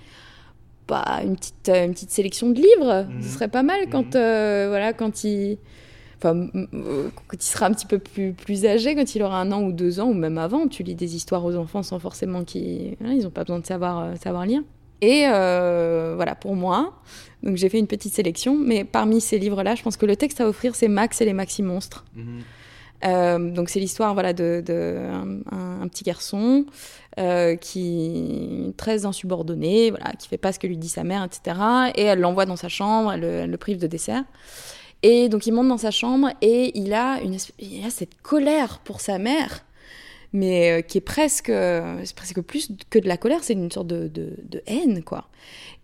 bah, 0.86 1.20
une, 1.24 1.36
petite, 1.36 1.68
une 1.68 1.92
petite 1.92 2.10
sélection 2.10 2.48
de 2.50 2.56
livres, 2.56 3.06
Mhm. 3.08 3.22
ce 3.22 3.28
serait 3.28 3.48
pas 3.48 3.62
mal 3.62 3.88
quand, 3.90 4.16
euh, 4.16 4.66
voilà, 4.68 4.92
quand 4.92 5.24
il... 5.24 5.58
Enfin, 6.20 6.48
quand 6.52 7.36
il 7.36 7.42
sera 7.46 7.66
un 7.66 7.72
petit 7.72 7.86
peu 7.86 7.98
plus, 8.00 8.32
plus 8.32 8.66
âgé, 8.66 8.96
quand 8.96 9.14
il 9.14 9.22
aura 9.22 9.40
un 9.40 9.52
an 9.52 9.62
ou 9.62 9.70
deux 9.70 10.00
ans, 10.00 10.08
ou 10.08 10.14
même 10.14 10.36
avant, 10.36 10.66
tu 10.66 10.82
lis 10.82 10.96
des 10.96 11.14
histoires 11.14 11.44
aux 11.44 11.54
enfants 11.54 11.84
sans 11.84 12.00
forcément 12.00 12.42
qu'ils... 12.42 12.96
ils 13.00 13.22
n'ont 13.22 13.30
pas 13.30 13.44
besoin 13.44 13.60
de 13.60 13.66
savoir, 13.66 14.00
euh, 14.00 14.14
savoir 14.16 14.44
lire. 14.44 14.62
Et 15.00 15.26
euh, 15.28 16.14
voilà, 16.16 16.34
pour 16.34 16.56
moi, 16.56 16.94
donc 17.44 17.54
j'ai 17.56 17.68
fait 17.68 17.78
une 17.78 17.86
petite 17.86 18.12
sélection, 18.12 18.56
mais 18.58 18.82
parmi 18.82 19.20
ces 19.20 19.38
livres-là, 19.38 19.76
je 19.76 19.82
pense 19.84 19.96
que 19.96 20.06
le 20.06 20.16
texte 20.16 20.40
à 20.40 20.48
offrir, 20.48 20.74
c'est 20.74 20.88
Max 20.88 21.20
et 21.20 21.24
les 21.24 21.32
Maxi 21.34 21.62
Monstres. 21.62 22.04
Euh, 22.16 22.22
donc 23.02 23.68
c'est 23.68 23.80
l'histoire 23.80 24.14
voilà 24.14 24.32
de, 24.32 24.62
un, 25.50 25.88
petit 25.88 26.04
garçon 26.04 26.66
euh, 27.18 27.56
qui 27.56 28.68
est 28.68 28.76
très 28.76 29.06
insubordonné, 29.06 29.90
voilà, 29.90 30.12
qui 30.12 30.28
fait 30.28 30.38
pas 30.38 30.52
ce 30.52 30.58
que 30.58 30.66
lui 30.66 30.76
dit 30.76 30.88
sa 30.88 31.04
mère, 31.04 31.24
etc. 31.24 31.58
Et 31.94 32.02
elle 32.02 32.20
l'envoie 32.20 32.46
dans 32.46 32.56
sa 32.56 32.68
chambre, 32.68 33.12
elle, 33.12 33.50
le- 33.50 33.56
prive 33.56 33.78
de 33.78 33.86
dessert. 33.86 34.24
Et 35.02 35.28
donc 35.28 35.46
il 35.46 35.52
monte 35.52 35.68
dans 35.68 35.78
sa 35.78 35.90
chambre 35.92 36.30
et 36.42 36.76
il 36.78 36.92
a 36.92 37.20
une 37.22 37.36
il 37.60 37.84
a 37.84 37.90
cette 37.90 38.20
colère 38.20 38.80
pour 38.80 39.00
sa 39.00 39.18
mère, 39.18 39.64
mais 40.32 40.78
euh, 40.78 40.82
qui 40.82 40.98
est 40.98 41.02
presque 41.02 41.50
euh, 41.50 42.00
c'est 42.04 42.16
presque 42.16 42.40
plus 42.40 42.70
que 42.90 42.98
de 42.98 43.06
la 43.06 43.16
colère, 43.16 43.38
c'est 43.42 43.52
une 43.52 43.70
sorte 43.70 43.86
de, 43.86 44.08
de, 44.08 44.32
de 44.42 44.62
haine 44.66 45.02
quoi. 45.04 45.28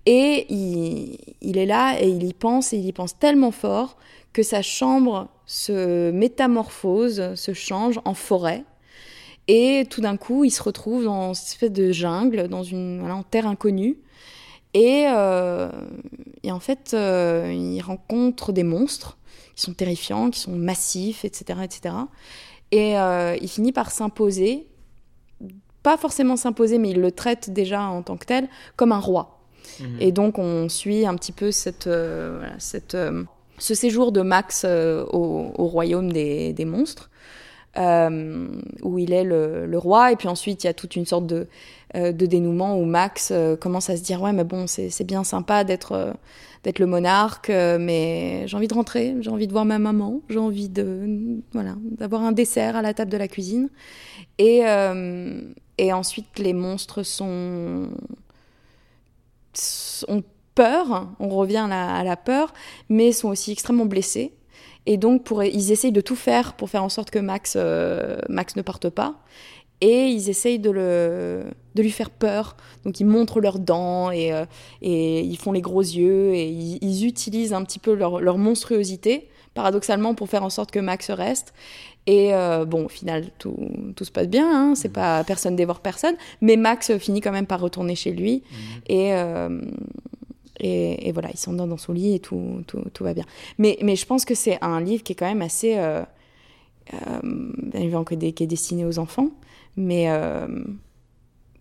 Et 0.07 0.47
il, 0.53 1.19
il 1.41 1.59
est 1.59 1.67
là 1.67 1.97
et 2.01 2.09
il 2.09 2.25
y 2.25 2.33
pense 2.35 2.73
et 2.73 2.77
il 2.77 2.87
y 2.87 2.93
pense 2.93 3.19
tellement 3.19 3.53
fort 3.53 3.97
que 4.35 4.43
sa 4.43 4.61
chambre 4.61 5.28
se 5.47 6.11
métamorphose, 6.11 7.35
se 7.35 7.55
change 7.55 7.99
en 8.05 8.12
forêt. 8.12 8.64
Et 9.49 9.87
tout 9.89 10.03
d'un 10.03 10.18
coup, 10.18 10.45
il 10.45 10.51
se 10.51 10.62
retrouve 10.62 11.05
dans 11.05 11.32
cette 11.32 11.49
espèce 11.49 11.72
de 11.72 11.93
jungle, 11.93 12.49
dans 12.49 12.62
une 12.62 13.01
voilà, 13.01 13.16
en 13.16 13.22
terre 13.22 13.47
inconnue. 13.47 13.97
Et, 14.74 15.07
euh, 15.09 15.70
et 16.43 16.53
en 16.53 16.61
fait, 16.61 16.93
euh, 16.93 17.51
il 17.55 17.80
rencontre 17.80 18.53
des 18.53 18.64
monstres 18.64 19.16
qui 19.55 19.62
sont 19.62 19.72
terrifiants, 19.72 20.30
qui 20.30 20.41
sont 20.41 20.53
massifs, 20.53 21.24
etc., 21.24 21.61
etc. 21.62 21.95
Et 22.72 22.99
euh, 22.99 23.37
il 23.41 23.49
finit 23.49 23.72
par 23.72 23.91
s'imposer, 23.91 24.66
pas 25.82 25.97
forcément 25.97 26.37
s'imposer, 26.37 26.78
mais 26.78 26.91
il 26.91 27.01
le 27.01 27.12
traite 27.12 27.51
déjà 27.51 27.82
en 27.82 28.03
tant 28.03 28.16
que 28.16 28.26
tel 28.26 28.49
comme 28.76 28.93
un 28.93 28.99
roi. 28.99 29.35
Et 29.99 30.12
donc 30.12 30.39
on 30.39 30.68
suit 30.68 31.07
un 31.07 31.14
petit 31.16 31.32
peu 31.32 31.51
cette, 31.51 31.87
euh, 31.87 32.37
voilà, 32.39 32.59
cette, 32.59 32.95
euh, 32.95 33.24
ce 33.59 33.75
séjour 33.75 34.13
de 34.13 34.21
Max 34.23 34.65
euh, 34.65 35.05
au, 35.13 35.53
au 35.57 35.67
royaume 35.67 36.13
des, 36.13 36.65
monstres, 36.65 37.11
euh, 37.77 38.49
où 38.83 38.99
il 38.99 39.13
est 39.13 39.25
le, 39.25 39.79
roi. 39.79 40.13
Et 40.13 40.17
puis 40.17 40.29
ensuite 40.29 40.65
il 40.65 40.67
y 40.67 40.71
a 40.71 40.75
toute 40.75 40.97
une 40.97 41.07
sorte 41.07 41.27
de, 41.27 41.47
euh, 41.97 42.13
dénouement 42.13 42.79
où 42.79 42.85
Max 42.85 43.33
commence 43.61 43.91
à 43.91 43.97
se 43.97 44.03
dire 44.03 44.21
ouais 44.23 44.33
mais 44.33 44.45
bon 44.45 44.67
c'est 44.67 45.05
bien 45.05 45.25
sympa 45.25 45.65
d'être 45.65 46.15
d'être 46.65 46.79
le 46.79 46.87
monarque, 46.87 47.51
mais 47.51 48.45
j'ai 48.47 48.57
envie 48.57 48.69
de 48.69 48.75
rentrer, 48.75 49.17
j'ai 49.21 49.29
envie 49.29 49.47
de 49.47 49.53
voir 49.53 49.67
ma 49.67 49.79
maman, 49.79 50.23
j'ai 50.31 50.39
envie 50.39 50.71
de 50.71 51.43
voilà 51.53 51.75
d'avoir 51.99 52.23
un 52.23 52.33
dessert 52.33 52.75
à 52.75 52.81
la 52.81 52.95
table 52.95 53.11
de 53.11 53.19
la 53.19 53.29
cuisine. 53.29 53.69
Et, 54.39 54.63
ensuite 55.93 56.39
les 56.39 56.55
monstres 56.55 57.03
sont 57.03 57.91
ont 60.09 60.23
peur, 60.55 61.09
on 61.19 61.29
revient 61.29 61.59
à 61.59 61.69
la, 61.69 61.97
à 61.97 62.05
la 62.05 62.17
peur, 62.17 62.53
mais 62.89 63.13
sont 63.13 63.29
aussi 63.29 63.53
extrêmement 63.53 63.87
blessés. 63.87 64.33
Et 64.87 64.97
donc, 64.97 65.25
pour, 65.25 65.43
ils 65.43 65.73
essayent 65.73 65.93
de 65.93 66.01
tout 66.01 66.17
faire 66.17 66.55
pour 66.55 66.69
faire 66.69 66.85
en 66.85 66.89
sorte 66.89 67.11
que 67.11 67.19
Max, 67.19 67.55
euh, 67.57 68.19
Max 68.29 68.57
ne 68.57 68.63
parte 68.63 68.91
pas. 68.91 69.21
Et 69.81 70.07
ils 70.07 70.31
essayent 70.31 70.59
de, 70.59 70.71
le, 70.71 71.45
de 71.75 71.83
lui 71.83 71.91
faire 71.91 72.11
peur. 72.11 72.57
Donc, 72.85 73.01
ils 73.01 73.07
montrent 73.07 73.41
leurs 73.41 73.59
dents 73.59 74.11
et, 74.11 74.33
euh, 74.33 74.45
et 74.83 75.21
ils 75.21 75.37
font 75.37 75.53
les 75.53 75.61
gros 75.61 75.81
yeux 75.81 76.35
et 76.35 76.49
ils, 76.49 76.79
ils 76.83 77.07
utilisent 77.07 77.53
un 77.53 77.65
petit 77.65 77.79
peu 77.79 77.95
leur, 77.95 78.21
leur 78.21 78.39
monstruosité, 78.39 79.29
paradoxalement, 79.55 80.15
pour 80.15 80.29
faire 80.29 80.45
en 80.45 80.51
sorte 80.51 80.71
que 80.71 80.79
Max 80.79 81.11
reste. 81.11 81.55
Et 82.07 82.35
euh, 82.35 82.67
bon, 82.67 82.85
au 82.85 82.89
final, 82.89 83.31
tout, 83.39 83.57
tout 83.97 84.05
se 84.05 84.13
passe 84.13 84.29
bien. 84.29 84.49
Hein, 84.49 84.75
c'est 84.75 84.91
pas 84.91 85.25
personne 85.25 85.57
dévore 85.57 85.81
personne, 85.81 86.15
mais 86.43 86.57
Max 86.57 86.97
finit 86.99 87.23
quand 87.23 87.33
même 87.33 87.47
par 87.47 87.61
retourner 87.61 87.95
chez 87.95 88.13
lui. 88.13 88.43
Et, 88.87 89.15
euh, 89.15 89.61
et, 90.67 91.09
et 91.09 91.12
voilà, 91.12 91.29
il 91.33 91.39
s'endort 91.39 91.67
dans 91.67 91.77
son 91.87 91.93
lit 91.93 92.15
et 92.15 92.21
tout, 92.21 92.62
tout, 92.67 92.83
tout 92.95 93.05
va 93.05 93.12
bien. 93.15 93.25
Mais, 93.59 93.77
mais 93.83 93.97
je 93.97 94.07
pense 94.07 94.25
que 94.25 94.35
c'est 94.35 94.59
un 94.62 94.81
livre 94.81 95.03
qui 95.03 95.12
est 95.12 95.17
quand 95.17 95.29
même 95.35 95.43
assez. 95.43 95.77
Euh, 95.77 96.03
euh, 96.93 98.33
qui 98.33 98.43
est 98.45 98.47
destiné 98.47 98.85
aux 98.85 98.99
enfants, 98.99 99.31
mais 99.77 100.11
euh, 100.11 100.47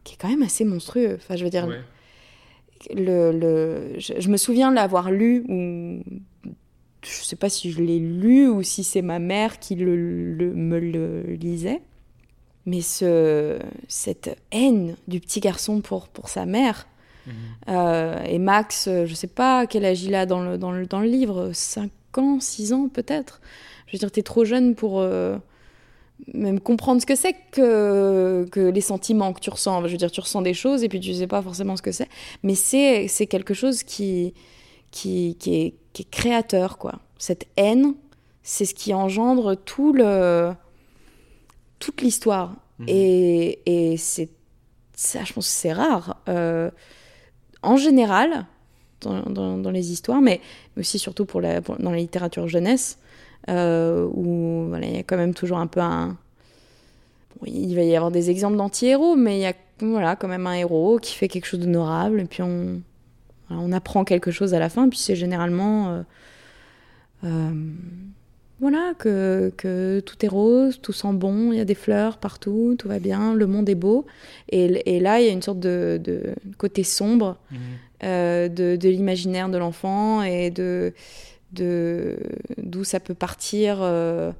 qui 0.04 0.14
est 0.14 0.18
quand 0.18 0.30
même 0.30 0.44
assez 0.44 0.66
monstrueux. 0.66 1.16
Enfin, 1.16 1.36
je 1.38 1.44
veux 1.44 1.50
dire, 1.50 1.66
le, 2.94 3.32
le, 3.32 4.00
je, 4.00 4.14
je 4.20 4.30
me 4.30 4.38
souviens 4.38 4.72
l'avoir 4.72 5.12
lu 5.12 5.46
ou 5.48 6.04
je 7.06 7.24
sais 7.24 7.36
pas 7.38 7.50
si 7.50 7.72
je 7.72 7.82
l'ai 7.82 8.00
lu 8.00 8.48
ou 8.50 8.64
si 8.64 8.84
c'est 8.84 9.02
ma 9.02 9.20
mère 9.20 9.60
qui 9.60 9.76
le, 9.76 9.96
le- 10.36 10.54
me 10.54 10.80
le 10.80 11.22
lisait. 11.34 11.82
Mais 12.66 12.82
ce, 12.82 13.60
cette 13.90 14.38
haine 14.52 14.96
du 15.08 15.20
petit 15.20 15.40
garçon 15.42 15.82
pour, 15.82 16.08
pour 16.10 16.28
sa 16.30 16.46
mère. 16.46 16.88
Euh, 17.70 18.22
et 18.24 18.40
Max, 18.40 18.88
euh, 18.88 19.06
je 19.06 19.14
sais 19.14 19.28
pas 19.28 19.68
quel 19.68 19.86
âge 19.86 20.04
il 20.04 20.16
a 20.16 20.26
dans 20.26 20.44
le, 20.44 20.58
dans 20.58 20.72
le, 20.72 20.86
dans 20.86 21.00
le 21.00 21.08
livre, 21.08 21.52
5 21.54 21.92
ans, 22.18 22.40
6 22.40 22.74
ans 22.74 22.90
peut-être. 22.90 23.42
Je 23.88 23.94
veux 23.94 24.00
dire, 24.00 24.12
t'es 24.12 24.24
trop 24.24 24.46
jeune 24.46 24.76
pour 24.76 25.00
euh, 25.00 25.38
même 26.34 26.60
comprendre 26.60 27.02
ce 27.02 27.06
que 27.06 27.16
c'est 27.16 27.36
que, 27.52 28.46
que 28.52 28.60
les 28.60 28.82
sentiments 28.82 29.34
que 29.34 29.40
tu 29.40 29.50
ressens. 29.50 29.86
Je 29.86 29.92
veux 29.92 29.98
dire, 29.98 30.12
tu 30.12 30.20
ressens 30.20 30.42
des 30.42 30.54
choses 30.54 30.84
et 30.84 30.90
puis 30.90 31.00
tu 31.00 31.14
sais 31.14 31.28
pas 31.28 31.42
forcément 31.42 31.78
ce 31.78 31.82
que 31.82 31.92
c'est. 31.92 32.10
Mais 32.44 32.56
c'est 32.56 33.08
c'est 33.08 33.28
quelque 33.28 33.54
chose 33.54 33.84
qui, 33.84 34.34
qui, 34.92 35.38
qui, 35.40 35.56
est, 35.56 35.76
qui 35.94 36.04
est 36.04 36.10
créateur, 36.10 36.78
quoi. 36.78 37.00
Cette 37.18 37.48
haine, 37.56 37.94
c'est 38.42 38.66
ce 38.66 38.74
qui 38.74 38.94
engendre 38.94 39.56
tout 39.56 39.94
le, 39.94 40.52
toute 41.80 42.02
l'histoire. 42.02 42.56
Et, 42.86 43.60
et 43.66 43.96
c'est 43.96 44.30
ça, 44.96 45.24
je 45.24 45.34
pense 45.34 45.48
que 45.48 45.54
c'est 45.54 45.74
rare. 45.74 46.18
Euh, 46.30 46.70
en 47.64 47.78
général, 47.78 48.46
dans, 49.02 49.72
les 49.72 49.92
histoires, 49.92 50.22
mais 50.22 50.40
aussi 50.78 51.00
surtout 51.00 51.26
pour 51.26 51.42
dans 51.42 51.92
la 51.92 51.98
littérature 51.98 52.48
jeunesse, 52.48 53.00
euh, 53.50 54.08
où 54.14 54.68
voilà, 54.70 54.88
il 54.88 54.96
y 54.96 55.00
a 55.00 55.04
quand 55.04 55.18
même 55.18 55.34
toujours 55.34 55.58
un 55.58 55.68
peu 55.68 55.82
un. 55.82 56.18
il 57.46 57.76
va 57.76 57.82
y 57.82 57.96
avoir 57.96 58.12
des 58.12 58.30
exemples 58.30 58.58
d'anti-héros, 58.58 59.16
mais 59.16 59.38
il 59.38 59.42
y 59.42 59.46
a 59.46 59.54
voilà, 59.82 60.16
quand 60.16 60.30
même 60.30 60.48
un 60.48 60.54
héros 60.54 61.00
qui 61.00 61.14
fait 61.16 61.28
quelque 61.28 61.46
chose 61.46 61.60
d'honorable, 61.60 62.22
et 62.22 62.26
puis 62.26 62.42
on, 62.42 62.82
on 63.50 63.72
apprend 63.72 64.06
quelque 64.06 64.32
chose 64.32 64.54
à 64.54 64.60
la 64.60 64.70
fin, 64.70 64.88
puis 64.88 65.00
c'est 65.00 65.16
généralement. 65.16 65.90
euh, 65.90 66.04
euh, 67.26 67.52
voilà, 68.60 68.94
que, 68.98 69.52
que, 69.58 70.02
tout 70.06 70.26
est 70.26 70.30
rose, 70.30 70.80
tout 70.82 70.94
sent 70.94 71.14
bon, 71.14 71.52
il 71.52 71.58
y 71.58 71.62
a 71.62 71.66
des 71.66 71.76
fleurs 71.76 72.18
partout, 72.18 72.76
tout 72.78 72.88
va 72.88 73.00
bien, 73.00 73.34
le 73.34 73.48
monde 73.48 73.68
est 73.68 73.76
beau. 73.76 74.06
Et, 74.50 74.96
et 74.96 75.00
là, 75.00 75.20
il 75.20 75.26
y 75.26 75.30
a 75.30 75.34
une 75.34 75.42
sorte 75.42 75.60
de, 75.60 76.00
de 76.02 76.34
côté 76.58 76.84
sombre 76.84 77.38
mmh. 77.52 77.56
euh, 78.04 78.48
de, 78.48 78.76
de 78.76 78.90
l'imaginaire 78.90 79.50
de 79.50 79.58
l'enfant 79.58 80.24
et 80.24 80.50
de 80.50 80.94
d'où 81.56 82.84
ça 82.84 83.00
peut 83.00 83.14
partir. 83.14 83.80
Euh, 83.82 84.32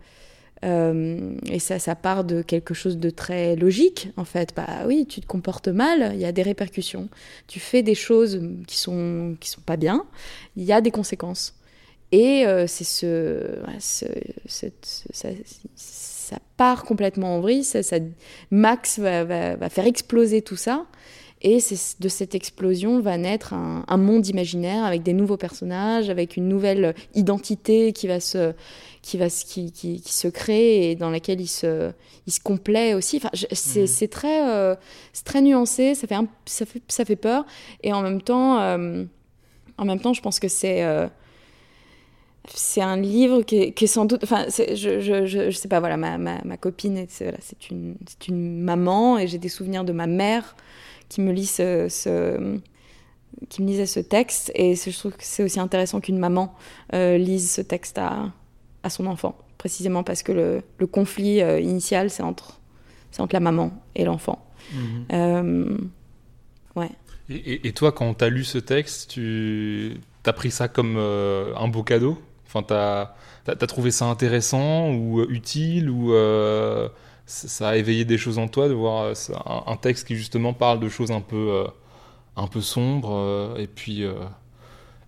euh, 0.64 1.36
et 1.48 1.60
ça, 1.60 1.78
ça 1.78 1.96
part 1.96 2.24
de 2.24 2.42
quelque 2.42 2.74
chose 2.74 2.98
de 2.98 3.10
très 3.10 3.56
logique, 3.56 4.10
en 4.18 4.24
fait. 4.24 4.54
Bah 4.56 4.84
oui, 4.88 5.06
tu 5.08 5.20
te 5.20 5.28
comportes 5.28 5.68
mal, 5.68 6.12
il 6.14 6.20
y 6.20 6.26
a 6.26 6.32
des 6.32 6.44
répercussions. 6.44 7.10
Tu 7.48 7.60
fais 7.60 7.84
des 7.84 7.96
choses 7.96 8.42
qui 8.68 8.78
sont, 8.78 9.36
qui 9.40 9.50
sont 9.50 9.62
pas 9.62 9.78
bien, 9.78 10.06
il 10.56 10.64
y 10.64 10.72
a 10.72 10.82
des 10.82 10.92
conséquences. 10.92 11.56
Et 12.14 12.46
euh, 12.46 12.68
c'est 12.68 12.84
ce, 12.84 13.42
ça, 15.76 16.38
part 16.58 16.84
complètement 16.84 17.38
en 17.38 17.42
vrille. 17.42 17.64
Ça, 17.64 17.80
Max 18.52 19.00
va, 19.00 19.24
va, 19.24 19.70
faire 19.70 19.88
exploser 19.88 20.44
tout 20.44 20.56
ça. 20.56 20.86
Et 21.42 21.58
de 22.00 22.08
cette 22.10 22.36
explosion 22.36 23.02
va 23.02 23.18
naître 23.18 23.54
un, 23.54 23.84
un, 23.88 23.98
monde 23.98 24.28
imaginaire 24.28 24.86
avec 24.86 25.02
des 25.02 25.14
nouveaux 25.14 25.38
personnages, 25.38 26.12
avec 26.12 26.38
une 26.38 26.48
nouvelle 26.48 26.94
identité 27.16 27.94
qui 27.94 28.06
va 28.08 28.20
se, 28.20 28.54
qui, 29.02 29.18
va, 29.18 29.28
qui, 29.28 29.72
qui, 29.72 30.00
qui 30.00 30.14
se 30.14 30.28
crée 30.28 30.92
et 30.92 30.96
dans 30.96 31.10
laquelle 31.10 31.42
il 31.42 31.48
se, 31.48 31.92
il 32.28 32.32
se 32.32 32.40
complaît 32.40 32.94
aussi. 32.94 33.18
Enfin, 33.18 33.32
c'est 33.52 34.06
mmh. 34.06 34.08
très, 34.10 34.50
euh, 34.52 34.76
très 35.26 35.42
nuancé, 35.42 35.96
ça 35.96 36.06
fait, 36.06 36.16
ça, 36.46 36.66
fait, 36.68 36.82
ça 36.88 37.06
fait 37.06 37.16
peur. 37.16 37.44
Et 37.82 37.92
en 37.92 38.04
même 38.04 38.22
temps, 38.22 38.62
euh, 38.62 39.04
en 39.80 39.86
même 39.86 40.00
temps 40.00 40.14
je 40.14 40.22
pense 40.22 40.40
que 40.40 40.48
c'est 40.48 40.84
euh, 40.84 41.08
c'est 42.54 42.82
un 42.82 42.98
livre 42.98 43.42
qui 43.44 43.58
est, 43.58 43.72
qui 43.72 43.86
est, 43.86 43.88
sans 43.88 44.06
doute. 44.06 44.24
Enfin, 44.24 44.46
je, 44.50 45.00
je, 45.00 45.26
je, 45.26 45.52
sais 45.52 45.68
pas, 45.68 45.80
voilà, 45.80 45.98
ma, 45.98 46.18
ma, 46.18 46.42
ma 46.44 46.58
copine, 46.58 47.06
c'est 47.08 47.26
voilà, 47.26 47.38
une, 47.70 47.96
une 48.28 48.62
maman 48.62 49.18
et 49.18 49.28
j'ai 49.28 49.38
des 49.38 49.50
souvenirs 49.50 49.84
de 49.84 49.94
ma 49.94 50.08
mère 50.08 50.56
qui 51.10 51.22
me 51.22 51.32
lit 51.32 51.46
ce, 51.46 51.88
ce 51.90 52.60
qui 53.50 53.62
me 53.62 53.68
lisait 53.68 53.86
ce 53.86 54.00
texte 54.00 54.52
et 54.56 54.76
je 54.76 54.98
trouve 54.98 55.14
que 55.14 55.24
c'est 55.24 55.44
aussi 55.44 55.60
intéressant 55.60 56.02
qu'une 56.02 56.20
maman 56.20 56.54
lise 56.92 57.52
ce 57.52 57.62
texte 57.62 57.98
à, 57.98 58.32
à 58.84 58.90
son 58.90 59.08
enfant, 59.08 59.38
précisément 59.58 60.04
parce 60.04 60.22
que 60.24 60.32
le, 60.32 60.62
le 60.78 60.88
conflit 60.88 61.42
euh, 61.42 61.60
initial, 61.60 62.10
c'est 62.10 62.24
entre, 62.24 62.60
entre 63.18 63.34
la 63.34 63.40
maman 63.40 63.72
et 63.96 64.04
l'enfant. 64.04 64.46
Mhm. 64.74 65.06
Euh, 65.12 65.78
ouais. 66.76 66.90
Et, 67.30 67.68
et, 67.68 67.72
toi, 67.72 67.92
quand 67.94 68.14
tu 68.14 68.26
as 68.26 68.30
lu 68.30 68.44
ce 68.44 68.58
texte, 68.58 69.12
tu 69.12 69.98
as 70.26 70.34
pris 70.34 70.52
ça 70.52 70.68
comme 70.68 70.96
euh, 70.98 71.56
un 71.56 71.70
beau 71.70 71.84
cadeau? 71.84 72.18
Enfin, 72.54 72.64
tu 72.64 72.74
as, 72.74 73.16
as, 73.48 73.68
trouvé 73.68 73.92
ça 73.92 74.06
intéressant 74.06 74.92
ou 74.92 75.24
utile 75.24 75.90
ou 75.90 76.14
ça 77.26 77.70
a 77.70 77.76
éveillé 77.78 78.06
des 78.06 78.18
choses 78.18 78.38
en 78.38 78.48
toi 78.48 78.68
de 78.68 78.74
voir 78.74 79.14
un, 79.46 79.64
un, 79.72 79.78
texte 79.78 80.08
qui 80.08 80.16
justement 80.16 80.54
parle 80.54 80.80
de 80.80 80.90
choses 80.90 81.12
un 81.12 81.22
peu, 81.22 81.66
un 82.36 82.48
peu 82.48 82.62
sombres 82.62 83.56
et 83.58 83.68
puis 83.68 84.06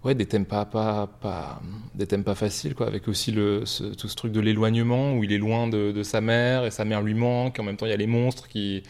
ouais, 0.06 0.16
des 0.16 0.28
thèmes 0.28 0.46
pas, 0.46 0.66
pas, 0.66 1.08
pas, 1.20 1.60
des 1.96 2.06
thèmes 2.06 2.24
pas 2.24 2.36
faciles, 2.36 2.76
quoi, 2.76 2.88
avec 2.88 3.08
aussi 3.08 3.32
le, 3.32 3.64
tout 3.98 4.08
ce 4.08 4.16
truc 4.16 4.32
de 4.32 4.40
l'éloignement 4.40 5.14
où 5.14 5.24
il 5.24 5.34
est 5.34 5.38
loin 5.38 5.68
de, 5.68 6.04
sa 6.04 6.22
mère 6.22 6.64
et 6.64 6.72
sa 6.72 6.86
mère 6.86 7.02
lui 7.02 7.16
manque. 7.16 7.60
En 7.60 7.64
même 7.64 7.76
temps, 7.76 7.88
il 7.88 7.90
y 7.90 7.94
a 7.94 7.98
les 7.98 8.08
monstres 8.08 8.48
qui, 8.48 8.84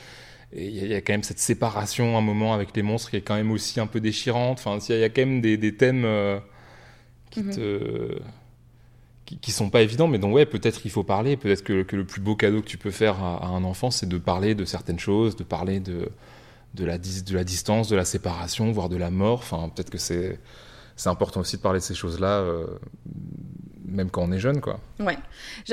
il 0.53 0.87
y, 0.87 0.93
a 0.93 1.01
quand 1.01 1.13
même 1.13 1.23
cette 1.23 1.39
séparation 1.39 2.15
à 2.15 2.19
un 2.19 2.21
moment 2.21 2.53
avec 2.53 2.75
les 2.75 2.83
monstres 2.83 3.09
qui 3.09 3.15
est 3.15 3.21
quand 3.21 3.35
même 3.35 3.51
aussi 3.51 3.79
un 3.79 3.87
peu 3.87 4.01
déchirante. 4.01 4.59
Enfin, 4.59 4.77
il 4.89 4.99
y, 4.99 5.03
a 5.03 5.09
quand 5.09 5.21
même 5.21 5.41
des, 5.41 5.57
des 5.57 5.75
thèmes 5.75 6.03
euh, 6.05 6.37
qui 7.31 7.41
mhm. 7.41 7.55
te 7.55 8.19
qui, 9.25 9.51
sont 9.51 9.69
pas 9.69 9.81
évidents, 9.81 10.07
mais 10.07 10.19
dont 10.19 10.31
ouais, 10.31 10.45
peut-être 10.45 10.81
il 10.85 10.91
faut 10.91 11.03
parler. 11.03 11.37
Peut-être 11.37 11.63
que, 11.63 11.95
le 11.95 12.05
plus 12.05 12.21
beau 12.21 12.35
cadeau 12.35 12.61
que 12.61 12.67
tu 12.67 12.77
peux 12.77 12.91
faire 12.91 13.23
à, 13.23 13.47
un 13.47 13.63
enfant, 13.63 13.91
c'est 13.91 14.07
de 14.07 14.17
parler 14.17 14.55
de 14.55 14.65
certaines 14.65 14.99
choses, 14.99 15.35
de 15.35 15.43
parler 15.43 15.79
de, 15.79 16.09
de, 16.75 16.85
la, 16.85 16.97
de 16.97 17.33
la 17.33 17.43
distance, 17.43 17.89
de 17.89 17.95
la 17.95 18.05
séparation, 18.05 18.71
voire 18.71 18.89
de 18.89 18.97
la 18.97 19.09
mort. 19.09 19.39
Enfin, 19.39 19.69
peut-être 19.69 19.89
que 19.89 19.97
c'est 19.97 20.39
c'est 20.95 21.09
important 21.09 21.41
aussi 21.41 21.57
de 21.57 21.61
parler 21.61 21.79
de 21.79 21.83
ces 21.83 21.93
choses-là, 21.93 22.39
euh, 22.39 22.65
même 23.85 24.09
quand 24.09 24.23
on 24.23 24.31
est 24.31 24.39
jeune, 24.39 24.61
quoi. 24.61 24.79
Ouais. 24.99 25.17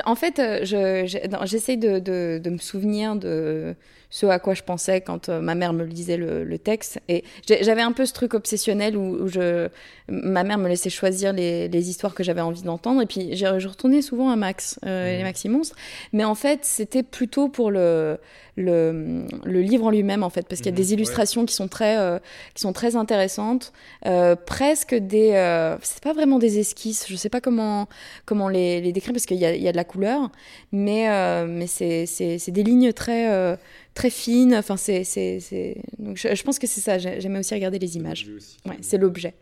En 0.04 0.14
fait, 0.14 0.38
euh, 0.38 1.04
j'essaie 1.44 1.76
de, 1.76 1.98
de, 1.98 2.40
de, 2.42 2.50
me 2.50 2.58
souvenir 2.58 3.16
de 3.16 3.76
ce 4.12 4.26
à 4.26 4.38
quoi 4.38 4.52
je 4.52 4.62
pensais 4.62 5.00
quand 5.00 5.30
euh, 5.30 5.40
ma 5.40 5.54
mère 5.54 5.72
me 5.72 5.84
lisait 5.84 6.18
le, 6.18 6.44
le 6.44 6.58
texte. 6.58 7.00
Et 7.08 7.24
j'avais 7.48 7.80
un 7.80 7.92
peu 7.92 8.04
ce 8.04 8.12
truc 8.12 8.34
obsessionnel 8.34 8.94
où, 8.94 9.26
je, 9.26 9.68
ma 10.08 10.44
mère 10.44 10.58
me 10.58 10.68
laissait 10.68 10.90
choisir 10.90 11.32
les, 11.32 11.66
les 11.68 11.88
histoires 11.88 12.14
que 12.14 12.22
j'avais 12.22 12.42
envie 12.42 12.62
d'entendre. 12.62 13.00
Et 13.00 13.06
puis, 13.06 13.34
je 13.34 13.46
retournais 13.66 14.02
souvent 14.02 14.28
à 14.28 14.36
Max, 14.36 14.78
euh, 14.84 15.16
les 15.16 15.22
mmh. 15.22 15.24
Maxi 15.24 15.48
Monstres. 15.48 15.76
Mais 16.12 16.24
en 16.24 16.34
fait, 16.34 16.60
c'était 16.62 17.02
plutôt 17.02 17.48
pour 17.48 17.70
le, 17.70 18.18
le, 18.56 19.24
le 19.44 19.60
livre 19.62 19.86
en 19.86 19.90
lui-même, 19.90 20.22
en 20.22 20.28
fait, 20.28 20.46
parce 20.46 20.60
qu'il 20.60 20.70
y 20.70 20.74
a 20.74 20.76
mmh, 20.76 20.76
des 20.76 20.92
illustrations 20.92 21.46
qui, 21.46 21.54
sont 21.54 21.68
très, 21.68 21.98
euh, 21.98 22.18
qui 22.52 22.60
sont 22.60 22.74
très 22.74 22.96
intéressantes. 22.96 23.72
Euh, 24.04 24.36
presque 24.36 24.94
des. 24.94 25.30
Euh, 25.32 25.78
c'est 25.80 26.02
pas 26.02 26.12
vraiment 26.12 26.38
des 26.38 26.58
esquisses, 26.58 27.06
je 27.08 27.16
sais 27.16 27.30
pas 27.30 27.40
comment, 27.40 27.88
comment 28.26 28.50
les, 28.50 28.82
les 28.82 28.92
décrire, 28.92 29.14
parce 29.14 29.24
qu'il 29.24 29.38
y 29.38 29.46
a, 29.46 29.56
y 29.56 29.68
a 29.68 29.72
de 29.72 29.76
la 29.78 29.84
couleur. 29.84 30.28
Mais, 30.70 31.06
mais 31.46 31.66
c'est 31.66 32.50
des 32.50 32.62
lignes 32.62 32.92
très 32.92 33.56
très 33.94 34.10
fine. 34.10 34.54
Enfin, 34.54 34.76
c'est, 34.76 35.04
c'est, 35.04 35.76
Donc, 35.98 36.16
je, 36.16 36.42
pense 36.42 36.58
que 36.58 36.66
c'est 36.66 36.80
ça. 36.80 36.98
J'aimais 36.98 37.38
aussi 37.38 37.54
regarder 37.54 37.78
les 37.78 37.96
images. 37.96 38.28
Ouais, 38.66 38.76
c'est 38.80 38.98
l'objet. 38.98 39.34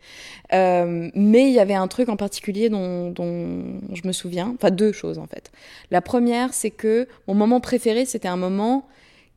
Euh, 0.53 1.09
mais 1.13 1.49
il 1.49 1.53
y 1.53 1.59
avait 1.59 1.73
un 1.73 1.87
truc 1.87 2.09
en 2.09 2.17
particulier 2.17 2.69
dont, 2.69 3.11
dont, 3.11 3.79
je 3.93 4.07
me 4.07 4.11
souviens. 4.11 4.53
Enfin, 4.55 4.71
deux 4.71 4.91
choses 4.91 5.17
en 5.17 5.27
fait. 5.27 5.51
La 5.89 6.01
première, 6.01 6.53
c'est 6.53 6.71
que 6.71 7.07
mon 7.27 7.33
moment 7.33 7.59
préféré, 7.59 8.05
c'était 8.05 8.27
un 8.27 8.37
moment 8.37 8.87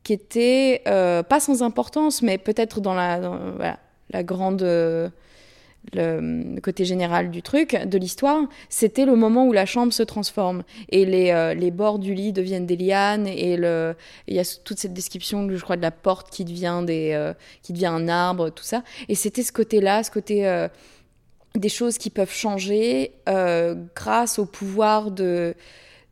qui 0.03 0.13
était 0.13 0.81
euh, 0.87 1.23
pas 1.23 1.39
sans 1.39 1.63
importance, 1.63 2.21
mais 2.21 2.37
peut-être 2.37 2.79
dans 2.79 2.93
la, 2.93 3.19
voilà, 3.55 3.79
la 4.11 4.23
grande. 4.23 4.63
Le, 5.93 6.59
côté 6.61 6.85
général 6.85 7.29
du 7.29 7.41
truc, 7.41 7.75
de 7.75 7.97
l'histoire, 7.97 8.43
c'était 8.69 9.05
le 9.05 9.15
moment 9.15 9.45
où 9.45 9.53
la 9.53 9.65
chambre 9.65 9.93
se 9.93 10.03
transforme 10.03 10.63
et 10.89 11.05
les, 11.05 11.31
euh, 11.31 11.53
les 11.53 11.71
bords 11.71 11.99
du 11.99 12.13
lit 12.13 12.33
deviennent 12.33 12.65
des 12.65 12.75
lianes 12.75 13.27
et 13.27 13.53
il 13.53 14.35
y 14.35 14.39
a 14.39 14.59
toute 14.63 14.79
cette 14.79 14.93
description, 14.93 15.47
je 15.49 15.61
crois, 15.61 15.77
de 15.77 15.81
la 15.81 15.91
porte 15.91 16.29
qui 16.29 16.43
devient, 16.43 16.81
des, 16.85 17.11
euh, 17.13 17.33
qui 17.61 17.73
devient 17.73 17.85
un 17.87 18.07
arbre, 18.07 18.49
tout 18.49 18.63
ça. 18.63 18.83
Et 19.09 19.15
c'était 19.15 19.43
ce 19.43 19.51
côté-là, 19.51 20.03
ce 20.03 20.11
côté 20.11 20.47
euh, 20.47 20.67
des 21.55 21.69
choses 21.69 21.97
qui 21.97 22.09
peuvent 22.09 22.33
changer 22.33 23.11
grâce 23.95 24.39
au 24.39 24.45
pouvoir 24.45 25.11
de 25.11 25.55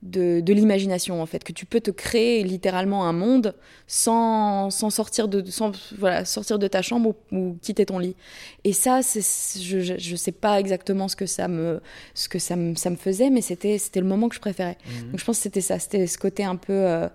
de, 0.03 0.53
l'imagination 0.53 1.21
en 1.21 1.25
fait 1.25 1.43
que 1.43 1.53
tu 1.53 1.65
peux 1.65 1.79
te 1.79 1.89
créer 1.89 2.43
littéralement 2.43 3.07
un 3.07 3.13
monde 3.13 3.55
sans, 3.87 4.69
sans 4.69 4.89
sortir 4.89 5.27
de 5.27 5.49
sans, 5.49 5.71
voilà 5.97 6.25
sortir 6.25 6.59
de 6.59 6.67
ta 6.67 6.81
chambre 6.81 7.15
ou, 7.31 7.57
quitter 7.61 7.85
ton 7.85 7.99
lit 7.99 8.15
et 8.63 8.73
ça 8.73 9.01
c'est 9.01 9.21
je, 9.61 9.79
je 9.97 10.15
sais 10.15 10.31
pas 10.31 10.59
exactement 10.59 11.07
ce 11.07 11.15
que 11.15 11.25
ça 11.25 11.47
me 11.47 11.81
ce 12.13 12.27
que 12.27 12.37
ça 12.37 12.55
me, 12.55 12.75
ça 12.75 12.89
me 12.89 12.97
faisait 12.97 13.29
mais 13.29 13.41
c'était 13.41 13.77
c'était 13.77 14.01
le 14.01 14.05
moment 14.05 14.27
que 14.27 14.35
je 14.35 14.41
préférais 14.41 14.77
mhm. 14.85 15.11
donc 15.11 15.19
je 15.19 15.25
pense 15.25 15.37
que 15.37 15.43
c'était 15.43 15.61
ça 15.61 15.79
c'était 15.79 16.05
ce 16.05 16.17
côté 16.17 16.43
un 16.43 16.57
peu 16.57 16.73
euh, 16.73 17.07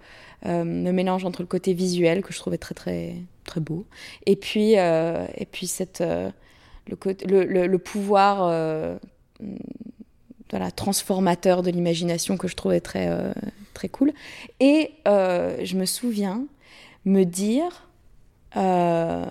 euh, 0.47 0.65
le 0.65 0.93
mélange 0.93 1.25
entre 1.25 1.43
le 1.43 1.49
côté 1.49 1.75
visuel 1.75 2.23
que 2.23 2.33
je 2.33 2.39
trouvais 2.39 2.59
très 2.59 2.75
très 2.75 3.17
très 3.45 3.61
beau 3.61 3.87
et 4.25 4.37
puis 4.37 4.79
euh, 4.79 5.27
et 5.37 5.45
puis 5.45 5.67
cette 5.67 6.03
le, 6.03 7.45
le, 7.45 7.67
le, 7.67 7.79
pouvoir 7.79 8.99
voilà, 10.51 10.70
transformateur 10.70 11.62
de 11.62 11.70
l'imagination 11.70 12.37
que 12.37 12.49
je 12.49 12.57
trouvais 12.57 12.81
très, 12.81 13.09
euh, 13.09 13.33
très 13.75 13.89
cool. 13.89 14.12
Et 14.61 14.93
euh, 15.07 15.59
je 15.62 15.77
me 15.77 15.85
souviens 15.85 16.45
me 17.05 17.25
dire 17.25 17.89
euh, 18.57 19.25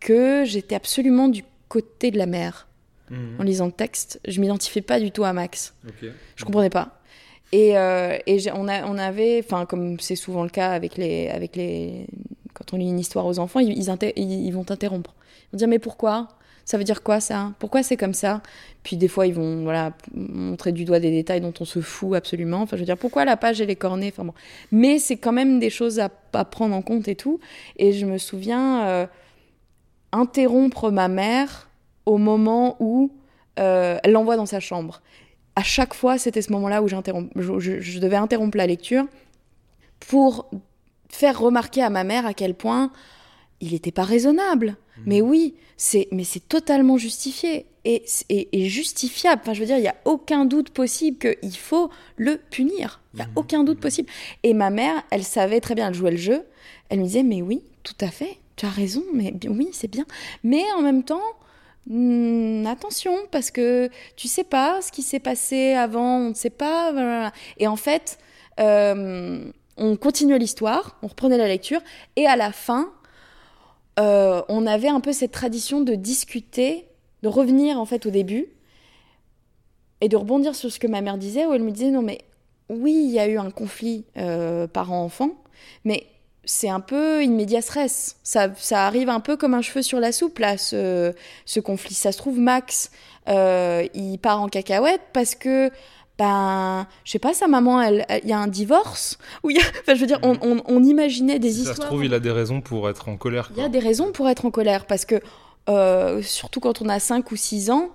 que 0.00 0.44
j'étais 0.44 0.74
absolument 0.74 1.28
du 1.28 1.44
côté 1.68 2.10
de 2.10 2.18
la 2.18 2.26
mer 2.26 2.68
mhm. 3.10 3.36
en 3.38 3.42
lisant 3.42 3.66
le 3.66 3.72
texte. 3.72 4.20
Je 4.26 4.40
m'identifiais 4.40 4.82
pas 4.82 5.00
du 5.00 5.10
tout 5.10 5.24
à 5.24 5.32
Max. 5.32 5.74
Okay. 5.86 6.12
Je 6.36 6.44
comprenais 6.44 6.70
pas. 6.70 6.94
Et, 7.50 7.70
et 7.70 8.52
on, 8.52 8.68
a, 8.68 8.84
on 8.84 8.98
avait, 8.98 9.42
enfin 9.42 9.64
comme 9.64 9.98
c'est 10.00 10.16
souvent 10.16 10.42
le 10.42 10.50
cas 10.50 10.70
avec 10.72 10.98
les, 10.98 11.30
avec 11.30 11.56
les, 11.56 12.06
quand 12.52 12.74
on 12.74 12.76
lit 12.76 12.88
une 12.88 12.98
histoire 12.98 13.24
aux 13.24 13.38
enfants, 13.38 13.60
ils, 13.60 13.72
ils, 13.72 14.46
ils 14.46 14.50
vont 14.50 14.64
t'interrompre. 14.64 15.14
Ils 15.44 15.52
vont 15.52 15.58
dire 15.58 15.68
mais 15.68 15.78
pourquoi? 15.78 16.28
Ça 16.68 16.76
veut 16.76 16.84
dire 16.84 17.02
quoi 17.02 17.18
ça? 17.18 17.54
Pourquoi 17.60 17.82
c'est 17.82 17.96
comme 17.96 18.12
ça? 18.12 18.42
Puis 18.82 18.98
des 18.98 19.08
fois, 19.08 19.26
ils 19.26 19.32
vont 19.32 19.62
voilà, 19.62 19.94
montrer 20.12 20.70
du 20.70 20.84
doigt 20.84 21.00
des 21.00 21.10
détails 21.10 21.40
dont 21.40 21.54
on 21.60 21.64
se 21.64 21.80
fout 21.80 22.14
absolument. 22.14 22.60
Enfin, 22.60 22.76
je 22.76 22.82
veux 22.82 22.84
dire, 22.84 22.98
pourquoi 22.98 23.24
la 23.24 23.38
page, 23.38 23.62
elle 23.62 23.70
est 23.70 23.76
cornée? 23.76 24.12
Enfin, 24.12 24.26
bon. 24.26 24.34
Mais 24.70 24.98
c'est 24.98 25.16
quand 25.16 25.32
même 25.32 25.60
des 25.60 25.70
choses 25.70 25.98
à, 25.98 26.10
prendre 26.10 26.76
en 26.76 26.82
compte 26.82 27.08
et 27.08 27.14
tout. 27.14 27.40
Et 27.78 27.94
je 27.94 28.04
me 28.04 28.18
souviens 28.18 28.86
euh, 28.86 29.06
interrompre 30.12 30.90
ma 30.90 31.08
mère 31.08 31.70
au 32.04 32.18
moment 32.18 32.76
où 32.80 33.12
euh, 33.58 33.96
elle 34.04 34.12
l'envoie 34.12 34.36
dans 34.36 34.44
sa 34.44 34.60
chambre. 34.60 35.00
À 35.56 35.62
chaque 35.62 35.94
fois, 35.94 36.18
c'était 36.18 36.42
ce 36.42 36.52
moment-là 36.52 36.82
où 36.82 36.86
je, 36.86 36.98
je 37.80 37.98
devais 37.98 38.16
interrompre 38.16 38.58
la 38.58 38.66
lecture 38.66 39.06
pour 40.00 40.50
faire 41.08 41.40
remarquer 41.40 41.82
à 41.82 41.88
ma 41.88 42.04
mère 42.04 42.26
à 42.26 42.34
quel 42.34 42.52
point 42.52 42.92
il 43.60 43.72
n'était 43.72 43.92
pas 43.92 44.04
raisonnable. 44.04 44.76
Mhm. 44.98 45.02
Mais 45.06 45.20
oui, 45.20 45.54
c'est 45.76 46.08
mais 46.12 46.24
c'est 46.24 46.46
totalement 46.48 46.96
justifié 46.98 47.66
et, 47.84 48.04
et, 48.28 48.48
et 48.52 48.68
justifiable. 48.68 49.40
Enfin, 49.42 49.54
je 49.54 49.60
veux 49.60 49.66
dire, 49.66 49.76
il 49.78 49.82
n'y 49.82 49.88
a 49.88 49.96
aucun 50.04 50.44
doute 50.44 50.70
possible 50.70 51.18
qu'il 51.18 51.56
faut 51.56 51.90
le 52.16 52.36
punir. 52.50 53.00
Il 53.14 53.18
n'y 53.18 53.22
a 53.22 53.26
Mhm. 53.26 53.32
aucun 53.36 53.64
doute 53.64 53.80
possible. 53.80 54.08
Et 54.42 54.54
ma 54.54 54.70
mère, 54.70 55.02
elle 55.10 55.24
savait 55.24 55.60
très 55.60 55.74
bien, 55.74 55.88
elle 55.88 55.94
jouait 55.94 56.10
le 56.10 56.16
jeu. 56.16 56.42
Elle 56.88 56.98
me 57.00 57.04
disait, 57.04 57.22
mais 57.22 57.42
oui, 57.42 57.62
tout 57.82 57.96
à 58.00 58.08
fait, 58.08 58.38
tu 58.56 58.66
as 58.66 58.70
raison, 58.70 59.04
mais 59.14 59.32
oui, 59.48 59.68
c'est 59.72 59.90
bien. 59.90 60.04
Mais 60.42 60.64
en 60.76 60.82
même 60.82 61.02
temps, 61.04 61.22
hmm, 61.86 62.66
attention, 62.66 63.14
parce 63.30 63.50
que 63.50 63.88
tu 64.16 64.28
sais 64.28 64.44
pas 64.44 64.80
ce 64.82 64.92
qui 64.92 65.02
s'est 65.02 65.20
passé 65.20 65.72
avant, 65.72 66.18
on 66.18 66.28
ne 66.30 66.34
sait 66.34 66.50
pas. 66.50 66.92
blablabla. 66.92 67.32
Et 67.58 67.66
en 67.66 67.76
fait, 67.76 68.18
euh, 68.60 69.44
on 69.76 69.96
continuait 69.96 70.38
l'histoire, 70.38 70.98
on 71.02 71.06
reprenait 71.06 71.38
la 71.38 71.48
lecture, 71.48 71.80
et 72.16 72.26
à 72.26 72.36
la 72.36 72.52
fin, 72.52 72.90
euh, 73.98 74.42
on 74.48 74.66
avait 74.66 74.88
un 74.88 75.00
peu 75.00 75.12
cette 75.12 75.32
tradition 75.32 75.80
de 75.80 75.94
discuter, 75.94 76.86
de 77.22 77.28
revenir 77.28 77.78
en 77.78 77.84
fait 77.84 78.06
au 78.06 78.10
début, 78.10 78.46
et 80.00 80.08
de 80.08 80.16
rebondir 80.16 80.54
sur 80.54 80.70
ce 80.70 80.78
que 80.78 80.86
ma 80.86 81.00
mère 81.00 81.18
disait, 81.18 81.46
où 81.46 81.52
elle 81.52 81.62
me 81.62 81.70
disait 81.70 81.90
non 81.90 82.02
mais 82.02 82.20
oui, 82.68 82.92
il 82.92 83.10
y 83.10 83.18
a 83.18 83.26
eu 83.26 83.38
un 83.38 83.50
conflit 83.50 84.04
euh, 84.16 84.66
parent-enfant, 84.66 85.30
mais 85.84 86.06
c'est 86.44 86.68
un 86.68 86.80
peu 86.80 87.20
in 87.20 87.30
medias 87.30 87.68
res. 87.70 88.16
Ça, 88.22 88.48
ça 88.56 88.86
arrive 88.86 89.08
un 89.08 89.20
peu 89.20 89.36
comme 89.36 89.54
un 89.54 89.62
cheveu 89.62 89.82
sur 89.82 90.00
la 90.00 90.12
soupe, 90.12 90.38
là, 90.38 90.56
ce, 90.56 91.12
ce 91.44 91.60
conflit. 91.60 91.94
Ça 91.94 92.10
se 92.10 92.18
trouve, 92.18 92.38
Max, 92.38 92.90
euh, 93.28 93.86
il 93.94 94.18
part 94.18 94.40
en 94.40 94.48
cacahuète 94.48 95.02
parce 95.12 95.34
que, 95.34 95.70
ben, 96.18 96.86
je 97.04 97.12
sais 97.12 97.18
pas, 97.18 97.32
sa 97.34 97.46
maman, 97.46 97.80
elle- 97.80 98.04
il 98.24 98.28
y 98.28 98.32
a 98.32 98.38
un 98.38 98.48
divorce. 98.48 99.18
Ou 99.44 99.50
il 99.50 99.58
enfin, 99.58 99.94
je 99.94 100.00
veux 100.00 100.06
dire, 100.06 100.18
on, 100.22 100.36
on- 100.42 100.62
on 100.66 100.82
imaginait 100.82 101.38
des 101.38 101.50
Si 101.50 101.64
ça 101.64 101.70
histoires. 101.70 101.76
se 101.76 101.82
trouve, 101.92 102.04
il 102.04 102.14
a 102.14 102.20
des 102.20 102.32
raisons 102.32 102.60
pour 102.60 102.88
être 102.88 103.08
en 103.08 103.16
colère. 103.16 103.50
Il 103.56 103.62
y 103.62 103.64
a 103.64 103.68
des 103.68 103.78
raisons 103.78 104.12
pour 104.12 104.28
être 104.28 104.44
en 104.44 104.50
colère 104.50 104.86
parce 104.86 105.04
que, 105.04 105.20
euh, 105.68 106.20
surtout 106.22 106.60
quand 106.60 106.82
on 106.82 106.88
a 106.88 106.98
5 106.98 107.30
ou 107.30 107.36
6 107.36 107.70
ans, 107.70 107.90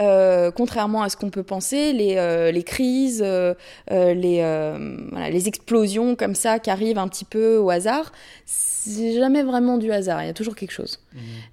euh, 0.00 0.50
contrairement 0.50 1.02
à 1.02 1.08
ce 1.08 1.16
qu'on 1.16 1.30
peut 1.30 1.44
penser, 1.44 1.92
les, 1.92 2.16
euh, 2.16 2.50
les 2.50 2.64
crises, 2.64 3.22
euh, 3.24 3.54
euh, 3.92 4.12
les, 4.12 4.40
euh, 4.40 4.98
voilà, 5.12 5.30
les 5.30 5.46
explosions 5.46 6.16
comme 6.16 6.34
ça 6.34 6.58
qui 6.58 6.68
arrivent 6.70 6.98
un 6.98 7.06
petit 7.06 7.24
peu 7.24 7.56
au 7.58 7.70
hasard, 7.70 8.10
c'est 8.44 9.14
jamais 9.14 9.42
vraiment 9.44 9.78
du 9.78 9.92
hasard, 9.92 10.22
il 10.22 10.26
y 10.26 10.30
a 10.30 10.34
toujours 10.34 10.56
quelque 10.56 10.72
chose. 10.72 10.98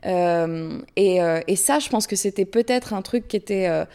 Euh, 0.06 0.80
et, 0.96 1.22
euh, 1.22 1.40
et 1.48 1.56
ça, 1.56 1.80
je 1.80 1.90
pense 1.90 2.08
que 2.08 2.16
c'était 2.16 2.46
peut-être 2.46 2.94
un 2.94 3.02
truc 3.04 3.28
qui 3.28 3.38
était 3.38 3.68
euh, 3.68 3.86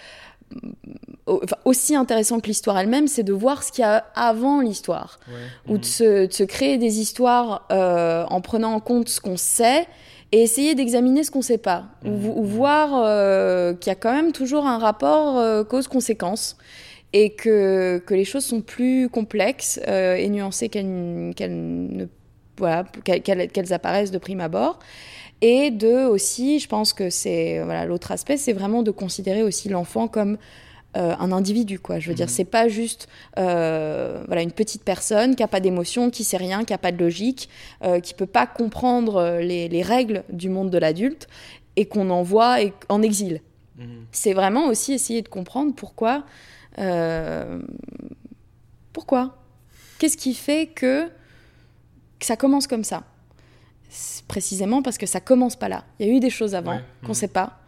enfin, 1.26 1.56
aussi 1.64 1.94
intéressant 1.96 2.40
que 2.40 2.46
l'histoire 2.46 2.78
elle-même, 2.78 3.08
c'est 3.08 3.22
de 3.24 3.32
voir 3.32 3.62
ce 3.62 3.72
qu'il 3.72 3.82
y 3.82 3.84
a 3.84 4.04
avant 4.14 4.60
l'histoire 4.60 5.18
Ouais. 5.28 5.34
ou 5.68 5.72
Mhm. 5.74 5.78
de 5.80 5.84
se, 5.84 6.26
de 6.26 6.32
se 6.32 6.44
créer 6.44 6.78
des 6.78 7.00
histoires 7.00 7.66
euh, 7.72 8.24
en 8.28 8.40
prenant 8.40 8.72
en 8.74 8.80
compte 8.80 9.08
ce 9.08 9.20
qu'on 9.20 9.36
sait 9.36 9.86
et 10.32 10.42
essayer 10.42 10.74
d'examiner 10.74 11.22
ce 11.24 11.30
qu'on 11.30 11.42
sait 11.42 11.58
pas 11.58 11.84
ou, 12.04 12.10
ou 12.40 12.44
voir 12.44 12.90
euh, 12.94 13.74
qu'il 13.74 13.90
y 13.90 13.92
a 13.92 13.96
quand 13.96 14.12
même 14.12 14.32
toujours 14.32 14.66
un 14.66 14.78
rapport 14.78 15.38
euh, 15.38 15.64
cause-conséquence 15.64 16.56
et 17.12 17.30
que, 17.34 18.02
que 18.04 18.14
les 18.14 18.24
choses 18.24 18.44
sont 18.44 18.60
plus 18.60 19.08
complexes 19.08 19.80
euh, 19.86 20.14
et 20.16 20.28
nuancées 20.28 20.68
qu'elles 20.68 21.32
qu'elles 21.36 21.56
ne 21.56 22.06
voilà 22.58 22.84
qu'elles- 23.04 23.22
qu'elles 23.22 23.48
qu'elles 23.50 23.72
apparaissent 23.72 24.10
de 24.10 24.18
prime 24.18 24.40
abord 24.40 24.78
et 25.42 25.70
de 25.70 26.06
aussi 26.06 26.58
je 26.60 26.68
pense 26.68 26.92
que 26.92 27.10
c'est 27.10 27.60
voilà 27.62 27.84
l'autre 27.84 28.10
aspect 28.12 28.36
c'est 28.36 28.52
vraiment 28.54 28.82
de 28.82 28.90
considérer 28.90 29.42
aussi 29.42 29.68
l'enfant 29.68 30.08
comme 30.08 30.38
euh, 30.96 31.14
un 31.18 31.30
individu 31.30 31.78
quoi 31.78 31.98
je 31.98 32.08
veux 32.08 32.14
dire 32.14 32.26
Mhm. 32.26 32.32
c'est 32.32 32.44
pas 32.46 32.68
juste 32.68 33.06
euh, 33.38 34.22
voilà 34.26 34.40
une 34.42 34.52
petite 34.52 34.82
personne 34.82 35.36
qui 35.36 35.42
a 35.42 35.48
pas 35.48 35.60
d'émotion 35.60 36.08
qui 36.10 36.24
sait 36.24 36.38
rien 36.38 36.64
qui 36.64 36.72
a 36.72 36.78
pas 36.78 36.90
de 36.92 36.96
logique 36.98 37.48
euh, 37.84 38.00
qui 38.00 38.14
peut 38.14 38.26
pas 38.26 38.46
comprendre 38.46 39.16
euh, 39.16 39.40
les, 39.40 39.68
les 39.68 39.82
règles 39.82 40.24
du 40.32 40.48
monde 40.48 40.70
de 40.70 40.78
l'adulte 40.78 41.26
et 41.76 41.84
qu'on 41.86 42.08
envoie 42.10 42.56
en 42.88 43.02
exil 43.02 43.40
Mhm. 43.78 44.06
c'est 44.10 44.32
vraiment 44.32 44.68
aussi 44.68 44.94
essayer 44.94 45.20
de 45.20 45.28
comprendre 45.28 45.74
pourquoi 45.74 46.24
pourquoi? 48.92 49.36
Qu'est-ce 49.98 50.16
qui 50.16 50.34
fait 50.34 50.66
que, 50.66 51.06
que 52.18 52.24
ça 52.26 52.36
commence 52.36 52.66
comme 52.66 52.84
ça? 52.84 53.04
Précisément 54.28 54.82
parce 54.82 54.98
que 54.98 55.06
ça 55.06 55.20
commence 55.20 55.56
pas 55.56 55.68
là 55.68 55.84
il 56.00 56.06
y 56.06 56.10
a 56.10 56.12
eu 56.12 56.20
des 56.20 56.30
choses 56.30 56.54
avant 56.54 56.72
Ouais. 56.72 56.80
qu'on 57.02 57.08
Mhm. 57.08 57.14
sait 57.14 57.28
pas 57.28 57.58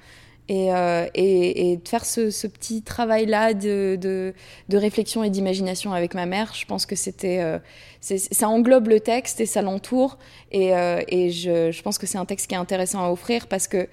et, 0.50 0.72
euh, 0.72 1.06
et, 1.14 1.72
et 1.72 1.76
de 1.76 1.86
faire 1.86 2.06
ce, 2.06 2.30
ce 2.30 2.46
petit 2.46 2.80
travail-là 2.82 3.52
de, 3.52 3.96
de, 4.00 4.32
de 4.70 4.76
réflexion 4.78 5.22
et 5.22 5.28
d'imagination 5.28 5.92
avec 5.92 6.14
ma 6.14 6.24
mère, 6.24 6.54
je 6.54 6.64
pense 6.64 6.86
que 6.86 6.96
c'était, 6.96 7.40
euh, 7.42 7.58
ça 8.00 8.48
englobe 8.48 8.88
le 8.88 8.98
texte 8.98 9.40
et 9.42 9.46
ça 9.46 9.60
l'entoure. 9.60 10.16
Et, 10.50 10.74
euh, 10.74 11.02
et 11.06 11.28
je, 11.28 11.70
je 11.70 11.82
pense 11.82 11.98
que 11.98 12.06
c'est 12.06 12.16
un 12.16 12.24
texte 12.24 12.46
qui 12.46 12.54
est 12.54 12.58
intéressant 12.58 13.04
à 13.04 13.10
offrir 13.10 13.46
parce 13.46 13.68
que 13.68 13.88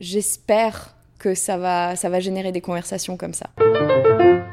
j'espère 0.00 0.96
que 1.20 1.34
ça 1.36 1.56
va, 1.58 1.94
ça 1.94 2.08
va 2.08 2.18
générer 2.18 2.50
des 2.50 2.60
conversations 2.60 3.16
comme 3.16 3.32
ça. 3.34 3.46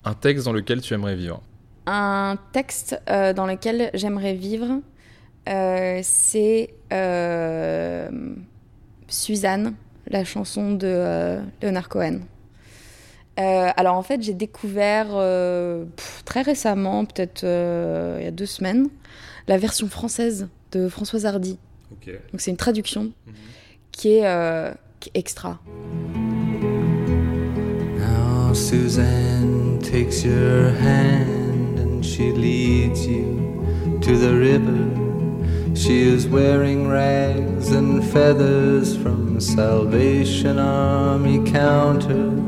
Un 0.03 0.13
texte 0.13 0.45
dans 0.45 0.53
lequel 0.53 0.81
tu 0.81 0.93
aimerais 0.93 1.15
vivre. 1.15 1.41
Un 1.87 2.37
texte 2.53 3.01
euh, 3.09 3.33
dans 3.33 3.47
lequel 3.47 3.89
j'aimerais 3.95 4.33
vivre, 4.35 4.81
c'est 6.03 6.73
euh, 6.91 8.09
Suzanne, 9.07 9.75
la 10.07 10.23
chanson 10.23 10.73
de 10.73 10.87
euh, 10.87 11.41
Leonard 11.61 11.89
Cohen. 11.89 12.19
Euh, 13.39 13.69
alors 13.77 13.95
en 13.95 14.01
fait, 14.01 14.21
j'ai 14.23 14.33
découvert 14.33 15.07
euh, 15.11 15.85
pff, 15.95 16.23
très 16.25 16.41
récemment, 16.41 17.05
peut-être 17.05 17.43
euh, 17.43 18.17
il 18.19 18.25
y 18.25 18.27
a 18.27 18.31
deux 18.31 18.47
semaines, 18.47 18.87
la 19.47 19.57
version 19.57 19.87
française 19.87 20.47
de 20.71 20.89
Françoise 20.89 21.25
Hardy. 21.25 21.59
Ok. 21.91 22.11
Donc 22.31 22.41
c'est 22.41 22.51
une 22.51 22.57
traduction 22.57 23.11
qui 23.91 24.15
est, 24.15 24.25
euh, 24.25 24.73
qui 24.99 25.11
est 25.13 25.19
extra. 25.19 25.59
Now 27.99 28.53
Suzanne 28.53 29.79
takes 29.81 30.23
your 30.23 30.71
hand 30.81 31.79
and 31.79 32.01
she 32.03 32.33
leads 32.33 33.05
you 33.05 33.63
to 34.01 34.17
the 34.17 34.33
river. 34.33 34.96
She 35.77 36.01
is 36.01 36.27
wearing 36.27 36.87
rags 36.87 37.69
and 37.69 38.03
feathers 38.03 38.97
from 38.97 39.39
Salvation 39.39 40.57
Army 40.57 41.49
counters, 41.49 42.39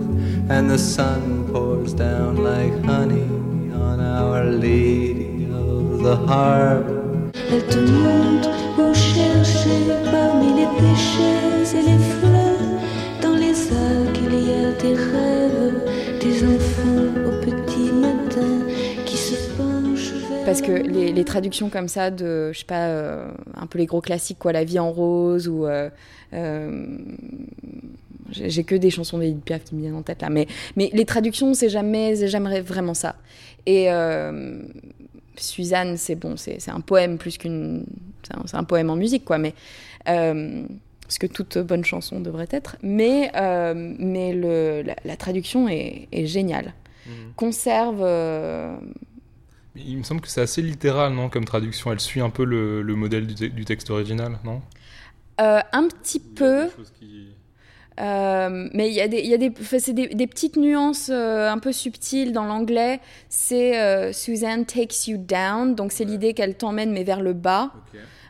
and 0.50 0.68
the 0.68 0.80
sun 0.80 1.48
pours 1.54 1.94
down 1.94 2.38
like 2.38 2.74
honey 2.84 3.30
on 3.72 4.00
Our 4.02 4.46
Lady 4.46 5.46
of 5.46 6.02
the 6.02 6.16
Harbor. 6.16 7.30
Elle 7.52 7.62
te 7.68 7.78
montre 7.78 8.50
où 8.80 8.94
chercher 8.96 9.94
parmi 10.12 10.50
les 10.56 10.68
péchés 10.80 11.29
Parce 20.50 20.62
que 20.62 20.72
les, 20.72 21.12
les 21.12 21.26
traductions 21.26 21.70
comme 21.70 21.88
ça 21.88 22.10
de, 22.12 22.52
je 22.54 22.60
sais 22.60 22.66
pas, 22.66 22.88
euh, 22.88 23.30
un 23.56 23.68
peu 23.68 23.78
les 23.78 23.86
gros 23.86 24.02
classiques, 24.02 24.40
quoi, 24.40 24.52
La 24.52 24.64
vie 24.64 24.80
en 24.80 24.92
rose 24.92 25.48
ou. 25.48 25.66
euh, 25.68 25.90
euh, 26.34 26.88
j'ai 28.32 28.64
que 28.64 28.76
des 28.76 28.90
chansons 28.92 29.18
d'Edith 29.18 29.44
Piaf 29.44 29.64
qui 29.64 29.76
me 29.76 29.82
viennent 29.82 29.96
en 29.96 30.04
tête 30.04 30.22
là, 30.22 30.30
mais, 30.30 30.46
mais 30.76 30.92
les 30.94 31.06
traductions, 31.06 31.54
c'est 31.56 31.70
jamais, 31.70 32.28
jamais 32.28 32.62
vraiment 32.62 32.94
ça. 32.94 33.16
Et 33.66 33.88
Suzanne, 35.36 35.98
c'est 35.98 36.16
bon, 36.16 36.36
c'est 36.38 36.70
un 36.70 36.82
poème 36.82 37.18
plus 37.18 37.38
qu'une. 37.38 37.86
C'est 38.46 38.56
un, 38.58 38.64
poème 38.64 38.90
en 38.92 38.96
musique, 38.96 39.26
quoi, 39.26 39.38
mais. 39.40 39.54
ce 40.06 41.18
que 41.20 41.26
toute 41.28 41.58
bonne 41.58 41.84
chanson 41.84 42.20
devrait 42.20 42.48
être. 42.52 42.78
Mais, 42.84 43.32
euh, 43.36 43.74
mais 43.98 44.34
le, 44.34 44.84
la, 44.84 44.96
la 45.04 45.18
traduction 45.18 45.68
est, 45.68 46.08
est 46.12 46.26
géniale. 46.28 46.74
Conserve. 47.36 48.02
euh, 48.04 48.76
Il 49.76 49.98
me 49.98 50.04
semble 50.04 50.22
que 50.22 50.28
c'est 50.28 50.42
assez 50.42 50.62
littéral, 50.62 51.14
non, 51.14 51.30
comme 51.30 51.46
traduction. 51.46 51.92
Elle 51.92 52.00
suit 52.00 52.22
un 52.22 52.30
peu 52.30 52.44
le, 52.44 52.82
le 52.82 52.96
modèle 52.96 53.28
du, 53.28 53.36
te- 53.36 53.46
du 53.46 53.66
texte 53.66 53.90
original, 53.92 54.40
non? 54.44 54.62
Euh, 55.42 55.60
un 55.72 55.88
petit 55.88 56.20
peu. 56.20 56.70
qui- 57.00 57.30
Euh, 58.00 58.70
mais 58.74 58.88
il 58.90 58.94
y 58.94 59.02
a 59.02 59.10
des, 59.10 59.20
il 59.20 59.28
y 59.28 59.34
a 59.34 59.38
des, 59.38 59.52
enfin, 59.60 59.78
c'est 59.78 59.92
des, 59.94 60.08
des 60.08 60.26
petites 60.26 60.56
nuances 60.56 61.10
euh, 61.12 61.50
un 61.52 61.58
peu 61.58 61.74
subtiles 61.74 62.32
dans 62.32 62.46
l'anglais. 62.46 63.02
C'est 63.28 63.78
euh, 63.80 64.14
Suzanne 64.14 64.66
takes 64.66 65.08
you 65.08 65.18
down, 65.18 65.76
donc 65.76 65.92
c'est 65.92 66.06
l'idée 66.06 66.34
qu'elle 66.34 66.56
t'emmène 66.56 66.92
mais 66.92 67.04
vers 67.04 67.22
le 67.22 67.34
bas. 67.34 67.72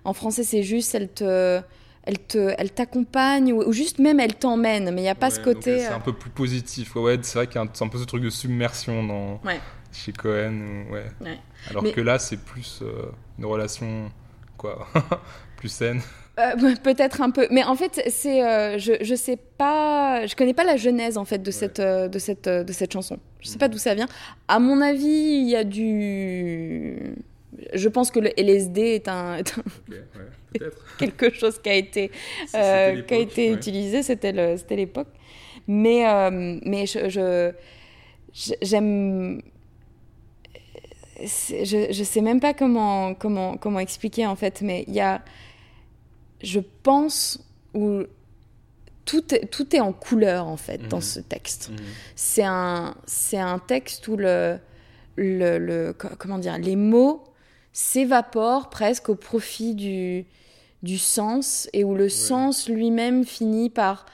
En 0.05 0.13
français, 0.13 0.43
c'est 0.43 0.63
juste 0.63 0.95
elle 0.95 1.09
te, 1.09 1.61
elle 2.03 2.17
te, 2.19 2.53
elle 2.57 2.71
t'accompagne 2.71 3.53
ou, 3.53 3.61
ou 3.61 3.71
juste 3.71 3.99
même 3.99 4.19
elle 4.19 4.33
t'emmène, 4.35 4.85
mais 4.91 5.01
il 5.01 5.03
n'y 5.03 5.09
a 5.09 5.13
pas 5.15 5.29
ce 5.29 5.37
Ouais, 5.37 5.43
côté. 5.43 5.79
C'est 5.79 5.93
euh, 5.93 5.95
un 5.95 5.99
peu 5.99 6.13
plus 6.13 6.31
positif. 6.31 6.95
Ouais, 6.95 7.01
ouais, 7.03 7.19
c'est 7.21 7.37
vrai 7.37 7.45
qu'il 7.45 7.57
y 7.57 7.59
a 7.59 7.61
un, 7.61 7.69
c'est 7.71 7.83
un 7.83 7.89
peu 7.89 7.99
ce 7.99 8.05
truc 8.05 8.23
de 8.23 8.29
submersion 8.31 9.03
dans, 9.03 9.39
Ouais. 9.45 9.59
Chez 9.91 10.11
Cohen. 10.13 10.53
ou- 10.89 10.93
ouais. 10.93 11.05
Ouais. 11.21 11.37
Alors 11.69 11.83
Mais- 11.83 11.91
que 11.91 12.01
là, 12.01 12.19
c'est 12.19 12.37
plus 12.39 12.79
euh, 12.81 13.05
une 13.37 13.45
relation 13.45 14.11
quoi, 14.57 14.87
plus 15.57 15.69
saine. 15.69 16.01
Euh, 16.39 16.75
peut-être 16.81 17.21
un 17.21 17.31
peu, 17.31 17.47
mais 17.51 17.65
en 17.65 17.75
fait, 17.75 18.01
c'est, 18.07 18.45
euh, 18.47 18.77
je, 18.77 18.93
je 19.01 19.13
sais 19.15 19.37
pas, 19.57 20.25
je 20.25 20.35
connais 20.37 20.53
pas 20.53 20.63
la 20.63 20.77
genèse 20.77 21.17
en 21.17 21.25
fait 21.25 21.39
de 21.39 21.51
cette, 21.51 21.81
de 21.81 22.17
cette, 22.19 22.47
de 22.47 22.71
cette 22.71 22.93
chanson. 22.93 23.19
Je 23.41 23.49
sais 23.49 23.57
pas 23.57 23.67
d'où 23.67 23.77
ça 23.77 23.93
vient. 23.93 24.07
À 24.47 24.59
mon 24.59 24.79
avis, 24.79 25.05
il 25.05 25.49
y 25.49 25.55
a 25.57 25.65
du, 25.65 27.13
je 27.73 27.89
pense 27.89 28.09
que 28.09 28.19
le 28.21 28.29
LSD 28.39 28.79
est 28.81 29.07
un, 29.09 29.35
est 29.39 29.57
un- 29.57 29.61
Ok, 29.61 29.95
ouais. 30.61 30.69
quelque 30.97 31.29
chose 31.33 31.59
qui 31.61 31.69
a 31.69 31.73
été, 31.75 32.09
euh, 32.55 33.01
qui 33.01 33.13
a 33.13 33.17
été 33.17 33.49
ouais. 33.49 33.55
utilisé, 33.57 34.01
c'était 34.01 34.31
le- 34.31 34.55
c'était 34.55 34.77
l'époque. 34.77 35.09
Mais, 35.67 36.03
mais 36.63 36.85
je- 36.85 37.51
j'aime. 38.61 39.41
Je, 41.21 41.87
je 41.91 42.03
sais 42.03 42.21
même 42.21 42.39
pas 42.39 42.53
comment, 42.53 43.13
comment, 43.13 43.57
comment 43.57 43.79
expliquer 43.79 44.25
en 44.25 44.35
fait, 44.35 44.61
mais 44.61 44.85
il 44.87 44.93
y 44.93 45.01
a. 45.01 45.21
Je 46.41 46.59
pense 46.83 47.39
où 47.73 48.03
tout 49.05 49.33
est, 49.33 49.47
tout 49.47 49.75
est 49.75 49.79
en 49.81 49.91
couleur 49.91 50.47
en 50.47 50.55
fait 50.57 50.87
dans 50.87 50.97
Mhm. 50.97 51.03
ce 51.03 51.19
texte. 51.19 51.69
Mhm. 51.71 51.77
C'est 52.15 52.43
un, 52.45 52.95
un 53.33 53.59
texte 53.59 54.07
où 54.07 54.15
le, 54.15 54.57
le, 55.15 55.57
le- 55.57 55.93
co- 55.93 56.07
comment 56.17 56.37
dire, 56.37 56.57
les 56.57 56.75
mots 56.77 57.23
s'évaporent 57.73 58.69
presque 58.69 59.09
au 59.09 59.15
profit 59.15 59.75
du, 59.75 60.25
du 60.83 60.97
sens 60.97 61.67
et 61.73 61.83
où 61.83 61.95
le 61.95 62.07
sens 62.09 62.69
lui-même 62.69 63.25
finit 63.25 63.69
par, 63.69 64.05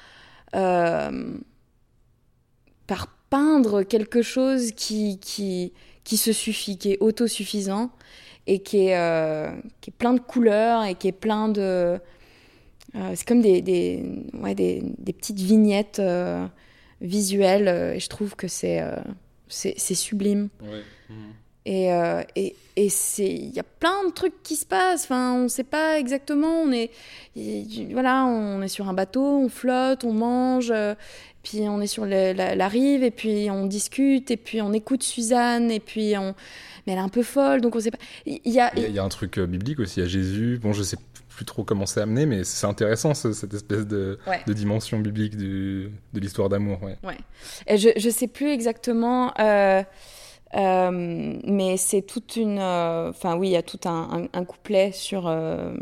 euh, 0.56 1.34
par 2.88 3.08
peindre 3.30 3.84
quelque 3.84 4.22
chose 4.22 4.72
qui, 4.72 5.20
qui, 5.20 5.74
qui 6.06 6.16
se 6.16 6.32
suffit, 6.32 6.78
qui 6.78 6.94
est 6.94 6.98
autosuffisant 7.02 7.90
et 8.48 8.60
qui 8.60 8.88
est, 8.88 8.98
euh, 8.98 9.52
qui 9.82 9.90
est 9.90 9.94
plein 9.98 10.14
de 10.14 10.22
couleurs 10.22 10.86
et 10.86 10.96
qui 10.96 11.10
est 11.10 11.12
plein 11.12 11.50
de... 11.50 11.62
euh, 12.96 13.12
c'est 13.16 13.28
comme 13.28 13.42
des, 13.42 13.62
des, 13.62 14.06
ouais, 14.42 14.56
des, 14.56 14.82
des 14.98 15.12
petites 15.12 15.40
vignettes 15.42 16.00
euh, 16.00 16.46
visuelles 17.02 17.94
et 17.96 18.00
je 18.00 18.08
trouve 18.08 18.36
que 18.38 18.48
c'est 18.48 18.82
c'est 19.48 19.96
sublime. 19.96 20.50
Ouais. 20.62 20.82
Mhm. 21.10 21.34
Et, 21.68 21.90
et, 22.36 22.56
et 22.76 22.90
c'est, 22.90 23.28
il 23.28 23.50
y 23.50 23.60
a 23.60 23.64
plein 23.64 24.06
de 24.08 24.12
trucs 24.12 24.44
qui 24.44 24.56
se 24.56 24.68
passent. 24.68 25.06
Enfin, 25.06 25.34
on 25.34 25.44
ne 25.44 25.48
sait 25.48 25.64
pas 25.64 25.98
exactement. 26.00 26.62
On 26.62 26.72
est, 26.72 26.92
y- 27.36 27.92
voilà, 27.92 28.26
on 28.26 28.62
est 28.62 28.68
sur 28.68 28.88
un 28.88 28.94
bateau, 28.94 29.40
on 29.40 29.50
flotte, 29.50 30.04
on 30.04 30.14
mange, 30.14 30.72
puis 31.46 31.62
on 31.70 31.80
est 31.80 31.88
sur 31.88 32.06
le- 32.06 32.34
la, 32.34 32.56
la 32.56 32.68
rive, 32.68 33.04
et 33.04 33.12
puis 33.12 33.50
on 33.52 33.66
discute, 33.68 34.32
et 34.32 34.38
puis 34.38 34.62
on 34.62 34.74
écoute 34.74 35.04
Suzanne, 35.04 35.70
et 35.72 35.80
puis 35.80 36.18
on, 36.18 36.34
mais 36.86 36.94
elle 36.94 37.00
est 37.00 37.02
un 37.02 37.08
peu 37.10 37.24
folle, 37.24 37.62
donc 37.62 37.76
on 37.76 37.80
sait 37.80 37.92
pas. 37.92 38.00
Il 38.26 38.40
y 38.46 38.60
a, 38.60 38.72
Il 38.76 38.82
y, 38.82 38.86
a- 38.86 38.88
il 38.90 38.94
y 38.96 39.00
a 39.00 39.04
un 39.04 39.10
truc 39.10 39.38
euh, 39.38 39.46
biblique 39.46 39.80
aussi 39.80 40.02
à 40.02 40.06
Jésus. 40.08 40.60
Bon, 40.62 40.74
je 40.74 40.84
sais 40.84 40.98
plus 41.30 41.46
trop 41.46 41.64
comment 41.64 41.86
c'est 41.86 42.02
amené, 42.02 42.26
mais 42.26 42.44
c'est 42.46 42.66
intéressant 42.66 43.14
ce- 43.14 43.34
cette 43.34 43.54
espèce 43.54 43.86
de, 43.86 44.18
Ouais. 44.28 44.40
de 44.48 44.54
dimension 44.54 45.00
biblique 45.00 45.36
du- 45.38 45.92
de 46.14 46.20
l'histoire 46.20 46.50
d'amour. 46.50 46.80
Ouais. 46.82 47.18
Et 47.68 47.78
je 47.78 47.90
ne 47.90 48.12
sais 48.12 48.28
plus 48.28 48.50
exactement, 48.52 49.34
euh, 49.40 49.84
euh, 50.56 50.90
mais 51.44 51.76
c'est 51.78 52.02
toute 52.02 52.38
une. 52.38 52.60
euh, 52.60 53.10
Enfin, 53.10 53.36
oui, 53.36 53.50
il 53.50 53.52
y 53.52 53.58
a 53.58 53.64
tout 53.64 53.80
un, 53.86 54.24
un- 54.34 54.40
un 54.40 54.46
couplet 54.46 54.92
sur. 54.94 55.28
euh, 55.28 55.76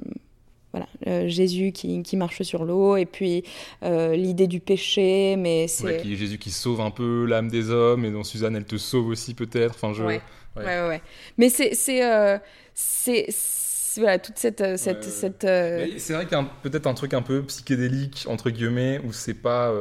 voilà, 0.74 0.88
euh, 1.08 1.28
Jésus 1.28 1.72
qui, 1.72 2.02
qui 2.04 2.18
marche 2.18 2.42
sur 2.42 2.66
l'eau, 2.66 2.98
et 2.98 3.06
puis 3.06 3.44
euh, 3.84 4.16
l'idée 4.16 4.48
du 4.48 4.60
péché, 4.60 5.36
mais 5.38 5.68
c'est. 5.68 5.84
Ouais, 5.86 5.98
qui 6.02 6.18
Jésus 6.18 6.38
qui 6.40 6.50
sauve 6.52 6.82
un 6.82 6.92
peu 6.92 7.26
l'âme 7.26 7.48
des 7.50 7.70
hommes, 7.70 8.04
et 8.06 8.12
dont 8.12 8.24
Suzanne, 8.24 8.56
elle 8.56 8.66
te 8.66 8.78
sauve 8.78 9.08
aussi 9.08 9.34
peut-être. 9.36 9.76
Enfin, 9.76 9.94
je... 9.94 10.04
Ouais. 10.04 10.22
Ouais. 10.56 10.64
Ouais. 10.66 11.02
Mais 11.38 11.50
c'est. 11.50 11.74
c'est, 11.76 12.04
euh, 12.06 12.38
c'est- 12.74 13.28
c'est- 13.30 14.02
voilà, 14.02 14.18
toute 14.20 14.38
cette. 14.40 14.78
cette, 14.78 15.04
cette 15.04 15.42
C'est 15.42 16.14
vrai 16.14 16.26
qu'il 16.26 16.36
y 16.38 16.42
a 16.42 16.50
peut-être 16.64 16.88
un 16.88 16.94
truc 16.96 17.14
un 17.14 17.22
peu 17.22 17.44
psychédélique, 17.44 18.26
entre 18.28 18.50
guillemets, 18.50 19.00
où 19.06 19.14
c'est 19.14 19.36
pas. 19.36 19.72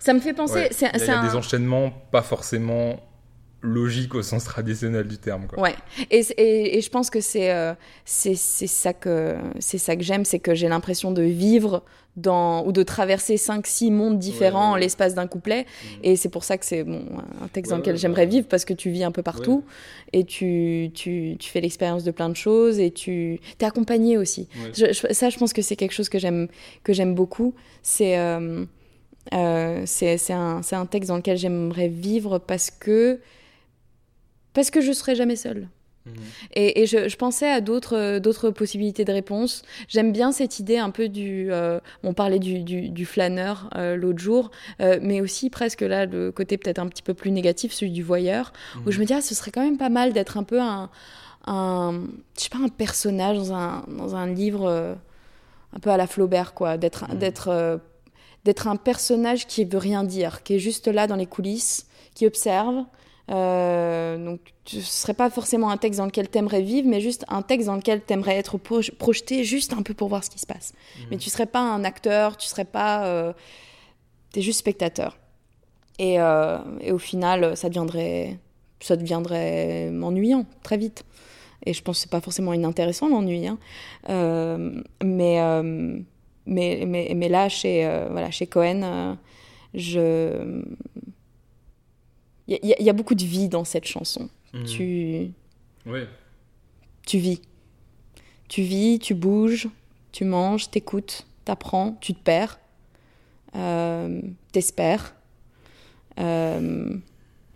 Ça 0.00 0.12
me 0.14 0.20
fait 0.20 0.32
penser. 0.34 0.68
c'est- 0.70 0.86
Il 0.86 0.88
y 0.88 0.90
a, 0.90 0.90
il 0.96 1.00
y 1.02 1.04
c'est 1.06 1.10
a 1.10 1.20
un- 1.20 1.28
des 1.28 1.34
enchaînements 1.36 1.90
pas 2.10 2.22
forcément 2.22 3.00
logiques 3.66 4.14
au 4.14 4.22
sens 4.22 4.44
traditionnel 4.44 5.06
du 5.06 5.18
terme. 5.18 5.46
Quoi. 5.46 5.60
Ouais, 5.62 5.74
et, 6.10 6.20
et, 6.38 6.78
et 6.78 6.80
je 6.80 6.88
pense 6.90 7.10
que 7.10 7.20
c'est 7.20 7.50
euh, 7.52 7.74
c'est 8.04 8.34
ça 8.36 8.92
que 8.92 9.36
c'est 9.58 9.78
ça 9.78 9.96
que 9.96 10.02
j'aime, 10.02 10.24
c'est 10.24 10.38
que 10.38 10.54
j'ai 10.54 10.68
l'impression 10.68 11.10
de 11.12 11.22
vivre 11.22 11.82
dans 12.16 12.64
ou 12.66 12.72
de 12.72 12.82
traverser 12.82 13.36
5 13.36 13.66
6 13.66 13.90
mondes 13.90 14.18
différents 14.18 14.68
ouais, 14.68 14.70
en 14.70 14.74
ouais. 14.74 14.80
l'espace 14.80 15.14
d'un 15.14 15.26
couplet 15.26 15.66
Mhm. 15.66 16.00
et 16.02 16.16
c'est 16.16 16.30
pour 16.30 16.44
ça 16.44 16.56
que 16.56 16.64
c'est 16.64 16.82
bon 16.82 17.04
un 17.42 17.48
texte 17.48 17.70
dans 17.70 17.76
lequel 17.76 17.98
j'aimerais 17.98 18.24
vivre 18.24 18.46
parce 18.48 18.64
que 18.64 18.72
tu 18.72 18.88
vis 18.88 19.04
un 19.04 19.10
peu 19.12 19.22
partout 19.22 19.64
et 20.14 20.24
tu, 20.24 20.90
tu, 20.94 21.36
tu 21.38 21.50
fais 21.50 21.60
l'expérience 21.60 22.04
de 22.04 22.10
plein 22.12 22.30
de 22.30 22.36
choses 22.36 22.78
et 22.78 22.90
tu 22.90 23.34
es 23.60 23.64
accompagné 23.64 24.16
aussi. 24.16 24.48
Ouais. 24.64 24.70
Je- 24.74 24.92
je- 25.08 25.12
ça 25.12 25.28
je 25.28 25.36
pense 25.36 25.52
que 25.52 25.60
c'est 25.60 25.76
quelque 25.76 25.92
chose 25.92 26.08
que 26.08 26.18
j'aime 26.18 26.48
que 26.84 26.94
j'aime 26.94 27.14
beaucoup, 27.14 27.52
c'est 27.82 28.16
euh, 28.18 28.64
euh, 29.34 29.82
c'est 29.84 30.16
un, 30.32 30.62
c'est 30.62 30.76
un 30.76 30.86
texte 30.86 31.08
dans 31.08 31.16
lequel 31.16 31.36
j'aimerais 31.36 31.88
vivre 31.88 32.38
parce 32.38 32.70
que 32.70 33.20
parce 34.56 34.70
que 34.70 34.80
je 34.80 34.92
serai 34.92 35.14
jamais 35.14 35.36
seule. 35.36 35.68
Mhm. 36.06 36.14
Et, 36.54 36.82
et 36.82 36.86
je, 36.86 37.08
je 37.08 37.16
pensais 37.16 37.50
à 37.50 37.60
d'autres 37.60 37.96
euh, 37.96 38.20
d'autres 38.20 38.50
possibilités 38.50 39.04
de 39.04 39.12
réponse. 39.12 39.62
J'aime 39.88 40.12
bien 40.12 40.30
cette 40.30 40.60
idée 40.60 40.78
un 40.78 40.90
peu 40.90 41.08
du... 41.08 41.48
euh, 41.50 41.80
on 42.04 42.14
parlait 42.14 42.38
du, 42.38 42.62
du, 42.62 42.88
du 42.90 43.04
flâneur 43.04 43.68
euh, 43.74 43.96
l'autre 43.96 44.20
jour, 44.20 44.50
euh, 44.80 45.00
mais 45.02 45.20
aussi 45.20 45.50
presque 45.50 45.80
là, 45.82 46.06
le 46.06 46.30
côté 46.30 46.58
peut-être 46.58 46.78
un 46.78 46.88
petit 46.88 47.02
peu 47.02 47.12
plus 47.14 47.32
négatif, 47.32 47.72
celui 47.72 47.90
du 47.92 48.04
voyeur, 48.04 48.52
où 48.86 48.92
je 48.92 49.00
me 49.00 49.04
dis, 49.04 49.14
ah, 49.14 49.20
ce 49.20 49.34
serait 49.34 49.50
quand 49.50 49.64
même 49.64 49.78
pas 49.78 49.88
mal 49.90 50.12
d'être 50.12 50.36
un 50.36 50.44
peu 50.44 50.60
un... 50.60 50.90
un 51.46 52.02
je 52.36 52.42
sais 52.44 52.50
pas, 52.50 52.58
un 52.64 52.68
personnage 52.68 53.36
dans 53.36 53.52
un, 53.52 53.84
dans 53.88 54.14
un 54.14 54.26
livre 54.32 54.96
un 55.74 55.80
peu 55.80 55.90
à 55.90 55.96
la 55.96 56.06
Flaubert, 56.06 56.54
quoi. 56.54 56.76
D'être 56.78 57.02
Mhm. 57.08 57.18
d'être 57.18 57.80
d'être 58.44 58.68
un 58.68 58.76
personnage 58.76 59.48
qui 59.48 59.64
veut 59.64 59.82
rien 59.90 60.04
dire, 60.04 60.44
qui 60.44 60.54
est 60.54 60.60
juste 60.60 60.86
là 60.86 61.08
dans 61.08 61.16
les 61.16 61.26
coulisses, 61.26 61.88
qui 62.14 62.26
observe. 62.26 62.84
Euh, 63.30 64.24
donc, 64.24 64.40
ce 64.66 64.80
serait 64.80 65.14
pas 65.14 65.30
forcément 65.30 65.68
un 65.70 65.76
texte 65.76 65.98
dans 65.98 66.06
lequel 66.06 66.28
t'aimerais 66.28 66.62
vivre, 66.62 66.88
mais 66.88 67.00
juste 67.00 67.24
un 67.28 67.42
texte 67.42 67.66
dans 67.66 67.74
lequel 67.76 68.00
t'aimerais 68.00 68.36
être 68.36 68.56
proj- 68.58 68.92
projeté 68.94 69.42
juste 69.42 69.72
un 69.72 69.82
peu 69.82 69.94
pour 69.94 70.08
voir 70.08 70.22
ce 70.22 70.30
qui 70.30 70.38
se 70.38 70.46
passe. 70.46 70.72
Mais 71.10 71.16
tu 71.16 71.28
serais 71.30 71.46
pas 71.46 71.60
un 71.60 71.82
acteur, 71.84 72.36
tu 72.36 72.46
serais 72.46 72.64
pas. 72.64 73.04
Euh, 73.06 73.32
T'es 74.32 74.42
juste 74.42 74.58
spectateur. 74.60 75.16
Et, 75.98 76.20
euh, 76.20 76.58
et 76.80 76.92
au 76.92 76.98
final, 76.98 77.56
ça 77.56 77.68
deviendrait, 77.68 78.38
ça 78.80 78.96
deviendrait 78.96 79.88
ennuyant 80.02 80.44
très 80.62 80.76
vite. 80.76 81.04
Et 81.64 81.72
je 81.72 81.82
pense 81.82 81.96
que 81.96 82.02
c'est 82.02 82.10
pas 82.10 82.20
forcément 82.20 82.52
inintéressant 82.52 83.08
l'ennui, 83.08 83.46
hein. 83.46 83.58
Euh, 84.10 84.82
mais, 85.02 85.40
mais, 86.44 86.84
mais, 86.86 87.12
mais 87.16 87.28
là, 87.28 87.48
chez, 87.48 87.88
voilà, 88.10 88.30
chez 88.30 88.46
Cohen, 88.46 89.16
je. 89.74 90.62
Il 92.48 92.58
y, 92.62 92.72
a- 92.72 92.80
y 92.80 92.86
y 92.88 92.92
beaucoup 92.92 93.14
de 93.14 93.24
vie 93.24 93.48
dans 93.48 93.64
cette 93.64 93.86
chanson. 93.86 94.28
Mhm. 94.54 94.64
Tu, 94.64 95.30
Ouais. 95.86 96.06
tu 97.06 97.18
vis. 97.18 97.40
Tu 98.48 98.62
vis, 98.62 98.98
tu 99.00 99.14
bouges, 99.14 99.68
tu 100.12 100.24
manges, 100.24 100.70
t'écoutes, 100.70 101.26
t'apprends, 101.44 101.98
tu 102.00 102.14
te 102.14 102.20
perds, 102.22 102.58
euh, 103.56 104.20
t'espères. 104.52 105.14
Il 106.18 107.00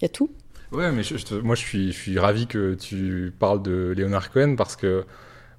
y 0.03 0.05
a 0.05 0.09
tout. 0.09 0.31
Ouais, 0.73 0.93
mais 0.93 1.03
je- 1.03 1.17
je 1.17 1.25
te- 1.25 1.35
moi 1.35 1.55
je 1.57 1.61
suis, 1.62 1.93
je 1.93 1.99
suis 1.99 2.19
ravi 2.19 2.47
que 2.47 2.75
tu 2.75 3.33
parles 3.39 3.62
de 3.62 3.93
Leonard 3.97 4.31
Cohen 4.31 4.55
parce 4.57 4.77
que, 4.77 5.05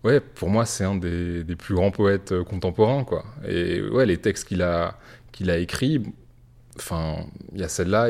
ouais, 0.04 0.20
pour 0.22 0.50
moi 0.50 0.66
c'est 0.66 0.84
un 0.86 0.96
des, 0.96 1.44
des 1.44 1.56
plus 1.56 1.76
grands 1.76 1.92
poètes 1.92 2.32
euh, 2.32 2.44
contemporains, 2.44 3.04
quoi. 3.04 3.26
Et 3.48 3.82
ouais, 3.82 4.06
les 4.06 4.18
textes 4.18 4.48
qu'il 4.48 4.62
a, 4.62 4.98
qu'il 5.32 5.50
a 5.50 5.58
écrits, 5.58 6.02
enfin, 6.78 7.26
il 7.54 7.62
y 7.62 7.64
a 7.64 7.70
celle-là, 7.70 8.08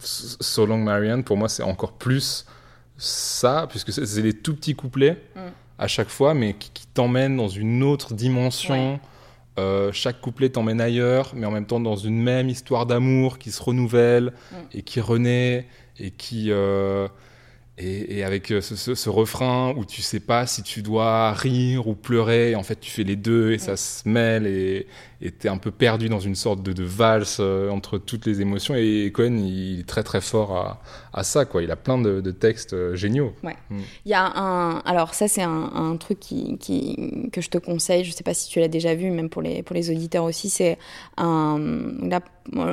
So 0.00 0.66
Long 0.66 0.78
Marianne, 0.78 1.24
pour 1.24 1.36
moi 1.36 1.48
c'est 1.48 1.62
encore 1.62 1.92
plus 1.92 2.46
ça, 2.96 3.66
puisque 3.68 3.92
c'est 3.92 4.22
des 4.22 4.32
tout 4.34 4.54
petits 4.54 4.74
couplets 4.74 5.20
Mm. 5.34 5.40
à 5.78 5.88
chaque 5.88 6.08
fois, 6.08 6.34
mais 6.34 6.54
qui, 6.54 6.70
qui 6.72 6.86
t'emmènent 6.86 7.36
dans 7.36 7.48
une 7.48 7.82
autre 7.82 8.14
dimension. 8.14 9.00
Euh, 9.58 9.92
chaque 9.92 10.20
couplet 10.20 10.48
t'emmène 10.48 10.80
ailleurs, 10.80 11.32
mais 11.34 11.46
en 11.46 11.50
même 11.52 11.66
temps 11.66 11.78
dans 11.80 11.94
une 11.96 12.20
même 12.20 12.48
histoire 12.48 12.86
d'amour 12.86 13.38
qui 13.38 13.50
se 13.52 13.62
renouvelle 13.62 14.32
Mm. 14.52 14.56
et 14.74 14.82
qui 14.82 15.00
renaît 15.00 15.66
et 15.98 16.10
qui 16.10 16.50
euh, 16.50 17.06
et, 17.78 18.18
et 18.18 18.24
avec 18.24 18.52
euh, 18.52 18.60
ce, 18.60 18.76
ce- 18.76 18.94
ce 18.94 19.08
refrain 19.10 19.72
où 19.76 19.84
tu 19.84 20.00
sais 20.02 20.20
pas 20.20 20.46
si 20.46 20.62
tu 20.62 20.80
dois 20.82 21.32
rire 21.32 21.88
ou 21.88 21.94
pleurer, 21.96 22.52
et 22.52 22.56
en 22.56 22.62
fait 22.62 22.78
tu 22.80 22.90
fais 22.90 23.02
les 23.04 23.16
deux 23.16 23.52
et 23.52 23.58
ça 23.58 23.76
se 23.76 24.08
mêle 24.08 24.46
et 24.46 24.86
et 25.24 25.30
t'es 25.32 25.48
un 25.48 25.56
peu 25.56 25.70
perdu 25.70 26.08
dans 26.08 26.20
une 26.20 26.34
sorte 26.34 26.62
de, 26.62 26.72
de 26.72 26.84
valse 26.84 27.38
euh, 27.40 27.70
entre 27.70 27.98
toutes 27.98 28.26
les 28.26 28.40
émotions 28.42 28.74
et 28.76 29.10
Cohen 29.12 29.36
il 29.38 29.80
est 29.80 29.88
très 29.88 30.02
très 30.04 30.20
fort 30.20 30.56
à, 30.56 30.82
à 31.12 31.24
ça 31.24 31.44
quoi. 31.46 31.62
Il 31.62 31.70
a 31.70 31.76
plein 31.76 31.98
de, 31.98 32.20
de 32.20 32.30
textes 32.30 32.74
euh, 32.74 32.94
géniaux. 32.94 33.32
Il 34.04 34.10
y 34.10 34.14
a 34.14 34.24
un. 34.38 34.78
Alors, 34.84 35.14
ça, 35.14 35.26
c'est 35.28 35.42
un, 35.42 35.70
un 35.74 35.96
truc 35.96 36.20
qui, 36.20 36.58
qui- 36.58 37.30
que 37.32 37.40
je 37.40 37.48
te 37.48 37.58
conseille. 37.58 38.04
Je 38.04 38.12
sais 38.12 38.22
pas 38.22 38.34
si 38.34 38.48
tu 38.48 38.60
l'as 38.60 38.68
déjà 38.68 38.94
vu, 38.94 39.10
même 39.10 39.30
pour 39.30 39.40
les, 39.42 39.62
pour 39.62 39.74
les 39.74 39.90
auditeurs 39.90 40.24
aussi. 40.24 40.50
C'est 40.50 40.76
un. 41.16 41.58
Là, 42.02 42.20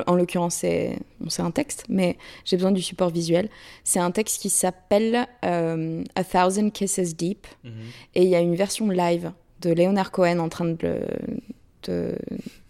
en 0.06 0.14
l'occurrence, 0.14 0.56
c'est 0.56 0.98
bon, 1.20 1.30
c'est 1.30 1.40
un 1.42 1.50
texte, 1.50 1.86
mais 1.88 2.18
j'ai 2.44 2.56
besoin 2.56 2.72
du 2.72 2.82
support 2.82 3.08
visuel. 3.10 3.48
C'est 3.84 4.00
un 4.00 4.10
texte 4.10 4.42
qui 4.42 4.50
s'appelle 4.50 5.26
euh, 5.44 6.04
A 6.14 6.24
Thousand 6.24 6.68
Kisses 6.70 7.16
Deep. 7.16 7.46
Et 8.14 8.22
il 8.24 8.28
y 8.28 8.34
a 8.34 8.40
une 8.40 8.54
version 8.56 8.90
live 8.90 9.32
de 9.62 9.72
Leonard 9.72 10.10
Cohen 10.10 10.38
en 10.40 10.48
train 10.50 10.66
de, 10.66 10.76
le- 10.82 11.06
de, 11.90 12.16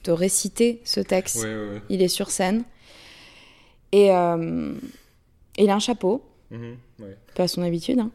réciter 0.09 0.81
ce 0.85 1.01
texte. 1.01 1.47
Il 1.89 2.03
est 2.03 2.09
sur 2.09 2.31
scène. 2.31 2.65
Et 3.93 4.11
euh, 4.11 4.73
il 5.59 5.71
a 5.71 5.75
un 5.75 5.79
chapeau 5.81 6.23
pas 7.35 7.45
à 7.45 7.49
son 7.49 7.63
habitude. 7.63 7.99
hein. 7.99 8.11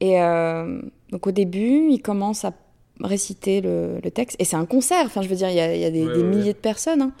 Et 0.00 0.20
euh, 0.20 0.80
donc 1.10 1.26
au 1.26 1.32
début, 1.32 1.88
il 1.90 2.00
commence 2.02 2.44
à, 2.44 2.52
réciter 3.00 3.60
le, 3.60 4.00
le 4.02 4.10
texte. 4.10 4.36
Et 4.40 4.44
c'est 4.44 4.56
un 4.56 4.66
concert, 4.66 5.04
enfin, 5.06 5.22
je 5.22 5.28
veux 5.28 5.36
dire, 5.36 5.48
il 5.50 5.54
y 5.56 5.60
a, 5.60 5.74
il 5.74 5.80
y 5.80 5.84
a 5.84 5.90
des, 5.90 6.04
Ouais, 6.04 6.14
des 6.14 6.22
ouais, 6.22 6.28
milliers 6.28 6.42
ouais. 6.48 6.52
de 6.52 6.58
personnes. 6.58 7.02
hein. 7.02 7.12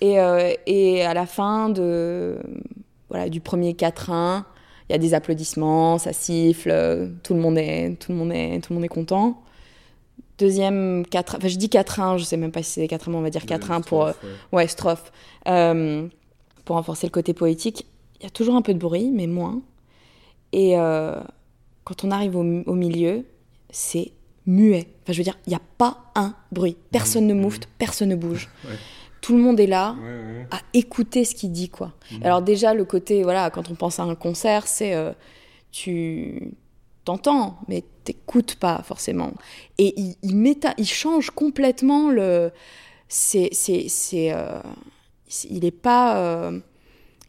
Et, 0.00 0.18
euh, 0.18 0.52
et 0.66 1.02
à 1.04 1.14
la 1.14 1.26
fin 1.26 1.68
de, 1.68 2.38
voilà, 3.08 3.28
du 3.28 3.40
premier 3.40 3.74
quatrain, 3.74 4.44
il 4.88 4.92
y 4.92 4.96
a 4.96 4.98
des 4.98 5.14
applaudissements, 5.14 5.98
ça 5.98 6.12
siffle, 6.12 7.10
tout 7.22 7.34
le 7.34 7.40
monde 7.40 7.56
est, 7.56 7.94
tout 8.00 8.10
le 8.10 8.18
monde 8.18 8.32
est, 8.32 8.60
tout 8.60 8.72
le 8.72 8.76
monde 8.76 8.84
est 8.84 8.88
content. 8.88 9.41
Deuxième 10.38 11.04
quatrain, 11.06 11.38
enfin 11.38 11.48
je 11.48 11.56
dis 11.56 11.68
quatrain, 11.68 12.16
je 12.16 12.24
sais 12.24 12.36
même 12.36 12.52
pas 12.52 12.62
si 12.62 12.70
c'est 12.72 12.80
des 12.80 12.88
quatrains, 12.88 13.12
mais 13.12 13.18
on 13.18 13.22
va 13.22 13.30
dire 13.30 13.46
quatrain 13.46 13.80
pour, 13.80 14.04
euh, 14.06 14.12
ouais, 14.52 14.66
strophe, 14.66 15.12
euh, 15.46 16.08
pour 16.64 16.76
renforcer 16.76 17.06
le 17.06 17.12
côté 17.12 17.32
poétique. 17.34 17.86
Il 18.20 18.24
y 18.24 18.26
a 18.26 18.30
toujours 18.30 18.56
un 18.56 18.62
peu 18.62 18.72
de 18.74 18.78
bruit, 18.78 19.10
mais 19.12 19.26
moins. 19.26 19.60
Et 20.52 20.78
euh, 20.78 21.20
quand 21.84 22.04
on 22.04 22.10
arrive 22.10 22.36
au, 22.36 22.40
au 22.42 22.74
milieu, 22.74 23.24
c'est 23.70 24.12
muet. 24.46 24.88
Enfin, 25.02 25.12
je 25.12 25.18
veux 25.18 25.24
dire, 25.24 25.38
il 25.46 25.50
n'y 25.50 25.56
a 25.56 25.60
pas 25.78 25.98
un 26.14 26.34
bruit. 26.50 26.76
Personne 26.90 27.26
ne 27.26 27.34
moufte, 27.34 27.68
personne 27.78 28.08
ne 28.10 28.16
bouge. 28.16 28.48
Ouais. 28.64 28.76
Tout 29.20 29.36
le 29.36 29.42
monde 29.44 29.60
est 29.60 29.68
là 29.68 29.94
Ouais, 30.02 30.08
ouais. 30.08 30.46
à 30.50 30.58
écouter 30.74 31.24
ce 31.24 31.36
qu'il 31.36 31.52
dit, 31.52 31.68
quoi. 31.68 31.92
Mhm. 32.10 32.24
Alors 32.24 32.42
déjà, 32.42 32.74
le 32.74 32.84
côté, 32.84 33.22
voilà, 33.22 33.50
quand 33.50 33.70
on 33.70 33.76
pense 33.76 34.00
à 34.00 34.02
un 34.02 34.16
concert, 34.16 34.66
c'est 34.66 34.94
euh, 34.94 35.12
tu 35.70 36.54
t'entends, 37.04 37.58
mais 37.68 37.84
t'écoutes 38.04 38.56
pas 38.56 38.82
forcément. 38.84 39.32
Et 39.78 39.94
il, 40.00 40.16
il, 40.22 40.36
méta- 40.36 40.74
il 40.78 40.86
change 40.86 41.30
complètement 41.30 42.10
le... 42.10 42.50
C'est... 43.08 43.48
c'est, 43.52 43.86
c'est 43.88 44.32
euh, 44.32 44.60
il 45.48 45.64
est 45.64 45.70
pas... 45.70 46.18
euh, 46.18 46.60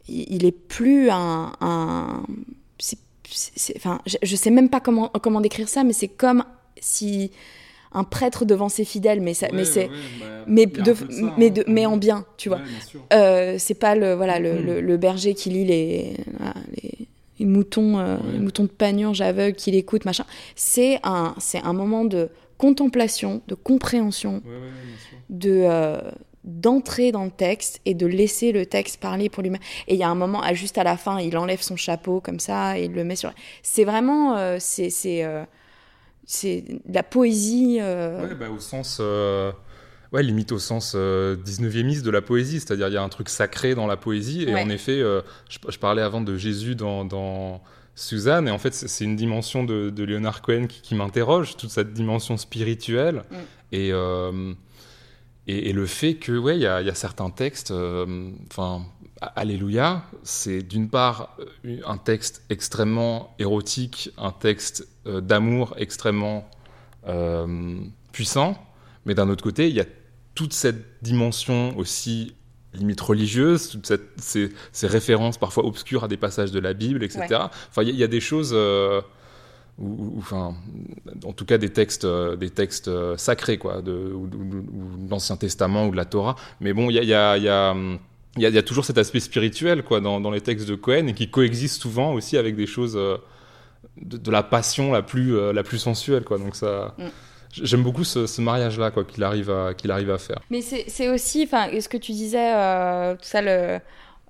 il, 0.08 0.44
est 0.44 0.52
plus 0.52 1.10
un... 1.10 1.52
un 1.60 2.24
c'est, 2.78 3.76
enfin, 3.76 4.00
je, 4.06 4.16
je 4.22 4.36
sais 4.36 4.50
même 4.50 4.68
pas 4.68 4.80
comment, 4.80 5.08
comment 5.22 5.40
décrire 5.40 5.68
ça, 5.68 5.82
mais 5.82 5.92
c'est 5.92 6.08
comme 6.08 6.44
si 6.80 7.30
un 7.96 8.04
prêtre 8.04 8.44
devant 8.44 8.68
ses 8.68 8.84
fidèles, 8.84 9.20
mais, 9.20 9.34
ça, 9.34 9.46
mais 9.52 9.64
c'est... 9.64 9.88
Mais, 10.46 10.66
de, 10.66 10.94
mais, 11.38 11.50
de, 11.50 11.64
mais 11.66 11.86
en 11.86 11.96
bien, 11.96 12.26
tu 12.36 12.48
vois. 12.48 12.60
Euh, 13.12 13.56
c'est 13.58 13.74
pas 13.74 13.94
le 13.94 14.14
voilà 14.14 14.38
le, 14.38 14.60
le, 14.60 14.80
le 14.80 14.96
berger 14.98 15.32
qui 15.34 15.48
lit 15.48 15.64
les 15.64 16.16
les, 16.76 16.93
les 17.44 17.50
moutons 17.50 17.98
euh, 17.98 18.16
Ouais. 18.16 18.32
les 18.32 18.38
moutons 18.38 18.64
de 18.64 18.68
panurge 18.68 19.20
aveugles 19.20 19.56
qui 19.56 19.70
l'écoutent 19.70 20.04
machin 20.04 20.24
c'est 20.56 20.98
un 21.02 21.34
c'est 21.38 21.62
un 21.62 21.72
moment 21.72 22.04
de 22.04 22.30
contemplation 22.58 23.42
de 23.48 23.54
compréhension 23.54 24.42
de 25.30 25.62
euh, 25.64 26.00
d'entrer 26.44 27.10
dans 27.12 27.24
le 27.24 27.30
texte 27.30 27.80
et 27.84 27.94
de 27.94 28.06
laisser 28.06 28.52
le 28.52 28.66
texte 28.66 29.00
parler 29.00 29.28
pour 29.30 29.42
lui-même 29.42 29.60
et 29.88 29.94
il 29.94 30.00
y 30.00 30.02
a 30.04 30.08
un 30.08 30.14
moment 30.14 30.40
ah, 30.42 30.54
juste 30.54 30.78
à 30.78 30.84
la 30.84 30.96
fin 30.96 31.18
il 31.20 31.36
enlève 31.36 31.62
son 31.62 31.76
chapeau 31.76 32.20
comme 32.20 32.40
ça 32.40 32.78
et 32.78 32.84
il 32.84 32.92
le 32.92 33.04
met 33.04 33.16
sur 33.16 33.32
c'est 33.62 33.84
vraiment 33.84 34.36
euh, 34.36 34.56
c'est 34.60 34.90
c'est 34.90 35.24
c'est 36.26 36.62
de 36.62 36.94
la 36.94 37.02
poésie 37.02 37.78
bah, 37.80 38.50
au 38.50 38.58
sens. 38.60 39.00
Ouais, 40.14 40.22
limite 40.22 40.52
au 40.52 40.60
sens 40.60 40.92
euh, 40.94 41.36
19e 41.36 42.00
de 42.02 42.10
la 42.10 42.22
poésie, 42.22 42.60
c'est-à-dire 42.60 42.86
il 42.86 42.94
y 42.94 42.96
a 42.96 43.02
un 43.02 43.08
truc 43.08 43.28
sacré 43.28 43.74
dans 43.74 43.88
la 43.88 43.96
poésie, 43.96 44.44
et 44.44 44.54
Ouais. 44.54 44.62
en 44.62 44.68
effet, 44.70 45.00
euh, 45.00 45.22
je, 45.50 45.58
je 45.68 45.78
parlais 45.78 46.02
avant 46.02 46.20
de 46.20 46.36
Jésus 46.36 46.76
dans, 46.76 47.04
dans 47.04 47.60
Suzanne, 47.96 48.46
et 48.46 48.52
en 48.52 48.58
fait 48.58 48.72
c'est 48.74 49.02
une 49.04 49.16
dimension 49.16 49.64
de, 49.64 49.90
de 49.90 50.04
Leonard 50.04 50.40
Cohen 50.40 50.66
qui, 50.68 50.82
qui 50.82 50.94
m'interroge, 50.94 51.56
toute 51.56 51.70
cette 51.70 51.92
dimension 51.92 52.36
spirituelle, 52.36 53.24
Mm. 53.28 53.34
et, 53.72 53.90
euh, 53.92 54.52
et, 55.48 55.70
et 55.70 55.72
le 55.72 55.84
fait 55.86 56.14
que, 56.14 56.38
ouais, 56.38 56.56
il 56.56 56.60
y 56.60 56.62
y 56.62 56.66
a 56.68 56.94
certains 56.94 57.30
textes, 57.30 57.72
euh, 57.72 58.30
enfin, 58.52 58.84
Alléluia, 59.36 60.04
c'est 60.22 60.62
d'une 60.62 60.88
part 60.90 61.36
un 61.86 61.96
texte 61.96 62.42
extrêmement 62.50 63.34
érotique, 63.38 64.10
un 64.18 64.32
texte 64.32 64.86
d'amour 65.06 65.74
extrêmement 65.78 66.48
puissant, 68.12 68.62
mais 69.06 69.14
d'un 69.14 69.28
autre 69.28 69.42
côté, 69.42 69.68
il 69.68 69.74
y 69.74 69.80
a 69.80 69.86
toute 70.34 70.52
cette 70.52 71.02
dimension 71.02 71.76
aussi 71.78 72.34
limite 72.72 73.00
religieuse, 73.00 73.68
toutes 73.70 73.86
cette- 73.86 74.20
ces, 74.20 74.50
ces 74.72 74.86
références 74.88 75.38
parfois 75.38 75.64
obscures 75.64 76.02
à 76.04 76.08
des 76.08 76.16
passages 76.16 76.50
de 76.50 76.58
la 76.58 76.74
Bible, 76.74 77.04
etc. 77.04 77.20
Ouais. 77.30 77.36
Enfin, 77.70 77.82
il 77.82 77.88
y, 77.88 77.90
a- 77.90 77.94
il 77.94 77.98
y 77.98 78.02
a 78.04 78.08
des 78.08 78.20
choses, 78.20 78.50
euh, 78.52 79.00
ou, 79.78 80.14
enfin, 80.18 80.54
en 81.24 81.32
tout 81.32 81.44
cas 81.44 81.58
des 81.58 81.70
textes, 81.70 82.04
euh, 82.04 82.34
des 82.36 82.50
textes 82.50 82.88
euh, 82.88 83.16
sacrés, 83.16 83.58
quoi, 83.58 83.80
de, 83.82 83.92
ou, 83.92 84.26
de 84.26 85.10
l'Ancien 85.10 85.36
Testament 85.36 85.86
ou 85.86 85.92
de 85.92 85.96
la 85.96 86.04
Torah. 86.04 86.34
Mais 86.60 86.72
bon, 86.72 86.90
il 86.90 86.94
y 86.94 86.98
a, 86.98 87.02
il 87.02 87.08
y 87.08 87.14
a- 87.14 87.36
il 87.36 87.42
y 87.44 87.48
a, 87.48 87.74
il 88.36 88.42
y 88.42 88.46
a- 88.46 88.48
il 88.48 88.54
y 88.54 88.58
a 88.58 88.62
toujours 88.62 88.84
cet 88.84 88.98
aspect 88.98 89.20
spirituel, 89.20 89.84
quoi, 89.84 90.00
dans, 90.00 90.20
dans 90.20 90.30
les 90.32 90.40
textes 90.40 90.66
de 90.68 90.74
Cohen 90.74 91.06
et 91.06 91.14
qui 91.14 91.30
coexiste 91.30 91.80
souvent 91.80 92.12
aussi 92.12 92.36
avec 92.36 92.56
des 92.56 92.66
choses 92.66 92.96
euh, 92.96 93.16
de, 94.00 94.16
de 94.16 94.30
la 94.32 94.42
passion 94.42 94.90
la 94.92 95.02
plus, 95.02 95.36
euh, 95.36 95.52
la 95.52 95.62
plus 95.62 95.78
sensuelle, 95.78 96.24
quoi. 96.24 96.38
Donc 96.38 96.56
ça. 96.56 96.94
Mm. 96.98 97.02
J'aime 97.62 97.82
beaucoup 97.82 98.04
ce, 98.04 98.26
ce 98.26 98.40
mariage-là, 98.40 98.90
quoi, 98.90 99.04
qu'il 99.04 99.22
arrive 99.22 99.50
à, 99.50 99.74
qu'il 99.74 99.90
arrive 99.90 100.10
à 100.10 100.18
faire. 100.18 100.40
Mais 100.50 100.60
c'est 100.60 101.08
aussi, 101.08 101.44
enfin, 101.44 101.68
ce 101.80 101.88
que 101.88 101.96
tu 101.96 102.12
disais, 102.12 102.52
euh, 102.54 103.14
tout 103.14 103.24
ça, 103.24 103.40
le, 103.42 103.78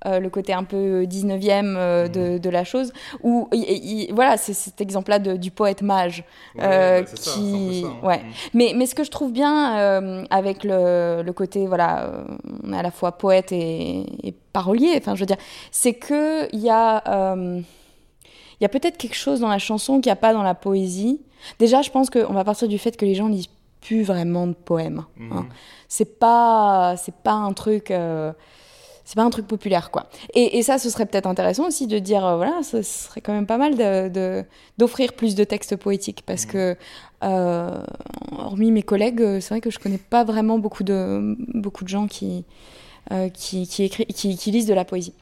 euh, 0.06 0.20
le 0.20 0.28
côté 0.28 0.52
un 0.52 0.64
peu 0.64 1.04
19e 1.06 1.74
euh, 1.76 2.08
de, 2.08 2.36
de 2.36 2.50
la 2.50 2.64
chose, 2.64 2.92
où, 3.22 3.48
il- 3.52 3.62
il- 3.62 4.12
voilà, 4.14 4.36
c'est 4.36 4.52
cet 4.52 4.82
exemple-là 4.82 5.18
du 5.18 5.50
poète 5.50 5.80
mage. 5.80 6.24
Euh, 6.60 7.02
qui- 7.32 7.86
ouais. 8.06 8.20
Mais, 8.52 8.74
mais 8.76 8.84
ce 8.84 8.94
que 8.94 9.04
je 9.04 9.10
trouve 9.10 9.32
bien 9.32 10.24
avec 10.30 10.62
le, 10.62 11.22
le 11.24 11.32
côté, 11.32 11.66
voilà, 11.66 12.24
on 12.62 12.72
est 12.74 12.78
à 12.78 12.82
la 12.82 12.90
fois 12.90 13.12
poète 13.12 13.52
et, 13.52 14.04
et 14.28 14.34
parolier, 14.52 14.92
enfin, 14.98 15.14
je 15.14 15.20
veux 15.20 15.26
dire, 15.26 15.38
c'est 15.70 15.94
qu'il 15.94 16.48
y 16.60 16.68
a, 16.68 17.34
il 17.36 18.62
y 18.62 18.64
a 18.66 18.68
peut-être 18.68 18.98
quelque 18.98 19.16
chose 19.16 19.40
dans 19.40 19.48
la 19.48 19.58
chanson 19.58 19.94
qu'il 20.00 20.10
n'y 20.10 20.12
a 20.12 20.16
pas 20.16 20.32
dans 20.34 20.42
la 20.42 20.54
poésie. 20.54 21.20
Déjà, 21.58 21.82
je 21.82 21.90
pense 21.90 22.10
qu'on 22.10 22.32
va 22.32 22.44
partir 22.44 22.68
du 22.68 22.78
fait 22.78 22.96
que 22.96 23.04
les 23.04 23.14
gens 23.14 23.28
lisent 23.28 23.48
plus 23.80 24.02
vraiment 24.02 24.46
de 24.46 24.54
poèmes. 24.54 25.04
Mhm. 25.16 25.32
hein. 25.32 25.46
C'est 25.88 26.18
pas, 26.18 26.96
c'est 26.96 27.14
pas 27.14 27.32
un 27.32 27.52
truc. 27.52 27.90
euh, 27.90 28.32
c'est 29.06 29.16
pas 29.16 29.22
un 29.24 29.28
truc 29.28 29.46
populaire, 29.46 29.90
quoi. 29.90 30.06
Et, 30.32 30.56
et 30.56 30.62
ça, 30.62 30.78
ce 30.78 30.88
serait 30.88 31.04
peut-être 31.04 31.26
intéressant 31.26 31.66
aussi 31.68 31.86
de 31.86 31.98
dire, 31.98 32.24
euh, 32.24 32.36
voilà, 32.36 32.62
ce 32.62 32.80
serait 32.80 33.20
quand 33.20 33.34
même 33.34 33.46
pas 33.46 33.58
mal 33.58 33.76
de- 33.76 34.08
de- 34.08 34.44
d'offrir 34.78 35.12
plus 35.12 35.34
de 35.34 35.44
textes 35.44 35.76
poétiques, 35.76 36.22
parce 36.24 36.46
que, 36.46 36.74
euh, 37.22 37.82
hormis 38.32 38.70
mes 38.70 38.82
collègues, 38.82 39.40
c'est 39.40 39.50
vrai 39.50 39.60
que 39.60 39.68
je 39.70 39.78
connais 39.78 39.98
pas 39.98 40.24
vraiment 40.24 40.58
beaucoup 40.58 40.84
de, 40.84 41.36
beaucoup 41.52 41.84
de 41.84 41.90
gens 41.90 42.06
qui, 42.06 42.46
qui, 43.34 43.66
qui, 43.68 43.84
écrit- 43.84 44.06
qui, 44.06 44.38
qui 44.38 44.50
lisent 44.50 44.64
de 44.66 44.72
la 44.72 44.86
poésie. 44.86 45.12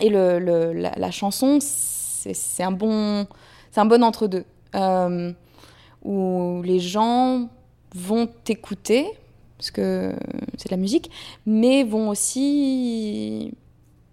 Et 0.00 0.08
le, 0.08 0.38
le- 0.38 0.72
la, 0.72 0.92
la 0.96 1.10
chanson, 1.10 1.58
c'est 1.60 2.62
un 2.62 2.72
bon, 2.72 3.26
c'est 3.70 3.80
un 3.80 3.84
bon 3.86 4.02
entre-deux, 4.02 4.46
où 6.02 6.62
les 6.64 6.80
gens 6.80 7.48
vont 7.94 8.28
t'écouter, 8.44 9.06
parce 9.58 9.70
que 9.70 10.14
c'est 10.56 10.68
de 10.68 10.74
la 10.74 10.80
musique, 10.80 11.10
mais 11.46 11.84
vont 11.84 12.08
aussi 12.08 13.52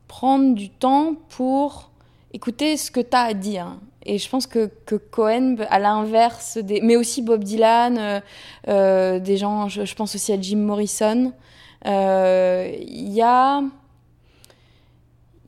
prendre 0.08 0.56
du 0.56 0.70
temps 0.70 1.16
pour 1.30 1.92
écouter 2.34 2.78
ce 2.78 2.92
que 2.92 3.00
tu 3.00 3.16
as 3.16 3.22
à 3.22 3.34
dire. 3.34 3.78
Et 4.06 4.18
je 4.18 4.30
pense 4.30 4.48
que, 4.48 4.70
Cohen, 5.12 5.58
à 5.70 5.80
l'inverse, 5.80 6.58
des... 6.58 6.80
mais 6.82 6.96
aussi 6.96 7.22
Bob 7.22 7.44
Dylan, 7.44 7.98
euh, 7.98 8.20
euh, 8.70 9.20
des 9.20 9.36
gens, 9.38 9.68
je, 9.68 9.94
pense 9.96 10.16
aussi 10.16 10.32
à 10.32 10.40
Jim 10.40 10.58
Morrison, 10.58 11.34
euh, 11.86 12.74
il 12.82 13.14
y 13.14 13.22
a 13.22 13.62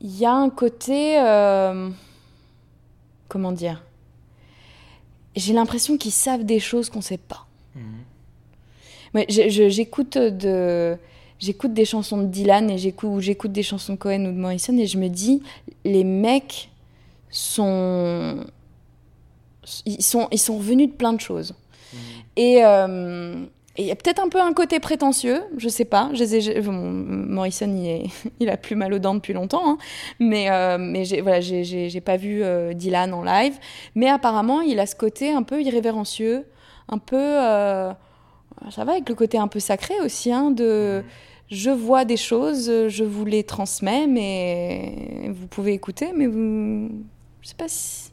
y 0.02 0.24
a 0.24 0.32
un 0.32 0.48
côté 0.48 1.16
comment 3.28 3.52
dire 3.52 3.82
j'ai 5.36 5.52
l'impression 5.52 5.96
qu'ils 5.96 6.12
savent 6.12 6.44
des 6.44 6.60
choses 6.60 6.90
qu'on 6.90 7.00
sait 7.00 7.18
pas. 7.18 7.46
Je- 9.28 9.48
je- 9.48 9.68
j'écoute 9.68 10.16
de 10.18 10.96
j'écoute 11.38 11.72
des 11.72 11.84
chansons 11.84 12.18
de 12.18 12.26
Dylan 12.26 12.70
et 12.70 12.78
j'écoute 12.78 13.10
ou 13.10 13.20
j'écoute 13.20 13.50
des 13.52 13.62
chansons 13.62 13.94
de 13.94 13.98
Cohen 13.98 14.26
ou 14.26 14.32
de 14.32 14.38
Morrison 14.38 14.76
et 14.78 14.86
je 14.86 14.98
me 14.98 15.08
dis 15.08 15.42
les 15.84 16.04
mecs 16.04 16.70
sont 17.30 18.44
ils 19.86 20.02
sont 20.02 20.28
ils 20.32 20.38
sont 20.38 20.58
revenus 20.58 20.88
de 20.88 20.92
plein 20.94 21.12
de 21.12 21.20
choses. 21.20 21.54
Et 22.36 22.64
euh, 22.64 23.44
il 23.80 23.86
y 23.86 23.90
a 23.90 23.96
peut-être 23.96 24.22
un 24.22 24.28
peu 24.28 24.40
un 24.40 24.52
côté 24.52 24.80
prétentieux, 24.80 25.42
je 25.56 25.68
sais 25.68 25.84
pas. 25.84 26.10
Morrison, 26.70 27.74
il, 27.74 27.86
est, 27.86 28.04
il 28.40 28.50
a 28.50 28.56
plus 28.56 28.76
mal 28.76 28.92
aux 28.92 28.98
dents 28.98 29.14
depuis 29.14 29.32
longtemps, 29.32 29.72
hein. 29.72 29.78
mais, 30.18 30.50
euh, 30.50 30.76
mais 30.78 31.04
j'ai 31.04 31.20
voilà, 31.20 31.40
pas 32.04 32.16
vu 32.16 32.42
euh, 32.42 32.72
Dylan 32.74 33.12
en 33.14 33.22
live. 33.22 33.54
Mais 33.94 34.08
apparemment, 34.08 34.60
il 34.60 34.78
a 34.80 34.86
ce 34.86 34.94
côté 34.94 35.30
un 35.32 35.42
peu 35.42 35.62
irrévérencieux, 35.62 36.46
un 36.88 36.98
peu. 36.98 37.16
euh, 37.16 37.92
ça 38.70 38.84
va 38.84 38.92
avec 38.92 39.08
le 39.08 39.14
côté 39.14 39.38
un 39.38 39.48
peu 39.48 39.60
sacré 39.60 39.94
aussi, 40.04 40.32
hein, 40.32 40.50
de 40.50 41.02
je 41.50 41.70
vois 41.70 42.04
des 42.04 42.18
choses, 42.18 42.70
je 42.88 43.04
vous 43.04 43.24
les 43.24 43.42
transmets, 43.42 44.06
mais 44.06 45.30
vous 45.30 45.46
pouvez 45.46 45.72
écouter, 45.72 46.12
mais 46.14 46.26
vous. 46.26 46.90
Je 47.40 47.48
sais 47.48 47.54
pas 47.54 47.68
si. 47.68 48.10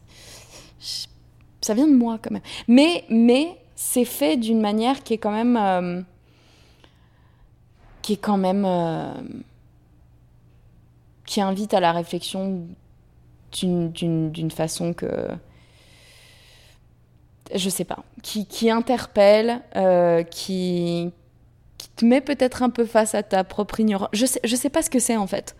Ça 1.60 1.74
vient 1.74 1.88
de 1.88 1.96
moi 1.96 2.18
quand 2.22 2.32
même. 2.32 2.44
Mais, 2.68 3.04
mais 3.10 3.58
c'est 3.80 4.06
fait 4.06 4.38
d'une 4.38 4.60
manière 4.60 5.04
qui 5.04 5.14
est 5.14 5.18
quand 5.20 5.32
même. 5.32 5.56
euh, 5.56 6.02
qui 8.02 8.14
est 8.14 8.18
quand 8.18 8.38
même. 8.38 8.66
euh, 8.66 9.14
qui 11.26 11.42
invite 11.42 11.74
à 11.74 11.80
la 11.80 11.92
réflexion 11.92 12.66
d'une- 13.52 13.92
façon 14.52 14.94
que. 14.94 15.28
je 17.54 17.70
sais 17.70 17.84
pas, 17.86 18.00
qui, 18.24 18.46
qui 18.46 18.70
interpelle, 18.72 19.62
euh, 19.76 20.24
qui, 20.24 21.12
qui 21.78 21.90
te 21.90 22.04
met 22.06 22.20
peut-être 22.22 22.64
un 22.64 22.70
peu 22.70 22.86
face 22.86 23.14
à 23.16 23.24
ta 23.24 23.44
propre 23.44 23.80
ignorance. 23.80 24.10
Je 24.14 24.26
sais, 24.26 24.40
je 24.44 24.56
sais 24.56 24.70
pas 24.70 24.82
ce 24.82 24.90
que 24.90 25.00
c'est 25.00 25.18
en 25.18 25.28
fait, 25.28 25.56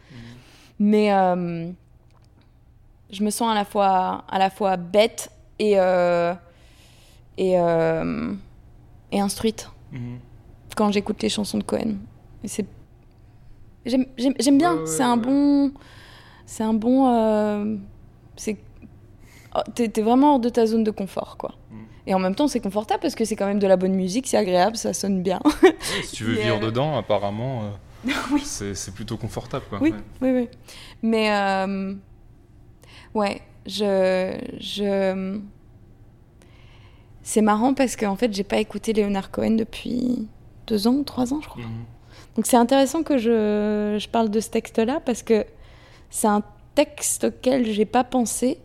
mais 0.80 1.14
euh, 1.14 1.70
je 3.12 3.24
me 3.24 3.30
sens 3.30 3.52
à 3.52 3.56
la 3.56 3.64
fois, 3.66 4.24
à 4.30 4.40
la 4.40 4.50
fois 4.50 4.76
bête 4.78 5.30
et, 5.60 5.80
et, 7.38 7.60
euh, 7.60 8.34
et 9.12 9.20
instruite 9.20 9.70
quand 10.76 10.92
j'écoute 10.92 11.22
les 11.24 11.30
chansons 11.30 11.58
de 11.58 11.64
Cohen. 11.64 11.96
J'aime, 13.86 14.06
bien. 14.58 14.74
Ouais, 14.74 14.80
ouais, 14.82 14.86
c'est 14.88 15.04
un 15.04 15.18
bon, 15.18 15.72
c'est 16.46 16.64
un 16.64 16.74
bon, 16.74 17.08
euh, 17.14 17.76
c'est, 18.36 18.58
oh, 19.56 19.60
t'es, 19.74 20.02
vraiment 20.02 20.34
hors 20.34 20.40
de 20.40 20.50
ta 20.50 20.66
zone 20.66 20.84
de 20.84 20.92
confort, 20.92 21.38
quoi. 21.38 21.56
Mm. 21.72 21.76
Et 22.08 22.14
en 22.14 22.20
même 22.20 22.36
temps, 22.36 22.48
c'est 22.48 22.60
confortable 22.60 23.02
parce 23.02 23.16
que 23.16 23.26
c'est 23.26 23.36
quand 23.36 23.48
même 23.48 23.60
de 23.60 23.68
la 23.68 23.78
bonne 23.78 23.94
musique, 23.96 24.28
c'est 24.28 24.38
agréable, 24.38 24.78
ça 24.78 24.94
sonne 24.94 25.24
bien. 25.24 25.40
si 26.04 26.16
tu 26.16 26.24
veux 26.26 26.34
vivre 26.34 26.58
euh, 26.58 26.66
dedans, 26.66 26.98
apparemment, 26.98 27.64
euh, 27.64 28.12
oui. 28.32 28.42
c'est 28.44 28.76
c'est 28.76 28.94
plutôt 28.94 29.18
confortable. 29.18 29.66
Quoi. 29.70 29.80
Oui, 29.82 29.92
Ouais. 29.92 29.98
oui, 30.22 30.32
oui. 30.42 30.50
Mais 31.02 31.32
euh, 31.32 31.94
ouais, 33.14 33.42
je, 33.66 34.38
je, 34.60 35.40
c'est 37.28 37.42
marrant 37.42 37.74
parce 37.74 37.98
qu'en 37.98 38.16
fait, 38.16 38.34
j'ai 38.34 38.46
pas 38.46 38.56
écouté 38.56 38.94
Leonard 38.94 39.32
Cohen 39.32 39.52
depuis 39.52 40.30
deux 40.66 40.88
ans 40.88 40.94
ou 40.94 41.04
trois 41.04 41.34
ans, 41.34 41.42
je 41.42 41.50
crois. 41.50 41.62
Mhm. 41.62 41.84
Donc 42.38 42.46
c'est 42.46 42.56
intéressant 42.56 43.04
que 43.04 43.18
je, 43.18 43.98
je 44.00 44.08
parle 44.08 44.30
de 44.30 44.40
ce 44.40 44.50
texte-là 44.50 45.02
parce 45.06 45.24
que 45.24 45.46
c'est 46.10 46.28
un 46.28 46.42
texte 46.74 47.26
auquel 47.26 47.66
j'ai 47.66 47.84
pas 47.84 48.06
pensé 48.06 48.60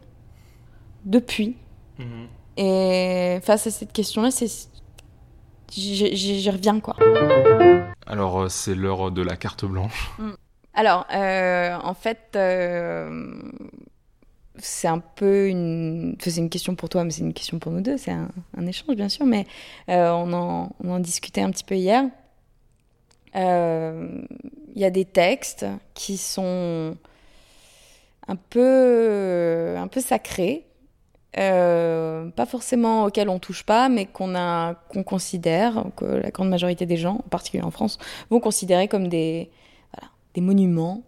depuis. 1.04 1.56
Mhm. 1.98 2.28
Et 2.56 3.40
face 3.42 3.66
à 3.66 3.72
cette 3.72 3.92
question-là, 3.92 4.30
c'est 4.30 4.68
j'y 5.72 6.48
reviens 6.48 6.78
quoi. 6.78 6.94
Alors, 8.06 8.42
euh, 8.42 8.48
c'est 8.48 8.76
l'heure 8.76 9.10
de 9.10 9.22
la 9.22 9.34
carte 9.34 9.64
blanche. 9.64 10.12
Alors, 10.74 11.04
euh, 11.12 11.76
en 11.82 11.94
fait, 11.94 12.34
euh, 12.36 13.42
c'est 14.58 14.88
un 14.88 14.98
peu 14.98 15.48
une. 15.48 16.16
enfin, 16.18 16.30
c'est 16.30 16.40
une 16.40 16.50
question 16.50 16.74
pour 16.74 16.88
toi, 16.88 17.04
mais 17.04 17.10
c'est 17.10 17.22
une 17.22 17.32
question 17.32 17.58
pour 17.58 17.72
nous 17.72 17.80
deux. 17.80 17.96
C'est 17.96 18.12
un, 18.12 18.66
échange, 18.66 18.96
bien 18.96 19.08
sûr, 19.08 19.26
mais 19.26 19.46
euh, 19.88 20.10
on, 20.10 20.32
en, 20.32 20.70
on 20.82 20.90
en 20.90 20.98
discutait 21.00 21.40
un 21.40 21.50
petit 21.50 21.64
peu 21.64 21.76
hier. 21.76 22.04
Euh, 23.36 24.22
Il 24.74 24.80
y 24.80 24.84
a 24.84 24.90
des 24.90 25.04
textes 25.04 25.66
qui 25.94 26.16
sont 26.16 26.96
un 28.28 28.36
peu, 28.36 29.74
un 29.76 29.88
peu 29.88 30.00
sacrés, 30.00 30.66
euh, 31.38 32.28
pas 32.30 32.46
forcément 32.46 33.04
auxquels 33.04 33.28
on 33.28 33.38
touche 33.38 33.64
pas, 33.64 33.88
mais 33.88 34.06
qu'on 34.06 34.34
a, 34.34 34.74
considère, 35.06 35.86
que 35.96 36.04
la 36.04 36.30
grande 36.30 36.50
majorité 36.50 36.86
des 36.86 36.96
gens, 36.96 37.16
en 37.24 37.28
particulier 37.28 37.62
en 37.62 37.70
France, 37.70 37.98
vont 38.30 38.40
considérer 38.40 38.86
comme 38.88 39.08
des, 39.08 39.50
voilà, 39.94 40.10
des 40.34 40.40
monuments, 40.40 41.02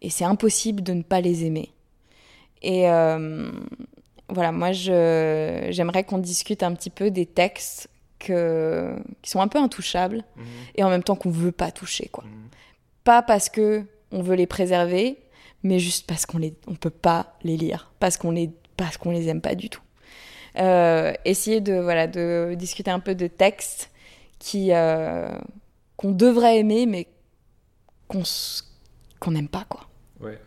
et 0.00 0.10
c'est 0.10 0.24
impossible 0.24 0.82
de 0.82 0.94
ne 0.94 1.02
pas 1.02 1.20
les 1.20 1.44
aimer. 1.44 1.70
Et 2.62 2.90
euh, 2.90 3.50
voilà, 4.28 4.52
moi, 4.52 4.72
je, 4.72 5.68
j'aimerais 5.70 6.04
qu'on 6.04 6.18
discute 6.18 6.62
un 6.62 6.74
petit 6.74 6.90
peu 6.90 7.10
des 7.10 7.26
textes 7.26 7.88
que, 8.18 8.96
qui 9.22 9.30
sont 9.30 9.40
un 9.40 9.48
peu 9.48 9.58
intouchables, 9.58 10.24
et 10.74 10.82
en 10.82 10.90
même 10.90 11.02
temps 11.02 11.16
qu'on 11.16 11.30
veut 11.30 11.52
pas 11.52 11.70
toucher, 11.70 12.08
quoi. 12.08 12.24
Pas 13.04 13.22
parce 13.22 13.48
que 13.48 13.84
on 14.10 14.22
veut 14.22 14.34
les 14.34 14.46
préserver, 14.46 15.18
mais 15.62 15.78
juste 15.78 16.06
parce 16.06 16.26
qu'on 16.26 16.38
les, 16.38 16.54
on 16.66 16.74
peut 16.74 16.90
pas 16.90 17.36
les 17.42 17.56
lire, 17.56 17.92
parce 18.00 18.16
qu'on 18.16 18.30
les, 18.30 18.50
parce 18.76 18.96
qu'on 18.96 19.10
les 19.10 19.28
aime 19.28 19.40
pas 19.40 19.54
du 19.54 19.70
tout. 19.70 19.82
Euh, 20.58 21.12
essayer 21.24 21.60
de, 21.60 21.74
voilà, 21.74 22.06
de 22.06 22.54
discuter 22.56 22.90
un 22.90 23.00
peu 23.00 23.14
de 23.14 23.28
textes 23.28 23.90
qui, 24.38 24.72
euh, 24.72 25.28
qu'on 25.96 26.10
devrait 26.10 26.58
aimer, 26.58 26.86
mais 26.86 27.06
qu'on 28.08 29.30
n'aime 29.30 29.48
pas, 29.48 29.64
quoi. 29.68 29.88
Ouais. 30.20 30.38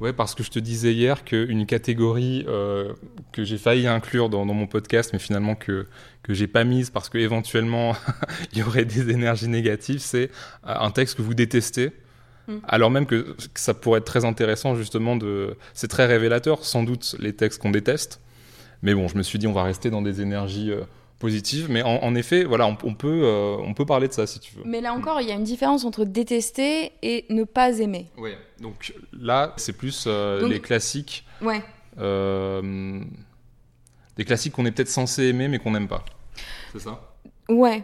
Ouais, 0.00 0.12
parce 0.12 0.34
que 0.34 0.44
je 0.44 0.50
te 0.50 0.60
disais 0.60 0.92
hier 0.92 1.24
qu'une 1.24 1.66
catégorie 1.66 2.44
euh, 2.46 2.92
que 3.32 3.42
j'ai 3.42 3.58
failli 3.58 3.88
inclure 3.88 4.28
dans, 4.28 4.46
dans 4.46 4.54
mon 4.54 4.68
podcast, 4.68 5.10
mais 5.12 5.18
finalement 5.18 5.56
que, 5.56 5.86
que 6.22 6.34
j'ai 6.34 6.46
pas 6.46 6.62
mise 6.62 6.90
parce 6.90 7.08
qu'éventuellement 7.08 7.96
il 8.52 8.58
y 8.58 8.62
aurait 8.62 8.84
des 8.84 9.10
énergies 9.10 9.48
négatives, 9.48 9.98
c'est 9.98 10.30
euh, 10.66 10.74
un 10.78 10.90
texte 10.92 11.16
que 11.16 11.22
vous 11.22 11.34
détestez. 11.34 11.90
Mm. 12.46 12.58
Alors 12.68 12.90
même 12.90 13.06
que, 13.06 13.34
que 13.52 13.60
ça 13.60 13.74
pourrait 13.74 13.98
être 13.98 14.06
très 14.06 14.24
intéressant 14.24 14.76
justement 14.76 15.16
de... 15.16 15.56
C'est 15.74 15.88
très 15.88 16.06
révélateur, 16.06 16.64
sans 16.64 16.84
doute, 16.84 17.16
les 17.18 17.32
textes 17.32 17.60
qu'on 17.60 17.70
déteste. 17.70 18.20
Mais 18.82 18.94
bon, 18.94 19.08
je 19.08 19.16
me 19.16 19.22
suis 19.24 19.40
dit, 19.40 19.48
on 19.48 19.52
va 19.52 19.64
rester 19.64 19.90
dans 19.90 20.02
des 20.02 20.20
énergies 20.20 20.70
euh, 20.70 20.82
positives. 21.18 21.68
Mais 21.70 21.82
en, 21.82 21.96
en 22.02 22.14
effet, 22.14 22.44
voilà, 22.44 22.66
on, 22.66 22.76
on 22.84 22.94
peut, 22.94 23.22
euh, 23.24 23.56
on 23.58 23.74
peut 23.74 23.86
parler 23.86 24.08
de 24.08 24.12
ça 24.12 24.26
si 24.26 24.38
tu 24.40 24.54
veux. 24.54 24.62
Mais 24.64 24.80
là 24.80 24.92
encore, 24.92 25.20
il 25.20 25.28
y 25.28 25.32
a 25.32 25.34
une 25.34 25.44
différence 25.44 25.84
entre 25.84 26.04
détester 26.04 26.92
et 27.02 27.24
ne 27.30 27.44
pas 27.44 27.78
aimer. 27.78 28.06
Ouais. 28.16 28.36
Donc 28.60 28.94
là, 29.12 29.52
c'est 29.56 29.72
plus 29.72 30.04
euh, 30.06 30.40
Donc- 30.40 30.50
les 30.50 30.60
classiques. 30.60 31.24
Ouais. 31.42 31.62
Euh, 31.98 33.00
des 34.16 34.24
classiques 34.24 34.52
qu'on 34.52 34.66
est 34.66 34.70
peut-être 34.72 34.88
censé 34.88 35.24
aimer 35.24 35.48
mais 35.48 35.58
qu'on 35.58 35.72
n'aime 35.72 35.88
pas. 35.88 36.04
C'est 36.72 36.80
ça? 36.80 37.00
Ouais. 37.48 37.82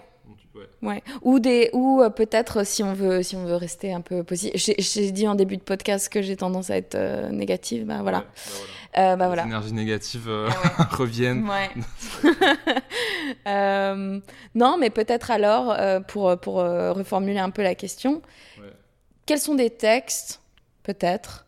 Ouais. 0.55 0.69
Ouais. 0.83 1.03
Ou 1.23 1.41
des 1.41 1.71
ou 1.73 2.01
euh, 2.01 2.11
peut-être 2.11 2.65
si 2.65 2.85
on 2.85 2.93
veut 2.95 3.23
si 3.25 3.35
on 3.35 3.45
veut 3.45 3.57
rester 3.57 3.93
un 3.93 4.01
peu 4.01 4.23
positif. 4.23 4.53
J'ai 4.63 4.77
j'ai 4.79 5.11
dit 5.11 5.27
en 5.27 5.35
début 5.35 5.57
de 5.57 5.63
podcast 5.63 6.09
que 6.09 6.23
j'ai 6.23 6.37
tendance 6.37 6.71
à 6.71 6.77
être 6.77 6.95
euh, 6.95 7.29
négative. 7.31 7.87
Bah 7.87 8.03
voilà. 8.03 8.19
Ouais, 8.19 8.25
bah 8.25 8.41
voilà. 8.47 8.73
Euh, 8.97 9.17
bah 9.17 9.25
Les 9.25 9.27
voilà. 9.27 9.45
énergies 9.45 9.73
négatives 9.73 10.29
euh, 10.29 10.47
Ouais. 10.49 10.85
reviennent. 10.91 11.49
Ouais. 11.49 11.71
Euh, 13.47 14.21
non, 14.55 14.77
mais 14.79 14.91
peut-être 14.91 15.31
alors, 15.31 15.77
pour, 16.09 16.39
pour 16.41 16.55
reformuler 16.57 17.39
un 17.39 17.51
peu 17.51 17.63
la 17.63 17.75
question, 17.75 18.23
Ouais. 18.61 18.71
quels 19.27 19.39
sont 19.41 19.55
des 19.55 19.71
textes, 19.71 20.41
peut-être, 20.83 21.47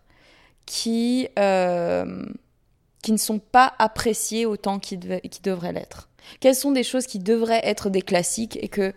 qui, 0.67 1.29
qui 1.37 3.13
ne 3.13 3.17
sont 3.19 3.39
pas 3.39 3.75
appréciés 3.79 4.47
autant 4.47 4.79
qu'ils 4.79 5.01
devraient 5.43 5.73
l'être? 5.73 6.09
Quelles 6.41 6.57
sont 6.57 6.73
des 6.73 6.83
choses 6.83 7.07
qui 7.07 7.19
devraient 7.21 7.61
être 7.65 7.89
des 7.89 8.03
classiques 8.03 8.59
et 8.61 8.69
que. 8.69 8.93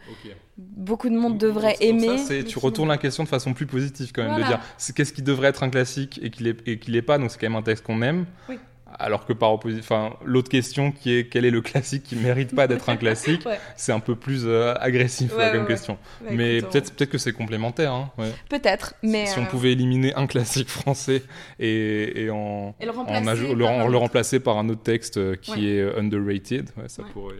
Beaucoup 0.60 1.10
de 1.10 1.16
monde 1.16 1.38
devrait 1.38 1.78
aimer 1.82 2.18
ça, 2.18 2.44
tu 2.44 2.60
retournes 2.60 2.90
la 2.90 2.98
question 2.98 3.24
de 3.24 3.30
façon 3.30 3.54
plus 3.54 3.66
positive 3.66 4.12
quand 4.14 4.24
même, 4.24 4.40
de 4.42 4.46
dire 4.48 4.60
qu'est-ce 4.96 5.14
qui 5.14 5.22
devrait 5.22 5.48
être 5.50 5.64
un 5.64 5.70
classique 5.70 6.20
et 6.24 6.30
qu'il 6.30 6.48
est, 6.48 6.58
et 6.68 6.80
qu'il 6.80 6.96
est 6.96 7.02
pas, 7.02 7.18
donc 7.18 7.32
c'est 7.32 7.40
quand 7.40 7.50
même 7.50 7.56
un 7.60 7.62
texte 7.64 7.84
qu'on 7.86 8.02
aime. 8.02 8.26
Oui. 8.48 8.58
Alors 8.98 9.28
que 9.28 9.34
par 9.34 9.54
opposition, 9.54 9.84
enfin, 9.84 10.16
l'autre 10.26 10.50
question 10.50 10.92
qui 10.92 11.14
est 11.14 11.28
quel 11.30 11.46
est 11.46 11.52
le 11.52 11.62
classique 11.62 12.02
qui 12.04 12.16
mérite 12.16 12.56
pas 12.56 12.66
d'être 12.68 12.90
un 12.90 12.98
classique, 13.04 13.46
Ouais. 13.46 13.60
c'est 13.78 13.92
un 13.92 14.00
peu 14.00 14.16
plus 14.16 14.46
euh, 14.48 14.74
agressif 14.80 15.32
Ouais, 15.38 15.46
ouais, 15.46 15.52
comme 15.52 15.68
question. 15.68 16.00
Mais 16.32 16.60
peut-être 16.64 16.92
peut-être 16.94 17.12
que 17.12 17.20
c'est 17.20 17.32
complémentaire. 17.32 17.94
Hein. 17.94 18.10
Peut-être, 18.50 18.96
mais. 19.04 19.28
si 19.28 19.38
on 19.38 19.44
euh, 19.44 19.46
pouvait 19.46 19.74
éliminer 19.74 20.16
un 20.16 20.26
classique 20.26 20.70
français 20.70 21.22
et, 21.60 22.24
et 22.24 22.30
en, 22.32 22.74
Et 22.80 22.86
le 22.86 22.92
en 22.92 23.04
remplacer 23.04 23.42
le, 23.48 23.54
le 23.54 23.98
remplacer 23.98 24.40
par 24.40 24.58
un 24.58 24.68
autre 24.70 24.82
texte 24.82 25.18
euh, 25.18 25.36
qui 25.36 25.70
est 25.70 25.96
underrated, 25.96 26.72
ça 26.88 27.04
pourrait. 27.14 27.36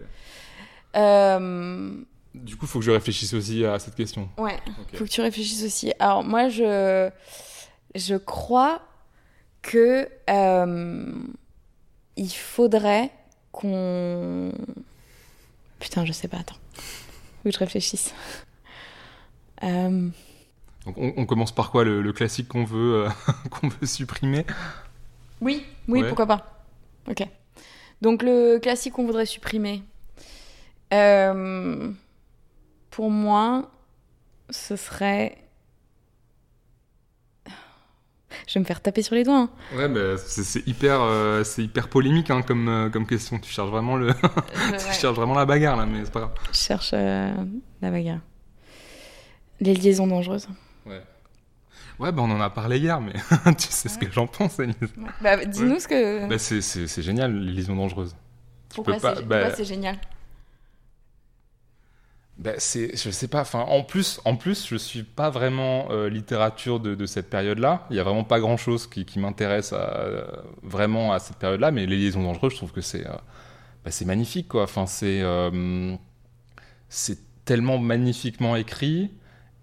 euh, 0.96 1.90
Du 2.34 2.56
coup, 2.56 2.66
il 2.66 2.68
faut 2.68 2.78
que 2.78 2.84
je 2.84 2.90
réfléchisse 2.92 3.34
aussi 3.34 3.64
à 3.64 3.78
cette 3.78 3.94
question. 3.96 4.28
ouais. 4.38 4.56
Ok. 4.80 4.96
Faut 4.98 5.04
que 5.04 5.10
tu 5.10 5.20
réfléchisses 5.20 5.64
aussi. 5.64 5.92
Alors 5.98 6.22
moi, 6.24 6.48
je, 6.48 7.10
je 7.94 8.14
crois 8.14 8.82
que 9.62 10.08
euh, 10.30 11.12
il 12.16 12.30
faudrait 12.30 13.10
qu'on... 13.52 14.52
Putain, 15.80 16.04
je 16.04 16.12
sais 16.12 16.28
pas, 16.28 16.38
attends. 16.38 16.56
Faut 16.74 17.44
que 17.44 17.50
je 17.52 17.58
réfléchisse. 17.58 18.14
Euh, 19.62 20.08
Donc, 20.86 20.96
on, 20.98 21.12
on 21.16 21.26
commence 21.26 21.52
par 21.52 21.70
quoi 21.70 21.84
le, 21.84 22.00
le 22.00 22.12
classique 22.12 22.48
qu'on 22.48 22.64
veut, 22.64 23.06
euh, 23.06 23.08
qu'on 23.50 23.68
veut 23.68 23.86
supprimer? 23.86 24.46
Oui, 25.40 25.64
oui, 25.88 26.02
Ouais. 26.02 26.08
pourquoi 26.08 26.26
pas. 26.26 26.64
Ok. 27.08 27.26
Donc 28.02 28.22
le 28.22 28.58
classique 28.58 28.94
qu'on 28.94 29.04
voudrait 29.04 29.26
supprimer. 29.26 29.82
Euh, 30.94 31.90
pour 32.90 33.10
moi, 33.10 33.70
ce 34.50 34.76
serait... 34.76 35.36
Je 38.46 38.54
vais 38.54 38.60
me 38.60 38.64
faire 38.64 38.80
taper 38.80 39.02
sur 39.02 39.14
les 39.16 39.24
doigts. 39.24 39.38
hein. 39.40 39.50
Ouais, 39.76 39.88
bah, 39.88 40.16
c'est 40.16 40.44
c'est 40.44 40.66
hyper, 40.66 41.00
euh, 41.02 41.42
c'est 41.44 41.62
hyper 41.64 41.88
polémique 41.88 42.30
hein, 42.30 42.42
comme, 42.42 42.68
euh, 42.68 42.88
comme 42.88 43.06
question. 43.06 43.38
Tu 43.38 43.50
cherches 43.50 43.70
vraiment 43.70 43.96
le, 43.96 44.08
Je- 44.08 44.86
tu 44.92 44.92
cherches 45.00 45.16
vraiment 45.16 45.34
la 45.34 45.46
bagarre 45.46 45.76
là, 45.76 45.84
mais 45.86 46.04
c'est 46.04 46.12
pas 46.12 46.20
grave. 46.20 46.32
Je 46.52 46.56
cherche 46.56 46.90
euh, 46.94 47.32
la 47.82 47.90
bagarre. 47.90 48.20
Les 49.60 49.74
liaisons 49.74 50.06
dangereuses. 50.06 50.48
Ouais. 50.86 51.02
Ouais, 51.98 52.12
bah 52.12 52.22
on 52.24 52.30
en 52.30 52.40
a 52.40 52.48
parlé 52.50 52.78
hier, 52.78 53.00
mais 53.00 53.12
tu 53.58 53.66
sais 53.68 53.88
ce 53.88 53.98
que 53.98 54.10
j'en 54.10 54.26
pense, 54.26 54.58
Anise. 54.60 54.76
Bah, 55.20 55.44
dis-nous 55.44 55.80
ce 55.80 55.88
que. 55.88 56.28
Bah, 56.28 56.38
c'est- 56.38 56.60
c'est 56.62 56.86
c'est 56.86 57.02
génial, 57.02 57.34
les 57.36 57.52
liaisons 57.52 57.76
dangereuses. 57.76 58.14
pourquoi 58.74 58.94
peux 58.94 59.00
pas- 59.00 59.16
c'est 59.16 59.22
bah- 59.26 59.38
pourquoi 59.40 59.56
c'est 59.56 59.64
génial 59.64 59.98
Bah, 62.40 62.54
c'est, 62.56 62.96
je 62.96 63.10
sais 63.10 63.28
pas. 63.28 63.42
Enfin, 63.42 63.60
en 63.60 63.82
plus, 63.82 64.18
en 64.24 64.34
plus, 64.34 64.66
je 64.66 64.76
suis 64.76 65.02
pas 65.02 65.28
vraiment 65.28 65.88
euh, 65.90 66.08
littérature 66.08 66.80
de, 66.80 67.04
cette 67.04 67.28
période-là. 67.28 67.86
Il 67.90 67.96
y 67.96 68.00
a 68.00 68.02
vraiment 68.02 68.24
pas 68.24 68.40
grand-chose 68.40 68.86
qui, 68.86 69.06
m'intéresse 69.18 69.72
euh, 69.74 70.24
vraiment 70.62 71.12
à 71.12 71.18
cette 71.18 71.36
période-là. 71.36 71.70
Mais 71.70 71.84
les 71.84 71.98
liaisons 71.98 72.22
dangereuses, 72.22 72.52
je 72.52 72.56
trouve 72.56 72.72
que 72.72 72.80
c'est, 72.80 73.06
euh, 73.06 73.12
c'est 73.90 74.06
magnifique, 74.06 74.48
c'est 76.88 77.18
tellement 77.44 77.78
magnifiquement 77.78 78.56
écrit 78.56 79.10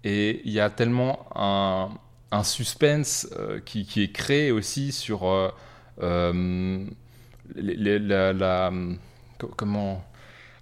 et 0.04 0.40
il 0.44 0.52
y 0.52 0.60
a 0.60 0.70
tellement 0.70 1.26
un, 1.34 1.90
suspense 2.44 3.28
qui, 3.64 3.86
est 3.96 4.12
créé 4.12 4.52
aussi 4.52 4.92
sur 4.92 5.24
la, 7.56 8.72
co- 9.38 9.52
comment 9.56 10.04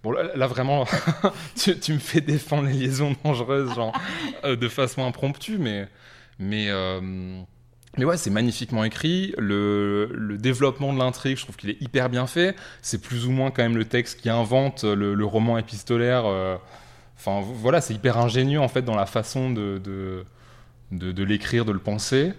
Bon, 0.06 0.12
là, 0.12 0.46
vraiment, 0.46 0.86
tu, 1.56 1.78
tu 1.80 1.92
me 1.92 1.98
fais 1.98 2.20
défendre 2.20 2.68
les 2.68 2.74
liaisons 2.74 3.16
dangereuses, 3.24 3.74
genre, 3.74 3.92
euh, 4.44 4.54
de 4.54 4.68
façon 4.68 5.04
impromptue, 5.04 5.58
mais, 5.58 5.88
mais, 6.38 6.66
euh, 6.70 7.00
mais 7.98 8.04
ouais, 8.04 8.16
c'est 8.16 8.30
magnifiquement 8.30 8.84
écrit. 8.84 9.34
Le, 9.38 10.08
le 10.12 10.38
développement 10.38 10.92
de 10.92 10.98
l'intrigue, 10.98 11.36
je 11.38 11.42
trouve 11.44 11.56
qu'il 11.56 11.70
est 11.70 11.82
hyper 11.82 12.08
bien 12.10 12.26
fait. 12.28 12.54
C'est 12.82 13.00
plus 13.02 13.26
ou 13.26 13.32
moins 13.32 13.50
quand 13.50 13.62
même 13.64 13.76
le 13.76 13.86
texte 13.86 14.20
qui 14.20 14.30
invente 14.30 14.84
le, 14.84 15.14
le 15.14 15.24
roman 15.24 15.58
épistolaire. 15.58 16.24
euh, 16.26 16.56
Enfin, 17.18 17.40
voilà, 17.42 17.80
c'est 17.80 17.94
hyper 17.94 18.18
ingénieux 18.18 18.60
en 18.60 18.68
fait 18.68 18.82
dans 18.82 18.96
la 18.96 19.06
façon 19.06 19.50
de, 19.50 19.78
de, 19.84 20.24
de, 20.92 21.12
de 21.12 21.24
l'écrire, 21.24 21.64
de 21.64 21.72
le 21.72 21.80
penser. 21.80 22.32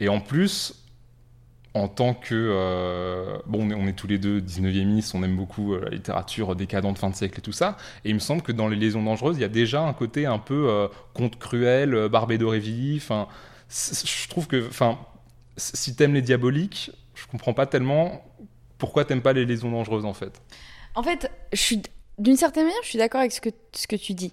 Et 0.00 0.08
en 0.08 0.20
plus, 0.20 0.77
en 1.74 1.88
tant 1.88 2.14
que. 2.14 2.34
euh, 2.34 3.38
bon, 3.46 3.66
on 3.66 3.70
est, 3.70 3.74
on 3.74 3.86
est 3.86 3.92
tous 3.92 4.06
les 4.06 4.18
deux 4.18 4.40
19e 4.40 5.10
on 5.14 5.22
aime 5.22 5.36
beaucoup 5.36 5.74
euh, 5.74 5.80
la 5.84 5.90
littérature 5.90 6.56
décadente 6.56 6.98
fin 6.98 7.10
de 7.10 7.14
siècle 7.14 7.38
et 7.38 7.42
tout 7.42 7.52
ça. 7.52 7.76
Et 8.04 8.10
il 8.10 8.14
me 8.14 8.20
semble 8.20 8.42
que 8.42 8.52
dans 8.52 8.68
Les 8.68 8.76
Liaisons 8.76 9.02
Dangereuses, 9.02 9.36
il 9.36 9.40
y 9.40 9.44
a 9.44 9.48
déjà 9.48 9.82
un 9.82 9.92
côté 9.92 10.26
un 10.26 10.38
peu 10.38 10.68
euh, 10.68 10.88
conte 11.14 11.38
cruel, 11.38 11.94
euh, 11.94 12.08
Barbé 12.08 12.38
d'Aurevilly. 12.38 12.96
Enfin, 12.96 13.28
je 13.68 14.28
trouve 14.28 14.46
que. 14.46 14.66
Enfin, 14.68 14.98
si 15.56 15.94
t'aimes 15.96 16.14
les 16.14 16.22
diaboliques, 16.22 16.90
je 17.14 17.26
comprends 17.26 17.54
pas 17.54 17.66
tellement 17.66 18.24
pourquoi 18.78 19.04
t'aimes 19.04 19.22
pas 19.22 19.32
Les 19.32 19.44
Liaisons 19.44 19.70
Dangereuses 19.70 20.04
en 20.04 20.14
fait. 20.14 20.40
En 20.94 21.02
fait, 21.02 21.30
je 21.52 21.60
suis 21.60 21.82
d'une 22.18 22.36
certaine 22.36 22.64
manière, 22.64 22.82
je 22.82 22.88
suis 22.88 22.98
d'accord 22.98 23.20
avec 23.20 23.32
ce 23.32 23.40
que, 23.40 23.50
ce 23.72 23.86
que 23.86 23.96
tu 23.96 24.14
dis. 24.14 24.32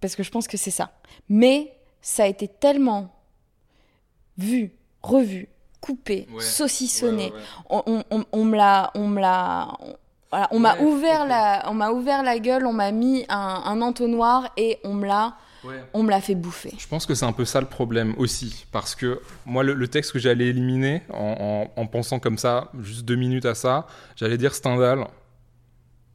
Parce 0.00 0.16
que 0.16 0.22
je 0.22 0.30
pense 0.30 0.48
que 0.48 0.56
c'est 0.56 0.70
ça. 0.70 0.92
Mais 1.28 1.72
ça 2.00 2.24
a 2.24 2.26
été 2.26 2.48
tellement 2.48 3.14
vu, 4.38 4.72
revu, 5.02 5.48
coupé, 5.80 6.26
Ouais. 6.32 6.40
saucissonné. 6.42 7.32
On, 7.68 7.82
on- 7.86 8.04
on- 8.10 8.24
on 8.32 8.44
me 8.44 8.56
l'a, 8.56 8.90
on 8.94 9.08
me 9.08 9.20
l'a, 9.20 9.68
on, 9.80 9.94
voilà, 10.30 10.48
on 10.52 10.58
m'a 10.60 10.78
ouvert 10.80 11.26
la, 11.26 11.64
on 11.68 11.74
m'a 11.74 11.90
ouvert 11.90 12.22
la 12.22 12.38
gueule, 12.38 12.66
on 12.66 12.72
m'a 12.72 12.92
mis 12.92 13.24
un, 13.28 13.62
un 13.64 13.80
entonnoir 13.82 14.52
et 14.56 14.78
on 14.84 14.94
me 14.94 15.06
l'a, 15.06 15.34
on 15.92 16.02
me 16.02 16.10
l'a 16.10 16.20
fait 16.20 16.34
bouffer. 16.34 16.72
Je 16.78 16.86
pense 16.86 17.04
que 17.06 17.14
c'est 17.14 17.26
un 17.26 17.32
peu 17.32 17.44
ça 17.44 17.60
le 17.60 17.66
problème 17.66 18.14
aussi, 18.16 18.66
parce 18.72 18.94
que 18.94 19.20
moi, 19.44 19.62
le, 19.62 19.74
le 19.74 19.88
texte 19.88 20.12
que 20.12 20.18
j'allais 20.18 20.46
éliminer, 20.46 21.02
en, 21.12 21.68
en- 21.76 21.80
en 21.82 21.86
pensant 21.86 22.18
comme 22.18 22.38
ça, 22.38 22.70
juste 22.80 23.04
deux 23.04 23.16
minutes 23.16 23.44
à 23.46 23.54
ça, 23.54 23.86
j'allais 24.16 24.38
dire 24.38 24.54
Stendhal. 24.54 25.06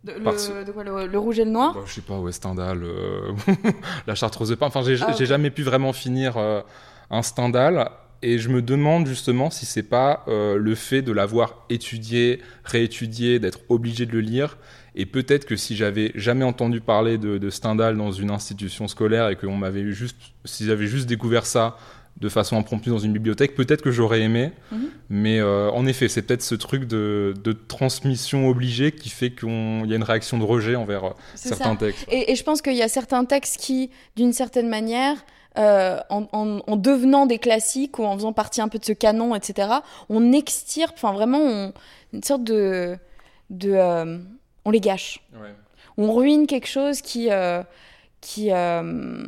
De, 0.03 0.13
Parce- 0.23 0.49
le, 0.51 0.63
de 0.63 0.71
quoi, 0.71 0.83
le, 0.83 1.07
le 1.07 1.17
rouge 1.19 1.39
et 1.39 1.45
le 1.45 1.51
noir? 1.51 1.73
Bah, 1.73 1.81
je 1.85 1.93
sais 1.93 2.01
pas, 2.01 2.17
ouais, 2.19 2.31
Stendhal, 2.31 2.83
euh, 2.83 3.33
la 4.07 4.13
Chartreuse 4.15 4.49
de 4.49 4.55
Pain. 4.55 4.67
Enfin, 4.67 4.83
j'ai 4.83 4.97
Ah, 5.01 5.11
jamais 5.25 5.49
pu 5.49 5.63
vraiment 5.63 5.93
finir 5.93 6.37
euh, 6.37 6.61
un 7.09 7.23
Stendhal. 7.23 7.89
Et 8.25 8.39
je 8.39 8.49
me 8.49 8.63
demande 8.63 9.05
justement 9.05 9.51
si 9.51 9.67
c'est 9.67 9.83
pas 9.83 10.25
euh, 10.27 10.57
le 10.57 10.73
fait 10.73 11.03
de 11.03 11.11
l'avoir 11.11 11.63
étudié, 11.69 12.41
réétudié, 12.63 13.37
d'être 13.37 13.59
obligé 13.69 14.07
de 14.07 14.13
le 14.13 14.21
lire. 14.21 14.57
Et 14.95 15.05
peut-être 15.05 15.45
que 15.45 15.55
si 15.55 15.75
j'avais 15.75 16.11
jamais 16.15 16.43
entendu 16.43 16.81
parler 16.81 17.19
de, 17.19 17.37
de 17.37 17.49
Stendhal 17.51 17.95
dans 17.95 18.11
une 18.11 18.31
institution 18.31 18.87
scolaire 18.87 19.29
et 19.29 19.35
qu'on 19.35 19.55
m'avait 19.55 19.91
juste, 19.91 20.17
si 20.43 20.65
j'avais 20.65 20.87
juste 20.87 21.05
découvert 21.05 21.45
ça 21.45 21.77
de 22.19 22.27
façon 22.27 22.57
impromptue 22.57 22.89
dans 22.89 22.97
une 22.97 23.13
bibliothèque, 23.13 23.53
peut-être 23.53 23.83
que 23.83 23.91
j'aurais 23.91 24.21
aimé. 24.21 24.53
Mhm. 24.71 24.89
Mais 25.11 25.39
euh, 25.39 25.69
en 25.69 25.85
effet, 25.85 26.07
c'est 26.07 26.23
peut-être 26.23 26.41
ce 26.41 26.55
truc 26.55 26.85
de, 26.85 27.35
de 27.43 27.51
transmission 27.51 28.47
obligée 28.49 28.91
qui 28.91 29.09
fait 29.09 29.29
qu'il 29.29 29.85
y 29.85 29.93
a 29.93 29.95
une 29.95 30.03
réaction 30.03 30.39
de 30.39 30.45
rejet 30.45 30.75
envers 30.75 31.03
euh, 31.03 31.09
certains 31.35 31.73
ça. 31.73 31.75
textes. 31.75 32.07
Et, 32.09 32.31
et 32.31 32.35
je 32.35 32.43
pense 32.43 32.63
qu'il 32.63 32.75
y 32.75 32.81
a 32.81 32.87
certains 32.87 33.23
textes 33.25 33.57
qui, 33.57 33.91
d'une 34.15 34.33
certaine 34.33 34.69
manière, 34.69 35.17
euh, 35.57 35.99
en, 36.09 36.25
en- 36.31 36.59
en 36.67 36.75
devenant 36.75 37.25
des 37.25 37.37
classiques 37.39 37.99
ou 37.99 38.03
en 38.05 38.15
faisant 38.15 38.33
partie 38.33 38.61
un 38.61 38.67
peu 38.67 38.79
de 38.79 38.85
ce 38.85 38.93
canon, 38.93 39.35
etc., 39.35 39.69
on 40.09 40.31
extirpe, 40.33 40.93
enfin 40.95 41.13
vraiment, 41.13 41.39
on- 41.39 41.73
une 42.13 42.23
sorte 42.23 42.43
de... 42.43 42.97
de 43.49 43.71
euh, 43.73 44.17
on 44.65 44.71
les 44.71 44.79
gâche. 44.81 45.21
On 45.97 46.13
ruine 46.13 46.47
quelque 46.47 46.67
chose 46.67 47.01
qui... 47.01 47.31
euh, 47.31 47.61
qui 48.21 48.51
euh, 48.51 49.23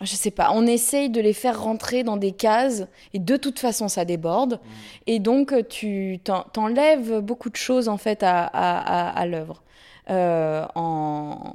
je 0.00 0.16
sais 0.16 0.32
pas, 0.32 0.50
on 0.52 0.66
essaye 0.66 1.10
de 1.10 1.20
les 1.20 1.32
faire 1.32 1.62
rentrer 1.62 2.02
dans 2.02 2.16
des 2.16 2.32
cases 2.32 2.86
et 3.14 3.20
de 3.20 3.36
toute 3.36 3.60
façon 3.60 3.86
ça 3.88 4.04
déborde. 4.04 4.58
Et 5.06 5.20
donc 5.20 5.54
tu 5.68 6.18
t'en- 6.24 6.42
t'enlèves 6.52 7.20
beaucoup 7.20 7.50
de 7.50 7.56
choses 7.56 7.88
en 7.88 7.98
fait 7.98 8.24
à, 8.24 8.42
à, 8.44 8.78
à, 8.78 9.08
à 9.10 9.26
l'œuvre. 9.26 9.62
Euh, 10.10 10.66
en, 10.74 11.52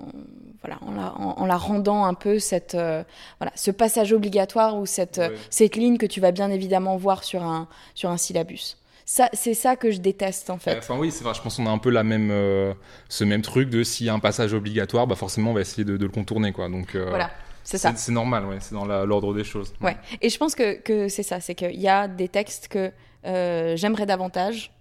voilà, 0.64 0.78
en, 0.82 0.92
la, 0.92 1.14
en, 1.14 1.40
en 1.42 1.46
la 1.46 1.58
rendant 1.58 2.04
un 2.06 2.14
peu 2.14 2.40
cette, 2.40 2.76
euh, 2.76 3.04
voilà, 3.40 3.52
ce 3.56 3.72
passage 3.72 4.12
obligatoire 4.14 4.78
ou 4.78 4.86
cette, 4.86 5.20
euh, 5.20 5.30
Ouais. 5.30 5.36
cette 5.50 5.76
ligne 5.76 5.98
que 5.98 6.06
tu 6.06 6.20
vas 6.22 6.32
bien 6.32 6.50
évidemment 6.50 6.98
voir 6.98 7.24
sur 7.24 7.44
un, 7.44 7.68
sur 7.96 8.10
un 8.10 8.18
syllabus. 8.18 8.78
Ça, 9.06 9.30
c'est 9.32 9.54
ça 9.54 9.76
que 9.78 9.90
je 9.92 10.00
déteste 10.00 10.50
en 10.50 10.58
fait. 10.58 10.78
Enfin 10.80 10.98
oui, 10.98 11.12
c'est 11.12 11.24
vrai, 11.24 11.34
je 11.34 11.42
pense 11.42 11.56
qu'on 11.58 11.66
a 11.68 11.70
un 11.70 11.78
peu 11.78 11.90
la 11.90 12.04
même, 12.04 12.30
euh, 12.32 12.74
ce 13.08 13.24
même 13.24 13.42
truc 13.42 13.70
de 13.70 13.82
s'il 13.84 14.06
y 14.06 14.10
a 14.10 14.14
un 14.14 14.20
passage 14.20 14.54
obligatoire, 14.54 15.08
bah 15.08 15.16
forcément 15.16 15.52
on 15.52 15.54
va 15.54 15.62
essayer 15.62 15.86
de, 15.86 15.96
de 15.96 16.04
le 16.06 16.12
contourner. 16.12 16.52
Quoi. 16.52 16.68
Donc, 16.68 16.94
euh, 16.96 17.06
Voilà, 17.08 17.30
c'est 17.64 17.78
ça. 17.78 17.94
C'est 17.96 18.12
normal, 18.12 18.46
ouais, 18.46 18.58
c'est 18.60 18.74
dans 18.76 18.84
l'ordre 18.84 19.34
des 19.34 19.46
choses. 19.46 19.74
Ouais. 19.80 19.96
Et 20.22 20.30
je 20.30 20.38
pense 20.38 20.56
que, 20.56 20.74
que 20.82 21.08
c'est 21.08 21.24
ça, 21.24 21.40
c'est 21.40 21.56
qu'il 21.56 21.80
y 21.80 21.88
a 21.88 22.10
des 22.10 22.28
textes 22.28 22.68
que 22.68 22.92
euh, 23.26 23.78
j'aimerais 23.78 24.06
davantage, 24.06 24.74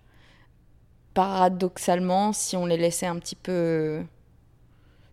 paradoxalement, 1.15 2.32
si 2.32 2.57
on 2.57 2.66
les 2.66 2.77
laissait 2.77 3.07
un 3.07 3.19
petit 3.19 3.36
peu... 3.36 4.03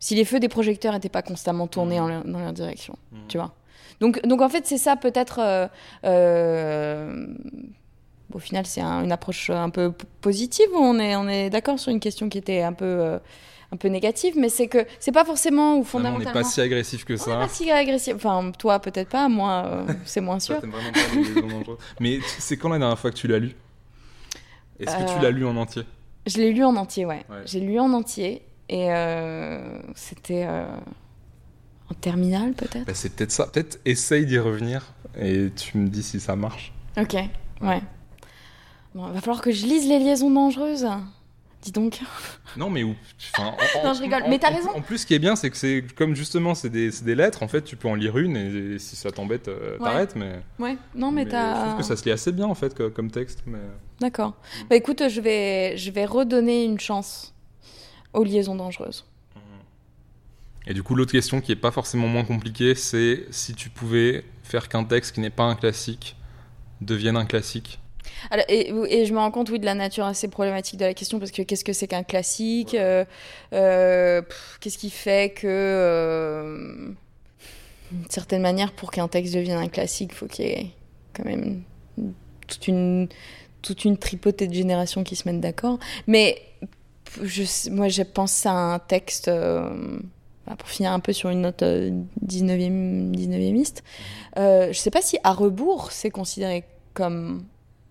Si 0.04 0.16
les 0.16 0.26
feux 0.26 0.40
des 0.42 0.50
projecteurs 0.50 0.92
n'étaient 0.94 1.08
pas 1.20 1.22
constamment 1.22 1.66
tournés 1.68 1.98
leur- 1.98 2.26
dans 2.26 2.40
leur 2.40 2.52
direction, 2.54 2.96
tu 3.30 3.38
vois. 3.38 3.52
Donc, 4.02 4.22
donc 4.26 4.42
en 4.42 4.50
fait, 4.50 4.66
c'est 4.68 4.78
ça 4.78 4.96
peut-être... 4.98 5.40
euh, 5.40 5.68
euh, 6.04 7.26
au 8.34 8.40
final, 8.40 8.66
c'est 8.66 8.82
un- 8.82 9.04
une 9.04 9.12
approche 9.12 9.50
un 9.50 9.70
peu 9.70 9.94
positive, 10.22 10.68
on 10.76 11.00
est, 11.00 11.16
on 11.16 11.28
est 11.28 11.50
d'accord 11.50 11.80
sur 11.80 11.92
une 11.92 12.00
question 12.02 12.28
qui 12.30 12.38
était 12.38 12.62
un 12.64 12.74
peu... 12.74 12.86
euh, 12.86 13.20
un 13.72 13.78
peu 13.78 13.88
négative, 13.88 14.36
mais 14.38 14.50
c'est 14.50 14.68
que 14.68 14.86
c'est 15.00 15.12
pas 15.12 15.26
forcément 15.26 15.78
ou 15.78 15.84
Finalement, 15.84 16.18
on 16.18 16.20
fondamentalement. 16.20 16.40
n'est 16.42 16.44
pas 16.44 16.50
si 16.50 16.62
agressif 16.62 17.06
que 17.06 17.14
On 17.14 17.16
est 17.16 17.20
ça. 17.20 17.36
pas 17.38 17.48
si 17.48 17.72
agressif. 17.72 18.14
Enfin, 18.18 18.52
toi 18.60 18.80
peut-être 18.80 19.10
pas, 19.10 19.28
moi 19.30 19.86
c'est 20.06 20.22
moins 20.22 20.40
sûr. 20.40 20.60
vraiment 20.60 20.92
pas 20.92 21.00
les. 21.16 21.76
Mais 22.00 22.20
c'est 22.38 22.56
quand 22.58 22.70
la 22.70 22.78
dernière 22.78 23.00
fois 23.00 23.10
que 23.10 23.16
tu 23.16 23.28
l'as 23.28 23.40
lu? 23.40 23.56
Est-ce 24.80 24.96
que 24.96 25.14
tu 25.16 25.20
l'as 25.24 25.32
lu 25.32 25.44
en 25.48 25.56
entier? 25.58 25.84
Je 26.28 26.38
l'ai 26.38 26.52
lu 26.52 26.64
en 26.64 26.76
entier, 26.76 27.06
ouais. 27.06 27.24
Ouais. 27.30 27.38
J'ai 27.46 27.62
lu 27.62 27.80
en 27.80 27.92
entier 27.94 28.44
et 28.74 28.92
euh, 28.92 29.78
c'était 29.94 30.46
euh, 30.48 30.66
en 31.90 31.94
terminale 31.94 32.54
peut-être? 32.54 32.86
bah, 32.86 32.94
C'est 32.96 33.16
peut-être 33.16 33.32
ça. 33.32 33.46
Peut-être 33.48 33.80
essaye 33.86 34.26
d'y 34.26 34.40
revenir 34.40 34.94
et 35.20 35.52
tu 35.56 35.78
me 35.78 35.88
dis 35.90 36.02
si 36.02 36.20
ça 36.20 36.36
marche. 36.36 36.74
Ok, 36.98 37.14
ouais. 37.62 37.82
Bon, 38.96 39.08
il 39.08 39.14
va 39.14 39.22
falloir 39.22 39.42
que 39.42 39.52
je 39.52 39.66
lise 39.66 39.88
les 39.88 40.00
liaisons 40.00 40.32
dangereuses. 40.32 40.88
Dis 41.62 41.72
donc. 41.72 42.02
Non, 42.58 42.70
mais 42.70 42.84
où 42.84 42.94
enfin, 43.34 43.48
en- 43.82 43.88
Non, 43.88 43.94
je 43.96 44.02
rigole. 44.02 44.24
en- 44.24 44.30
Mais 44.30 44.38
t'as 44.38 44.50
raison. 44.50 44.70
En 44.76 44.82
plus, 44.82 45.00
ce 45.00 45.06
qui 45.08 45.14
est 45.16 45.20
bien, 45.20 45.36
c'est 45.36 45.50
que 45.50 45.58
c'est 45.58 45.84
comme 45.96 46.16
justement, 46.16 46.54
c'est 46.54 46.70
des, 46.70 46.92
lettres. 47.16 47.42
En 47.42 47.48
fait, 47.48 47.64
tu 47.64 47.76
peux 47.78 47.88
en 47.88 47.96
lire 47.96 48.18
une 48.20 48.38
et, 48.38 48.78
si 48.80 48.96
ça 48.96 49.12
t'embête, 49.12 49.48
euh, 49.48 49.78
Ouais. 49.80 49.84
t'arrêtes. 49.86 50.16
Mais, 50.16 50.34
Ouais, 50.60 50.78
non 50.94 51.12
mais, 51.12 51.24
je 51.26 51.30
t'as. 51.30 51.64
trouve 51.66 51.78
que 51.78 51.84
ça 51.84 51.96
se 51.96 52.06
lit 52.06 52.12
assez 52.12 52.32
bien 52.32 52.46
en 52.46 52.54
fait 52.56 52.76
comme 52.92 53.10
texte. 53.10 53.42
Mais... 53.48 53.58
D'accord. 54.00 54.34
Bah 54.70 54.76
écoute, 54.76 55.02
je 55.10 55.20
vais, 55.22 55.76
je 55.78 55.90
vais 55.90 56.06
redonner 56.06 56.64
une 56.66 56.80
chance 56.80 57.33
aux 58.14 58.24
liaisons 58.24 58.56
dangereuses. 58.56 59.06
Et 60.66 60.74
du 60.74 60.82
coup, 60.82 60.96
l'autre 60.96 61.12
question 61.12 61.42
qui 61.42 61.52
est 61.52 61.58
pas 61.58 61.72
forcément 61.72 62.08
moins 62.08 62.24
compliquée, 62.24 62.74
c'est 62.74 63.26
si 63.32 63.54
tu 63.54 63.70
pouvais 63.70 64.24
faire 64.44 64.70
qu'un 64.70 64.86
texte 64.86 65.14
qui 65.14 65.20
n'est 65.20 65.30
pas 65.30 65.44
un 65.44 65.56
classique 65.56 66.16
devienne 66.80 67.18
un 67.18 67.26
classique. 67.26 67.80
Alors, 68.32 68.46
et, 68.48 68.72
et 68.90 69.06
je 69.06 69.14
me 69.14 69.20
rends 69.20 69.32
compte, 69.32 69.50
oui, 69.50 69.60
de 69.60 69.66
la 69.66 69.76
nature 69.76 70.06
assez 70.06 70.28
problématique 70.30 70.80
de 70.80 70.86
la 70.86 70.94
question, 70.94 71.20
parce 71.20 71.32
que 71.32 71.42
qu'est-ce 71.42 71.66
que 71.66 71.74
c'est 71.74 71.88
qu'un 71.88 72.04
classique? 72.04 72.76
Euh, 72.76 73.04
euh, 73.54 74.22
Qu'est-ce 74.62 74.78
qui 74.78 74.90
fait 74.90 75.34
que, 75.34 75.48
euh, 75.48 76.94
d'une 77.92 78.10
certaine 78.10 78.42
manière, 78.42 78.72
pour 78.72 78.92
qu'un 78.92 79.08
texte 79.08 79.34
devienne 79.34 79.58
un 79.58 79.68
classique, 79.68 80.12
il 80.14 80.16
faut 80.16 80.28
qu'il 80.28 80.46
y 80.46 80.50
ait 80.50 80.72
quand 81.14 81.26
même 81.26 81.64
toute 82.48 82.68
une, 82.68 83.10
toute 83.62 83.84
une 83.84 83.98
tripotée 83.98 84.48
de 84.48 84.54
générations 84.54 85.04
qui 85.04 85.16
se 85.16 85.28
mettent 85.28 85.42
d'accord. 85.42 85.80
Mais 86.08 86.42
je, 87.22 87.70
moi, 87.70 87.90
je 87.90 88.04
pense 88.04 88.46
à 88.46 88.52
un 88.52 88.80
texte, 88.80 89.28
euh, 89.28 90.00
bah, 90.48 90.56
pour 90.58 90.68
finir 90.68 90.92
un 90.92 91.00
peu 91.00 91.14
sur 91.14 91.30
une 91.30 91.42
note 91.42 91.64
euh, 91.64 91.92
19e, 92.26 93.12
19e 93.16 93.82
euh, 94.38 94.68
je 94.72 94.78
sais 94.78 94.92
pas 94.92 95.02
si 95.02 95.18
À 95.24 95.34
rebours, 95.34 95.92
c'est 95.92 96.10
considéré 96.10 96.64
comme 96.94 97.46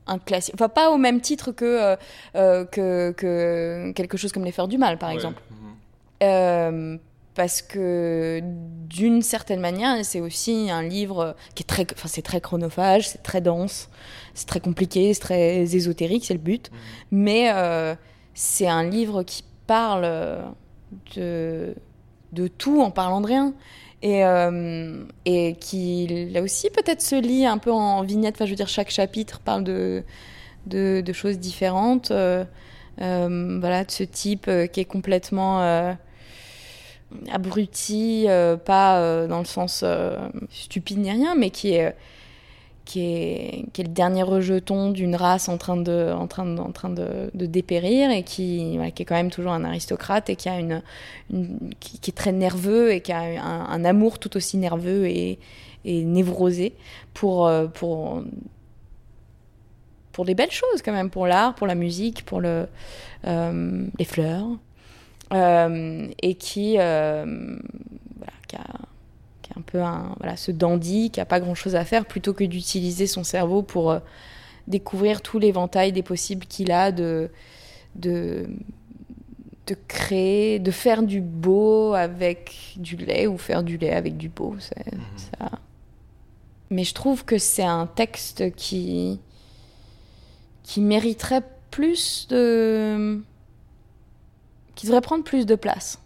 un 0.06 0.18
classique. 0.18 0.54
Enfin, 0.54 0.68
pas 0.68 0.90
au 0.90 0.98
même 0.98 1.20
titre 1.20 1.52
que, 1.52 1.96
euh, 2.36 2.64
que, 2.64 3.12
que 3.12 3.92
quelque 3.94 4.16
chose 4.16 4.32
comme 4.32 4.44
Les 4.44 4.52
Fleurs 4.52 4.68
du 4.68 4.78
Mal, 4.78 4.98
par 4.98 5.10
exemple. 5.10 5.40
Euh, 6.22 6.98
parce 7.34 7.62
que 7.62 8.40
d'une 8.42 9.22
certaine 9.22 9.60
manière, 9.60 10.04
c'est 10.04 10.20
aussi 10.20 10.70
un 10.70 10.82
livre 10.82 11.34
qui 11.54 11.62
est 11.62 11.66
très, 11.66 11.86
enfin 11.92 12.08
c'est 12.08 12.22
très 12.22 12.40
chronophage, 12.40 13.08
c'est 13.08 13.22
très 13.22 13.40
dense, 13.40 13.88
c'est 14.34 14.46
très 14.46 14.60
compliqué, 14.60 15.14
c'est 15.14 15.20
très 15.20 15.74
ésotérique, 15.74 16.24
c'est 16.26 16.34
le 16.34 16.40
but. 16.40 16.70
Mais 17.10 17.50
euh, 17.54 17.94
c'est 18.34 18.68
un 18.68 18.84
livre 18.84 19.22
qui 19.22 19.44
parle 19.66 20.44
de, 21.16 21.74
de 22.32 22.48
tout 22.48 22.80
en 22.80 22.90
parlant 22.90 23.20
de 23.20 23.26
rien. 23.26 23.54
Et, 24.04 24.24
euh, 24.24 25.04
et 25.26 25.54
qui 25.60 26.28
là 26.32 26.42
aussi 26.42 26.70
peut-être 26.70 27.00
se 27.00 27.14
lit 27.14 27.46
un 27.46 27.58
peu 27.58 27.70
en 27.70 28.02
vignette. 28.02 28.34
Enfin, 28.34 28.46
je 28.46 28.50
veux 28.50 28.56
dire, 28.56 28.68
chaque 28.68 28.90
chapitre 28.90 29.38
parle 29.38 29.62
de, 29.62 30.02
de, 30.66 31.12
choses 31.12 31.38
différentes. 31.38 32.10
Euh, 32.10 32.44
euh, 33.00 33.58
voilà, 33.60 33.84
de 33.84 33.90
ce 33.90 34.02
type 34.02 34.46
euh, 34.48 34.66
qui 34.66 34.80
est 34.80 34.84
complètement 34.84 35.62
euh, 35.62 35.92
abruti, 37.30 38.26
euh, 38.28 38.56
pas 38.56 39.00
euh, 39.00 39.26
dans 39.26 39.38
le 39.38 39.44
sens 39.44 39.82
euh, 39.84 40.18
stupide 40.50 40.98
ni 40.98 41.10
rien, 41.10 41.34
mais 41.34 41.50
qui 41.50 41.72
est, 41.74 41.94
qui 42.84 43.00
est, 43.00 43.64
qui 43.72 43.80
est 43.80 43.84
le 43.84 43.92
dernier 43.92 44.22
rejeton 44.22 44.90
d'une 44.90 45.14
race 45.14 45.48
en 45.48 45.56
train 45.56 45.76
de, 45.76 46.12
en 46.12 46.26
train 46.26 46.46
de, 46.46 46.60
en 46.60 46.72
train 46.72 46.90
de, 46.90 47.30
dépérir 47.34 48.10
et 48.10 48.22
qui, 48.22 48.78
qui 48.94 49.02
est 49.02 49.04
quand 49.04 49.14
même 49.14 49.30
toujours 49.30 49.52
un 49.52 49.64
aristocrate 49.64 50.30
et 50.30 50.36
qui, 50.36 50.48
a 50.48 50.58
une, 50.58 50.82
qui, 51.80 52.10
est 52.10 52.14
très 52.14 52.32
nerveux 52.32 52.92
et 52.92 53.00
qui 53.00 53.12
a 53.12 53.20
un, 53.20 53.84
amour 53.84 54.18
tout 54.18 54.36
aussi 54.36 54.56
nerveux 54.56 55.06
et, 55.06 55.38
et 55.84 56.04
névrosé 56.04 56.74
pour, 57.14 57.46
euh, 57.46 57.66
pour, 57.66 58.22
pour 60.12 60.24
des 60.24 60.34
belles 60.34 60.50
choses 60.50 60.82
quand 60.84 60.92
même, 60.92 61.10
pour 61.10 61.26
l'art, 61.26 61.54
pour 61.54 61.66
la 61.66 61.74
musique, 61.74 62.24
pour 62.24 62.40
le, 62.40 62.66
euh, 63.26 63.86
les 63.98 64.04
fleurs, 64.04 64.46
euh, 65.32 66.08
et 66.20 66.34
qui, 66.34 66.78
qui 69.52 69.58
un 69.58 69.62
peu 69.62 69.80
un, 69.82 70.14
voilà, 70.18 70.36
ce 70.36 70.50
dandy, 70.50 71.10
qui 71.10 71.20
a 71.20 71.24
pas 71.24 71.40
grand-chose 71.40 71.74
à 71.74 71.84
faire, 71.84 72.06
plutôt 72.06 72.32
que 72.32 72.44
d'utiliser 72.44 73.06
son 73.06 73.24
cerveau 73.24 73.62
pour 73.62 73.90
euh, 73.90 73.98
découvrir 74.66 75.20
tout 75.22 75.38
l'éventail 75.38 75.92
des 75.92 76.02
possibles 76.02 76.46
qu'il 76.46 76.70
a 76.72 76.92
de, 76.92 77.30
de, 77.94 78.46
de 79.66 79.76
créer, 79.88 80.58
de 80.58 80.70
faire 80.70 81.02
du 81.02 81.20
beau 81.20 81.94
avec 81.94 82.74
du 82.76 82.96
lait 82.96 83.26
ou 83.26 83.38
faire 83.38 83.62
du 83.62 83.76
lait 83.76 83.92
avec 83.92 84.16
du 84.16 84.28
beau. 84.28 84.56
c'est- 84.58 84.84
ça. 85.38 85.50
Mais 86.70 86.84
je 86.84 86.94
trouve 86.94 87.24
que 87.24 87.36
c'est 87.36 87.64
un 87.64 87.86
texte 87.86 88.54
qui, 88.54 89.20
qui 90.62 90.80
mériterait 90.80 91.42
plus 91.70 92.26
de. 92.28 93.20
qui 94.74 94.86
devrait 94.86 95.02
prendre 95.02 95.22
plus 95.24 95.44
de 95.44 95.54
place. 95.54 95.98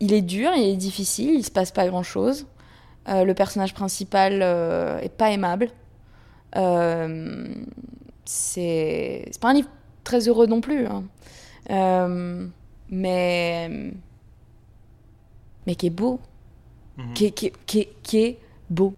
Il 0.00 0.12
est 0.12 0.22
dur, 0.22 0.50
il 0.56 0.64
est 0.68 0.76
difficile, 0.76 1.34
il 1.34 1.44
se 1.44 1.50
passe 1.50 1.70
pas 1.72 1.86
grand 1.88 2.02
chose. 2.02 2.46
le 3.06 3.32
personnage 3.32 3.72
principal 3.74 4.40
euh, 4.42 4.98
est 5.00 5.08
pas 5.08 5.30
aimable. 5.30 5.70
Euh, 6.56 7.46
c'est 8.24 9.30
pas 9.40 9.48
un 9.50 9.54
livre 9.54 9.68
très 10.04 10.28
heureux 10.28 10.46
non 10.46 10.60
plus. 10.60 10.86
hein. 10.86 11.04
Euh, 11.70 12.46
mais. 12.90 13.92
mais 15.66 15.74
qui 15.74 15.86
est 15.86 15.90
beau. 15.90 16.20
Qui, 17.14 17.26
est- 17.26 17.30
qui 17.30 17.46
est- 17.46 17.52
qui 17.66 17.78
est- 17.80 17.92
qui 18.02 18.18
est 18.18 18.38
beau. 18.70 18.94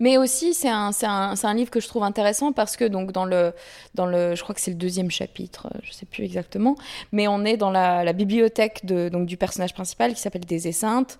Mais 0.00 0.16
aussi, 0.18 0.54
c'est 0.54 0.68
un, 0.68 0.90
un, 1.02 1.34
un 1.42 1.54
livre 1.54 1.70
que 1.70 1.80
je 1.80 1.88
trouve 1.88 2.02
intéressant 2.02 2.52
parce 2.52 2.76
que, 2.76 2.84
donc, 2.84 3.12
dans 3.12 3.24
le, 3.24 3.52
dans 3.94 4.06
le, 4.06 4.34
je 4.34 4.42
crois 4.42 4.54
que 4.54 4.60
c'est 4.60 4.70
le 4.70 4.76
deuxième 4.76 5.10
chapitre, 5.10 5.68
euh, 5.74 5.78
je 5.82 5.92
sais 5.92 6.06
plus 6.06 6.24
exactement, 6.24 6.76
mais 7.12 7.28
on 7.28 7.44
est 7.44 7.56
dans 7.56 7.70
la, 7.70 8.04
la 8.04 8.12
bibliothèque 8.12 8.84
de, 8.84 9.08
donc, 9.08 9.26
du 9.26 9.36
personnage 9.36 9.74
principal 9.74 10.14
qui 10.14 10.20
s'appelle 10.20 10.44
Des 10.44 10.72
Saintes. 10.72 11.18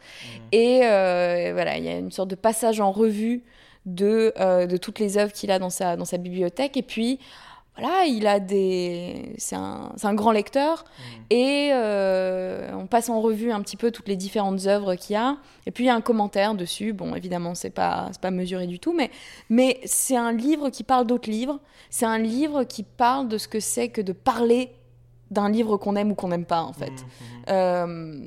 Et 0.53 0.81
euh, 0.85 1.51
voilà, 1.53 1.79
il 1.79 1.85
y 1.85 1.89
a 1.89 1.99
une 1.99 2.11
sorte 2.11 2.29
de 2.31 2.35
passage 2.35 2.81
en 2.81 2.93
revue 2.93 3.43
de, 3.87 4.33
euh, 4.39 4.67
de 4.67 4.77
toutes 4.77 4.99
les 4.99 5.19
œuvres 5.19 5.33
qu'il 5.33 5.51
a 5.51 5.59
dans 5.59 5.71
sa, 5.71 5.97
dans 5.97 6.05
sa 6.05 6.17
bibliothèque. 6.17 6.77
Et 6.77 6.83
puis, 6.83 7.19
voilà, 7.77 8.05
il 8.07 8.27
a 8.29 8.39
des. 8.39 9.35
C'est 9.37 9.57
un, 9.57 9.91
un 10.01 10.15
grand 10.15 10.31
lecteur. 10.31 10.85
Et 11.31 11.71
euh, 11.73 12.44
on 12.44 12.44
passe 12.95 13.09
en 13.09 13.21
revue 13.21 13.51
un 13.51 13.61
petit 13.61 13.77
peu 13.77 13.91
toutes 13.91 14.07
les 14.07 14.15
différentes 14.15 14.67
œuvres 14.67 14.95
qu'il 14.95 15.15
y 15.15 15.17
a. 15.17 15.39
Et 15.67 15.73
puis 15.73 15.83
il 15.83 15.87
y 15.89 15.91
a 15.91 15.97
un 15.97 16.01
commentaire 16.01 16.55
dessus. 16.55 16.93
Bon, 16.93 17.17
évidemment, 17.17 17.57
c'est 17.57 17.71
pas, 17.71 18.09
c'est 18.13 18.21
pas 18.21 18.31
mesuré 18.31 18.69
du 18.69 18.79
tout, 18.79 18.93
mais, 18.93 19.11
mais 19.51 19.81
c'est 19.85 20.17
un 20.17 20.31
livre 20.31 20.71
qui 20.71 20.85
parle 20.85 21.05
d'autres 21.05 21.29
livres. 21.29 21.59
C'est 21.91 22.07
un 22.07 22.19
livre 22.19 22.63
qui 22.63 22.85
parle 22.85 23.27
de 23.27 23.37
ce 23.37 23.49
que 23.49 23.59
c'est 23.59 23.89
que 23.89 24.01
de 24.01 24.13
parler 24.13 24.71
d'un 25.33 25.49
livre 25.51 25.77
qu'on 25.77 25.97
aime 25.97 26.13
ou 26.13 26.15
qu'on 26.15 26.29
n'aime 26.29 26.45
pas, 26.45 26.63
en 26.63 26.73
fait. 26.73 26.93
Euh, 27.49 28.23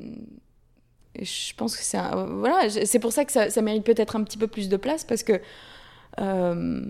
je 1.21 1.53
pense 1.55 1.77
que 1.77 1.83
c'est 1.83 1.97
un- 1.97 2.25
voilà, 2.25 2.69
c'est 2.69 2.99
pour 2.99 3.13
ça 3.13 3.23
que 3.23 3.31
ça, 3.31 3.49
ça 3.49 3.61
mérite 3.61 3.85
peut-être 3.85 4.17
un 4.17 4.23
petit 4.23 4.37
peu 4.37 4.47
plus 4.47 4.67
de 4.67 4.75
place 4.77 5.05
parce 5.05 5.23
que 5.23 5.39
euh, 6.19 6.81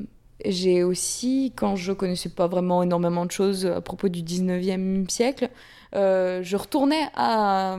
j'ai 0.46 0.84
aussi, 0.84 1.54
quand 1.56 1.76
je 1.76 1.94
connaissais 1.94 2.30
pas 2.30 2.48
vraiment 2.48 2.82
énormément 2.82 3.26
de 3.28 3.32
choses 3.32 3.66
à 3.68 3.82
propos 3.82 4.10
du 4.10 4.24
19e 4.24 5.08
siècle, 5.10 5.50
euh, 5.96 6.42
je 6.44 6.58
retournais 6.58 7.10
à, 7.16 7.78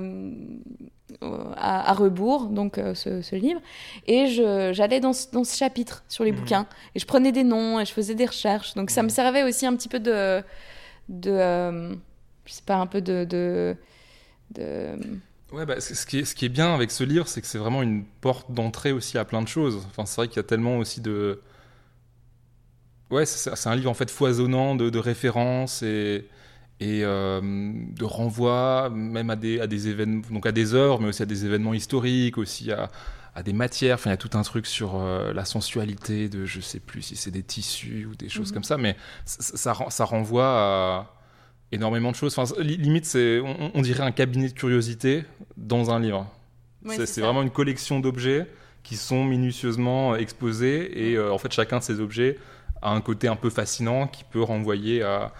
à, 1.22 1.90
à 1.90 1.94
rebours, 1.94 2.46
donc 2.46 2.78
euh, 2.78 2.94
ce, 2.94 3.22
ce 3.22 3.34
livre, 3.36 3.60
et 4.06 4.26
j'allais 4.72 5.00
dans, 5.00 5.12
ce- 5.12 5.30
dans 5.32 5.44
ce 5.44 5.56
chapitre 5.56 6.04
sur 6.08 6.24
les 6.24 6.32
Mhm. 6.32 6.38
bouquins, 6.38 6.66
et 6.94 6.98
je 6.98 7.06
prenais 7.06 7.32
des 7.32 7.44
noms, 7.44 7.80
et 7.80 7.84
je 7.84 7.92
faisais 7.92 8.14
des 8.14 8.26
recherches. 8.26 8.74
Donc 8.74 8.90
ça 8.90 9.02
me 9.02 9.08
servait 9.08 9.42
aussi 9.42 9.66
un 9.66 9.74
petit 9.76 9.88
peu 9.88 10.00
de... 10.00 10.42
de 11.08 11.30
euh, 11.30 11.94
je 12.46 12.52
sais 12.52 12.62
pas, 12.64 12.76
un 12.76 12.86
peu 12.86 13.00
de... 13.00 13.24
de, 13.24 13.76
de 14.54 14.96
Ouais, 15.52 15.64
bah, 15.64 15.80
ce, 15.80 16.04
qui 16.04 16.18
est, 16.18 16.24
ce 16.26 16.34
qui 16.34 16.44
est 16.44 16.50
bien 16.50 16.74
avec 16.74 16.90
ce 16.90 17.04
livre, 17.04 17.26
c'est 17.26 17.40
que 17.40 17.46
c'est 17.46 17.58
vraiment 17.58 17.82
une 17.82 18.04
porte 18.04 18.52
d'entrée 18.52 18.92
aussi 18.92 19.16
à 19.16 19.24
plein 19.24 19.40
de 19.42 19.48
choses. 19.48 19.82
Enfin, 19.88 20.04
c'est 20.04 20.16
vrai 20.16 20.28
qu'il 20.28 20.36
y 20.36 20.40
a 20.40 20.44
tellement 20.44 20.76
aussi 20.78 21.00
de. 21.00 21.40
Ouais, 23.10 23.24
c'est 23.24 23.54
c'est 23.56 23.68
un 23.68 23.74
livre 23.76 23.90
en 23.90 23.94
fait 23.94 24.10
foisonnant 24.10 24.74
de, 24.74 24.90
de 24.90 24.98
références 24.98 25.82
et, 25.82 26.28
et 26.80 27.00
euh, 27.04 27.40
de 27.42 28.04
renvois, 28.04 28.88
même 28.90 29.30
à 29.30 29.36
des, 29.36 29.60
à 29.60 29.66
des 29.66 29.88
événements, 29.88 30.22
donc 30.30 30.46
à 30.46 30.52
des 30.52 30.74
œuvres, 30.74 31.00
mais 31.00 31.08
aussi 31.08 31.22
à 31.22 31.26
des 31.26 31.44
événements 31.44 31.74
historiques, 31.74 32.38
aussi 32.38 32.70
à, 32.70 32.90
à 33.34 33.42
des 33.42 33.52
matières. 33.52 33.94
Enfin, 33.96 34.10
il 34.10 34.12
y 34.12 34.14
a 34.14 34.18
tout 34.18 34.36
un 34.38 34.42
truc 34.42 34.66
sur 34.66 34.92
euh, 34.94 35.32
la 35.32 35.44
sensualité 35.44 36.28
de, 36.28 36.44
je 36.46 36.60
sais 36.60 36.80
plus 36.80 37.02
si 37.02 37.16
c'est 37.16 37.30
des 37.32 37.42
tissus 37.42 38.06
ou 38.10 38.14
des 38.14 38.28
choses 38.28 38.48
Mhm. 38.50 38.54
comme 38.54 38.64
ça, 38.64 38.76
mais 38.78 38.96
ça, 39.24 39.56
ça, 39.56 39.72
ren- 39.72 39.90
ça 39.90 40.04
renvoie 40.04 40.46
à 40.46 41.14
énormément 41.72 42.10
de 42.12 42.16
choses. 42.16 42.38
Enfin, 42.38 42.52
li- 42.62 42.76
limite, 42.76 43.04
c'est, 43.06 43.40
on, 43.40 43.72
on 43.74 43.82
dirait 43.82 44.04
un 44.04 44.12
cabinet 44.12 44.48
de 44.48 44.54
curiosité 44.54 45.24
dans 45.56 45.90
un 45.90 46.00
livre. 46.00 46.26
C'est, 46.86 47.20
vraiment 47.20 47.42
une 47.42 47.50
collection 47.50 47.98
d'objets 48.00 48.46
qui 48.84 48.96
sont 48.96 49.24
minutieusement 49.24 50.14
exposés 50.16 51.10
et 51.10 51.16
euh, 51.16 51.32
en 51.32 51.36
fait 51.36 51.52
chacun 51.52 51.78
de 51.78 51.82
ces 51.82 52.00
objets 52.00 52.38
a 52.80 52.92
un 52.92 53.00
côté 53.00 53.26
un 53.28 53.36
peu 53.36 53.50
fascinant 53.50 54.06
qui 54.06 54.22
peut 54.24 54.40
renvoyer 54.40 55.02
à, 55.02 55.32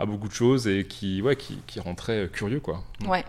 à 0.00 0.06
beaucoup 0.06 0.28
de 0.28 0.32
choses 0.32 0.66
et 0.66 0.86
qui, 0.86 1.20
ouais, 1.20 1.36
qui, 1.36 1.58
qui 1.66 1.78
rend 1.78 1.94
très 1.94 2.28
curieux 2.28 2.60
quoi. 2.60 2.82
Ouais. 3.06 3.22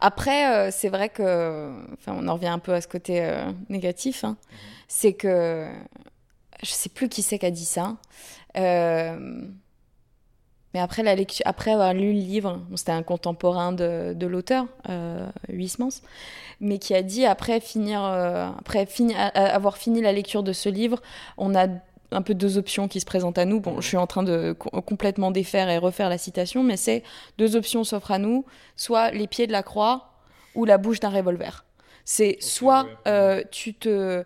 Après, 0.00 0.50
euh, 0.52 0.70
c'est 0.72 0.88
vrai 0.88 1.10
que, 1.10 1.70
enfin, 1.92 2.16
on 2.18 2.26
en 2.28 2.34
revient 2.34 2.48
un 2.48 2.58
peu 2.58 2.72
à 2.72 2.80
ce 2.80 2.88
côté 2.88 3.22
euh, 3.22 3.52
négatif. 3.68 4.24
hein. 4.24 4.36
C'est 4.88 5.12
que 5.12 5.68
je 6.62 6.70
sais 6.70 6.88
plus 6.88 7.10
qui 7.10 7.20
c'est 7.22 7.38
qui 7.38 7.46
a 7.46 7.50
dit 7.50 7.66
ça. 7.66 7.96
Euh, 8.56 9.42
mais 10.72 10.80
après 10.80 11.02
la 11.02 11.14
lecture, 11.14 11.44
après 11.46 11.72
avoir 11.72 11.92
lu 11.92 12.12
le 12.12 12.18
livre, 12.18 12.60
c'était 12.74 12.92
un 12.92 13.02
contemporain 13.02 13.72
de, 13.72 14.14
de 14.14 14.26
l'auteur, 14.26 14.66
euh, 14.88 15.28
Huysmans, 15.48 16.00
mais 16.60 16.78
qui 16.78 16.94
a 16.94 17.02
dit 17.02 17.26
après 17.26 17.60
finir, 17.60 18.02
euh, 18.02 18.48
après 18.58 18.86
fini, 18.86 19.14
avoir 19.14 19.76
fini 19.76 20.00
la 20.00 20.12
lecture 20.12 20.42
de 20.42 20.52
ce 20.52 20.68
livre, 20.70 21.00
on 21.36 21.54
a 21.54 21.68
un 22.14 22.22
peu 22.22 22.34
deux 22.34 22.58
options 22.58 22.88
qui 22.88 23.00
se 23.00 23.06
présentent 23.06 23.38
à 23.38 23.44
nous. 23.44 23.60
Bon, 23.60 23.80
je 23.80 23.86
suis 23.86 23.96
en 23.96 24.06
train 24.06 24.22
de 24.22 24.52
co- 24.58 24.70
complètement 24.82 25.30
défaire 25.30 25.68
et 25.68 25.78
refaire 25.78 26.08
la 26.08 26.18
citation, 26.18 26.62
mais 26.62 26.76
c'est 26.76 27.02
deux 27.38 27.56
options 27.56 27.84
s'offrent 27.84 28.12
à 28.12 28.18
nous, 28.18 28.44
soit 28.76 29.10
les 29.10 29.26
pieds 29.26 29.46
de 29.46 29.52
la 29.52 29.62
croix 29.62 30.12
ou 30.54 30.64
la 30.64 30.78
bouche 30.78 31.00
d'un 31.00 31.10
revolver. 31.10 31.64
C'est 32.04 32.36
soit 32.40 32.84
ouais. 32.84 32.90
euh, 33.08 33.42
tu 33.50 33.74
te 33.74 34.24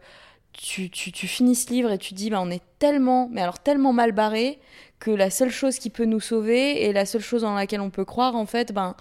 tu, 0.52 0.90
tu, 0.90 1.12
tu 1.12 1.28
finis 1.28 1.54
ce 1.54 1.70
livre 1.70 1.92
et 1.92 1.98
tu 1.98 2.14
dis 2.14 2.30
bah, 2.30 2.40
on 2.42 2.50
est 2.50 2.62
tellement 2.80 3.28
mais 3.30 3.40
alors 3.40 3.60
tellement 3.60 3.92
mal 3.92 4.10
barré 4.12 4.58
que 4.98 5.12
la 5.12 5.30
seule 5.30 5.50
chose 5.50 5.78
qui 5.78 5.88
peut 5.88 6.04
nous 6.04 6.18
sauver 6.18 6.84
et 6.84 6.92
la 6.92 7.06
seule 7.06 7.20
chose 7.20 7.42
dans 7.42 7.54
laquelle 7.54 7.80
on 7.80 7.90
peut 7.90 8.04
croire 8.04 8.34
en 8.34 8.46
fait 8.46 8.72
ben 8.72 8.96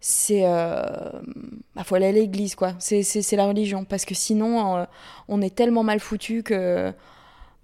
c'est 0.00 0.42
euh, 0.44 0.82
bah, 1.76 1.84
faut 1.84 1.94
aller 1.94 2.06
à 2.06 2.12
l'église 2.12 2.56
quoi 2.56 2.74
c'est 2.80 3.32
la 3.32 3.46
religion 3.46 3.84
parce 3.84 4.04
que 4.04 4.14
sinon 4.14 4.76
euh, 4.78 4.84
on 5.28 5.40
est 5.40 5.54
tellement 5.54 5.84
mal 5.84 6.00
foutu 6.00 6.42
que 6.42 6.92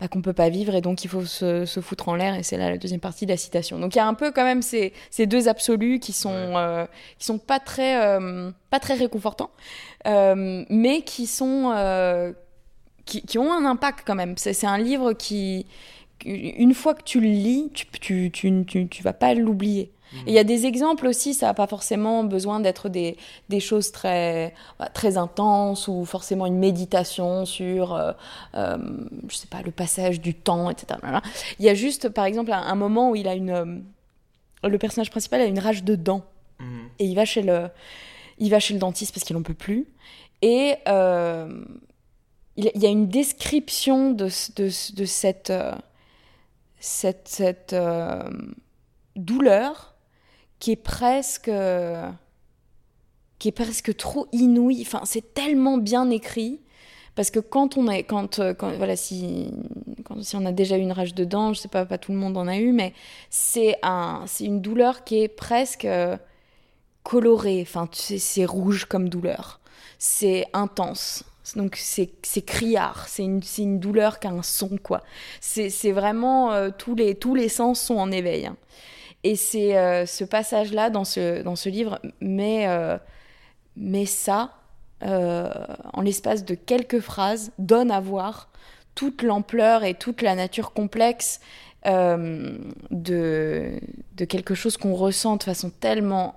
bah, 0.00 0.08
qu'on 0.08 0.22
peut 0.22 0.32
pas 0.32 0.48
vivre 0.48 0.74
et 0.74 0.80
donc 0.80 1.04
il 1.04 1.08
faut 1.08 1.24
se, 1.24 1.64
se 1.66 1.80
foutre 1.80 2.08
en 2.08 2.16
l'air 2.16 2.34
et 2.34 2.42
c'est 2.42 2.56
là 2.56 2.68
la 2.70 2.78
deuxième 2.78 3.00
partie 3.00 3.26
de 3.26 3.30
la 3.30 3.36
citation. 3.36 3.78
Donc 3.78 3.94
il 3.94 3.98
y 3.98 4.00
a 4.00 4.06
un 4.06 4.14
peu 4.14 4.32
quand 4.32 4.44
même 4.44 4.60
ces, 4.62 4.92
ces 5.10 5.26
deux 5.26 5.48
absolus 5.48 6.00
qui 6.00 6.12
sont 6.12 6.30
Ouais. 6.30 6.54
euh, 6.56 6.86
qui 7.18 7.24
sont 7.26 7.38
pas 7.38 7.60
très 7.60 8.02
euh, 8.04 8.50
pas 8.70 8.80
très 8.80 8.94
réconfortants 8.94 9.50
euh, 10.06 10.64
mais 10.68 11.02
qui 11.02 11.26
sont 11.26 11.72
qui, 13.04 13.22
qui 13.22 13.38
ont 13.38 13.52
un 13.52 13.64
impact 13.66 14.04
quand 14.06 14.14
même. 14.14 14.34
C'est 14.36 14.66
un 14.66 14.78
livre 14.78 15.12
qui 15.12 15.66
une 16.24 16.74
fois 16.74 16.94
que 16.94 17.02
tu 17.02 17.20
le 17.20 17.28
lis 17.28 17.70
tu 17.74 17.86
tu 18.00 18.30
tu, 18.32 18.64
tu, 18.66 18.88
tu 18.88 19.02
vas 19.02 19.12
pas 19.12 19.34
l'oublier 19.34 19.92
il 20.26 20.32
y 20.32 20.38
a 20.38 20.44
des 20.44 20.66
exemples 20.66 21.06
aussi, 21.06 21.34
ça 21.34 21.46
n'a 21.46 21.54
pas 21.54 21.66
forcément 21.66 22.24
besoin 22.24 22.60
d'être 22.60 22.88
des, 22.88 23.16
des 23.48 23.60
choses 23.60 23.90
très, 23.92 24.54
très 24.92 25.16
intenses 25.16 25.88
ou 25.88 26.04
forcément 26.04 26.46
une 26.46 26.58
méditation 26.58 27.44
sur, 27.46 27.94
euh, 27.94 28.12
euh, 28.54 28.78
je 29.28 29.36
sais 29.36 29.46
pas, 29.48 29.62
le 29.62 29.70
passage 29.70 30.20
du 30.20 30.34
temps, 30.34 30.70
etc. 30.70 31.00
Il 31.58 31.64
y 31.64 31.68
a 31.68 31.74
juste, 31.74 32.08
par 32.08 32.24
exemple, 32.24 32.52
un, 32.52 32.62
un 32.62 32.74
moment 32.74 33.10
où 33.10 33.16
il 33.16 33.28
a 33.28 33.34
une. 33.34 33.50
euh, 33.50 34.68
le 34.68 34.78
personnage 34.78 35.10
principal 35.10 35.40
a 35.40 35.44
une 35.46 35.58
rage 35.58 35.84
de 35.84 35.94
dents. 35.94 36.24
Et 36.98 37.04
il 37.06 37.14
va 37.14 37.24
chez 37.24 37.42
le, 37.42 37.68
il 38.38 38.50
va 38.50 38.58
chez 38.60 38.72
le 38.74 38.80
dentiste 38.80 39.12
parce 39.12 39.24
qu'il 39.24 39.36
n'en 39.36 39.42
peut 39.42 39.52
plus. 39.54 39.86
Et 40.40 40.76
euh, 40.88 41.64
il 42.56 42.70
il 42.74 42.82
y 42.82 42.86
a 42.86 42.90
une 42.90 43.08
description 43.08 44.12
de, 44.12 44.28
de, 44.56 44.94
de 44.94 45.04
cette, 45.04 45.50
euh, 45.50 45.72
cette, 46.78 47.28
cette 47.28 47.74
douleur 49.16 49.93
qui 50.64 50.72
est 50.72 50.76
presque, 50.76 51.50
qui 53.38 53.48
est 53.48 53.52
presque 53.52 53.96
trop 53.96 54.26
inouïe. 54.32 54.82
Enfin, 54.82 55.02
c'est 55.04 55.34
tellement 55.34 55.78
bien 55.78 56.10
écrit. 56.10 56.60
Parce 57.14 57.30
que 57.30 57.38
quand 57.38 57.76
on 57.76 57.88
est, 57.88 58.02
quand, 58.02 58.40
euh, 58.40 58.54
quand- 58.54 58.72
voilà, 58.76 58.96
si, 58.96 59.50
quand, 60.04 60.20
si 60.22 60.34
on 60.34 60.44
a 60.46 60.52
déjà 60.52 60.76
eu 60.76 60.80
une 60.80 60.90
rage 60.90 61.14
de 61.14 61.24
dents, 61.24 61.52
je 61.52 61.60
sais 61.60 61.68
pas, 61.68 61.84
pas 61.86 61.96
tout 61.96 62.10
le 62.10 62.18
monde 62.18 62.36
en 62.36 62.48
a 62.48 62.56
eu, 62.58 62.72
mais 62.72 62.92
c'est 63.30 63.76
un, 63.84 64.24
c'est 64.26 64.44
une 64.44 64.60
douleur 64.60 65.04
qui 65.04 65.22
est 65.22 65.28
presque 65.28 65.84
euh, 65.84 66.16
colorée. 67.04 67.60
Enfin, 67.62 67.88
c'est 67.92 68.44
rouge 68.46 68.86
comme 68.86 69.08
douleur. 69.08 69.60
C'est 69.98 70.46
intense. 70.54 71.24
Donc 71.56 71.76
c'est 71.76 72.10
c'est 72.22 72.42
criard. 72.42 73.06
C'est 73.08 73.24
une, 73.24 73.42
c'est 73.42 73.62
une 73.62 73.78
douleur 73.80 74.18
qui 74.20 74.26
a 74.28 74.30
un 74.30 74.42
son 74.42 74.78
quoi. 74.82 75.02
C'est 75.40 75.70
c'est 75.70 75.92
vraiment 75.92 76.52
euh, 76.52 76.70
tous 76.76 76.94
les 76.96 77.14
tous 77.16 77.34
les 77.34 77.48
sens 77.50 77.80
sont 77.80 77.96
en 77.96 78.10
éveil. 78.12 78.46
hein. 78.46 78.56
Et 79.24 79.36
c'est 79.36 79.76
euh, 79.76 80.04
ce 80.04 80.22
passage 80.22 80.72
là 80.72 80.90
dans 80.90 81.04
ce 81.04 81.42
dans 81.42 81.56
ce 81.56 81.70
livre 81.70 81.98
met 82.20 82.68
euh, 82.68 82.98
ça 84.06 84.52
euh, 85.02 85.50
en 85.94 86.02
l'espace 86.02 86.44
de 86.44 86.54
quelques 86.54 87.00
phrases 87.00 87.50
donne 87.58 87.90
à 87.90 88.00
voir 88.00 88.50
toute 88.94 89.22
l'ampleur 89.22 89.82
et 89.82 89.94
toute 89.94 90.20
la 90.20 90.34
nature 90.34 90.72
complexe 90.72 91.40
euh, 91.86 92.56
de, 92.90 93.80
de 94.14 94.24
quelque 94.26 94.54
chose 94.54 94.76
qu'on 94.76 94.94
ressent 94.94 95.36
de 95.36 95.42
façon 95.42 95.70
tellement 95.70 96.36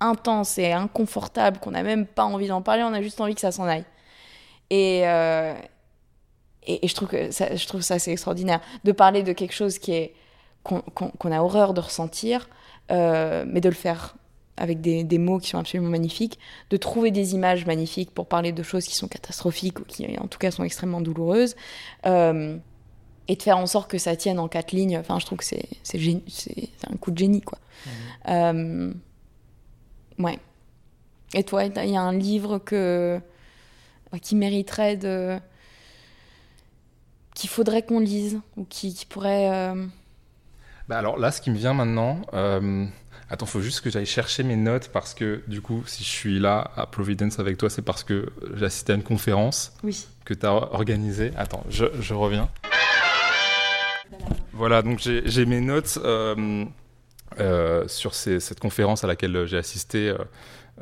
intense 0.00 0.58
et 0.58 0.72
inconfortable 0.72 1.58
qu'on 1.60 1.70
n'a 1.70 1.84
même 1.84 2.04
pas 2.04 2.24
envie 2.24 2.48
d'en 2.48 2.62
parler, 2.62 2.82
on 2.82 2.92
a 2.92 3.00
juste 3.00 3.20
envie 3.20 3.34
que 3.34 3.40
ça 3.40 3.52
s'en 3.52 3.64
aille. 3.64 3.84
Et, 4.70 5.02
et, 6.66 6.88
je 6.88 6.94
trouve 6.94 7.10
ça, 7.30 7.54
je 7.54 7.66
trouve 7.66 7.80
ça 7.80 7.98
c'est 7.98 8.12
extraordinaire 8.12 8.60
de 8.82 8.92
parler 8.92 9.22
de 9.22 9.32
quelque 9.32 9.54
chose 9.54 9.78
qui 9.78 9.92
est 9.92 10.14
qu'on 10.64 11.32
a 11.32 11.40
horreur 11.40 11.74
de 11.74 11.80
ressentir, 11.80 12.48
euh, 12.90 13.44
mais 13.46 13.60
de 13.60 13.68
le 13.68 13.74
faire 13.74 14.16
avec 14.56 14.80
des, 14.80 15.04
des 15.04 15.18
mots 15.18 15.38
qui 15.38 15.50
sont 15.50 15.58
absolument 15.58 15.90
magnifiques, 15.90 16.38
de 16.70 16.76
trouver 16.76 17.10
des 17.10 17.34
images 17.34 17.66
magnifiques 17.66 18.12
pour 18.12 18.26
parler 18.26 18.52
de 18.52 18.62
choses 18.62 18.86
qui 18.86 18.94
sont 18.94 19.08
catastrophiques 19.08 19.80
ou 19.80 19.84
qui 19.84 20.06
en 20.18 20.26
tout 20.26 20.38
cas 20.38 20.50
sont 20.50 20.64
extrêmement 20.64 21.00
douloureuses, 21.00 21.56
euh, 22.06 22.56
et 23.26 23.36
de 23.36 23.42
faire 23.42 23.58
en 23.58 23.66
sorte 23.66 23.90
que 23.90 23.98
ça 23.98 24.16
tienne 24.16 24.38
en 24.38 24.48
quatre 24.48 24.72
lignes. 24.72 24.98
Enfin, 24.98 25.18
je 25.18 25.26
trouve 25.26 25.38
que 25.38 25.44
c'est 25.44 25.66
un 26.90 26.96
coup 26.96 27.10
de 27.10 27.18
génie 27.18 27.40
quoi. 27.40 27.58
Euh, 28.28 28.92
ouais. 30.18 30.38
Et 31.34 31.42
toi, 31.42 31.64
il 31.64 31.90
y 31.90 31.96
a 31.96 32.02
un 32.02 32.16
livre 32.16 32.58
que 32.58 33.20
qui 34.22 34.36
mériterait 34.36 34.96
de 34.96 35.38
qu'il 37.34 37.50
faudrait 37.50 37.82
qu'on 37.82 37.98
lise 37.98 38.40
ou 38.56 38.64
qui, 38.64 38.94
qui 38.94 39.06
pourrait 39.06 39.74
Bah 40.88 40.98
alors 40.98 41.18
là, 41.18 41.30
ce 41.32 41.40
qui 41.40 41.50
me 41.50 41.56
vient 41.56 41.72
maintenant, 41.72 42.20
euh, 42.34 42.84
attends, 43.30 43.46
faut 43.46 43.62
juste 43.62 43.80
que 43.80 43.88
j'aille 43.90 44.04
chercher 44.06 44.42
mes 44.42 44.56
notes 44.56 44.90
parce 44.92 45.14
que 45.14 45.42
du 45.46 45.62
coup, 45.62 45.82
si 45.86 46.04
je 46.04 46.08
suis 46.08 46.38
là 46.38 46.72
à 46.76 46.86
Providence 46.86 47.38
avec 47.38 47.56
toi, 47.56 47.70
c'est 47.70 47.82
parce 47.82 48.04
que 48.04 48.30
j'ai 48.54 48.66
assisté 48.66 48.92
à 48.92 48.96
une 48.96 49.02
conférence 49.02 49.74
oui 49.82 50.06
que 50.26 50.34
tu 50.34 50.44
as 50.46 50.52
organisée. 50.52 51.32
Attends, 51.36 51.64
je, 51.70 51.86
je 52.00 52.14
reviens. 52.14 52.48
Voilà, 54.52 54.82
donc 54.82 54.98
j'ai 55.00 55.46
mes 55.46 55.60
notes 55.60 55.98
euh, 56.04 56.64
euh, 57.40 57.88
sur 57.88 58.14
ces- 58.14 58.40
cette 58.40 58.60
conférence 58.60 59.04
à 59.04 59.06
laquelle 59.06 59.46
j'ai 59.46 59.56
assisté 59.58 60.08
euh, 60.10 60.18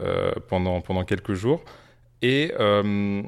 euh, 0.01 0.33
pendant, 0.49 0.81
pendant 0.81 1.05
quelques 1.05 1.35
jours. 1.35 1.65
Et, 2.23 2.53
euh, 2.61 3.23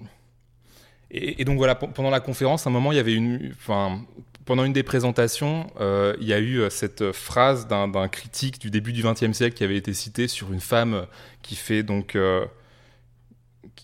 donc 1.46 1.56
voilà, 1.56 1.74
pe- 1.76 1.86
pendant 1.86 2.10
la 2.10 2.20
conférence, 2.20 2.66
à 2.66 2.70
un 2.70 2.72
moment, 2.72 2.92
il 2.92 2.96
y 2.96 3.00
avait 3.00 3.14
une, 3.14 3.52
enfin, 3.56 4.00
pendant 4.44 4.64
une 4.64 4.72
des 4.72 4.82
présentations, 4.82 5.66
euh, 5.80 6.14
il 6.20 6.26
y 6.26 6.32
a 6.32 6.38
eu 6.38 6.60
euh, 6.60 6.70
cette 6.70 7.12
phrase 7.12 7.66
d'un 7.66 8.08
critique 8.08 8.58
du 8.58 8.70
début 8.70 8.92
du 8.92 9.02
XXe 9.02 9.32
siècle 9.32 9.56
qui 9.56 9.64
avait 9.64 9.76
été 9.76 9.94
citée 9.94 10.28
sur 10.28 10.52
une 10.52 10.60
femme 10.60 11.06
qui 11.42 11.56
fait 11.56 11.82
donc 11.82 12.14
euh, 12.14 12.44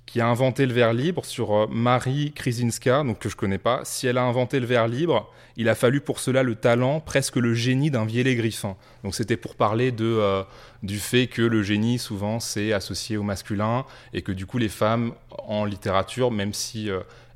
qui 0.04 0.20
a 0.20 0.26
inventé 0.26 0.66
le 0.66 0.74
verre 0.74 0.92
libre 0.92 1.24
sur 1.24 1.68
Marie 1.70 2.32
Krizinska, 2.32 3.04
donc 3.04 3.20
que 3.20 3.28
je 3.28 3.36
connais 3.36 3.58
pas. 3.58 3.80
Si 3.84 4.06
elle 4.06 4.18
a 4.18 4.24
inventé 4.24 4.60
le 4.60 4.66
verre 4.66 4.88
libre, 4.88 5.32
il 5.56 5.68
a 5.68 5.74
fallu 5.74 6.00
pour 6.00 6.18
cela 6.18 6.42
le 6.42 6.56
talent, 6.56 7.00
presque 7.00 7.36
le 7.36 7.54
génie 7.54 7.90
d'un 7.90 8.04
vieil 8.04 8.34
griffin. 8.34 8.76
Donc 9.04 9.14
c'était 9.14 9.36
pour 9.36 9.54
parler 9.54 9.92
du 9.92 10.98
fait 10.98 11.28
que 11.28 11.42
le 11.42 11.62
génie 11.62 11.98
souvent 11.98 12.40
c'est 12.40 12.72
associé 12.72 13.16
au 13.16 13.22
masculin 13.22 13.84
et 14.12 14.22
que 14.22 14.32
du 14.32 14.46
coup 14.46 14.58
les 14.58 14.68
femmes 14.68 15.14
en 15.30 15.64
littérature, 15.64 16.32
même 16.32 16.54
si 16.54 16.90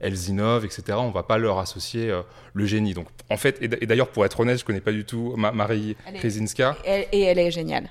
elles 0.05 0.29
innovent, 0.29 0.65
etc., 0.65 0.83
on 1.01 1.11
va 1.11 1.23
pas 1.23 1.39
leur 1.39 1.59
associer 1.59 2.11
euh, 2.11 2.23
le 2.53 2.67
génie. 2.67 2.95
Donc 2.95 3.07
en 3.31 3.37
fait, 3.37 3.59
et 3.61 3.87
d'ailleurs 3.87 4.09
pour 4.09 4.25
être 4.25 4.39
honnête, 4.41 4.59
je 4.59 4.65
connais 4.65 4.81
pas 4.81 4.93
du 4.93 5.05
tout 5.05 5.35
Ma- 5.37 5.51
Marie 5.53 5.97
Elle 6.07 6.17
est-. 6.17 6.21
Et, 6.87 7.09
et 7.13 7.23
elle 7.23 7.39
est 7.39 7.51
géniale. 7.51 7.89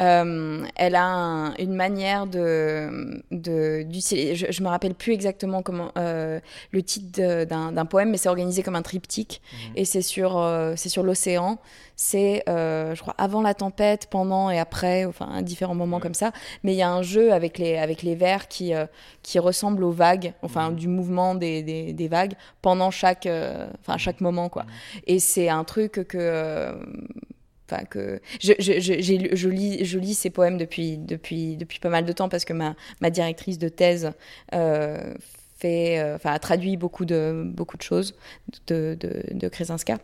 Euh, 0.00 0.64
elle 0.76 0.94
a 0.94 1.04
un- 1.04 1.54
une 1.56 1.74
manière 1.74 2.26
de, 2.26 2.88
je, 3.30 4.46
je 4.50 4.62
me 4.62 4.68
rappelle 4.68 4.94
plus 4.94 5.12
exactement 5.12 5.62
comment 5.62 5.90
euh, 5.98 6.40
le 6.70 6.82
titre 6.82 7.44
d'un 7.44 7.86
poème, 7.86 8.10
mais 8.10 8.16
c'est 8.16 8.28
organisé 8.28 8.62
comme 8.62 8.76
un 8.76 8.82
triptyque 8.82 9.40
et 9.74 9.84
c'est 9.84 10.02
sur 10.02 10.38
euh, 10.38 10.74
c'est 10.76 10.88
sur 10.88 11.02
l'océan. 11.02 11.58
C'est 11.96 12.42
euh, 12.48 12.94
je 12.94 13.00
crois 13.00 13.14
avant 13.18 13.42
la 13.42 13.54
tempête, 13.54 14.06
pendant 14.10 14.50
et 14.50 14.58
après, 14.58 15.04
enfin 15.06 15.28
à 15.32 15.42
différents 15.42 15.74
moments 15.74 16.00
comme 16.00 16.14
ça. 16.14 16.32
Mais 16.62 16.74
il 16.74 16.76
y 16.76 16.82
a 16.82 16.90
un 16.90 17.02
jeu 17.02 17.32
avec 17.32 17.58
les 17.58 17.76
avec 17.78 18.02
les 18.02 18.14
vers 18.14 18.48
qui 18.48 18.74
euh, 18.74 18.86
qui 19.22 19.38
ressemble 19.38 19.82
aux 19.82 19.92
vagues, 19.92 20.34
enfin 20.42 20.70
du 20.72 20.88
mouvement 20.88 21.34
des, 21.34 21.62
des, 21.62 21.92
des 21.92 22.08
vagues 22.08 22.34
pendant 22.62 22.90
chaque 22.90 23.26
euh, 23.26 23.66
enfin 23.80 23.96
chaque 23.98 24.20
moment 24.20 24.48
quoi. 24.48 24.66
Et 25.06 25.18
c'est 25.18 25.48
un 25.48 25.64
truc 25.64 25.92
que 26.06 26.18
euh, 26.18 26.72
enfin 27.70 27.84
que 27.84 28.20
je, 28.40 28.52
je, 28.58 28.78
je, 28.80 29.48
lis 29.48 29.84
je 29.84 29.98
lis 29.98 30.14
ces 30.14 30.30
poèmes 30.30 30.58
depuis 30.58 30.98
depuis 30.98 31.56
depuis 31.56 31.78
pas 31.80 31.88
mal 31.88 32.04
de 32.04 32.12
temps 32.12 32.28
parce 32.28 32.44
que 32.44 32.52
ma 32.52 32.74
ma 33.00 33.10
directrice 33.10 33.58
de 33.58 33.68
thèse 33.68 34.12
euh, 34.54 35.14
fait 35.58 35.98
euh, 35.98 36.16
enfin 36.16 36.32
a 36.32 36.38
traduit 36.38 36.76
beaucoup 36.76 37.04
de 37.04 37.42
beaucoup 37.44 37.76
de 37.76 37.82
choses 37.82 38.14
de 38.68 38.96
de, 38.98 39.24
de 39.32 39.48
Kresinska 39.48 39.98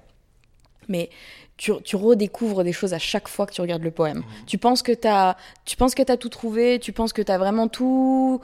mais 0.89 1.11
tu, 1.57 1.73
tu 1.85 1.97
redécouvres 1.97 2.65
des 2.65 2.73
choses 2.73 2.93
à 2.95 2.99
chaque 2.99 3.29
fois 3.29 3.47
que 3.47 3.53
tu 3.53 3.61
regardes 3.61 3.83
le 3.83 3.91
poème. 3.91 4.23
Tu 4.47 4.59
penses 4.59 4.83
que 4.83 4.93
t'as 4.93 5.37
tu 5.65 5.77
penses 5.77 5.95
que 5.95 6.03
t'as 6.03 6.17
tout 6.17 6.29
trouvé, 6.29 6.79
tu 6.81 6.93
penses 6.93 7.13
que 7.13 7.23
t'as 7.23 7.39
vraiment 7.39 7.69
tout 7.69 8.41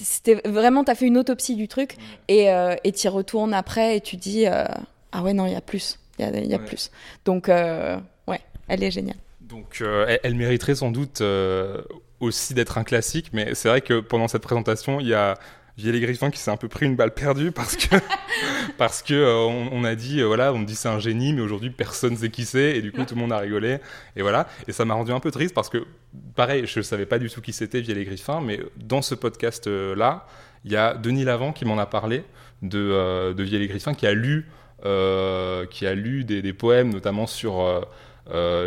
c'était 0.00 0.36
vraiment 0.48 0.84
t'as 0.84 0.94
fait 0.94 1.06
une 1.06 1.18
autopsie 1.18 1.56
du 1.56 1.66
truc 1.68 1.96
et 2.28 2.50
euh, 2.52 2.76
et 2.84 2.92
t'y 2.92 3.08
retournes 3.08 3.52
après 3.52 3.96
et 3.96 4.00
tu 4.00 4.16
dis 4.16 4.46
euh, 4.46 4.64
ah 5.12 5.22
ouais 5.22 5.32
non 5.34 5.46
il 5.46 5.52
y 5.52 5.56
a 5.56 5.60
plus 5.60 5.98
il 6.18 6.24
y 6.24 6.28
a, 6.28 6.38
y 6.40 6.54
a 6.54 6.58
Ouais. 6.58 6.64
plus 6.64 6.90
donc 7.24 7.48
euh, 7.48 7.98
ouais 8.28 8.40
elle 8.68 8.82
est 8.84 8.92
géniale 8.92 9.16
Donc, 9.40 9.78
euh, 9.80 10.04
elle, 10.08 10.20
elle 10.22 10.34
mériterait 10.36 10.76
sans 10.76 10.90
doute 10.92 11.20
euh, 11.20 11.82
aussi 12.20 12.54
d'être 12.54 12.78
un 12.78 12.84
classique, 12.84 13.30
mais 13.32 13.54
c'est 13.54 13.68
vrai 13.68 13.80
que 13.80 14.00
pendant 14.00 14.28
cette 14.28 14.42
présentation, 14.42 15.00
il 15.00 15.06
y 15.08 15.14
a 15.14 15.38
Vieille 15.78 16.00
Griffin 16.00 16.30
qui 16.30 16.40
s'est 16.40 16.50
un 16.50 16.56
peu 16.56 16.66
pris 16.66 16.86
une 16.86 16.96
balle 16.96 17.14
perdue 17.14 17.52
parce 17.52 17.76
que 17.76 17.96
parce 18.78 19.00
que 19.00 19.14
euh, 19.14 19.36
on, 19.36 19.68
on 19.72 19.84
a 19.84 19.94
dit 19.94 20.20
euh, 20.20 20.26
voilà, 20.26 20.52
on 20.52 20.60
dit 20.60 20.74
c'est 20.74 20.88
un 20.88 20.98
génie, 20.98 21.32
mais 21.32 21.40
aujourd'hui 21.40 21.70
personne 21.70 22.16
sait 22.16 22.30
qui 22.30 22.44
c'est, 22.44 22.76
et 22.76 22.82
du 22.82 22.90
coup 22.90 23.04
tout 23.04 23.14
le 23.14 23.20
monde 23.20 23.32
a 23.32 23.38
rigolé, 23.38 23.78
et 24.16 24.22
voilà. 24.22 24.48
Et 24.66 24.72
ça 24.72 24.84
m'a 24.84 24.94
rendu 24.94 25.12
un 25.12 25.20
peu 25.20 25.30
triste 25.30 25.54
parce 25.54 25.68
que 25.68 25.86
pareil, 26.34 26.64
je 26.66 26.80
savais 26.80 27.06
pas 27.06 27.20
du 27.20 27.30
tout 27.30 27.40
qui 27.40 27.52
c'était 27.52 27.80
Vieille 27.80 28.04
Griffin, 28.04 28.40
mais 28.40 28.60
dans 28.76 29.02
ce 29.02 29.14
podcast 29.14 29.68
là, 29.68 30.26
il 30.64 30.72
y 30.72 30.76
a 30.76 30.94
Denis 30.94 31.24
Lavant 31.24 31.52
qui 31.52 31.64
m'en 31.64 31.78
a 31.78 31.86
parlé 31.86 32.24
de 32.62 32.78
euh, 32.78 33.32
de 33.32 33.42
Vieille 33.44 33.68
Griffin 33.68 33.94
qui 33.94 34.08
a 34.08 34.12
lu 34.12 34.48
euh, 34.84 35.64
qui 35.66 35.86
a 35.86 35.94
lu 35.94 36.24
des, 36.24 36.42
des 36.42 36.52
poèmes 36.52 36.92
notamment 36.92 37.28
sur 37.28 37.86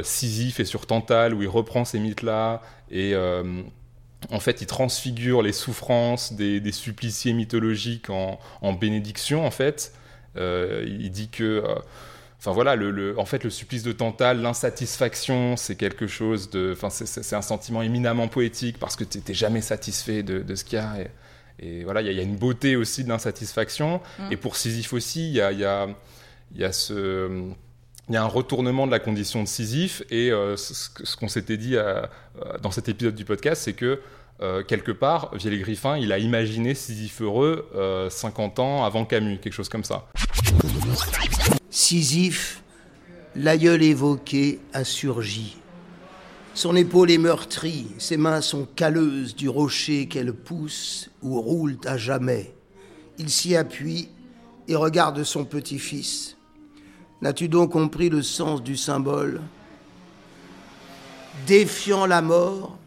Sisyphe 0.02 0.60
et 0.62 0.66
sur 0.66 0.88
Tantale, 0.88 1.34
où 1.34 1.44
il 1.44 1.50
reprend 1.50 1.86
ces 1.86 2.00
mythes-là, 2.00 2.62
et 2.92 3.16
euh, 3.16 3.44
en 4.30 4.40
fait, 4.40 4.62
il 4.62 4.68
transfigure 4.68 5.42
les 5.42 5.54
souffrances 5.54 6.34
des, 6.34 6.60
des 6.60 6.72
suppliciés 6.72 7.34
mythologiques 7.34 8.10
en, 8.10 8.40
en 8.62 8.74
bénédiction, 8.74 9.46
en 9.46 9.52
fait. 9.52 9.94
Euh, 10.38 10.86
il 10.88 11.10
dit 11.12 11.30
que... 11.30 11.44
euh, 11.44 11.76
Enfin 12.44 12.54
voilà, 12.54 12.76
le, 12.76 12.90
le- 12.90 13.20
en 13.20 13.26
fait, 13.26 13.44
le 13.44 13.52
supplice 13.52 13.84
de 13.84 13.92
Tantale, 13.92 14.42
l'insatisfaction, 14.42 15.56
c'est 15.58 15.76
quelque 15.76 16.08
chose 16.08 16.50
de. 16.50 16.72
Enfin, 16.74 16.90
c'est- 16.90 17.36
un 17.36 17.42
sentiment 17.44 17.84
éminemment 17.84 18.28
poétique 18.28 18.80
parce 18.80 18.96
que 18.96 19.04
tu 19.04 19.20
n'es 19.20 19.34
jamais 19.36 19.62
satisfait 19.62 20.24
de, 20.24 20.40
de 20.40 20.56
ce 20.56 20.64
qu'il 20.64 20.80
y 20.80 20.82
a. 20.82 20.96
Et, 21.00 21.10
et 21.80 21.84
voilà, 21.84 22.02
il 22.02 22.06
y, 22.08 22.10
a- 22.10 22.14
il 22.14 22.18
y 22.18 22.20
a 22.20 22.24
une 22.24 22.38
beauté 22.38 22.76
aussi 22.76 23.04
de 23.04 23.10
l'insatisfaction. 23.10 24.02
Mm. 24.18 24.32
Et 24.32 24.38
pour 24.38 24.56
Sisyphe 24.56 24.92
aussi, 24.94 25.30
il 25.30 25.36
y 25.36 25.42
a, 25.42 25.52
il 25.52 25.60
y 25.60 25.66
a- 25.66 25.88
il 26.56 26.62
y 26.62 26.64
a 26.64 26.72
ce 26.72 27.52
il 28.10 28.16
y 28.16 28.18
a 28.18 28.24
un 28.24 28.28
retournement 28.28 28.88
de 28.88 28.92
la 28.92 29.00
condition 29.00 29.44
de 29.44 29.48
Sisyphe 29.48 30.04
et 30.10 30.32
euh, 30.32 30.58
ce, 30.58 31.16
qu'on 31.16 31.28
s'était 31.28 31.58
dit 31.58 31.76
euh, 31.76 32.02
euh, 32.44 32.58
dans 32.62 32.72
cet 32.72 32.90
épisode 32.90 33.16
du 33.16 33.26
podcast, 33.26 33.64
c'est 33.64 33.74
que 33.74 34.00
quelque 34.68 34.92
part, 34.92 35.36
Vielle 35.36 35.60
Griffin, 35.60 35.98
il 35.98 36.12
a 36.12 36.18
imaginé 36.18 36.74
Sisyphe 36.74 37.22
heureux 37.22 37.70
euh, 37.76 38.10
50 38.10 38.58
ans 38.58 38.84
avant 38.84 39.06
Camus, 39.06 39.38
quelque 39.38 39.54
chose 39.54 39.70
comme 39.70 39.84
ça. 39.84 40.08
Sisyphe, 41.70 42.64
l'aïeul 43.36 43.84
évoqué, 43.84 44.60
a 44.74 44.84
surgi. 44.84 45.58
Son 46.56 46.76
épaule 46.76 47.12
est 47.12 47.20
meurtrie, 47.20 47.86
ses 48.00 48.18
mains 48.18 48.42
sont 48.42 48.68
calleuses 48.76 49.36
du 49.36 49.48
rocher 49.48 50.08
qu'elle 50.08 50.34
pousse 50.34 51.12
ou 51.22 51.40
roulent 51.40 51.78
à 51.86 51.98
jamais. 51.98 52.52
Il 53.20 53.30
s'y 53.30 53.56
appuie 53.56 54.10
et 54.68 54.76
regarde 54.76 55.24
son 55.24 55.46
petit-fils. 55.46 56.36
N'as-tu 57.22 57.48
donc 57.48 57.72
compris 57.74 58.10
le 58.10 58.24
sens 58.24 58.64
du 58.64 58.76
symbole? 58.76 59.42
Défiant 61.46 62.08
la 62.08 62.24
mort, 62.24 62.78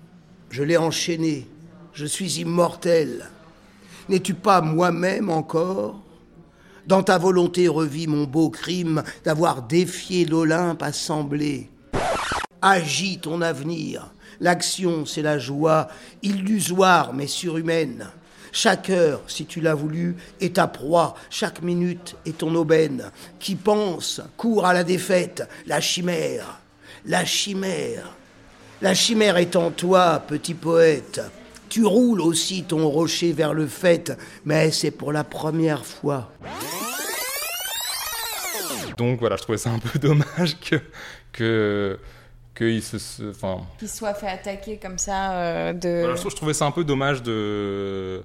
je 0.51 0.65
l'ai 0.65 0.77
enchaîné, 0.77 1.47
je 1.93 2.05
suis 2.05 2.41
immortel. 2.41 3.31
N'es-tu 4.09 4.35
pas 4.35 4.61
moi-même 4.61 5.31
encore? 5.31 6.01
Dans 6.87 7.05
ta 7.05 7.17
volonté 7.17 7.69
revis 7.69 8.09
mon 8.09 8.25
beau 8.25 8.51
crime 8.51 9.05
d'avoir 9.25 9.63
défié 9.63 10.25
l'Olympe 10.25 10.83
assemblé. 10.83 11.71
Agis 12.61 13.21
ton 13.21 13.41
avenir, 13.41 14.13
l'action 14.41 15.07
c'est 15.07 15.23
la 15.23 15.39
joie, 15.39 15.87
illusoire 16.23 17.15
mais 17.15 17.29
surhumaine. 17.29 18.09
Chaque 18.57 18.89
heure, 18.89 19.21
si 19.27 19.47
tu 19.47 19.61
l'as 19.61 19.75
voulu, 19.75 20.15
est 20.41 20.55
ta 20.55 20.69
proie, 20.69 21.17
chaque 21.29 21.61
minute 21.61 22.15
est 22.25 22.39
ton 22.39 22.55
aubaine. 22.55 23.11
Qui 23.41 23.57
pense, 23.57 24.21
court 24.37 24.65
à 24.65 24.73
la 24.73 24.85
défaite, 24.85 25.43
la 25.67 25.81
chimère, 25.81 26.61
la 27.05 27.25
chimère. 27.25 28.15
La 28.81 28.95
chimère 28.95 29.39
est 29.39 29.57
en 29.57 29.73
toi, 29.73 30.23
petit 30.25 30.55
poète. 30.55 31.21
Tu 31.69 31.85
roules 31.85 32.21
aussi 32.21 32.63
ton 32.63 32.89
rocher 32.89 33.33
vers 33.33 33.55
le 33.55 33.67
fait, 33.67 34.17
mais 34.45 34.71
c'est 34.71 34.93
pour 34.93 35.11
la 35.11 35.25
première 35.25 35.85
fois. 35.85 36.31
Donc 38.97 39.19
voilà, 39.19 39.35
je 39.37 39.43
trouvais 39.43 39.59
ça 39.59 39.71
un 39.71 39.81
peu 39.81 39.99
dommage 39.99 40.57
que 40.61 40.77
que 41.33 41.99
qu'il 42.57 42.81
se, 42.85 42.99
se- 42.99 43.33
soit 43.89 44.15
fait 44.15 44.29
attaquer 44.29 44.79
comme 44.79 44.99
ça 44.99 45.33
euh, 45.33 45.73
de. 45.73 45.99
Voilà, 46.03 46.15
je, 46.15 46.21
trouve- 46.21 46.31
je 46.31 46.37
trouvais 46.37 46.55
ça 46.55 46.67
un 46.67 46.71
peu 46.71 46.85
dommage 46.85 47.21
de 47.25 48.23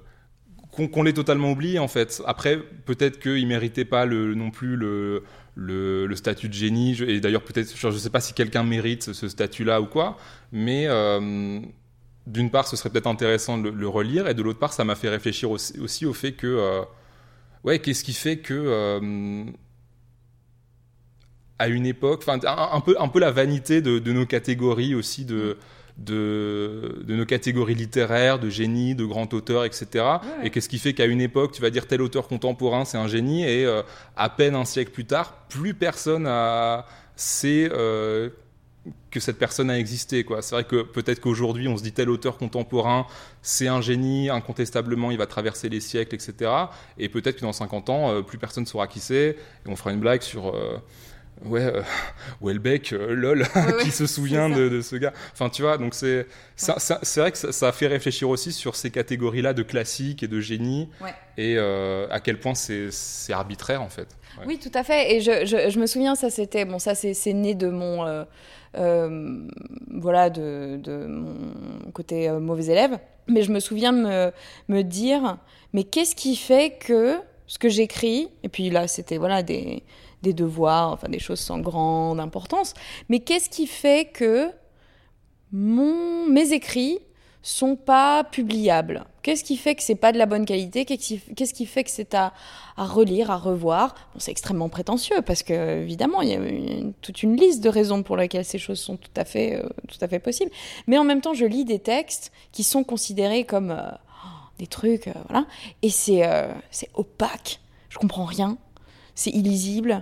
qu'on 0.71 1.03
l'ait 1.03 1.13
totalement 1.13 1.51
oublié 1.51 1.79
en 1.79 1.87
fait. 1.87 2.21
Après, 2.25 2.57
peut-être 2.85 3.19
qu'il 3.19 3.47
méritait 3.47 3.85
pas 3.85 4.05
non 4.05 4.51
plus 4.51 4.75
le, 4.75 6.15
statut 6.15 6.47
de 6.49 6.53
génie. 6.53 7.01
Et 7.07 7.19
d'ailleurs, 7.19 7.43
peut-être, 7.43 7.75
je, 7.75 7.91
je 7.91 7.97
sais 7.97 8.09
pas 8.09 8.21
si 8.21 8.33
quelqu'un 8.33 8.63
mérite 8.63 9.13
ce, 9.13 9.27
statut-là 9.27 9.81
ou 9.81 9.85
quoi. 9.85 10.17
Mais 10.51 10.85
euh, 10.87 11.59
d'une 12.27 12.51
part, 12.51 12.67
ce 12.67 12.75
serait 12.75 12.89
peut-être 12.89 13.07
intéressant 13.07 13.57
de 13.57 13.69
le, 13.69 13.87
relire, 13.87 14.27
et 14.27 14.33
de 14.33 14.41
l'autre 14.41 14.59
part, 14.59 14.73
ça 14.73 14.83
m'a 14.83 14.95
fait 14.95 15.09
réfléchir 15.09 15.49
aussi, 15.51 16.05
au 16.05 16.13
fait 16.13 16.33
que, 16.33 16.47
euh, 16.47 16.81
ouais, 17.63 17.79
qu'est-ce 17.79 18.03
qui 18.03 18.13
fait 18.13 18.37
que 18.37 18.53
euh, 18.53 19.45
à 21.57 21.67
une 21.67 21.85
époque, 21.85 22.23
enfin 22.25 22.39
un, 22.45 22.81
peu, 22.81 23.19
la 23.19 23.31
vanité 23.31 23.81
de, 23.81 23.99
de 23.99 24.13
nos 24.13 24.25
catégories 24.25 24.95
aussi 24.95 25.25
de, 25.25 25.57
de, 26.05 27.03
de 27.05 27.15
nos 27.15 27.25
catégories 27.25 27.75
littéraires, 27.75 28.39
de 28.39 28.49
génie, 28.49 28.95
de 28.95 29.05
grand 29.05 29.33
auteur, 29.33 29.65
etc. 29.65 29.87
Ouais. 29.93 30.47
Et 30.47 30.49
qu'est-ce 30.49 30.69
qui 30.69 30.79
fait 30.79 30.93
qu'à 30.93 31.05
une 31.05 31.21
époque, 31.21 31.51
tu 31.51 31.61
vas 31.61 31.69
dire 31.69 31.87
tel 31.87 32.01
auteur 32.01 32.27
contemporain, 32.27 32.85
c'est 32.85 32.97
un 32.97 33.07
génie, 33.07 33.43
et 33.43 33.65
euh, 33.65 33.81
à 34.15 34.29
peine 34.29 34.55
un 34.55 34.65
siècle 34.65 34.91
plus 34.91 35.05
tard, 35.05 35.33
plus 35.49 35.73
personne 35.73 36.25
a 36.27 36.85
sait 37.15 37.69
euh, 37.73 38.29
que 39.11 39.19
cette 39.19 39.37
personne 39.37 39.69
a 39.69 39.77
existé. 39.77 40.23
quoi. 40.23 40.41
C'est 40.41 40.55
vrai 40.55 40.63
que 40.63 40.83
peut-être 40.83 41.19
qu'aujourd'hui, 41.19 41.67
on 41.67 41.75
se 41.75 41.83
dit 41.83 41.91
tel 41.91 42.09
auteur 42.09 42.37
contemporain, 42.37 43.05
c'est 43.41 43.67
un 43.67 43.81
génie, 43.81 44.29
incontestablement, 44.29 45.11
il 45.11 45.17
va 45.17 45.27
traverser 45.27 45.67
les 45.67 45.81
siècles, 45.81 46.15
etc. 46.15 46.51
Et 46.97 47.09
peut-être 47.09 47.37
que 47.37 47.41
dans 47.41 47.51
50 47.51 47.89
ans, 47.89 48.11
euh, 48.11 48.21
plus 48.21 48.37
personne 48.37 48.65
saura 48.65 48.87
qui 48.87 48.99
c'est, 48.99 49.31
et 49.65 49.69
on 49.69 49.75
fera 49.75 49.91
une 49.91 49.99
blague 49.99 50.21
sur... 50.21 50.55
Ouais, 51.45 51.63
euh, 51.63 51.81
Welbeck, 52.41 52.91
euh, 52.93 53.13
lol, 53.15 53.41
ouais, 53.55 53.73
qui 53.83 53.91
se 53.91 54.05
souvient 54.07 54.49
de, 54.49 54.67
de 54.69 54.81
ce 54.81 54.95
gars. 54.97 55.13
Enfin, 55.33 55.49
tu 55.49 55.61
vois, 55.61 55.77
donc 55.77 55.93
c'est 55.93 56.27
ça- 56.55 56.79
ça- 56.79 56.99
c'est 57.03 57.21
vrai 57.21 57.31
que 57.31 57.37
ça, 57.37 57.51
ça 57.51 57.69
a 57.69 57.71
fait 57.71 57.87
réfléchir 57.87 58.27
aussi 58.29 58.51
sur 58.51 58.75
ces 58.75 58.89
catégories-là 58.91 59.53
de 59.53 59.63
classique 59.63 60.21
et 60.23 60.27
de 60.27 60.39
génie, 60.41 60.89
Ouais. 61.01 61.13
et 61.37 61.55
euh, 61.57 62.07
à 62.11 62.19
quel 62.19 62.39
point 62.39 62.55
c'est 62.55 62.89
arbitraire 63.31 63.81
en 63.81 63.89
fait. 63.89 64.07
Oui, 64.45 64.59
tout 64.59 64.71
à 64.73 64.83
fait. 64.83 65.15
Et 65.15 65.21
je, 65.21 65.45
je, 65.45 65.69
je 65.69 65.79
me 65.79 65.85
souviens, 65.85 66.15
ça 66.15 66.29
c'était 66.29 66.65
bon, 66.65 66.77
ça 66.79 66.93
c'est 66.95 67.33
né 67.33 67.55
de 67.55 67.67
mon 67.67 68.25
voilà 69.91 70.29
de, 70.29 70.77
de 70.77 71.05
mon 71.07 71.91
côté 71.93 72.29
mauvais 72.31 72.65
élève. 72.65 72.99
Mais 73.27 73.43
je 73.43 73.51
me 73.51 73.59
souviens 73.59 73.93
de 73.93 73.99
me, 73.99 74.31
me 74.69 74.81
dire, 74.81 75.37
mais 75.73 75.83
qu'est-ce 75.83 76.15
qui 76.15 76.35
fait 76.35 76.77
que 76.79 77.17
ce 77.47 77.59
que 77.59 77.69
j'écris, 77.69 78.27
et 78.43 78.49
puis 78.49 78.69
là 78.69 78.87
c'était 78.87 79.17
voilà 79.17 79.43
des 79.43 79.83
des 80.21 80.33
devoirs, 80.33 80.91
enfin 80.91 81.09
des 81.09 81.19
choses 81.19 81.39
sans 81.39 81.59
grande 81.59 82.19
importance, 82.19 82.73
mais 83.07 83.19
qu'est-ce 83.19 83.49
qui 83.49 83.67
fait 83.67 84.11
que 84.11 84.51
mon, 85.51 86.27
mes 86.27 86.53
écrits 86.53 86.99
sont 87.41 87.75
pas 87.75 88.23
publiables? 88.23 89.05
Qu'est-ce 89.21 89.43
qui 89.43 89.57
fait 89.57 89.75
que 89.75 89.83
c'est 89.83 89.95
pas 89.95 90.11
de 90.11 90.17
la 90.17 90.25
bonne 90.25 90.45
qualité? 90.45 90.85
Qu'est-ce 90.85 91.53
qui, 91.53 91.65
fait 91.65 91.83
que 91.83 91.91
c'est 91.91 92.13
à, 92.13 92.33
à 92.77 92.85
relire, 92.85 93.31
à 93.31 93.37
revoir? 93.37 93.95
Bon, 94.13 94.19
c'est 94.19 94.31
extrêmement 94.31 94.69
prétentieux 94.69 95.21
parce 95.25 95.43
que 95.43 95.81
évidemment 95.81 96.21
il 96.21 96.29
y 96.29 96.33
a 96.33 96.39
toute 97.01 97.23
une 97.23 97.35
liste 97.35 97.63
de 97.63 97.69
raisons 97.69 98.03
pour 98.03 98.17
lesquelles 98.17 98.45
ces 98.45 98.57
choses 98.57 98.79
sont 98.79 98.97
tout 98.97 99.11
à 99.15 99.25
fait, 99.25 99.55
euh, 99.55 99.69
tout 99.87 99.97
à 100.01 100.07
fait 100.07 100.19
possibles. 100.19 100.51
Mais 100.87 100.97
en 100.97 101.03
même 101.03 101.21
temps, 101.21 101.33
je 101.33 101.45
lis 101.45 101.65
des 101.65 101.79
textes 101.79 102.31
qui 102.51 102.63
sont 102.63 102.83
considérés 102.83 103.45
comme 103.45 103.71
euh, 103.71 103.91
des 104.57 104.67
trucs, 104.67 105.07
euh, 105.07 105.13
voilà, 105.29 105.45
et 105.81 105.89
c'est 105.89 106.23
c'est 106.71 106.89
opaque. 106.93 107.59
Je 107.89 107.97
comprends 107.97 108.25
rien. 108.25 108.57
C'est 109.19 109.31
illisible, 109.31 110.01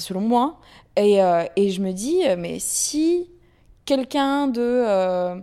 selon 0.00 0.22
moi. 0.22 0.56
Et, 0.96 1.22
euh, 1.22 1.44
et 1.54 1.70
je 1.70 1.80
me 1.80 1.92
dis, 1.92 2.26
euh, 2.26 2.34
mais 2.36 2.58
si 2.58 3.30
quelqu'un 3.84 4.48
de 4.48 4.60
euh, 4.60 5.36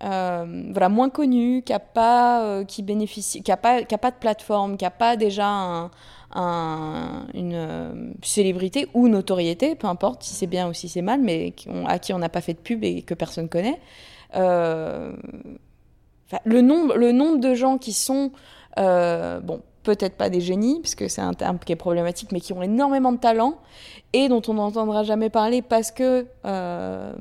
voilà 0.00 0.88
moins 0.88 1.10
connu, 1.10 1.60
qui 1.62 1.74
a 1.74 1.78
pas, 1.78 2.62
bénéficie, 2.82 3.42
qui 3.42 3.52
a 3.52 3.58
pas, 3.58 3.82
qui 3.82 3.94
a 3.94 3.98
pas 3.98 4.10
de 4.10 4.16
plateforme, 4.16 4.78
qui 4.78 4.86
a 4.86 4.90
pas 4.90 5.16
déjà 5.16 5.46
un, 5.48 5.90
un- 6.34 7.26
une 7.34 8.14
célébrité 8.22 8.88
ou 8.94 9.08
notoriété, 9.08 9.74
peu 9.74 9.86
importe 9.86 10.22
si 10.22 10.32
c'est 10.34 10.46
bien 10.46 10.66
ou 10.66 10.72
si 10.72 10.88
c'est 10.88 11.02
mal, 11.02 11.20
mais 11.20 11.52
à 11.86 11.98
qui 11.98 12.14
on 12.14 12.18
n'a 12.18 12.30
pas 12.30 12.40
fait 12.40 12.54
de 12.54 12.60
pub 12.60 12.82
et 12.84 13.02
que 13.02 13.12
personne 13.12 13.50
connaît. 13.50 13.78
Euh, 14.34 15.12
enfin, 16.26 16.38
le 16.44 16.62
nombre, 16.62 17.36
de 17.38 17.52
gens 17.54 17.76
qui 17.76 17.92
sont 17.92 18.32
bon, 18.78 19.60
peut-être 19.82 20.16
pas 20.16 20.28
des 20.30 20.40
génies, 20.40 20.80
parce 20.80 20.94
que 20.94 21.08
c'est 21.08 21.20
un 21.22 21.32
terme 21.34 21.58
qui 21.58 21.72
est 21.72 21.76
problématique, 21.76 22.32
mais 22.32 22.40
qui 22.40 22.52
ont 22.52 22.62
énormément 22.62 23.12
de 23.12 23.18
talent 23.18 23.54
et 24.12 24.28
dont 24.28 24.42
on 24.48 24.54
n'entendra 24.54 25.02
jamais 25.04 25.30
parler 25.30 25.62
parce 25.62 25.90
que 25.90 26.26
euh, 26.44 27.12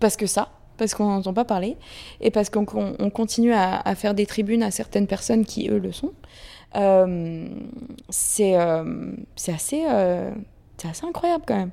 parce 0.00 0.16
que 0.16 0.26
ça, 0.26 0.48
parce 0.76 0.94
qu'on 0.94 1.06
n'entend 1.06 1.34
pas 1.34 1.44
parler 1.44 1.76
et 2.20 2.30
parce 2.30 2.50
qu'on 2.50 2.64
qu'on- 2.64 2.94
on 2.98 3.10
continue 3.10 3.52
à, 3.52 3.80
à 3.80 3.94
faire 3.94 4.14
des 4.14 4.26
tribunes 4.26 4.62
à 4.62 4.70
certaines 4.70 5.06
personnes 5.06 5.44
qui 5.44 5.68
eux 5.68 5.78
le 5.78 5.92
sont. 5.92 6.12
Euh, 6.76 7.46
c'est 8.08 8.58
euh, 8.58 9.12
assez 9.48 9.84
euh, 9.88 10.30
assez 10.84 11.06
incroyable 11.06 11.44
quand 11.46 11.56
même. 11.56 11.70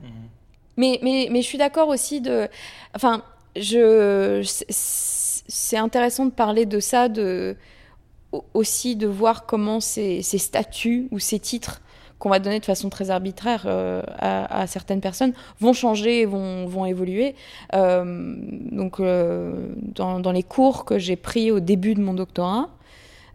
Mais, 0.77 0.99
mais, 1.03 1.29
mais 1.31 1.41
je 1.41 1.47
suis 1.47 1.57
d'accord 1.57 1.87
aussi 1.87 2.19
de. 2.21 2.47
Enfin, 2.95 3.23
je, 3.55 4.41
c'est- 4.69 5.77
intéressant 5.77 6.25
de 6.25 6.31
parler 6.31 6.65
de 6.65 6.79
ça, 6.79 7.07
de, 7.07 7.55
aussi 8.53 8.95
de 8.95 9.07
voir 9.07 9.45
comment 9.45 9.79
ces, 9.79 10.21
statuts 10.21 11.07
ou 11.11 11.19
ces 11.19 11.39
titres 11.39 11.81
qu'on 12.19 12.29
va 12.29 12.39
donner 12.39 12.59
de 12.59 12.65
façon 12.65 12.89
très 12.89 13.09
arbitraire 13.09 13.63
euh, 13.65 14.01
à, 14.19 14.67
certaines 14.67 15.01
personnes 15.01 15.33
vont 15.59 15.73
changer 15.73 16.25
vont, 16.25 16.65
vont 16.65 16.85
évoluer. 16.85 17.35
Euh, 17.73 18.35
donc, 18.71 18.99
euh, 18.99 19.67
dans, 19.93 20.31
les 20.31 20.43
cours 20.43 20.85
que 20.85 20.97
j'ai 20.97 21.17
pris 21.17 21.51
au 21.51 21.59
début 21.59 21.93
de 21.93 22.01
mon 22.01 22.13
doctorat, 22.13 22.69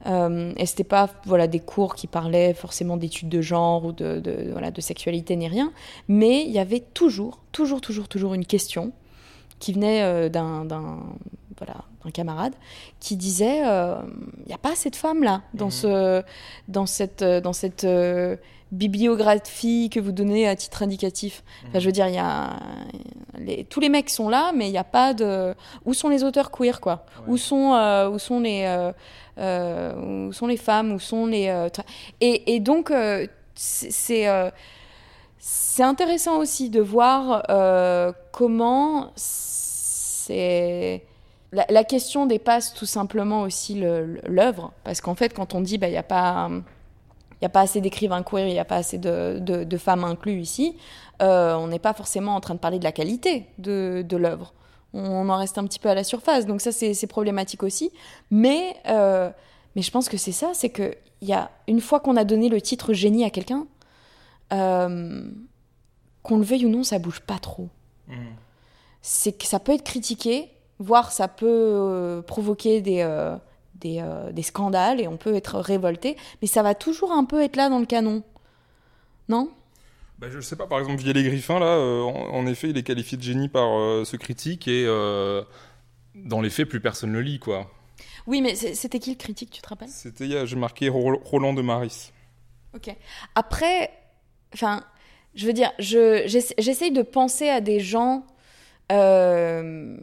et 0.07 0.65
c'était 0.65 0.83
pas 0.83 1.11
voilà 1.27 1.47
des 1.47 1.61
cours 1.61 1.95
qui 1.95 2.07
parlaient 2.07 2.55
forcément 2.55 2.97
d'études 2.97 3.29
de 3.29 3.43
genre 3.43 3.85
ou 3.85 3.93
de, 3.93 4.49
voilà, 4.51 4.71
de 4.71 4.81
sexualité 4.81 5.37
ni 5.37 5.47
rien, 5.47 5.73
mais 6.09 6.43
il 6.43 6.51
y 6.51 6.59
avait 6.59 6.81
toujours, 6.81 7.41
toujours, 7.53 7.83
toujours, 7.83 8.09
toujours 8.09 8.33
une 8.33 8.47
question 8.47 8.93
qui 9.61 9.73
venait 9.73 10.03
euh, 10.03 10.29
d'un 10.29 10.65
voilà, 11.59 11.77
d'un 12.05 12.11
camarade 12.11 12.55
qui 13.01 13.17
disait 13.17 13.63
euh, 13.67 13.97
il 14.45 14.47
n'y 14.49 14.55
a 14.55 14.59
pas 14.59 14.73
assez 14.73 14.89
de 14.91 14.97
femmes 14.97 15.23
là 15.23 15.43
dans, 15.55 15.67
Mhm. 15.67 15.71
ce, 15.71 16.23
dans 16.69 16.87
cette, 16.87 17.21
euh, 17.23 17.41
dans 17.43 17.53
cette 17.53 17.85
euh, 17.85 18.37
bibliographie 18.73 19.91
que 19.91 20.01
vous 20.01 20.13
donnez 20.13 20.49
à 20.49 20.57
titre 20.57 20.83
indicatif. 20.83 21.43
Enfin, 21.69 21.79
je 21.79 21.87
veux 21.87 21.93
dire, 21.93 22.09
il 22.09 22.15
y 22.15 22.19
a 22.19 22.59
les, 23.39 23.65
tous 23.65 23.81
les 23.81 23.89
mecs 23.89 24.11
sont 24.11 24.29
là, 24.29 24.53
mais 24.55 24.69
il 24.69 24.73
n'y 24.73 24.79
a 24.79 24.85
pas 24.85 25.13
de 25.15 25.55
où 25.85 25.93
sont 25.95 26.09
les 26.09 26.25
auteurs 26.25 26.51
queer 26.51 26.81
quoi? 26.81 27.05
Ouais. 27.27 27.33
Où 27.33 27.37
sont 27.37 27.75
euh, 27.75 28.09
où 28.09 28.19
sont 28.19 28.41
les 28.41 28.65
euh, 28.67 28.93
euh, 29.39 30.27
où 30.29 30.33
sont 30.33 30.47
les 30.47 30.57
femmes? 30.57 30.93
Où 30.93 30.99
sont 30.99 31.27
les 31.27 31.49
euh, 31.49 31.69
et, 32.21 32.55
et 32.55 32.61
donc 32.61 32.91
euh, 32.91 33.27
c'est 33.55 34.27
c'est, 35.41 35.83
intéressant 35.83 36.39
aussi 36.39 36.69
de 36.71 36.81
voir 36.81 37.45
euh, 37.49 38.13
comment 38.33 39.13
la, 41.53 41.85
question 41.85 42.27
dépasse 42.27 42.75
tout 42.75 42.87
simplement 42.87 43.43
aussi 43.43 43.81
l'œuvre 44.27 44.73
parce 44.85 45.01
qu'en 45.01 45.15
fait 45.15 45.35
quand 45.35 45.55
on 45.55 45.61
dit 45.61 45.79
bah 45.79 45.89
il 45.89 45.95
y 45.95 45.97
a 45.97 46.03
pas 46.03 46.49
a 47.43 47.49
pas 47.49 47.61
assez 47.61 47.81
d'écrivains 47.81 48.23
queer, 48.23 48.47
il 48.47 48.53
n'y 48.53 48.59
a 48.59 48.65
pas 48.65 48.77
assez 48.77 48.99
de, 48.99 49.77
femmes 49.79 50.05
inclus 50.05 50.41
ici, 50.41 50.77
euh, 51.23 51.55
on 51.55 51.69
n'est 51.69 51.79
pas 51.79 51.95
forcément 51.95 52.35
en 52.35 52.41
train 52.41 52.55
de 52.55 52.61
parler 52.61 52.79
de 52.79 52.85
la 52.85 52.93
qualité 52.93 53.47
de, 53.59 54.17
l'œuvre. 54.17 54.53
On 54.93 55.29
en 55.29 55.37
reste 55.37 55.57
un 55.57 55.65
petit 55.65 55.79
peu 55.79 55.89
à 55.89 55.95
la 55.95 56.05
surface, 56.05 56.47
donc 56.47 56.61
ça 56.61 56.73
c'est 56.73 57.07
problématique 57.07 57.63
aussi. 57.63 57.91
Mais, 58.31 58.77
euh, 58.89 59.31
mais 59.77 59.83
je 59.83 59.91
pense 59.91 60.09
que 60.09 60.17
c'est 60.17 60.33
ça, 60.33 60.51
c'est 60.53 60.71
que 60.71 60.95
fois 61.81 62.01
qu'on 62.01 62.17
a 62.17 62.25
donné 62.25 62.49
le 62.49 62.61
titre 62.61 62.93
génie 62.93 63.25
à 63.25 63.31
quelqu'un, 63.31 63.67
euh, 64.53 65.23
qu'on 66.23 66.39
le 66.39 66.45
veuille 66.45 66.67
ou 66.67 66.69
non, 66.71 66.83
ça 66.85 66.99
bouge 66.99 67.21
pas 67.21 67.39
trop. 67.39 67.69
C'est 69.03 69.33
que 69.33 69.45
ça 69.47 69.61
peut 69.61 69.73
être 69.73 69.85
critiqué, 69.85 70.51
voire 70.79 71.13
ça 71.13 71.29
peut 71.29 71.47
euh, 71.49 72.23
provoquer 72.23 72.81
des, 72.81 73.01
euh, 73.01 73.37
des, 73.77 74.05
des 74.33 74.43
scandales 74.43 75.01
et 75.01 75.09
on 75.09 75.17
peut 75.17 75.35
être 75.35 75.59
révolté, 75.59 76.17
mais 76.43 76.49
ça 76.49 76.63
va 76.63 76.75
toujours 76.75 77.13
un 77.13 77.25
peu 77.25 77.43
être 77.43 77.57
là 77.57 77.69
dans 77.69 77.79
le 77.79 77.87
canon. 77.87 78.23
Non? 79.29 79.51
Bah, 80.19 80.27
je 80.31 80.41
sais 80.41 80.57
pas, 80.57 80.67
par 80.67 80.79
exemple, 80.81 81.01
Vielle 81.01 81.17
et 81.17 81.23
Griffin, 81.23 81.59
là, 81.59 81.79
en, 81.79 82.35
en 82.35 82.47
effet, 82.47 82.69
il 82.71 82.77
est 82.77 82.83
qualifié 82.83 83.17
de 83.17 83.23
génie 83.23 83.49
par 83.49 83.69
ce 84.05 84.17
critique 84.17 84.69
et 84.69 84.85
dans 86.15 86.41
les 86.41 86.51
faits, 86.51 86.69
plus 86.69 86.81
personne 86.81 87.13
le 87.13 87.23
lit, 87.23 87.39
quoi. 87.39 87.71
Oui, 88.27 88.43
mais 88.43 88.55
c'était 88.55 88.99
qui 88.99 89.11
le 89.11 89.17
critique, 89.17 89.51
tu 89.51 89.63
te 89.63 89.69
rappelles? 89.69 89.89
C'était, 89.89 90.47
j'ai 90.47 90.57
marqué 90.57 90.89
Ro- 90.91 91.23
Roland 91.25 91.55
de 91.55 91.63
Maris. 91.63 92.13
Ok. 92.75 92.95
Après, 93.35 93.91
enfin, 94.55 94.83
je 95.35 95.47
veux 95.47 95.53
dire, 95.53 95.73
je, 95.79 96.23
j'essa- 96.27 96.55
j'essaye 96.59 96.91
de 96.93 97.03
penser 97.03 97.49
à 97.49 97.61
des 97.61 97.81
gens 97.81 98.25
euh, 98.93 99.97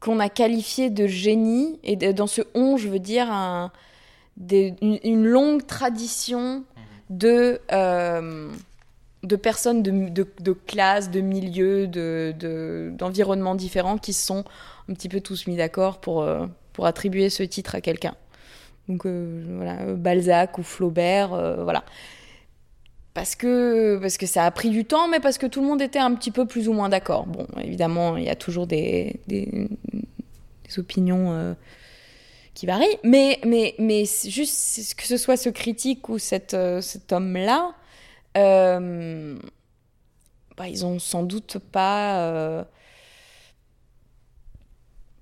qu'on 0.00 0.20
a 0.20 0.28
qualifiés 0.28 0.90
de 0.90 1.06
génie, 1.06 1.78
et 1.84 1.96
de- 1.96 2.12
dans 2.12 2.26
ce 2.26 2.42
on, 2.54 2.76
je 2.76 2.88
veux 2.88 2.98
dire 2.98 3.30
un- 3.30 3.72
des- 4.36 4.74
une, 4.82 4.98
une 5.04 5.26
longue 5.26 5.66
tradition 5.66 6.64
de, 7.10 7.60
euh, 7.72 8.48
de 9.22 9.36
personnes 9.36 9.82
de, 9.82 9.90
de, 10.08 10.26
de 10.40 10.52
classes, 10.52 11.10
de 11.10 11.20
milieux, 11.20 11.86
de, 11.86 12.34
de- 12.38 12.92
d'environnements 12.96 13.54
différents 13.54 13.98
qui 13.98 14.12
se 14.12 14.26
sont 14.26 14.44
un 14.88 14.94
petit 14.94 15.08
peu 15.08 15.20
tous 15.20 15.46
mis 15.46 15.56
d'accord 15.56 16.00
pour, 16.00 16.22
euh, 16.22 16.46
pour 16.72 16.86
attribuer 16.86 17.30
ce 17.30 17.42
titre 17.42 17.74
à 17.74 17.80
quelqu'un. 17.80 18.14
Donc 18.88 19.06
voilà, 19.06 19.76
Balzac 19.94 20.58
ou 20.58 20.62
Flaubert, 20.64 21.28
voilà. 21.62 21.84
Parce 23.14 23.34
que, 23.36 23.98
parce 24.00 24.16
que 24.16 24.24
ça 24.24 24.46
a 24.46 24.50
pris 24.50 24.70
du 24.70 24.86
temps, 24.86 25.06
mais 25.06 25.20
parce 25.20 25.36
que 25.36 25.46
tout 25.46 25.60
le 25.60 25.66
monde 25.66 25.82
était 25.82 25.98
un 25.98 26.14
petit 26.14 26.30
peu 26.30 26.46
plus 26.46 26.68
ou 26.68 26.72
moins 26.72 26.88
d'accord. 26.88 27.26
Bon, 27.26 27.46
évidemment, 27.62 28.16
il 28.16 28.24
y 28.24 28.30
a 28.30 28.36
toujours 28.36 28.66
des, 28.66 29.20
opinions 30.78 31.32
euh, 31.32 31.52
qui 32.54 32.64
varient, 32.64 32.98
mais, 33.04 33.38
mais, 33.44 33.74
mais 33.78 34.04
juste 34.06 34.94
que 34.94 35.04
ce 35.04 35.18
soit 35.18 35.36
ce 35.36 35.50
critique 35.50 36.08
ou 36.08 36.16
euh, 36.54 36.80
cet 36.80 37.12
homme-là, 37.12 37.74
euh, 38.38 39.38
bah, 40.56 40.68
ils 40.68 40.86
ont 40.86 40.98
sans 40.98 41.22
doute 41.22 41.58
pas. 41.58 42.64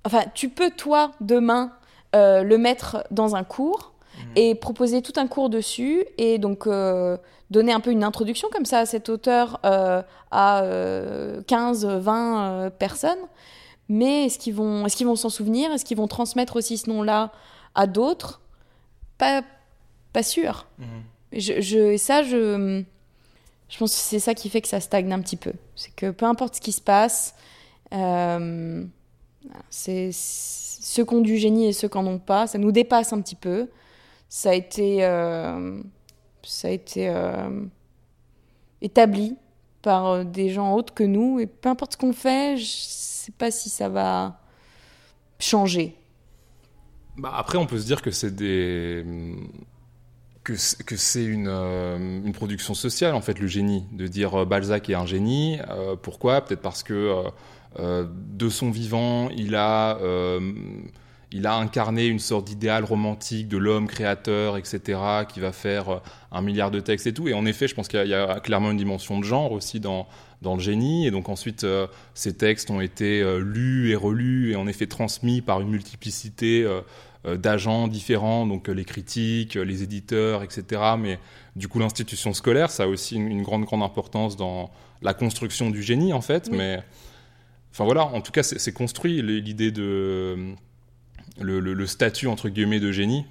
Enfin, 0.05 0.25
tu 0.35 0.49
peux, 0.49 0.71
toi, 0.71 1.11
demain, 1.21 1.73
le 2.15 2.57
mettre 2.57 3.05
dans 3.11 3.35
un 3.35 3.43
cours 3.43 3.90
et 4.37 4.55
proposer 4.55 5.03
tout 5.03 5.13
un 5.17 5.27
cours 5.27 5.51
dessus 5.51 6.05
et 6.19 6.39
donc 6.39 6.67
euh, 6.67 7.17
donner 7.51 7.73
un 7.73 7.81
peu 7.81 7.91
une 7.91 8.05
introduction 8.05 8.49
comme 8.51 8.65
ça 8.65 8.79
à 8.79 8.87
cet 8.87 9.09
auteur 9.09 9.61
euh, 9.65 10.03
à 10.31 10.63
euh, 10.63 11.43
15, 11.43 11.85
20 11.85 12.41
euh, 12.41 12.71
personnes. 12.71 13.19
Mais 13.89 14.27
est-ce 14.27 14.39
qu'ils 14.39 14.55
vont 14.55 14.87
est-ce 14.87 14.97
qu'ils 14.97 15.07
vont 15.07 15.17
s'en 15.17 15.31
souvenir? 15.31 15.73
Est-ce 15.73 15.85
qu'ils 15.85 15.97
vont 15.97 16.07
transmettre 16.07 16.57
aussi 16.57 16.79
ce 16.79 16.89
nom-là 16.89 17.33
à 17.75 17.89
d'autres? 17.89 18.41
Pas, 19.19 19.43
pas 20.13 20.23
sûr. 20.23 20.69
Je, 21.33 21.61
je, 21.61 21.79
et 21.79 21.99
ça, 21.99 22.23
je, 22.23 22.83
je 23.69 23.79
pense 23.79 23.93
que 23.93 24.01
c'est 24.01 24.21
ça 24.21 24.35
qui 24.35 24.49
fait 24.49 24.61
que 24.61 24.69
ça 24.69 24.81
stagne 24.81 25.13
un 25.13 25.21
petit 25.21 25.37
peu. 25.37 25.53
C'est 25.75 25.95
que 25.95 26.11
peu 26.11 26.27
importe 26.27 26.57
ce 26.57 26.61
qui 26.61 26.73
se 26.73 26.81
passe, 26.81 27.35
c'est 29.71 30.11
ceux 30.13 31.05
qui 31.05 31.15
ont 31.15 31.21
du 31.21 31.37
génie 31.37 31.67
et 31.67 31.73
ceux 31.73 31.89
qui 31.89 31.99
n'en 31.99 32.07
ont 32.07 32.19
pas, 32.19 32.47
ça 32.47 32.59
nous 32.59 32.73
dépasse 32.73 33.13
un 33.13 33.21
petit 33.21 33.35
peu. 33.35 33.69
Ça 34.33 34.51
a 34.51 34.55
été, 34.55 35.05
euh, 35.05 35.83
ça 36.45 36.69
a 36.69 36.71
été 36.71 37.09
euh, 37.09 37.65
établi 38.81 39.37
par 39.83 40.07
euh, 40.07 40.25
des 40.25 40.51
gens 40.51 40.73
autres 40.77 40.95
que 40.95 41.03
nous. 41.03 41.41
Et 41.41 41.47
peu 41.47 41.69
importe 41.69 41.95
ce 41.95 41.97
qu'on 41.97 42.13
fait, 42.13 42.57
je 42.57 42.65
sais 42.65 43.33
pas 43.33 43.51
si 43.51 43.69
ça 43.69 43.89
va 43.89 44.39
changer. 45.41 45.97
Bah, 47.19 47.33
après, 47.35 47.59
on 47.59 47.67
peut 47.67 47.81
se 47.81 47.87
dire 47.87 48.03
que 48.03 48.13
c'est 48.13 48.31
des 48.31 49.05
c'est, 50.55 50.85
que 50.85 50.97
c'est 50.97 51.25
une, 51.25 51.49
une 51.49 52.33
production 52.33 52.75
sociale 52.75 53.15
en 53.15 53.21
fait 53.21 53.39
le 53.39 53.47
génie 53.47 53.85
de 53.93 54.07
dire 54.07 54.47
Balzac 54.47 54.89
est 54.91 54.95
un 54.95 55.07
génie 55.07 55.59
pourquoi? 56.03 56.41
Peut-être 56.41 56.63
parce 56.63 56.83
que 56.83 57.23
de 57.79 58.49
son 58.49 58.71
vivant 58.73 59.29
il 59.29 59.55
a 59.55 59.99
il 61.33 61.47
a 61.47 61.55
incarné 61.55 62.07
une 62.07 62.19
sorte 62.19 62.47
d'idéal 62.47 62.85
romantique 62.85 63.49
de 63.49 63.57
l'homme 63.57 63.87
créateur 63.87 64.57
etc 64.57 64.99
qui 65.33 65.41
va 65.41 65.53
faire 65.53 65.89
euh, 65.89 65.99
un 66.33 66.43
milliard 66.43 66.71
de 66.71 66.81
textes 66.81 67.07
et 67.07 67.15
tout 67.15 67.29
et 67.29 67.35
en 67.35 67.47
effet 67.47 67.69
je 67.69 67.75
pense 67.75 67.89
qu'il 67.89 67.99
y 67.99 68.03
a, 68.03 68.05
il 68.05 68.11
y 68.11 68.15
a 68.15 68.41
clairement 68.41 68.71
une 68.71 68.77
dimension 68.77 69.19
de 69.19 69.25
genre 69.25 69.53
aussi 69.53 69.81
dans 69.81 70.07
dans 70.43 70.55
le 70.55 70.61
génie 70.61 71.07
et 71.07 71.11
donc 71.11 71.29
ensuite 71.29 71.65
euh, 71.65 71.87
ces 72.15 72.37
textes 72.37 72.71
ont 72.71 72.81
été 72.81 73.21
euh, 73.21 73.39
lus 73.39 73.91
et 73.91 73.97
relus 73.97 74.53
et 74.53 74.57
en 74.57 74.67
effet 74.67 74.87
transmis 74.87 75.41
par 75.43 75.61
une 75.61 75.69
multiplicité 75.69 76.65
euh, 77.27 77.37
d'agents 77.37 77.87
différents, 77.87 78.47
donc 78.47 78.69
les 78.69 78.87
critiques, 78.87 79.55
les 79.55 79.83
éditeurs, 79.83 80.43
etc. 80.43 80.81
Mais 80.99 81.19
du 81.55 81.69
coup, 81.69 81.79
l'institution 81.79 82.33
scolaire, 82.33 82.71
ça 82.71 82.85
a 82.85 82.87
aussi 82.87 83.17
une, 83.17 83.29
une 83.29 83.43
grande, 83.43 83.67
grande 83.67 83.83
importance 83.83 84.39
dans 84.39 84.71
la 85.03 85.13
construction 85.13 85.69
du 85.69 85.83
génie, 85.83 86.15
en 86.15 86.23
fait. 86.23 86.49
Oui. 86.51 86.57
Mais, 86.57 86.83
enfin 87.73 87.85
voilà, 87.85 88.07
en 88.07 88.23
tout 88.23 88.33
cas, 88.33 88.43
c'est 88.43 88.59
c'est 88.59 88.73
construit 88.73 89.21
l'idée 89.21 89.71
de 89.71 90.55
le, 91.41 91.87
statut 91.87 92.27
entre 92.27 92.49
guillemets 92.49 92.81
de 92.81 92.93
génie, 92.93 93.25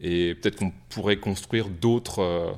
et, 0.00 0.34
peut-être 0.34 0.56
qu'on 0.56 0.72
pourrait 0.88 1.16
construire 1.16 1.68
d'autres 1.68 2.20
euh, 2.20 2.52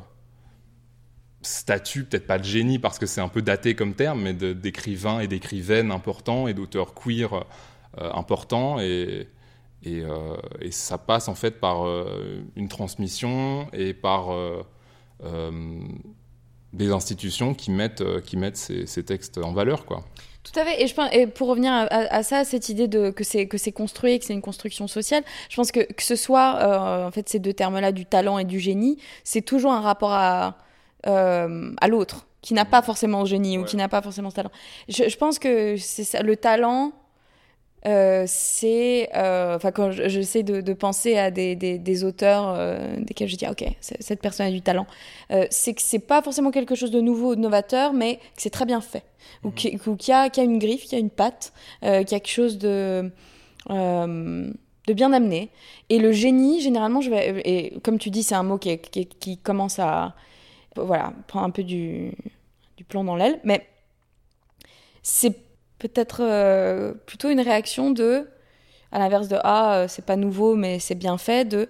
statuts, 1.42 2.04
peut-être 2.04 2.26
pas 2.26 2.38
de 2.38 2.44
génie 2.44 2.78
parce 2.78 2.98
que 2.98 3.06
c'est 3.06 3.20
un 3.20 3.28
peu 3.28 3.42
daté 3.42 3.74
comme 3.74 3.94
terme, 3.94 4.22
mais 4.22 4.34
d'écrivains 4.34 5.20
et 5.20 5.28
d'écrivaines 5.28 5.90
importants 5.90 6.48
et 6.48 6.54
d'auteurs 6.54 6.94
queer 6.94 7.32
euh, 7.34 8.12
importants 8.12 8.78
euh, 8.80 9.24
et 9.84 10.70
ça 10.72 10.98
passe 10.98 11.28
en 11.28 11.36
fait 11.36 11.60
par 11.60 11.86
une 12.56 12.68
transmission 12.68 13.68
et 13.72 13.94
par 13.94 14.30
des 16.72 16.90
institutions 16.90 17.54
qui 17.54 17.70
mettent, 17.70 18.02
qui 18.22 18.36
mettent 18.36 18.56
ces, 18.56 18.86
ces 18.86 19.04
textes 19.04 19.38
en 19.38 19.52
valeur. 19.52 19.86
Quoi. 19.86 20.04
Tout 20.52 20.60
à 20.60 20.64
fait. 20.64 20.80
Et, 20.82 20.86
je 20.86 20.94
pense, 20.94 21.08
et 21.12 21.26
pour 21.26 21.48
revenir 21.48 21.72
à, 21.72 21.82
à- 21.82 22.16
à 22.18 22.22
ça, 22.22 22.44
cette 22.44 22.68
idée 22.68 22.86
de, 22.88 23.10
que 23.10 23.24
c'est 23.24 23.46
que 23.48 23.58
c'est 23.58 23.72
construit, 23.72 24.18
que 24.18 24.24
c'est 24.24 24.32
une 24.32 24.40
construction 24.42 24.86
sociale, 24.86 25.24
je 25.50 25.56
pense 25.56 25.72
que 25.72 25.80
que 25.80 26.02
ce 26.02 26.14
soit 26.16 26.56
euh, 26.60 27.06
en 27.08 27.10
fait 27.10 27.28
ces 27.28 27.38
deux 27.40 27.52
termes-là 27.52 27.90
du 27.92 28.06
talent 28.06 28.38
et 28.38 28.44
du 28.44 28.60
génie, 28.60 28.98
c'est 29.24 29.42
toujours 29.42 29.72
un 29.72 29.80
rapport 29.80 30.12
à 30.12 30.56
euh, 31.06 31.72
à 31.80 31.88
l'autre 31.88 32.26
qui 32.42 32.54
n'a 32.54 32.64
pas 32.64 32.80
forcément 32.82 33.24
ce 33.24 33.30
génie 33.30 33.58
ou 33.58 33.64
qui 33.64 33.76
n'a 33.76 33.88
pas 33.88 34.02
forcément 34.02 34.30
ce 34.30 34.36
talent. 34.36 34.52
Je, 34.88 35.08
je 35.08 35.16
pense 35.16 35.38
que 35.40 35.76
c'est 35.78 36.04
ça, 36.04 36.22
le 36.22 36.36
talent. 36.36 36.92
Euh, 37.84 38.24
c'est 38.26 39.08
euh, 39.14 39.56
enfin 39.56 39.70
quand 39.70 39.90
je- 39.92 40.08
j'essaie 40.08 40.42
de, 40.42 40.60
de 40.60 40.72
penser 40.72 41.16
à 41.16 41.30
des, 41.30 41.54
des, 41.54 41.78
des 41.78 42.04
auteurs 42.04 42.54
euh, 42.56 42.96
desquels 42.98 43.28
je 43.28 43.36
dis 43.36 43.46
ah, 43.46 43.52
ok 43.52 43.64
cette 43.80 44.20
personne 44.20 44.46
a 44.46 44.50
du 44.50 44.62
talent. 44.62 44.86
C'est 45.50 45.74
que 45.74 45.82
c'est 45.82 45.98
pas 46.00 46.22
forcément 46.22 46.50
quelque 46.50 46.74
chose 46.74 46.90
de 46.90 47.00
nouveau 47.00 47.32
ou 47.32 47.36
de 47.36 47.40
novateur 47.40 47.92
mais 47.92 48.16
que 48.16 48.22
c'est 48.42 48.50
très 48.50 48.64
bien 48.66 48.80
fait. 48.80 49.04
Ou 49.44 49.50
qui, 49.50 49.78
ou 49.86 49.96
qui 49.96 50.12
a, 50.12 50.30
qui 50.30 50.40
a 50.40 50.44
une 50.44 50.58
griffe, 50.58 50.84
qui 50.84 50.94
a 50.94 50.98
une 50.98 51.10
patte, 51.10 51.52
euh, 51.84 52.02
qui 52.04 52.14
a 52.14 52.20
quelque 52.20 52.32
chose 52.32 52.58
de, 52.58 53.10
de 53.68 54.92
bien 54.94 55.12
amené. 55.12 55.50
Et 55.88 55.98
le 55.98 56.12
génie, 56.12 56.60
généralement, 56.60 57.00
je 57.00 57.10
vais, 57.10 57.40
et 57.44 57.78
comme 57.80 57.98
tu 57.98 58.10
dis, 58.10 58.22
c'est 58.22 58.34
un 58.34 58.42
mot 58.42 58.58
qui, 58.58 58.78
qui 58.78 59.38
commence 59.38 59.78
à 59.78 60.14
voilà, 60.76 61.12
prendre 61.26 61.46
un 61.46 61.50
peu 61.50 61.64
du, 61.64 62.12
du 62.76 62.84
plomb 62.84 63.04
dans 63.04 63.16
l'aile, 63.16 63.40
mais 63.44 63.66
c'est 65.02 65.34
peut-être 65.78 66.22
euh, 66.22 66.92
plutôt 67.06 67.28
une 67.28 67.40
réaction 67.40 67.90
de, 67.90 68.28
à 68.92 68.98
l'inverse 68.98 69.28
de 69.28 69.36
ah, 69.42 69.76
euh, 69.76 69.88
c'est 69.88 70.04
pas 70.04 70.16
nouveau, 70.16 70.54
mais 70.54 70.78
c'est 70.78 70.94
bien 70.94 71.18
fait, 71.18 71.44
de 71.44 71.68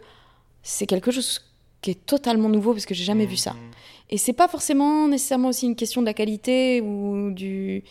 c'est 0.63 0.87
quelque 0.87 1.11
chose 1.11 1.43
qui 1.81 1.91
est 1.93 2.07
totalement 2.07 2.49
nouveau 2.49 2.73
parce 2.73 2.87
que 2.87 2.95
j'ai 2.95 3.05
jamais 3.05 3.27
vu 3.27 3.37
ça. 3.37 3.55
Et 4.11 4.19
c'est 4.19 4.33
pas 4.33 4.49
forcément 4.49 5.09
nécessairement 5.09 5.49
aussi 5.49 5.67
une 5.67 5.77
question 5.77 6.01
de 6.01 6.07
la 6.07 6.15
qualité 6.15 6.81
ou 6.81 7.31
du 7.31 7.85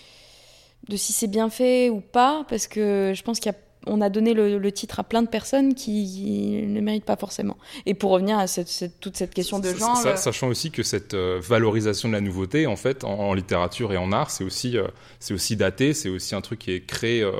de 0.87 0.97
si 0.97 1.13
c'est 1.13 1.27
bien 1.27 1.49
fait 1.49 1.89
ou 1.89 1.99
pas, 1.99 2.45
parce 2.47 2.67
que 2.67 3.13
je 3.15 3.23
pense 3.23 3.39
qu'il 3.39 3.51
y 3.51 3.55
a 3.55 3.57
on 3.85 4.01
a 4.01 4.09
donné 4.09 4.33
le, 4.33 4.57
le 4.57 4.71
titre 4.71 4.99
à 4.99 5.03
plein 5.03 5.21
de 5.21 5.27
personnes 5.27 5.73
qui 5.75 6.63
ne 6.67 6.79
méritent 6.81 7.05
pas 7.05 7.15
forcément. 7.17 7.57
Et 7.85 7.93
pour 7.93 8.11
revenir 8.11 8.37
à 8.37 8.47
cette, 8.47 8.67
cette- 8.67 8.99
toute 8.99 9.17
cette 9.17 9.33
question 9.33 9.59
de 9.59 9.73
genre, 9.73 9.95
ça- 9.97 10.09
euh, 10.09 10.15
sachant 10.15 10.47
aussi 10.47 10.71
que 10.71 10.83
cette 10.83 11.13
euh, 11.13 11.39
valorisation 11.41 12.09
de 12.09 12.13
la 12.13 12.21
nouveauté, 12.21 12.67
en 12.67 12.75
fait, 12.75 13.03
en, 13.03 13.13
en 13.19 13.33
littérature 13.33 13.93
et 13.93 13.97
en 13.97 14.11
art, 14.11 14.31
c'est 14.31 14.43
aussi, 14.43 14.77
euh, 14.77 14.87
c'est 15.19 15.33
aussi 15.33 15.55
daté, 15.55 15.93
c'est 15.93 16.09
aussi 16.09 16.35
un 16.35 16.41
truc 16.41 16.59
qui 16.59 16.71
est 16.71 16.81
créé 16.85 17.21
euh, 17.21 17.31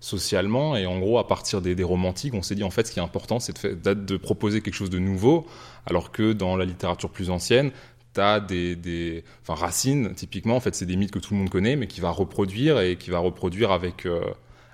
socialement. 0.00 0.76
Et 0.76 0.86
en 0.86 0.98
gros, 0.98 1.18
à 1.18 1.26
partir 1.26 1.60
des, 1.62 1.74
des 1.74 1.84
romantiques, 1.84 2.34
on 2.34 2.42
s'est 2.42 2.54
dit, 2.54 2.64
en 2.64 2.70
fait, 2.70 2.86
ce 2.86 2.92
qui 2.92 2.98
est 2.98 3.02
important, 3.02 3.40
c'est 3.40 3.64
de, 3.66 3.94
de 3.94 4.16
proposer 4.16 4.60
quelque 4.60 4.74
chose 4.74 4.90
de 4.90 4.98
nouveau, 4.98 5.46
alors 5.86 6.12
que 6.12 6.32
dans 6.32 6.56
la 6.56 6.64
littérature 6.64 7.10
plus 7.10 7.30
ancienne, 7.30 7.70
T'as 8.12 8.38
des, 8.38 8.76
des, 8.76 9.24
enfin 9.42 9.60
Racine, 9.60 10.14
typiquement, 10.14 10.54
en 10.54 10.60
fait, 10.60 10.76
c'est 10.76 10.86
des 10.86 10.94
mythes 10.94 11.10
que 11.10 11.18
tout 11.18 11.34
le 11.34 11.40
monde 11.40 11.50
connaît, 11.50 11.74
mais 11.74 11.88
qui 11.88 12.00
va 12.00 12.10
reproduire 12.10 12.78
et 12.80 12.94
qui 12.94 13.10
va 13.10 13.18
reproduire 13.18 13.72
avec 13.72 14.06
euh, 14.06 14.20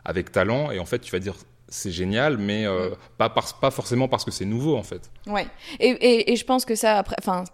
avec 0.05 0.33
talent. 0.33 0.71
Et 0.71 0.79
en 0.79 0.85
fait, 0.87 0.99
tu 1.01 1.11
vas 1.13 1.19
dire 1.19 1.35
c'est 1.73 1.93
génial, 1.93 2.37
mais 2.37 2.67
euh, 2.67 2.91
pas 3.17 3.29
par- 3.31 3.61
pas 3.61 3.71
forcément 3.71 4.09
parce 4.09 4.25
que 4.25 4.33
c'est 4.33 4.45
nouveau, 4.45 4.77
en 4.77 4.83
fait. 4.83 5.09
Ouais. 5.29 5.47
Et, 5.79 5.91
et, 5.91 6.33
et 6.33 6.37
je 6.37 6.45
pense 6.45 6.65
que 6.65 6.75
ça, 6.75 6.99
après, 6.99 7.15
enfin, 7.21 7.45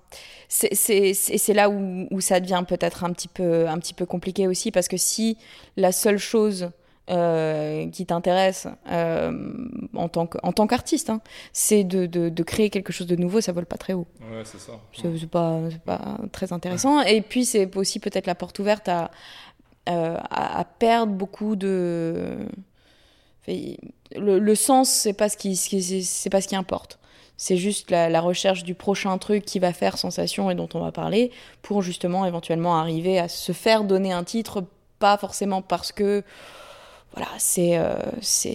c'est- 0.49 1.53
là 1.55 1.69
où, 1.69 2.07
où 2.11 2.21
ça 2.23 2.41
devient 2.41 2.65
peut-être 2.67 3.05
un 3.05 3.13
petit 3.13 3.29
peu 3.29 3.69
un 3.69 3.79
petit 3.79 3.93
peu 3.95 4.07
compliqué 4.07 4.47
aussi 4.49 4.71
parce 4.71 4.89
que 4.89 4.97
si 4.97 5.37
la 5.77 5.93
seule 5.93 6.19
chose 6.19 6.71
euh, 7.09 7.89
qui 7.91 8.05
t'intéresse 8.05 8.67
euh, 8.91 9.31
en 9.95 10.09
tant 10.09 10.67
qu'artiste, 10.67 11.09
hein, 11.11 11.21
c'est 11.53 11.85
de, 11.85 12.07
de, 12.07 12.29
de 12.31 12.43
créer 12.43 12.69
quelque 12.71 12.93
chose 12.93 13.07
de 13.07 13.15
nouveau, 13.17 13.41
ça 13.41 13.53
vole 13.53 13.67
pas 13.67 13.77
très 13.77 13.93
haut. 13.93 14.07
Ouais, 14.23 14.43
c'est 14.45 14.59
ça. 14.59 14.73
C'est 14.93 15.31
pas, 15.31 15.61
c'est 15.71 15.83
pas 15.83 16.19
très 16.33 16.53
intéressant. 16.53 17.03
Et 17.03 17.21
puis, 17.21 17.45
c'est 17.45 17.77
aussi 17.77 18.01
peut-être 18.01 18.27
la 18.27 18.35
porte 18.35 18.59
ouverte 18.59 18.89
à, 18.89 19.11
euh, 19.89 20.17
à, 20.31 20.65
perdre 20.65 21.13
beaucoup 21.13 21.57
de. 21.57 22.39
Le, 24.17 24.55
sens, 24.55 24.91
c'est 24.91 25.13
pas, 25.13 25.29
ce 25.29 25.37
qui, 25.37 25.55
ce 25.57 25.69
qui- 25.69 26.03
c'est- 26.03 26.31
pas 26.31 26.41
ce 26.41 26.49
qui 26.49 26.57
importe. 26.57 26.99
C'est 27.37 27.57
juste 27.57 27.91
la, 27.91 28.21
recherche 28.21 28.65
du 28.65 28.75
prochain 28.75 29.17
truc 29.19 29.45
qui 29.45 29.59
va 29.59 29.73
faire 29.73 29.99
sensation 29.99 30.51
et 30.51 30.55
dont 30.55 30.69
on 30.75 30.81
va 30.81 30.91
parler 30.91 31.31
pour 31.63 31.83
justement 31.83 32.25
éventuellement 32.25 32.77
arriver 32.81 33.19
à 33.19 33.29
se 33.29 33.53
faire 33.53 33.85
donner 33.85 34.13
un 34.13 34.25
titre, 34.25 34.65
pas 34.99 35.17
forcément 35.19 35.63
parce 35.63 35.93
que 35.93 36.25
voilà, 37.13 37.29
c'est 37.39 37.79
euh, 37.79 37.95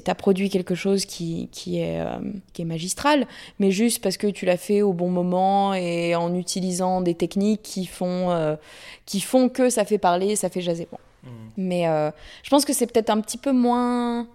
t'as 0.03 0.15
produit 0.15 0.49
quelque 0.49 0.75
chose 0.75 1.05
qui, 1.05 1.47
qui, 1.51 1.79
est, 1.79 1.99
euh, 2.01 2.19
qui 2.53 2.63
est 2.63 2.65
magistral, 2.65 3.27
mais 3.59 3.71
juste 3.71 4.03
parce 4.03 4.17
que 4.17 4.27
tu 4.27 4.45
l'as 4.45 4.57
fait 4.57 4.81
au 4.81 4.93
bon 4.93 5.09
moment 5.09 5.73
et 5.73 6.15
en 6.15 6.35
utilisant 6.35 7.01
des 7.01 7.15
techniques 7.15 7.63
qui 7.63 7.85
font, 7.85 8.57
qui 9.05 9.21
font 9.21 9.47
que 9.47 9.69
ça 9.69 9.85
fait 9.85 9.97
parler, 9.99 10.35
ça 10.35 10.49
fait 10.49 10.61
jaser. 10.61 10.87
Mais 11.57 11.87
euh, 11.87 12.11
je 12.43 12.49
pense 12.49 12.65
que 12.65 12.73
c'est 12.73 12.87
peut-être 12.87 13.09
un 13.09 13.21
petit 13.21 13.37
peu 13.37 13.51
moins, 13.51 14.27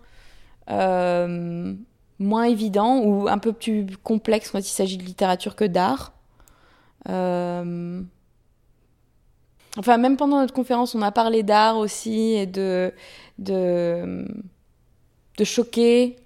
euh, 0.71 1.75
moins 2.19 2.45
évident 2.45 2.99
ou 2.99 3.29
un 3.29 3.39
peu 3.39 3.53
plus 3.53 3.87
complexe 4.03 4.51
quand 4.51 4.59
il 4.59 4.65
s'agit 4.65 4.97
de 4.97 5.05
littérature 5.05 5.57
que 5.57 5.65
d'art. 5.65 6.13
Euh, 7.09 8.03
Enfin, 9.79 9.99
même 9.99 10.17
pendant 10.17 10.41
notre 10.41 10.55
conférence, 10.55 10.95
on 10.95 11.03
a 11.03 11.13
parlé 11.13 11.43
d'art 11.43 11.77
aussi 11.77 12.33
et 12.33 12.47
de, 12.47 12.93
de, 13.39 14.27
de 15.37 15.45
choquer 15.45 16.17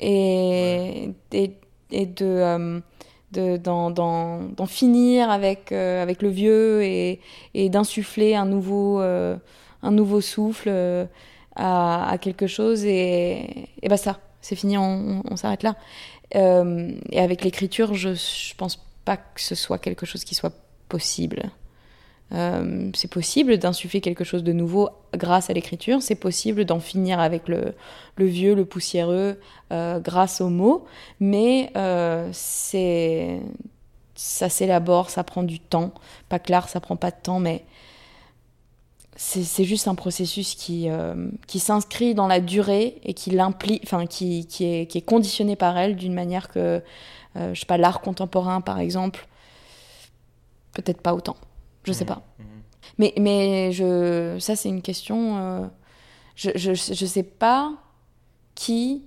et, 0.00 1.10
et, 1.32 1.52
et 1.90 2.06
de, 2.06 2.80
de, 3.32 3.56
d'en, 3.58 3.90
d'en, 3.90 4.42
d'en 4.44 4.66
finir 4.66 5.30
avec, 5.30 5.70
euh, 5.70 6.02
avec 6.02 6.22
le 6.22 6.30
vieux 6.30 6.82
et, 6.82 7.20
et 7.52 7.68
d'insuffler 7.68 8.34
un 8.34 8.46
nouveau, 8.46 9.00
euh, 9.00 9.36
un 9.82 9.90
nouveau 9.90 10.20
souffle 10.20 10.68
euh, 10.68 11.06
à, 11.56 12.16
quelque 12.20 12.46
chose. 12.46 12.84
Et, 12.84 13.68
et 13.82 13.88
bah 13.88 13.96
ça, 13.96 14.20
c'est 14.40 14.56
fini, 14.56 14.78
on, 14.78 15.36
s'arrête 15.36 15.62
là. 15.62 15.76
Euh, 16.36 16.92
et 17.10 17.20
avec 17.20 17.42
l'écriture, 17.44 17.94
je, 17.94 18.14
je 18.14 18.54
pense 18.56 18.84
pas 19.04 19.16
que 19.16 19.40
ce 19.40 19.54
soit 19.54 19.78
quelque 19.78 20.06
chose 20.06 20.24
qui 20.24 20.34
soit 20.34 20.52
possible. 20.88 21.50
Euh, 22.32 22.90
c'est 22.94 23.10
possible 23.10 23.56
d'insuffler 23.56 24.02
quelque 24.02 24.24
chose 24.24 24.44
de 24.44 24.52
nouveau 24.52 24.90
grâce 25.14 25.48
à 25.48 25.54
l'écriture, 25.54 26.02
c'est 26.02 26.14
possible 26.14 26.66
d'en 26.66 26.78
finir 26.78 27.20
avec 27.20 27.48
le, 27.48 27.74
le 28.16 28.26
vieux, 28.26 28.54
le 28.54 28.66
poussiéreux 28.66 29.40
grâce 29.70 30.42
aux 30.42 30.50
mots, 30.50 30.84
mais 31.20 31.72
ça 34.18 34.48
s'élabore, 34.48 35.08
ça 35.08 35.24
prend 35.24 35.42
du 35.42 35.58
temps. 35.58 35.92
Pas 36.28 36.38
l'art, 36.48 36.68
ça 36.68 36.80
prend 36.80 36.96
pas 36.96 37.10
de 37.10 37.16
temps, 37.22 37.40
mais 37.40 37.64
c'est 39.20 39.64
juste 39.64 39.88
un 39.88 39.96
processus 39.96 40.54
qui, 40.54 40.88
euh, 40.88 41.28
qui 41.48 41.58
s'inscrit 41.58 42.14
dans 42.14 42.28
la 42.28 42.38
durée 42.38 43.00
et 43.02 43.14
qui 43.14 43.30
l'implique, 43.30 43.82
enfin 43.82 44.06
qui, 44.06 44.46
qui, 44.46 44.64
est, 44.64 44.86
qui 44.86 44.98
est 44.98 45.02
conditionné 45.02 45.56
par 45.56 45.76
elle 45.76 45.96
d'une 45.96 46.14
manière 46.14 46.48
que, 46.48 46.80
euh, 47.34 47.52
je 47.52 47.58
sais 47.58 47.66
pas, 47.66 47.78
l'art 47.78 48.00
contemporain 48.00 48.60
par 48.60 48.78
exemple, 48.78 49.26
peut-être 50.72 51.00
pas 51.00 51.14
autant. 51.14 51.36
Je 51.82 51.92
sais 51.92 52.04
pas. 52.04 52.22
Mais, 52.98 53.12
mais 53.18 53.72
je, 53.72 54.36
ça, 54.38 54.54
c'est 54.54 54.68
une 54.68 54.82
question. 54.82 55.36
euh, 55.36 55.66
je, 56.36 56.50
je, 56.54 56.74
je 56.74 57.06
sais 57.06 57.24
pas 57.24 57.72
qui. 58.54 59.02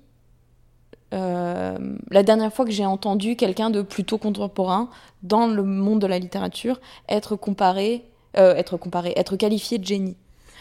la 1.14 2.24
dernière 2.24 2.52
fois 2.52 2.66
que 2.66 2.72
j'ai 2.72 2.86
entendu 2.86 3.38
quelqu'un 3.38 3.70
de 3.70 3.82
plutôt 3.82 4.18
contemporain 4.18 4.90
dans 5.24 5.48
le 5.48 5.64
monde 5.64 6.02
de 6.02 6.08
la 6.08 6.20
littérature 6.20 6.82
être 7.08 7.38
comparé, 7.38 8.11
euh, 8.38 8.56
être 8.56 8.78
comparé, 8.78 9.14
être 9.16 9.36
qualifié 9.36 9.78
de 9.78 9.86
génie. 9.86 10.16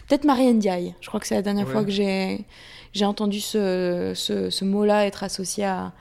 Peut-être 0.09 0.25
Marianne 0.25 0.59
Diaye. 0.59 0.95
Je 1.01 1.09
crois 1.09 1.21
que 1.21 1.27
c'est 1.27 1.35
la 1.37 1.43
dernière 1.43 1.67
Ouais. 1.67 1.73
fois 1.73 1.85
que 1.85 1.91
j'ai 1.91 2.45
j'ai 2.93 3.05
entendu 3.05 3.39
ce, 3.41 4.13
ce, 4.17 4.51
ce 4.51 4.65
mot-là 4.65 5.07
être 5.07 5.23
associé 5.23 5.65
à, 5.65 5.93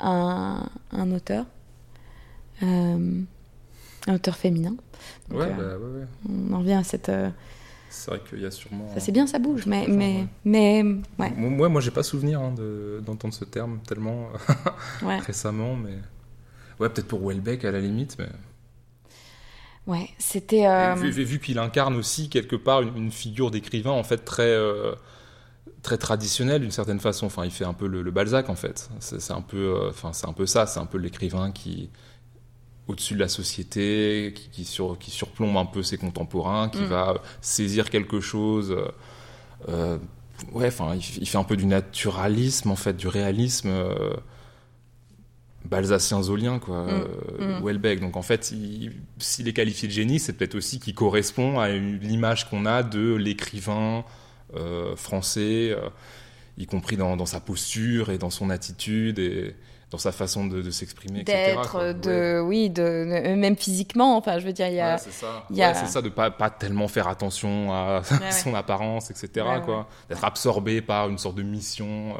à 0.00 0.08
un, 0.10 0.68
un 0.92 1.10
auteur, 1.12 1.46
euh, 2.62 3.20
un 4.06 4.14
auteur 4.14 4.36
féminin. 4.36 4.74
Donc, 5.30 5.40
Ouais, 5.40 5.46
euh, 5.58 5.78
bah, 5.78 5.84
ouais, 5.84 6.00
ouais. 6.00 6.06
on 6.50 6.52
en 6.54 6.58
revient 6.58 6.74
à 6.74 6.84
cette. 6.84 7.10
C'est 7.90 8.10
vrai 8.10 8.20
qu'il 8.28 8.40
y 8.40 8.46
a 8.46 8.50
sûrement. 8.50 8.92
ça 8.92 8.98
c'est 9.00 9.12
bien, 9.12 9.26
ça 9.26 9.38
bouge, 9.38 9.66
mais 9.66 9.86
mais 9.88 10.26
mais 10.44 10.82
ouais, 11.18 11.30
Moi, 11.36 11.68
moi, 11.68 11.80
j'ai 11.80 11.92
pas 11.92 12.02
souvenir 12.02 12.40
hein, 12.40 12.52
de- 12.52 13.00
d'entendre 13.06 13.32
ce 13.32 13.44
terme 13.44 13.78
tellement 13.86 14.30
récemment, 15.26 15.76
mais 15.76 15.94
ouais, 16.80 16.88
peut-être 16.88 17.06
pour 17.06 17.20
Welbeck 17.26 17.64
à 17.64 17.70
la 17.70 17.80
limite, 17.80 18.16
mais 18.18 18.26
ouais. 19.86 20.08
C'était. 20.18 20.66
euh, 20.66 20.94
vu, 20.94 21.38
qu'il 21.40 21.58
incarne 21.58 21.96
aussi 21.96 22.28
quelque 22.28 22.56
part 22.56 22.82
une, 22.82 22.96
une 22.96 23.10
figure 23.12 23.50
d'écrivain 23.50 23.90
en 23.92 24.04
fait 24.04 24.18
très 24.24 24.42
euh, 24.44 24.94
très 25.82 25.98
traditionnelle 25.98 26.62
d'une 26.62 26.70
certaine 26.70 27.00
façon. 27.00 27.26
Enfin, 27.26 27.44
il 27.44 27.50
fait 27.50 27.64
un 27.64 27.74
peu 27.74 27.86
le, 27.86 28.02
le 28.02 28.10
Balzac 28.10 28.48
en 28.48 28.54
fait. 28.54 28.88
C'est 29.00 29.32
un 29.32 29.42
peu, 29.42 29.56
euh, 29.56 29.90
enfin, 29.90 30.12
c'est 30.12 30.26
un 30.28 30.32
peu 30.32 30.46
ça. 30.46 30.66
C'est 30.66 30.80
un 30.80 30.86
peu 30.86 30.98
l'écrivain 30.98 31.50
qui 31.52 31.90
au-dessus 32.86 33.14
de 33.14 33.20
la 33.20 33.28
société, 33.28 34.34
qui, 34.36 34.48
qui, 34.50 34.64
sur, 34.66 34.98
qui 34.98 35.10
surplombe 35.10 35.56
un 35.56 35.64
peu 35.64 35.82
ses 35.82 35.96
contemporains, 35.96 36.68
qui 36.68 36.82
Mm. 36.82 36.86
va 36.86 37.14
saisir 37.40 37.88
quelque 37.90 38.20
chose. 38.20 38.76
ouais, 40.52 40.66
enfin, 40.66 40.94
il, 40.94 41.22
il 41.22 41.28
fait 41.28 41.38
un 41.38 41.44
peu 41.44 41.56
du 41.56 41.66
naturalisme 41.66 42.70
en 42.70 42.76
fait, 42.76 42.94
du 42.96 43.08
réalisme. 43.08 43.70
Balzacien 45.64 46.22
zolien 46.22 46.58
quoi 46.58 46.84
Mm. 46.84 46.88
euh, 47.40 47.58
Mm. 47.60 47.64
Welbeck 47.64 48.00
donc 48.00 48.16
en 48.16 48.22
fait 48.22 48.50
il- 48.52 48.92
s'il 49.18 49.48
est 49.48 49.52
qualifié 49.54 49.88
de 49.88 49.92
génie 49.92 50.18
c'est 50.18 50.34
peut-être 50.34 50.54
aussi 50.56 50.78
qu'il 50.80 50.94
correspond 50.94 51.58
à 51.58 51.68
l'image 51.70 52.48
qu'on 52.50 52.66
a 52.66 52.82
de 52.82 53.14
l'écrivain 53.14 54.04
euh, 54.56 54.94
français 54.96 55.70
euh, 55.70 55.88
y 56.58 56.66
compris 56.66 56.96
dans, 56.96 57.16
dans 57.16 57.26
sa 57.26 57.40
posture 57.40 58.10
et 58.10 58.18
dans 58.18 58.30
son 58.30 58.50
attitude 58.50 59.18
et 59.18 59.56
dans 59.90 59.98
sa 59.98 60.12
façon 60.12 60.46
de, 60.46 60.60
de 60.60 60.70
s'exprimer 60.70 61.20
etc., 61.20 61.54
d'être 61.56 61.92
de 62.00 62.40
oui 62.40 62.68
de, 62.68 63.34
même 63.36 63.56
physiquement 63.56 64.16
enfin 64.16 64.38
je 64.40 64.44
veux 64.46 64.52
dire 64.52 64.68
il 64.68 64.74
y 64.74 64.80
a 64.80 64.94
Ouais, 64.94 64.98
c'est 65.02 65.12
ça. 65.12 65.44
a- 65.48 65.52
Ouais, 65.52 65.74
ça 65.86 66.02
de 66.02 66.08
pas 66.10 66.30
pas 66.30 66.50
tellement 66.50 66.88
faire 66.88 67.08
attention 67.08 67.72
à 67.72 68.02
son 68.30 68.54
apparence, 68.54 69.10
etc. 69.10 69.46
Quoi. 69.64 69.88
D'être 70.08 70.24
absorbé 70.24 70.80
par 70.82 71.08
une 71.08 71.18
sorte 71.18 71.36
de 71.36 71.42
mission. 71.42 72.16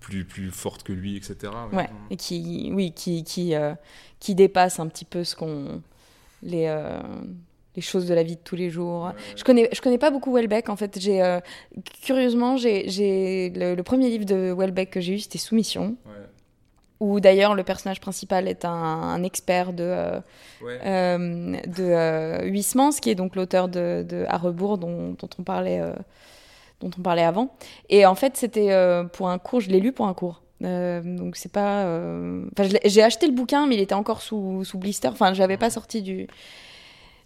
Plus 0.00 0.24
plus 0.24 0.50
forte 0.50 0.82
que 0.82 0.92
lui, 0.92 1.16
etc. 1.16 1.36
ouais. 1.72 1.88
et 2.10 2.16
qui 2.16 2.70
oui 2.72 2.92
qui 2.92 3.22
qui 3.22 3.54
euh, 3.54 3.74
qui 4.18 4.34
dépasse 4.34 4.80
un 4.80 4.86
petit 4.88 5.04
peu 5.04 5.24
ce 5.24 5.36
qu'on 5.36 5.82
les 6.42 6.66
euh, 6.68 7.00
les 7.76 7.82
choses 7.82 8.06
de 8.06 8.14
la 8.14 8.22
vie 8.22 8.34
de 8.36 8.40
tous 8.42 8.56
les 8.56 8.70
jours. 8.70 9.12
Je 9.36 9.44
connais 9.44 9.68
je 9.72 9.80
connais 9.80 9.98
pas 9.98 10.10
beaucoup 10.10 10.32
Welbeck 10.34 10.68
en 10.70 10.76
fait. 10.76 10.98
J'ai 10.98 11.22
euh, 11.22 11.38
curieusement 12.02 12.56
j'ai 12.56 13.52
le, 13.54 13.74
le 13.74 13.82
premier 13.82 14.08
livre 14.08 14.24
de 14.24 14.52
Welbeck 14.56 14.90
que 14.90 15.00
j'ai 15.00 15.14
eu 15.14 15.18
c'était 15.20 15.38
Soumission 15.38 15.96
Ouais. 16.06 16.12
où 16.98 17.20
d'ailleurs 17.20 17.54
le 17.54 17.62
personnage 17.62 18.00
principal 18.00 18.48
est 18.48 18.64
un, 18.64 18.70
un 18.70 19.22
expert 19.22 19.72
de 19.72 20.20
de 20.62 22.44
Huysmans, 22.48 22.90
qui 23.00 23.10
est 23.10 23.14
donc 23.14 23.36
l'auteur 23.36 23.68
de, 23.68 24.04
de 24.08 24.24
À 24.28 24.38
rebours 24.38 24.78
dont, 24.78 25.12
dont 25.18 25.28
on 25.38 25.42
parlait 25.42 25.80
dont 26.80 26.90
on 26.98 27.02
parlait 27.02 27.24
avant. 27.24 27.54
Et 27.88 28.06
en 28.06 28.14
fait, 28.14 28.36
c'était 28.36 28.72
euh, 28.72 29.04
pour 29.04 29.28
un 29.28 29.38
cours, 29.38 29.60
je 29.60 29.70
l'ai 29.70 29.80
lu 29.80 29.92
pour 29.92 30.06
un 30.06 30.14
cours. 30.14 30.42
Euh, 30.62 31.00
donc 31.02 31.36
c'est 31.36 31.52
pas. 31.52 31.84
euh, 31.84 32.44
Enfin, 32.58 32.68
j'ai 32.84 33.02
acheté 33.02 33.26
le 33.26 33.32
bouquin, 33.32 33.66
mais 33.66 33.76
il 33.76 33.80
était 33.80 33.94
encore 33.94 34.22
sous, 34.22 34.64
sous 34.64 34.78
blister. 34.78 35.08
Enfin, 35.08 35.32
je 35.34 35.40
l'avais 35.40 35.56
pas 35.56 35.70
sorti 35.70 36.02
du 36.02 36.26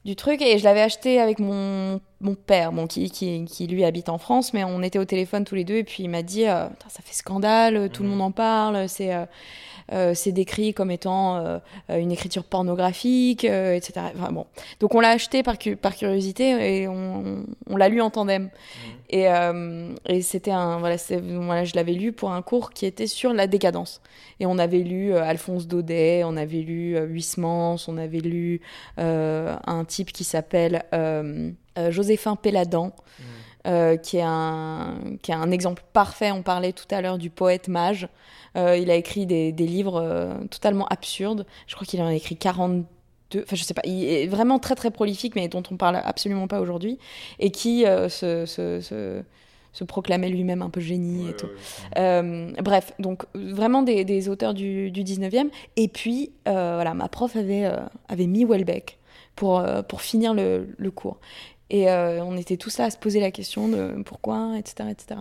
du 0.05 0.17
truc 0.17 0.43
et 0.43 0.59
je 0.59 0.65
l'avais 0.65 0.83
acheté 0.83 1.19
avec 1.19 1.39
mon 1.39 1.99
mon 2.21 2.35
père, 2.35 2.73
bon, 2.73 2.87
qui, 2.87 3.11
qui, 3.11 3.45
qui, 3.47 3.67
lui 3.67 3.85
habite 3.85 4.11
en 4.11 4.19
France, 4.19 4.53
mais 4.53 4.63
on 4.63 4.83
était 4.83 4.99
au 4.99 5.05
téléphone 5.07 5.45
tous 5.45 5.55
les 5.55 5.65
deux 5.65 5.77
et 5.77 5.85
puis 5.85 6.03
il 6.05 6.09
m'a 6.11 6.23
dit 6.23 6.43
ça 6.45 6.71
fait 7.03 7.15
scandale, 7.15 7.89
tout 7.91 8.03
le 8.03 8.11
monde 8.11 8.21
en 8.21 8.31
parle, 8.31 8.87
c'est 8.89 9.15
c'est 9.91 10.33
décrit 10.33 10.75
comme 10.75 10.91
étant 10.91 11.37
euh, 11.37 11.59
une 11.89 12.13
écriture 12.13 12.45
pornographique, 12.45 13.45
euh, 13.45 13.75
etc. 13.75 14.07
Enfin, 14.17 14.33
bon. 14.33 14.47
Donc 14.81 14.95
on 14.95 15.01
l'a 15.01 15.11
acheté 15.11 15.43
par, 15.43 15.59
cu 15.59 15.77
par 15.77 15.95
curiosité 15.97 16.81
et 16.81 16.89
on, 16.89 17.45
on 17.69 17.77
l'a 17.77 17.89
lu 17.89 18.01
en 18.01 18.11
tandem. 18.11 18.45
Mmh. 18.45 18.49
Et, 19.11 19.27
et 20.07 20.23
c'était 20.23 20.51
un 20.51 20.79
voilà, 20.79 20.97
voilà 21.21 21.65
je 21.65 21.77
l'avais 21.77 21.93
lu 21.93 22.11
pour 22.11 22.33
un 22.33 22.43
cours 22.43 22.73
qui 22.73 22.85
était 22.87 23.07
sur 23.07 23.33
la 23.33 23.47
décadence. 23.47 24.01
Et 24.41 24.47
on 24.47 24.59
avait 24.59 24.81
lu 24.81 25.15
Alphonse 25.15 25.69
Daudet, 25.69 26.23
on 26.25 26.37
avait 26.37 26.63
lu 26.63 26.99
Huysmans, 26.99 27.77
on 27.87 27.97
avait 27.97 28.19
lu 28.19 28.61
un 28.97 29.85
type 29.87 30.11
qui 30.11 30.25
s'appelle 30.25 30.85
Joséphin 31.91 32.35
Péladan. 32.35 32.87
Mmh. 32.87 33.23
Euh, 33.67 33.97
qui, 33.97 34.19
est 34.19 34.23
un, 34.23 34.97
qui 35.23 35.31
est 35.31 35.35
un 35.35 35.51
exemple 35.51 35.83
parfait. 35.95 36.31
On 36.31 36.43
parlait 36.43 36.75
tout 36.75 36.87
à 36.91 37.01
l'heure 37.01 37.17
du 37.17 37.31
poète 37.31 37.69
mage. 37.69 38.09
Euh, 38.59 38.77
il 38.77 38.91
a 38.91 38.95
écrit 38.95 39.25
des, 39.25 39.53
des 39.53 39.67
livres 39.67 39.97
euh, 40.03 40.35
totalement 40.51 40.87
absurdes. 40.89 41.47
Je 41.67 41.75
crois 41.75 41.87
qu'il 41.87 42.03
en 42.03 42.07
a 42.07 42.15
écrit 42.15 42.37
42. 42.37 42.85
Enfin, 43.43 43.57
je 43.57 43.63
sais 43.63 43.73
pas. 43.73 43.81
Il 43.87 44.05
est 44.05 44.27
vraiment 44.27 44.59
très 44.59 44.75
très 44.75 44.91
prolifique, 44.91 45.35
mais 45.35 45.49
dont 45.49 45.63
on 45.71 45.79
parle 45.79 45.97
absolument 45.97 46.47
pas 46.47 46.61
aujourd'hui. 46.61 46.99
Et 47.39 47.51
qui 47.51 47.85
se, 47.85 48.45
se, 48.45 48.81
se, 48.83 49.23
se, 49.73 49.85
proclamait 49.85 50.29
lui-même 50.29 50.61
un 50.61 50.69
peu 50.69 50.81
génie 50.81 51.25
ouais, 51.25 51.31
et 51.31 51.35
tout. 51.35 51.49
Ouais, 51.97 52.21
ouais. 52.21 52.63
bref, 52.63 52.93
donc 52.99 53.25
vraiment 53.35 53.83
des, 53.83 54.05
des 54.05 54.29
auteurs 54.29 54.53
du, 54.53 54.91
du 54.91 55.05
19e. 55.05 55.49
Et 55.77 55.89
puis, 55.89 56.33
voilà, 56.45 56.93
ma 56.93 57.09
prof 57.09 57.35
avait, 57.35 57.67
avait 58.11 58.27
mis 58.27 58.45
Welbeck 58.45 58.99
pour, 59.37 59.65
pour 59.89 60.03
finir 60.03 60.35
le, 60.35 60.69
le 60.77 60.91
cours. 60.91 61.19
Et 61.75 61.91
euh, 61.91 62.23
on 62.23 62.37
était 62.37 62.57
tous 62.57 62.79
là 62.79 62.85
à 62.85 62.91
se 62.91 62.97
poser 62.97 63.19
la 63.19 63.33
question 63.33 63.67
de 63.67 64.01
pourquoi, 64.05 64.57
etc. 64.57 64.91
etc. 64.91 65.21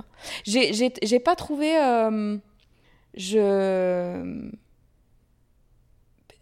J'ai 1.01 1.19
pas 1.19 1.35
trouvé. 1.35 1.75
Euh, 1.81 2.37
je. 3.15 4.51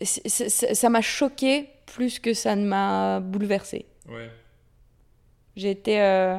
C 0.01 0.21
est, 0.25 0.29
c 0.29 0.65
est, 0.65 0.73
ça 0.73 0.89
m'a 0.89 0.99
choqué 0.99 1.69
plus 1.85 2.19
que 2.19 2.33
ça 2.33 2.57
ne 2.57 2.65
m'a 2.65 3.21
bouleversé. 3.21 3.85
Ouais. 4.09 4.29
J'ai 5.55 5.71
été. 5.71 6.01
Euh, 6.01 6.37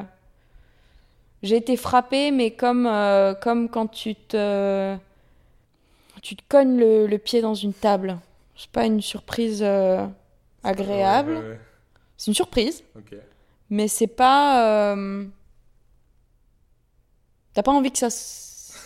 j'ai 1.41 1.55
été 1.55 1.75
frappée, 1.75 2.29
mais 2.29 2.51
comme, 2.51 2.85
euh, 2.85 3.33
comme 3.33 3.69
quand 3.69 3.87
tu 3.87 4.13
te. 4.13 4.95
Tu 6.21 6.35
te 6.35 6.43
cognes 6.47 6.77
le, 6.77 7.07
le 7.07 7.17
pied 7.17 7.41
dans 7.41 7.55
une 7.55 7.73
table. 7.73 8.19
C'est 8.55 8.69
pas 8.69 8.85
une 8.85 9.01
surprise 9.01 9.65
agréable. 10.63 11.31
Ouais, 11.31 11.49
ouais, 11.49 11.59
C'est 12.17 12.27
une 12.27 12.35
surprise. 12.35 12.83
Ok 12.95 13.15
mais 13.73 13.87
c'est 13.87 14.07
pas. 14.07 14.93
Euh... 14.93 15.25
T'as 17.55 17.63
pas 17.63 17.71
envie 17.71 17.91
que 17.91 17.97
ça. 17.97 18.09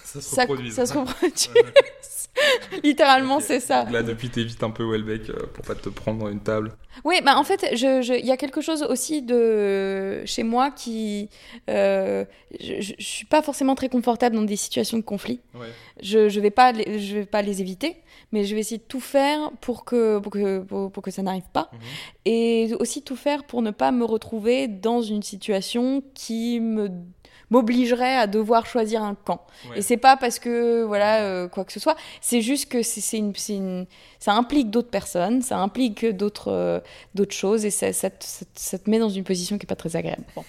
Ça 0.07 0.21
se 0.21 0.39
reproduise. 0.39 0.73
Ça, 0.73 0.85
ça 0.85 0.93
se 0.93 0.97
reproduise. 0.97 1.49
Littéralement, 2.83 3.37
okay. 3.37 3.45
c'est 3.45 3.59
ça. 3.59 3.85
Là, 3.89 4.03
depuis, 4.03 4.29
t'évites 4.29 4.63
un 4.63 4.69
peu 4.69 4.83
Welbeck 4.89 5.29
euh, 5.29 5.45
pour 5.53 5.65
pas 5.65 5.75
te 5.75 5.89
prendre 5.89 6.27
une 6.29 6.39
table. 6.41 6.73
Oui, 7.05 7.15
bah 7.23 7.37
en 7.37 7.43
fait, 7.43 7.65
il 7.71 7.77
je, 7.77 8.01
je, 8.01 8.13
y 8.13 8.31
a 8.31 8.37
quelque 8.37 8.61
chose 8.61 8.83
aussi 8.83 9.21
de 9.21 10.23
chez 10.25 10.43
moi 10.43 10.71
qui. 10.71 11.29
Euh, 11.69 12.25
je, 12.59 12.81
je, 12.81 12.93
suis 12.97 13.25
pas 13.25 13.41
forcément 13.41 13.75
très 13.75 13.89
confortable 13.89 14.35
dans 14.35 14.41
des 14.43 14.55
situations 14.55 14.97
de 14.97 15.03
conflit. 15.03 15.39
Ouais. 15.53 15.67
Je, 16.01 16.29
je 16.29 16.39
vais 16.39 16.49
pas, 16.51 16.71
les, 16.71 16.99
je 16.99 17.17
vais 17.17 17.25
pas 17.25 17.41
les 17.43 17.61
éviter, 17.61 17.97
mais 18.31 18.45
je 18.45 18.53
vais 18.55 18.61
essayer 18.61 18.77
de 18.79 18.83
tout 18.87 18.99
faire 18.99 19.51
pour 19.61 19.85
que 19.85 20.17
pour 20.19 20.31
que 20.31 20.59
pour, 20.59 20.91
pour 20.91 21.03
que 21.03 21.11
ça 21.11 21.21
n'arrive 21.21 21.49
pas, 21.53 21.69
Mhm. 21.71 21.79
mmh. 21.79 21.81
et 22.25 22.73
aussi 22.79 23.01
tout 23.03 23.15
faire 23.15 23.43
pour 23.43 23.61
ne 23.61 23.71
pas 23.71 23.91
me 23.91 24.03
retrouver 24.05 24.67
dans 24.67 25.01
une 25.01 25.21
situation 25.23 26.01
qui 26.15 26.59
me 26.59 26.89
m'obligerait 27.49 28.15
à 28.15 28.27
devoir 28.27 28.65
choisir 28.65 29.03
un 29.03 29.15
camp. 29.15 29.45
Ouais. 29.69 29.79
Et 29.79 29.81
c'est 29.81 29.97
pas 29.97 30.17
parce 30.17 30.39
que 30.39 30.83
voilà 30.83 31.21
euh, 31.21 31.47
quoi 31.47 31.65
que 31.65 31.71
ce 31.71 31.79
soit, 31.79 31.95
c'est 32.21 32.41
juste 32.41 32.69
que 32.71 32.81
c'est 32.83 33.17
une, 33.17 33.33
une, 33.49 33.85
ça 34.19 34.33
implique 34.33 34.69
d'autres 34.69 34.89
personnes, 34.89 35.41
ça 35.41 35.57
implique 35.59 36.05
d'autres 36.05 36.51
euh, 36.51 36.79
d'autres 37.15 37.35
choses 37.35 37.65
et 37.65 37.71
ça, 37.71 37.93
ça, 37.93 38.09
ça, 38.19 38.45
ça, 38.55 38.77
te 38.77 38.89
met 38.89 38.99
dans 38.99 39.09
une 39.09 39.23
position 39.23 39.57
qui 39.57 39.65
est 39.65 39.67
pas 39.67 39.75
très 39.75 39.95
agréable. 39.95 40.23
Bon. 40.35 40.43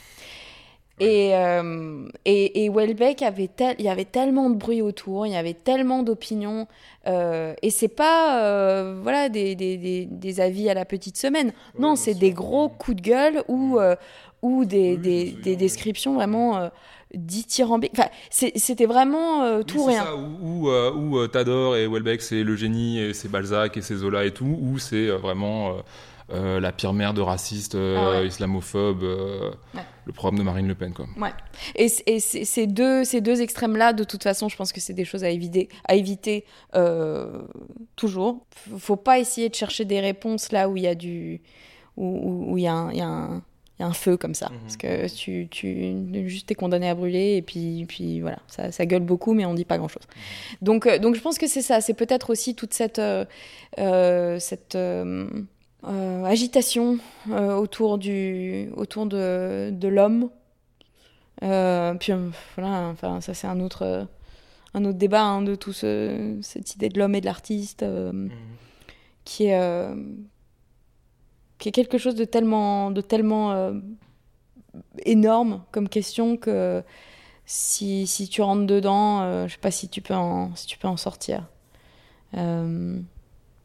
Et, 1.00 1.36
euh, 1.36 2.08
et, 2.24 2.64
et, 2.64 2.70
Welbeck 2.70 3.22
avait 3.22 3.46
tel, 3.46 3.76
il 3.78 3.84
y 3.84 3.88
avait 3.88 4.04
tellement 4.04 4.50
de 4.50 4.56
bruit 4.56 4.82
autour, 4.82 5.26
il 5.26 5.32
y 5.32 5.36
avait 5.36 5.54
tellement 5.54 6.02
d'opinions, 6.02 6.66
euh, 7.06 7.54
et 7.62 7.70
c'est 7.70 7.86
pas 7.86 8.42
euh, 8.42 8.98
voilà 9.00 9.28
des, 9.28 9.54
des, 9.54 9.76
des, 9.76 10.06
des, 10.06 10.40
avis 10.40 10.68
à 10.68 10.74
la 10.74 10.84
petite 10.84 11.16
semaine. 11.16 11.48
Ouais, 11.48 11.80
non, 11.80 11.94
c'est 11.94 12.14
des 12.14 12.32
gros 12.32 12.68
coups 12.68 12.96
de 12.96 13.02
gueule 13.02 13.44
ou 13.46 13.78
ou 14.42 14.64
des, 14.64 14.92
oui, 14.92 14.98
des, 14.98 15.32
des, 15.32 15.56
descriptions 15.56 16.14
vraiment 16.14 16.56
euh, 16.58 16.68
dithyrambiques. 17.14 17.92
Enfin, 17.92 18.08
c'était 18.30 18.86
vraiment 18.86 19.42
euh, 19.42 19.62
tout 19.62 19.78
oui, 19.78 19.92
rien. 19.94 20.04
Ça, 20.04 20.16
ou 20.16 20.68
euh, 20.68 20.92
où, 20.92 21.26
t'adores 21.28 21.76
et 21.76 21.86
Welbeck 21.86 22.22
c'est 22.22 22.42
le 22.42 22.56
génie 22.56 23.00
et 23.00 23.14
c'est 23.14 23.28
Balzac 23.28 23.76
et 23.76 23.82
c'est 23.82 23.96
Zola 23.96 24.24
et 24.24 24.32
tout, 24.32 24.58
ou 24.60 24.78
c'est 24.78 25.08
vraiment 25.08 25.76
euh, 26.30 26.60
la 26.60 26.72
pire 26.72 26.92
merde 26.92 27.18
raciste, 27.18 27.74
ah 27.74 28.10
ouais. 28.10 28.26
islamophobe, 28.26 29.02
ouais. 29.02 29.80
le 30.04 30.12
programme 30.12 30.38
de 30.38 30.44
Marine 30.44 30.68
Le 30.68 30.74
Pen. 30.74 30.92
Quoi. 30.92 31.06
Ouais. 31.18 31.32
Et, 31.74 31.88
et 32.06 32.20
ces, 32.20 32.66
deux, 32.66 33.04
ces 33.04 33.20
deux 33.20 33.40
extrêmes-là, 33.40 33.94
de 33.94 34.04
toute 34.04 34.22
façon, 34.22 34.48
je 34.48 34.56
pense 34.56 34.72
que 34.72 34.80
c'est 34.80 34.92
des 34.92 35.06
choses 35.06 35.24
à 35.24 35.30
éviter, 35.30 35.68
à 35.86 35.94
éviter 35.94 36.44
toujours. 37.96 38.46
Faut 38.78 38.96
pas 38.96 39.18
essayer 39.18 39.48
de 39.48 39.54
chercher 39.54 39.84
des 39.86 40.00
réponses 40.00 40.52
là 40.52 40.68
où 40.68 40.76
il 40.76 40.82
y 40.82 40.88
a 40.88 40.94
du. 40.94 41.40
où 41.96 42.58
il 42.58 42.64
y 42.64 42.68
a 42.68 42.74
un, 42.74 42.92
y 42.92 43.00
a 43.00 43.06
un 43.06 43.42
il 43.57 43.57
y 43.80 43.82
a 43.82 43.86
un 43.86 43.92
feu 43.92 44.16
comme 44.16 44.34
ça. 44.34 44.46
Mmh. 44.46 44.58
Parce 44.62 44.76
que 44.76 45.14
tu, 45.14 45.48
tu 45.50 46.28
juste 46.28 46.50
es 46.50 46.54
condamné 46.54 46.88
à 46.88 46.94
brûler 46.94 47.36
et 47.36 47.42
puis, 47.42 47.84
puis 47.86 48.20
voilà, 48.20 48.38
ça, 48.48 48.72
ça 48.72 48.86
gueule 48.86 49.02
beaucoup, 49.02 49.34
mais 49.34 49.44
on 49.44 49.54
dit 49.54 49.64
pas 49.64 49.78
grand 49.78 49.88
chose. 49.88 50.02
Mmh. 50.02 50.64
Donc, 50.64 50.86
euh, 50.86 50.98
donc 50.98 51.14
je 51.14 51.20
pense 51.20 51.38
que 51.38 51.46
c'est 51.46 51.62
ça. 51.62 51.80
C'est 51.80 51.94
peut-être 51.94 52.30
aussi 52.30 52.54
toute 52.54 52.74
cette, 52.74 52.98
euh, 52.98 53.24
euh, 53.78 54.38
cette 54.38 54.76
agitation 55.84 56.98
autour, 57.30 57.98
du, 57.98 58.68
autour 58.76 59.06
de, 59.06 59.70
de 59.72 59.88
l'homme. 59.88 60.30
puis 61.40 62.12
voilà, 62.56 62.88
enfin, 62.88 63.20
ça 63.20 63.32
c'est 63.32 63.46
un 63.46 63.60
autre, 63.60 64.08
un 64.74 64.84
autre 64.84 64.98
débat 64.98 65.22
hein, 65.22 65.42
de 65.42 65.54
tout 65.54 65.72
ce, 65.72 66.36
cette 66.42 66.74
idée 66.74 66.88
de 66.88 66.98
l'homme 66.98 67.14
et 67.14 67.20
de 67.20 67.26
l'artiste 67.26 67.84
mmh. 67.84 68.28
qui 69.24 69.46
est 69.46 69.88
qui 71.58 71.68
est 71.68 71.72
quelque 71.72 71.98
chose 71.98 72.14
de 72.14 72.24
tellement, 72.24 72.90
de 72.90 73.00
tellement 73.00 73.52
euh, 73.52 73.72
énorme 75.04 75.62
comme 75.70 75.88
question 75.88 76.36
que 76.36 76.82
si, 77.46 78.06
si 78.06 78.28
tu 78.28 78.42
rentres 78.42 78.66
dedans, 78.66 79.22
euh, 79.22 79.48
je 79.48 79.54
sais 79.54 79.58
pas 79.58 79.70
si 79.70 79.88
tu 79.88 80.02
peux 80.02 80.14
en, 80.14 80.54
si 80.54 80.66
tu 80.66 80.78
peux 80.78 80.88
en 80.88 80.96
sortir. 80.96 81.46
Euh, 82.34 83.00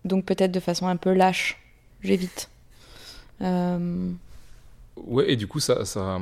donc 0.05 0.25
peut-être 0.25 0.51
de 0.51 0.59
façon 0.59 0.87
un 0.87 0.95
peu 0.95 1.13
lâche, 1.13 1.59
j'évite. 2.01 2.49
Euh, 3.41 4.11
ouais, 4.95 5.33
et 5.33 5.35
du 5.35 5.47
coup 5.47 5.59
ça, 5.59 5.83
ça, 5.83 6.19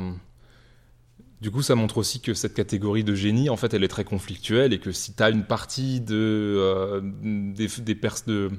du 1.39 1.52
coup 1.52 1.61
ça 1.61 1.76
montre 1.76 1.98
aussi 1.98 2.19
que 2.19 2.34
cette 2.34 2.56
catégorie 2.56 3.03
de 3.03 3.14
génie, 3.14 3.49
en 3.49 3.57
fait, 3.57 3.73
elle 3.73 3.84
est 3.84 3.89
très 3.89 4.06
conflictuelle 4.06 4.73
et 4.73 4.80
que 4.80 4.91
si 4.91 5.14
tu 5.14 5.22
as 5.22 5.30
une 5.30 5.45
partie 5.45 6.02
de, 6.02 7.02
des, 7.23 7.68
des 7.68 7.95
de 7.95 8.49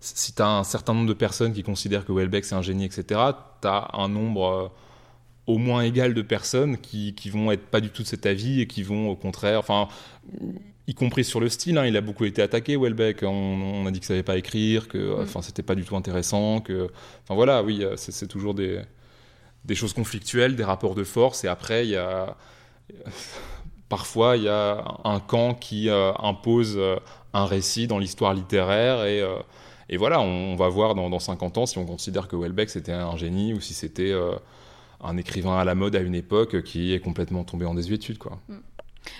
si 0.00 0.34
tu 0.34 0.42
as 0.42 0.48
un 0.48 0.64
certain 0.64 0.94
nombre 0.94 1.08
de 1.08 1.14
personnes 1.14 1.52
qui 1.52 1.62
considèrent 1.62 2.04
que 2.04 2.12
Welbeck 2.12 2.44
c'est 2.44 2.54
un 2.54 2.62
génie, 2.62 2.84
etc., 2.84 3.04
tu 3.60 3.68
as 3.68 3.90
un 3.94 4.08
nombre 4.08 4.46
euh, 4.46 4.68
au 5.46 5.58
moins 5.58 5.82
égal 5.82 6.14
de 6.14 6.22
personnes 6.22 6.78
qui, 6.78 7.14
qui 7.14 7.30
vont 7.30 7.50
être 7.52 7.66
pas 7.66 7.80
du 7.80 7.90
tout 7.90 8.02
de 8.02 8.08
cet 8.08 8.26
avis 8.26 8.60
et 8.60 8.66
qui 8.66 8.82
vont 8.82 9.10
au 9.10 9.16
contraire, 9.16 9.58
enfin, 9.58 9.88
y 10.86 10.94
compris 10.94 11.24
sur 11.24 11.40
le 11.40 11.48
style, 11.48 11.78
hein, 11.78 11.86
il 11.86 11.96
a 11.96 12.00
beaucoup 12.00 12.24
été 12.24 12.42
attaqué 12.42 12.76
Welbeck, 12.76 13.22
on, 13.22 13.28
on 13.28 13.86
a 13.86 13.90
dit 13.90 14.00
que 14.00 14.06
ça 14.06 14.14
savait 14.14 14.22
pas 14.22 14.36
écrire, 14.36 14.88
que 14.88 14.98
mm. 14.98 15.22
enfin 15.22 15.42
c'était 15.42 15.62
pas 15.62 15.74
du 15.74 15.84
tout 15.84 15.96
intéressant, 15.96 16.60
que, 16.60 16.90
enfin 17.24 17.34
voilà, 17.34 17.62
oui, 17.62 17.84
c'est 17.96 18.28
toujours 18.28 18.54
des, 18.54 18.82
des 19.64 19.74
choses 19.74 19.92
conflictuelles, 19.92 20.56
des 20.56 20.64
rapports 20.64 20.94
de 20.94 21.04
force, 21.04 21.44
et 21.44 21.48
après 21.48 21.86
il 21.86 21.90
y 21.90 21.96
a 21.96 22.36
parfois 23.88 24.36
il 24.36 24.44
y 24.44 24.48
a 24.48 24.84
un 25.04 25.20
camp 25.20 25.54
qui 25.54 25.88
euh, 25.88 26.12
impose 26.18 26.74
euh, 26.76 26.96
un 27.32 27.46
récit 27.46 27.86
dans 27.86 27.98
l'histoire 27.98 28.34
littéraire 28.34 29.04
et 29.04 29.20
euh, 29.20 29.36
et 29.88 29.96
voilà, 29.96 30.20
on, 30.20 30.52
on 30.52 30.56
va 30.56 30.68
voir 30.68 30.94
dans, 30.94 31.10
dans, 31.10 31.18
50 31.18 31.58
ans 31.58 31.66
si 31.66 31.78
on 31.78 31.86
considère 31.86 32.28
que 32.28 32.36
Welbeck 32.36 32.70
c'était 32.70 32.92
un 32.92 33.16
génie 33.16 33.54
ou 33.54 33.60
si 33.60 33.74
c'était 33.74 34.10
euh, 34.10 34.32
un 35.00 35.16
écrivain 35.16 35.58
à 35.58 35.64
la 35.64 35.74
mode 35.74 35.96
à 35.96 36.00
une 36.00 36.14
époque 36.14 36.62
qui 36.62 36.92
est 36.92 37.00
complètement 37.00 37.44
tombé 37.44 37.66
en 37.66 37.74
désuétude. 37.74 38.18
Quoi. 38.18 38.38
Mm. 38.48 38.56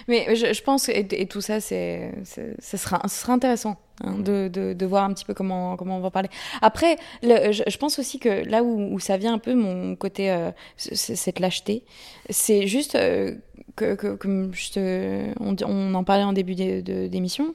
Mais 0.09 0.35
je, 0.35 0.53
je 0.53 0.63
pense, 0.63 0.89
et, 0.89 1.07
et, 1.11 1.27
tout 1.27 1.41
ça, 1.41 1.61
c'est, 1.61 2.13
ça 2.25 2.79
sera, 2.79 3.01
ce 3.05 3.21
sera 3.21 3.33
intéressant 3.33 3.77
hein, 4.03 4.19
de, 4.19 4.49
de, 4.49 4.73
de, 4.73 4.87
voir 4.87 5.05
un 5.05 5.13
petit 5.13 5.25
peu 5.25 5.35
comment, 5.35 5.77
comment 5.77 5.97
on 5.97 6.01
va 6.01 6.11
parler. 6.11 6.29
Après, 6.63 6.97
le, 7.23 7.53
je, 7.53 7.63
je, 7.67 7.79
pense 7.79 7.99
aussi 7.99 8.19
que 8.19 8.45
là 8.49 8.63
où, 8.63 8.95
où, 8.95 8.99
ça 8.99 9.17
vient 9.17 9.35
un 9.35 9.39
peu, 9.39 9.55
mon 9.55 9.97
côté, 9.97 10.31
euh, 10.31 10.51
cette 10.77 11.39
lâcheté, 11.39 11.85
c'est 12.31 12.67
juste 12.67 12.95
euh, 12.95 13.35
que, 13.77 13.95
que, 13.95 14.15
comme 14.15 14.53
je 14.55 14.73
te, 14.73 15.25
on, 15.41 15.57
on, 15.65 15.95
en 15.95 16.05
parlait 16.05 16.25
en 16.25 16.33
début 16.33 16.55
d'émission, 16.55 17.55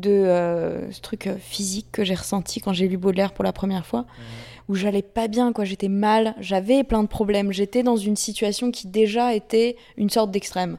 de 0.00 0.10
euh, 0.10 0.90
ce 0.90 1.00
truc 1.00 1.26
euh, 1.26 1.36
physique 1.38 1.86
que 1.92 2.02
j'ai 2.04 2.14
ressenti 2.14 2.60
quand 2.60 2.72
j'ai 2.72 2.88
lu 2.88 2.96
Baudelaire 2.96 3.32
pour 3.32 3.44
la 3.44 3.52
première 3.52 3.86
fois, 3.86 4.06
où 4.68 4.74
j'allais 4.74 5.02
pas 5.02 5.28
bien, 5.28 5.52
quoi. 5.52 5.64
J'étais 5.64 5.88
mal, 5.88 6.34
j'avais 6.40 6.84
plein 6.84 7.02
de 7.02 7.08
problèmes. 7.08 7.52
J'étais 7.52 7.82
dans 7.82 7.96
une 7.96 8.16
situation 8.16 8.70
qui 8.70 8.86
déjà 8.88 9.34
était 9.34 9.76
une 9.96 10.10
sorte 10.10 10.30
d'extrême. 10.30 10.78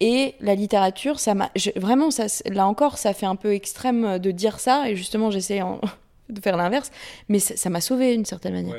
Et 0.00 0.34
la 0.40 0.54
littérature, 0.54 1.18
ça 1.20 1.34
m'a 1.34 1.50
vraiment, 1.76 2.10
ça, 2.10 2.26
là 2.50 2.66
encore, 2.66 2.96
ça 2.98 3.12
fait 3.12 3.26
un 3.26 3.36
peu 3.36 3.52
extrême 3.54 4.18
de 4.18 4.30
dire 4.30 4.60
ça. 4.60 4.88
Et 4.88 4.96
justement, 4.96 5.30
j'essaie 5.30 5.62
en- 5.62 5.80
de 6.28 6.40
faire 6.40 6.56
l'inverse, 6.56 6.90
mais 7.28 7.38
ça 7.38 7.68
m'a 7.70 7.80
sauvé 7.80 8.14
d'une 8.14 8.24
certaine 8.24 8.54
manière. 8.54 8.76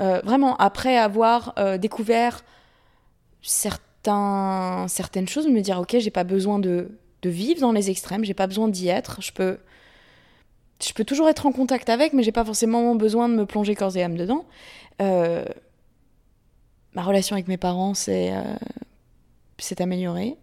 Euh, 0.00 0.20
vraiment, 0.24 0.56
après 0.56 0.96
avoir 0.96 1.52
euh, 1.58 1.78
découvert 1.78 2.42
certains, 3.42 4.86
certaines 4.88 5.28
choses, 5.28 5.46
me 5.48 5.60
dire 5.60 5.78
ok, 5.80 5.96
j'ai 5.98 6.10
pas 6.10 6.24
besoin 6.24 6.58
de, 6.58 6.88
de 7.24 7.30
vivre 7.30 7.60
dans 7.60 7.72
les 7.72 7.90
extrêmes, 7.90 8.24
j'ai 8.24 8.34
pas 8.34 8.46
besoin 8.46 8.68
d'y 8.68 8.88
être. 8.88 9.20
Je 9.22 9.32
peux, 9.32 9.58
je 10.86 10.92
peux 10.92 11.04
toujours 11.04 11.28
être 11.28 11.46
en 11.46 11.52
contact 11.52 11.88
avec, 11.88 12.12
mais 12.12 12.22
j'ai 12.22 12.32
pas 12.32 12.44
forcément 12.44 12.94
besoin 12.94 13.28
de 13.28 13.34
me 13.34 13.46
plonger 13.46 13.74
corps 13.74 13.96
et 13.96 14.02
âme 14.02 14.16
dedans. 14.16 14.44
Euh, 15.00 15.44
ma 16.92 17.02
relation 17.02 17.34
avec 17.34 17.48
mes 17.48 17.56
parents 17.56 17.94
s'est 17.94 18.32
euh, 18.32 19.74
améliorée. 19.78 20.36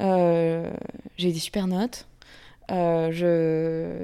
Euh, 0.00 0.70
j'ai 1.16 1.30
eu 1.30 1.32
des 1.32 1.38
super 1.38 1.66
notes. 1.66 2.06
Euh, 2.70 3.10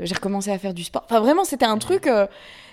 j'ai 0.03 0.15
recommencé 0.15 0.51
à 0.51 0.59
faire 0.59 0.75
du 0.75 0.83
sport. 0.83 1.03
Enfin, 1.05 1.21
vraiment, 1.21 1.45
c'était 1.45 1.67
un 1.67 1.79
truc. 1.79 2.07
euh, 2.07 2.27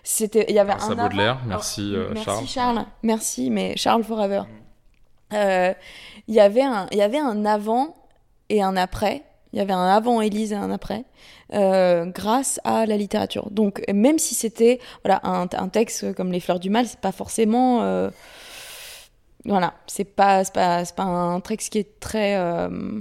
c'était, 0.04 0.46
il 0.50 0.56
y 0.56 0.60
avait 0.60 0.74
Grâce 0.74 0.90
un 0.90 0.98
à 0.98 1.04
Baudelaire. 1.04 1.40
Merci, 1.46 1.94
euh, 1.94 2.10
merci 2.14 2.26
Charles. 2.26 2.48
Charles. 2.48 2.86
Merci, 3.04 3.50
mais 3.50 3.78
Charles 3.78 4.04
Forever. 4.04 4.44
Il 5.32 6.34
y 6.36 6.40
avait 6.40 6.64
un, 6.64 6.88
il 6.92 6.98
y 6.98 7.02
avait 7.02 7.20
un 7.20 7.46
avant 7.46 7.96
et 8.50 8.62
un 8.62 8.76
après. 8.76 9.24
Il 9.54 9.60
y 9.60 9.62
avait 9.62 9.74
un 9.74 9.88
avant 9.88 10.20
Élise 10.20 10.52
et 10.52 10.56
un 10.56 10.72
après, 10.72 11.06
euh, 11.54 12.06
grâce 12.06 12.60
à 12.64 12.86
la 12.88 12.98
littérature. 12.98 13.50
Donc, 13.52 13.84
même 13.94 14.20
si 14.20 14.34
c'était 14.36 14.80
voilà 15.04 15.22
un, 15.24 15.48
un 15.54 15.70
texte 15.70 16.14
comme 16.16 16.32
Les 16.32 16.40
Fleurs 16.40 16.60
du 16.60 16.72
Mal, 16.72 16.88
c'est 16.88 17.00
pas 17.00 17.12
forcément 17.12 17.84
euh, 17.84 18.10
voilà, 19.46 19.76
c'est 19.88 20.06
pas 20.06 20.44
c'est 20.44 20.54
pas 20.54 20.86
c'est 20.86 20.96
pas 20.96 21.04
un 21.04 21.40
texte 21.40 21.72
qui 21.72 21.80
est 21.80 22.00
très 22.00 22.36
euh, 22.36 23.00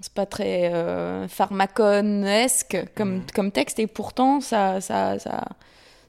c'est 0.00 0.12
pas 0.12 0.26
très 0.26 0.72
euh, 0.74 1.28
pharmaconesque 1.28 2.76
comme 2.94 3.22
comme 3.34 3.52
texte 3.52 3.78
et 3.78 3.86
pourtant 3.86 4.40
ça 4.40 4.80
ça 4.80 5.18
ça 5.18 5.44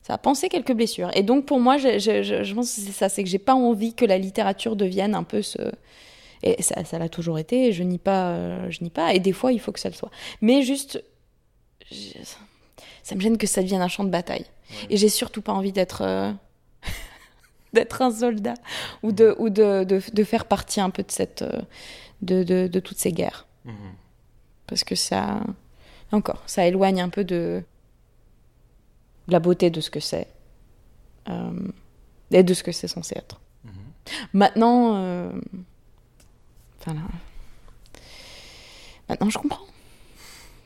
ça 0.02 0.16
a 0.16 0.18
pensé 0.18 0.50
quelques 0.50 0.74
blessures. 0.74 1.12
Et 1.14 1.24
donc 1.24 1.46
pour 1.46 1.60
moi, 1.60 1.78
je, 1.78 1.98
je, 1.98 2.24
je, 2.24 2.44
je 2.44 2.54
pense 2.54 2.76
que 2.76 2.82
c'est 2.82 2.92
ça, 2.92 3.08
c'est 3.08 3.24
que 3.24 3.30
j'ai 3.30 3.40
pas 3.40 3.54
envie 3.56 3.94
que 3.94 4.06
la 4.06 4.18
littérature 4.18 4.76
devienne 4.76 5.16
un 5.16 5.24
peu 5.24 5.42
ce 5.42 5.60
et 6.44 6.62
ça, 6.62 6.84
ça 6.84 7.00
l'a 7.00 7.10
toujours 7.10 7.40
été. 7.40 7.72
Je 7.72 7.84
nie 7.84 7.98
pas, 7.98 8.32
euh, 8.32 8.70
je 8.70 8.84
nie 8.84 8.90
pas. 8.90 9.14
Et 9.14 9.20
des 9.20 9.32
fois, 9.34 9.52
il 9.52 9.60
faut 9.60 9.72
que 9.72 9.80
ça 9.80 9.90
le 9.90 9.96
soit. 9.96 10.12
Mais 10.42 10.62
juste, 10.62 11.04
ça 13.04 13.16
me 13.16 13.22
gêne 13.22 13.38
que 13.38 13.48
ça 13.48 13.62
devienne 13.62 13.82
un 13.82 13.88
champ 13.88 14.04
de 14.04 14.10
bataille. 14.10 14.46
Et 14.90 14.98
j'ai 14.98 15.10
surtout 15.10 15.42
pas 15.42 15.54
envie 15.54 15.72
d'être 15.72 16.02
euh, 16.02 16.32
d'être 17.74 18.02
un 18.02 18.12
soldat 18.12 18.56
ou 19.04 19.12
de 19.12 19.36
ou 19.40 19.50
de, 19.50 19.84
de, 19.84 20.02
de 20.12 20.24
faire 20.24 20.46
partie 20.46 20.82
un 20.82 20.90
peu 20.90 21.04
de 21.04 21.12
cette 21.12 21.42
euh, 21.44 21.62
de, 22.22 22.44
de, 22.44 22.68
de 22.68 22.80
toutes 22.80 22.98
ces 22.98 23.12
guerres. 23.12 23.48
Mhm. 23.66 23.76
Parce 24.68 24.84
que 24.84 24.96
ça, 24.96 25.42
encore, 26.12 26.42
ça 26.46 26.66
éloigne 26.66 27.02
un 27.02 27.10
peu 27.10 27.24
de, 27.24 27.64
la 29.28 29.40
beauté 29.40 29.70
de 29.70 29.82
ce 29.82 29.90
que 29.90 30.00
c'est. 30.00 30.28
Euh, 31.30 31.52
et 32.32 32.44
de 32.44 32.54
ce 32.54 32.64
que 32.64 32.72
c'est 32.72 32.88
censé 32.88 33.16
être. 33.18 33.40
Maintenant, 34.34 34.96
euh, 34.96 35.32
enfin 36.84 36.94
là, 36.96 37.02
maintenant 39.10 39.30
je 39.30 39.38
comprends. 39.38 39.66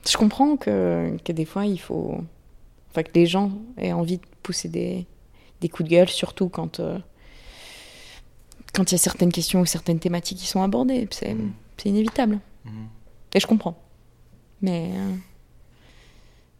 Je 0.08 0.18
comprends 0.18 0.58
que, 0.58 1.18
que 1.24 1.32
des 1.32 1.46
fois 1.46 1.66
il 1.66 1.80
faut, 1.80 2.24
enfin 2.90 3.04
que 3.04 3.12
les 3.14 3.26
gens 3.26 3.52
aient 3.78 3.94
envie 3.94 4.18
de 4.18 4.26
pousser 4.42 4.70
des, 4.70 5.06
des 5.62 5.70
coups 5.70 5.90
de 5.90 5.96
gueule, 5.96 6.10
surtout 6.10 6.50
quand 6.50 6.80
euh, 6.80 7.00
quand 8.74 8.92
il 8.92 8.94
y 8.94 8.96
a 8.96 9.00
certaines 9.00 9.32
questions 9.32 9.62
ou 9.62 9.66
certaines 9.66 10.00
thématiques 10.00 10.38
qui 10.38 10.48
sont 10.48 10.62
abordées. 10.62 11.08
C'est 11.12 11.36
c'est 11.78 11.90
inévitable. 11.90 12.40
Mhm. 12.66 12.88
Et 13.34 13.40
je 13.40 13.48
comprends. 13.48 13.78
Mais, 14.62 14.92
euh, 14.96 15.16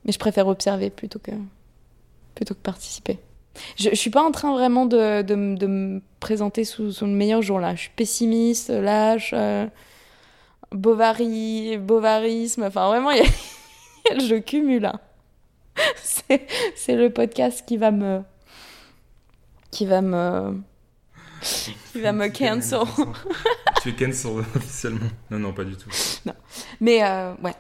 mais 0.06 0.12
je 0.12 0.20
préfère 0.20 0.48
observer 0.48 0.90
plutôt 0.90 1.20
que, 1.20 1.32
plutôt 2.36 2.54
que 2.54 2.60
participer. 2.60 3.18
Je, 3.78 3.90
je 3.90 3.96
suis 3.96 4.10
pas 4.10 4.24
en 4.24 4.32
train 4.32 4.54
vraiment 4.54 4.86
de, 4.86 5.22
de, 5.22 5.36
me 5.36 6.02
présenter 6.20 6.64
sous, 6.66 6.92
sous 6.92 7.06
le 7.06 7.12
meilleur 7.12 7.42
jour 7.42 7.60
là. 7.60 7.76
Je 7.76 7.82
suis 7.82 7.92
pessimiste, 7.96 8.70
lâche, 8.70 9.32
euh, 9.34 9.68
bovary, 10.72 11.78
bovarisme. 11.78 12.64
Enfin, 12.64 12.88
vraiment, 12.88 13.12
y 13.12 13.20
a- 13.22 14.20
je 14.20 14.36
cumule. 14.36 14.86
hein. 14.86 15.00
C'est 16.76 16.96
le 16.96 17.10
podcast 17.12 17.64
qui 17.68 17.78
va 17.78 17.92
me. 17.92 18.22
qui 19.72 19.86
va 19.86 20.02
me. 20.02 20.60
qui 21.94 22.02
va 22.02 22.14
me 22.14 22.28
cancel. 22.30 22.80
tu 23.84 23.90
es 23.90 23.94
cancel 23.94 24.32
officiellement. 24.56 25.08
Non, 25.30 25.38
non, 25.40 25.54
pas 25.54 25.64
du 25.64 25.76
tout. 25.76 25.90
Mais 26.82 27.04
euh, 27.04 27.34
ouais. 27.44 27.54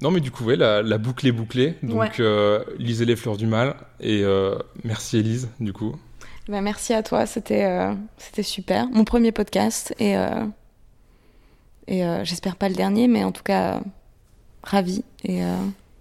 Non, 0.00 0.10
mais 0.10 0.20
du 0.20 0.30
coup, 0.30 0.44
ouais, 0.44 0.56
la, 0.56 0.82
la 0.82 0.98
boucle 0.98 1.26
est 1.26 1.32
bouclée. 1.32 1.76
Donc, 1.82 1.98
Ouais. 2.00 2.10
euh, 2.20 2.64
lisez 2.78 3.04
Les 3.04 3.16
Fleurs 3.16 3.36
du 3.36 3.46
Mal. 3.46 3.76
Et 4.00 4.22
euh, 4.24 4.56
merci, 4.82 5.18
Élise, 5.18 5.48
du 5.60 5.72
coup. 5.72 5.94
Ben, 6.48 6.60
merci 6.60 6.92
à 6.92 7.02
toi, 7.02 7.24
c'était 7.26 7.64
euh, 7.64 7.94
c'était 8.18 8.42
super. 8.42 8.86
Mon 8.88 9.04
premier 9.04 9.32
podcast 9.32 9.94
et, 9.98 10.14
et 11.88 12.02
j'espère 12.24 12.56
pas 12.56 12.68
le 12.68 12.74
dernier, 12.74 13.08
mais 13.08 13.24
en 13.24 13.32
tout 13.32 13.42
cas, 13.42 13.80
ravi 14.62 15.04
et 15.24 15.40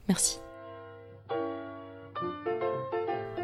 merci. 0.10 0.40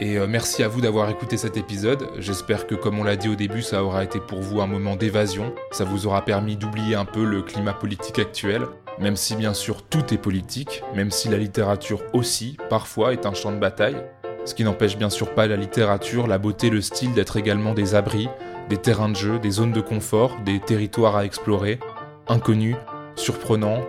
Et 0.02 0.18
merci 0.28 0.64
à 0.64 0.68
vous 0.70 0.80
d'avoir 0.82 1.10
écouté 1.10 1.36
cet 1.38 1.56
épisode. 1.58 2.08
J'espère 2.18 2.68
que, 2.68 2.76
comme 2.76 3.00
on 3.00 3.04
l'a 3.04 3.16
dit 3.18 3.28
au 3.30 3.36
début, 3.36 3.62
ça 3.62 3.84
aura 3.84 4.04
été 4.04 4.20
pour 4.20 4.40
vous 4.42 4.60
un 4.62 4.68
moment 4.68 4.96
d'évasion. 4.96 5.54
Ça 5.72 5.84
vous 5.84 6.06
aura 6.08 6.24
permis 6.24 6.56
d'oublier 6.58 6.96
un 6.96 7.06
peu 7.06 7.24
le 7.26 7.42
climat 7.42 7.74
politique 7.74 8.20
actuel. 8.20 8.66
Même 9.00 9.16
si, 9.16 9.36
bien 9.36 9.54
sûr, 9.54 9.82
tout 9.84 10.14
est 10.14 10.18
politique, 10.18 10.84
même 10.94 11.10
si 11.10 11.30
la 11.30 11.38
littérature 11.38 12.02
aussi, 12.12 12.58
parfois, 12.70 13.14
est 13.14 13.26
un 13.26 13.34
champ 13.34 13.52
de 13.52 13.58
bataille. 13.58 13.96
Ce 14.44 14.54
qui 14.54 14.66
n'empêche 14.66 14.98
bien 14.98 15.10
sûr 15.10 15.34
pas 15.34 15.48
la 15.48 15.56
littérature, 15.56 16.28
la 16.28 16.38
beauté, 16.38 16.70
le 16.70 16.82
style 16.82 17.14
d'être 17.14 17.38
également 17.38 17.74
des 17.74 17.96
abris, 17.96 18.28
des 18.68 18.78
terrains 18.78 19.10
de 19.10 19.16
jeu, 19.16 19.40
des 19.40 19.52
zones 19.52 19.72
de 19.72 19.80
confort, 19.80 20.36
des 20.44 20.60
territoires 20.60 21.16
à 21.16 21.24
explorer, 21.24 21.80
inconnus, 22.28 22.76
surprenants, 23.16 23.86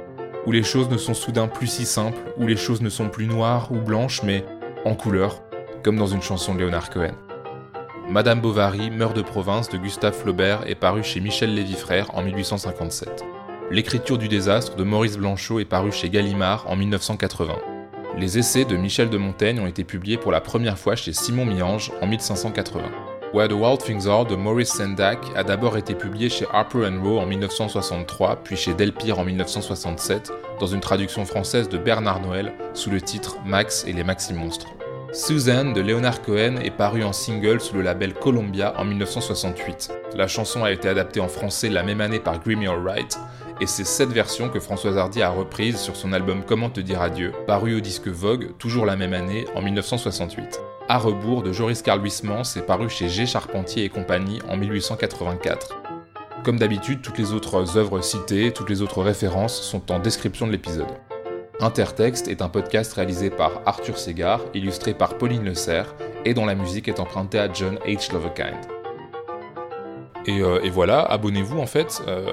où 0.46 0.52
les 0.52 0.62
choses 0.62 0.88
ne 0.88 0.96
sont 0.96 1.14
soudain 1.14 1.48
plus 1.48 1.66
si 1.66 1.86
simples, 1.86 2.20
où 2.36 2.46
les 2.46 2.56
choses 2.56 2.80
ne 2.80 2.88
sont 2.88 3.08
plus 3.08 3.26
noires 3.26 3.72
ou 3.72 3.80
blanches, 3.80 4.22
mais 4.22 4.44
en 4.84 4.94
couleur, 4.94 5.42
comme 5.82 5.96
dans 5.96 6.06
une 6.06 6.22
chanson 6.22 6.54
de 6.54 6.60
Léonard 6.60 6.88
Cohen. 6.88 7.14
Madame 8.08 8.40
Bovary 8.40 8.90
meurt 8.90 9.16
de 9.16 9.22
province 9.22 9.68
de 9.68 9.76
Gustave 9.76 10.14
Flaubert 10.14 10.62
est 10.66 10.74
paru 10.74 11.02
chez 11.02 11.20
Michel 11.20 11.54
Lévy 11.54 11.74
Frères 11.74 12.14
en 12.14 12.22
1857. 12.22 13.24
L'écriture 13.72 14.18
du 14.18 14.26
désastre 14.26 14.74
de 14.74 14.82
Maurice 14.82 15.16
Blanchot 15.16 15.60
est 15.60 15.64
paru 15.64 15.92
chez 15.92 16.10
Gallimard 16.10 16.64
en 16.68 16.74
1980. 16.74 17.54
Les 18.18 18.36
essais 18.36 18.64
de 18.64 18.76
Michel 18.76 19.10
de 19.10 19.16
Montaigne 19.16 19.60
ont 19.60 19.68
été 19.68 19.84
publiés 19.84 20.16
pour 20.16 20.32
la 20.32 20.40
première 20.40 20.76
fois 20.76 20.96
chez 20.96 21.12
Simon 21.12 21.44
Miange 21.44 21.92
en 22.02 22.08
1580. 22.08 22.82
Where 23.32 23.46
the 23.46 23.52
Wild 23.52 23.78
Things 23.78 24.08
Are 24.08 24.26
de 24.26 24.34
Maurice 24.34 24.72
Sendak 24.72 25.20
a 25.36 25.44
d'abord 25.44 25.76
été 25.76 25.94
publié 25.94 26.28
chez 26.28 26.46
Harper 26.52 26.90
Row 27.00 27.20
en 27.20 27.26
1963, 27.26 28.40
puis 28.42 28.56
chez 28.56 28.74
Delpire 28.74 29.20
en 29.20 29.24
1967, 29.24 30.32
dans 30.58 30.66
une 30.66 30.80
traduction 30.80 31.24
française 31.24 31.68
de 31.68 31.78
Bernard 31.78 32.22
Noël 32.22 32.52
sous 32.74 32.90
le 32.90 33.00
titre 33.00 33.36
Max 33.46 33.84
et 33.86 33.92
les 33.92 34.02
Maxi 34.02 34.34
Monstres. 34.34 34.66
Suzanne 35.12 35.74
de 35.74 35.80
Leonard 35.80 36.22
Cohen 36.22 36.56
est 36.56 36.70
parue 36.70 37.04
en 37.04 37.12
single 37.12 37.60
sous 37.60 37.76
le 37.76 37.82
label 37.82 38.14
Columbia 38.14 38.74
en 38.76 38.84
1968. 38.84 39.92
La 40.16 40.26
chanson 40.26 40.64
a 40.64 40.72
été 40.72 40.88
adaptée 40.88 41.20
en 41.20 41.28
français 41.28 41.68
la 41.68 41.84
même 41.84 42.00
année 42.00 42.20
par 42.20 42.40
Grimmy 42.40 42.66
Wright, 42.66 43.18
et 43.60 43.66
c'est 43.66 43.84
cette 43.84 44.10
version 44.10 44.48
que 44.48 44.58
Françoise 44.58 44.96
Hardy 44.96 45.20
a 45.22 45.28
reprise 45.30 45.78
sur 45.78 45.94
son 45.94 46.12
album 46.12 46.42
Comment 46.46 46.70
te 46.70 46.80
dire 46.80 47.02
adieu, 47.02 47.32
paru 47.46 47.76
au 47.76 47.80
disque 47.80 48.08
Vogue, 48.08 48.56
toujours 48.58 48.86
la 48.86 48.96
même 48.96 49.12
année, 49.12 49.44
en 49.54 49.60
1968. 49.60 50.60
À 50.88 50.98
rebours 50.98 51.42
de 51.42 51.52
Joris 51.52 51.82
Carl 51.82 52.02
Huysmans 52.02 52.56
est 52.56 52.66
paru 52.66 52.88
chez 52.88 53.08
G. 53.08 53.26
Charpentier 53.26 53.84
et 53.84 53.88
compagnie 53.90 54.40
en 54.48 54.56
1884. 54.56 55.76
Comme 56.42 56.58
d'habitude, 56.58 57.02
toutes 57.02 57.18
les 57.18 57.32
autres 57.32 57.76
œuvres 57.76 58.00
citées, 58.00 58.50
toutes 58.50 58.70
les 58.70 58.80
autres 58.80 59.02
références 59.02 59.60
sont 59.60 59.92
en 59.92 59.98
description 59.98 60.46
de 60.46 60.52
l'épisode. 60.52 60.88
Intertexte 61.60 62.28
est 62.28 62.40
un 62.40 62.48
podcast 62.48 62.94
réalisé 62.94 63.28
par 63.28 63.60
Arthur 63.66 63.98
Segar, 63.98 64.40
illustré 64.54 64.94
par 64.94 65.18
Pauline 65.18 65.44
Le 65.44 65.54
Serre, 65.54 65.94
et 66.24 66.32
dont 66.32 66.46
la 66.46 66.54
musique 66.54 66.88
est 66.88 66.98
empruntée 66.98 67.38
à 67.38 67.52
John 67.52 67.78
H. 67.86 68.10
Lovekind. 68.14 68.56
Et, 70.24 70.40
euh, 70.40 70.60
voilà, 70.72 71.00
abonnez-vous 71.02 71.58
en 71.58 71.66
fait. 71.66 72.02
euh, 72.08 72.32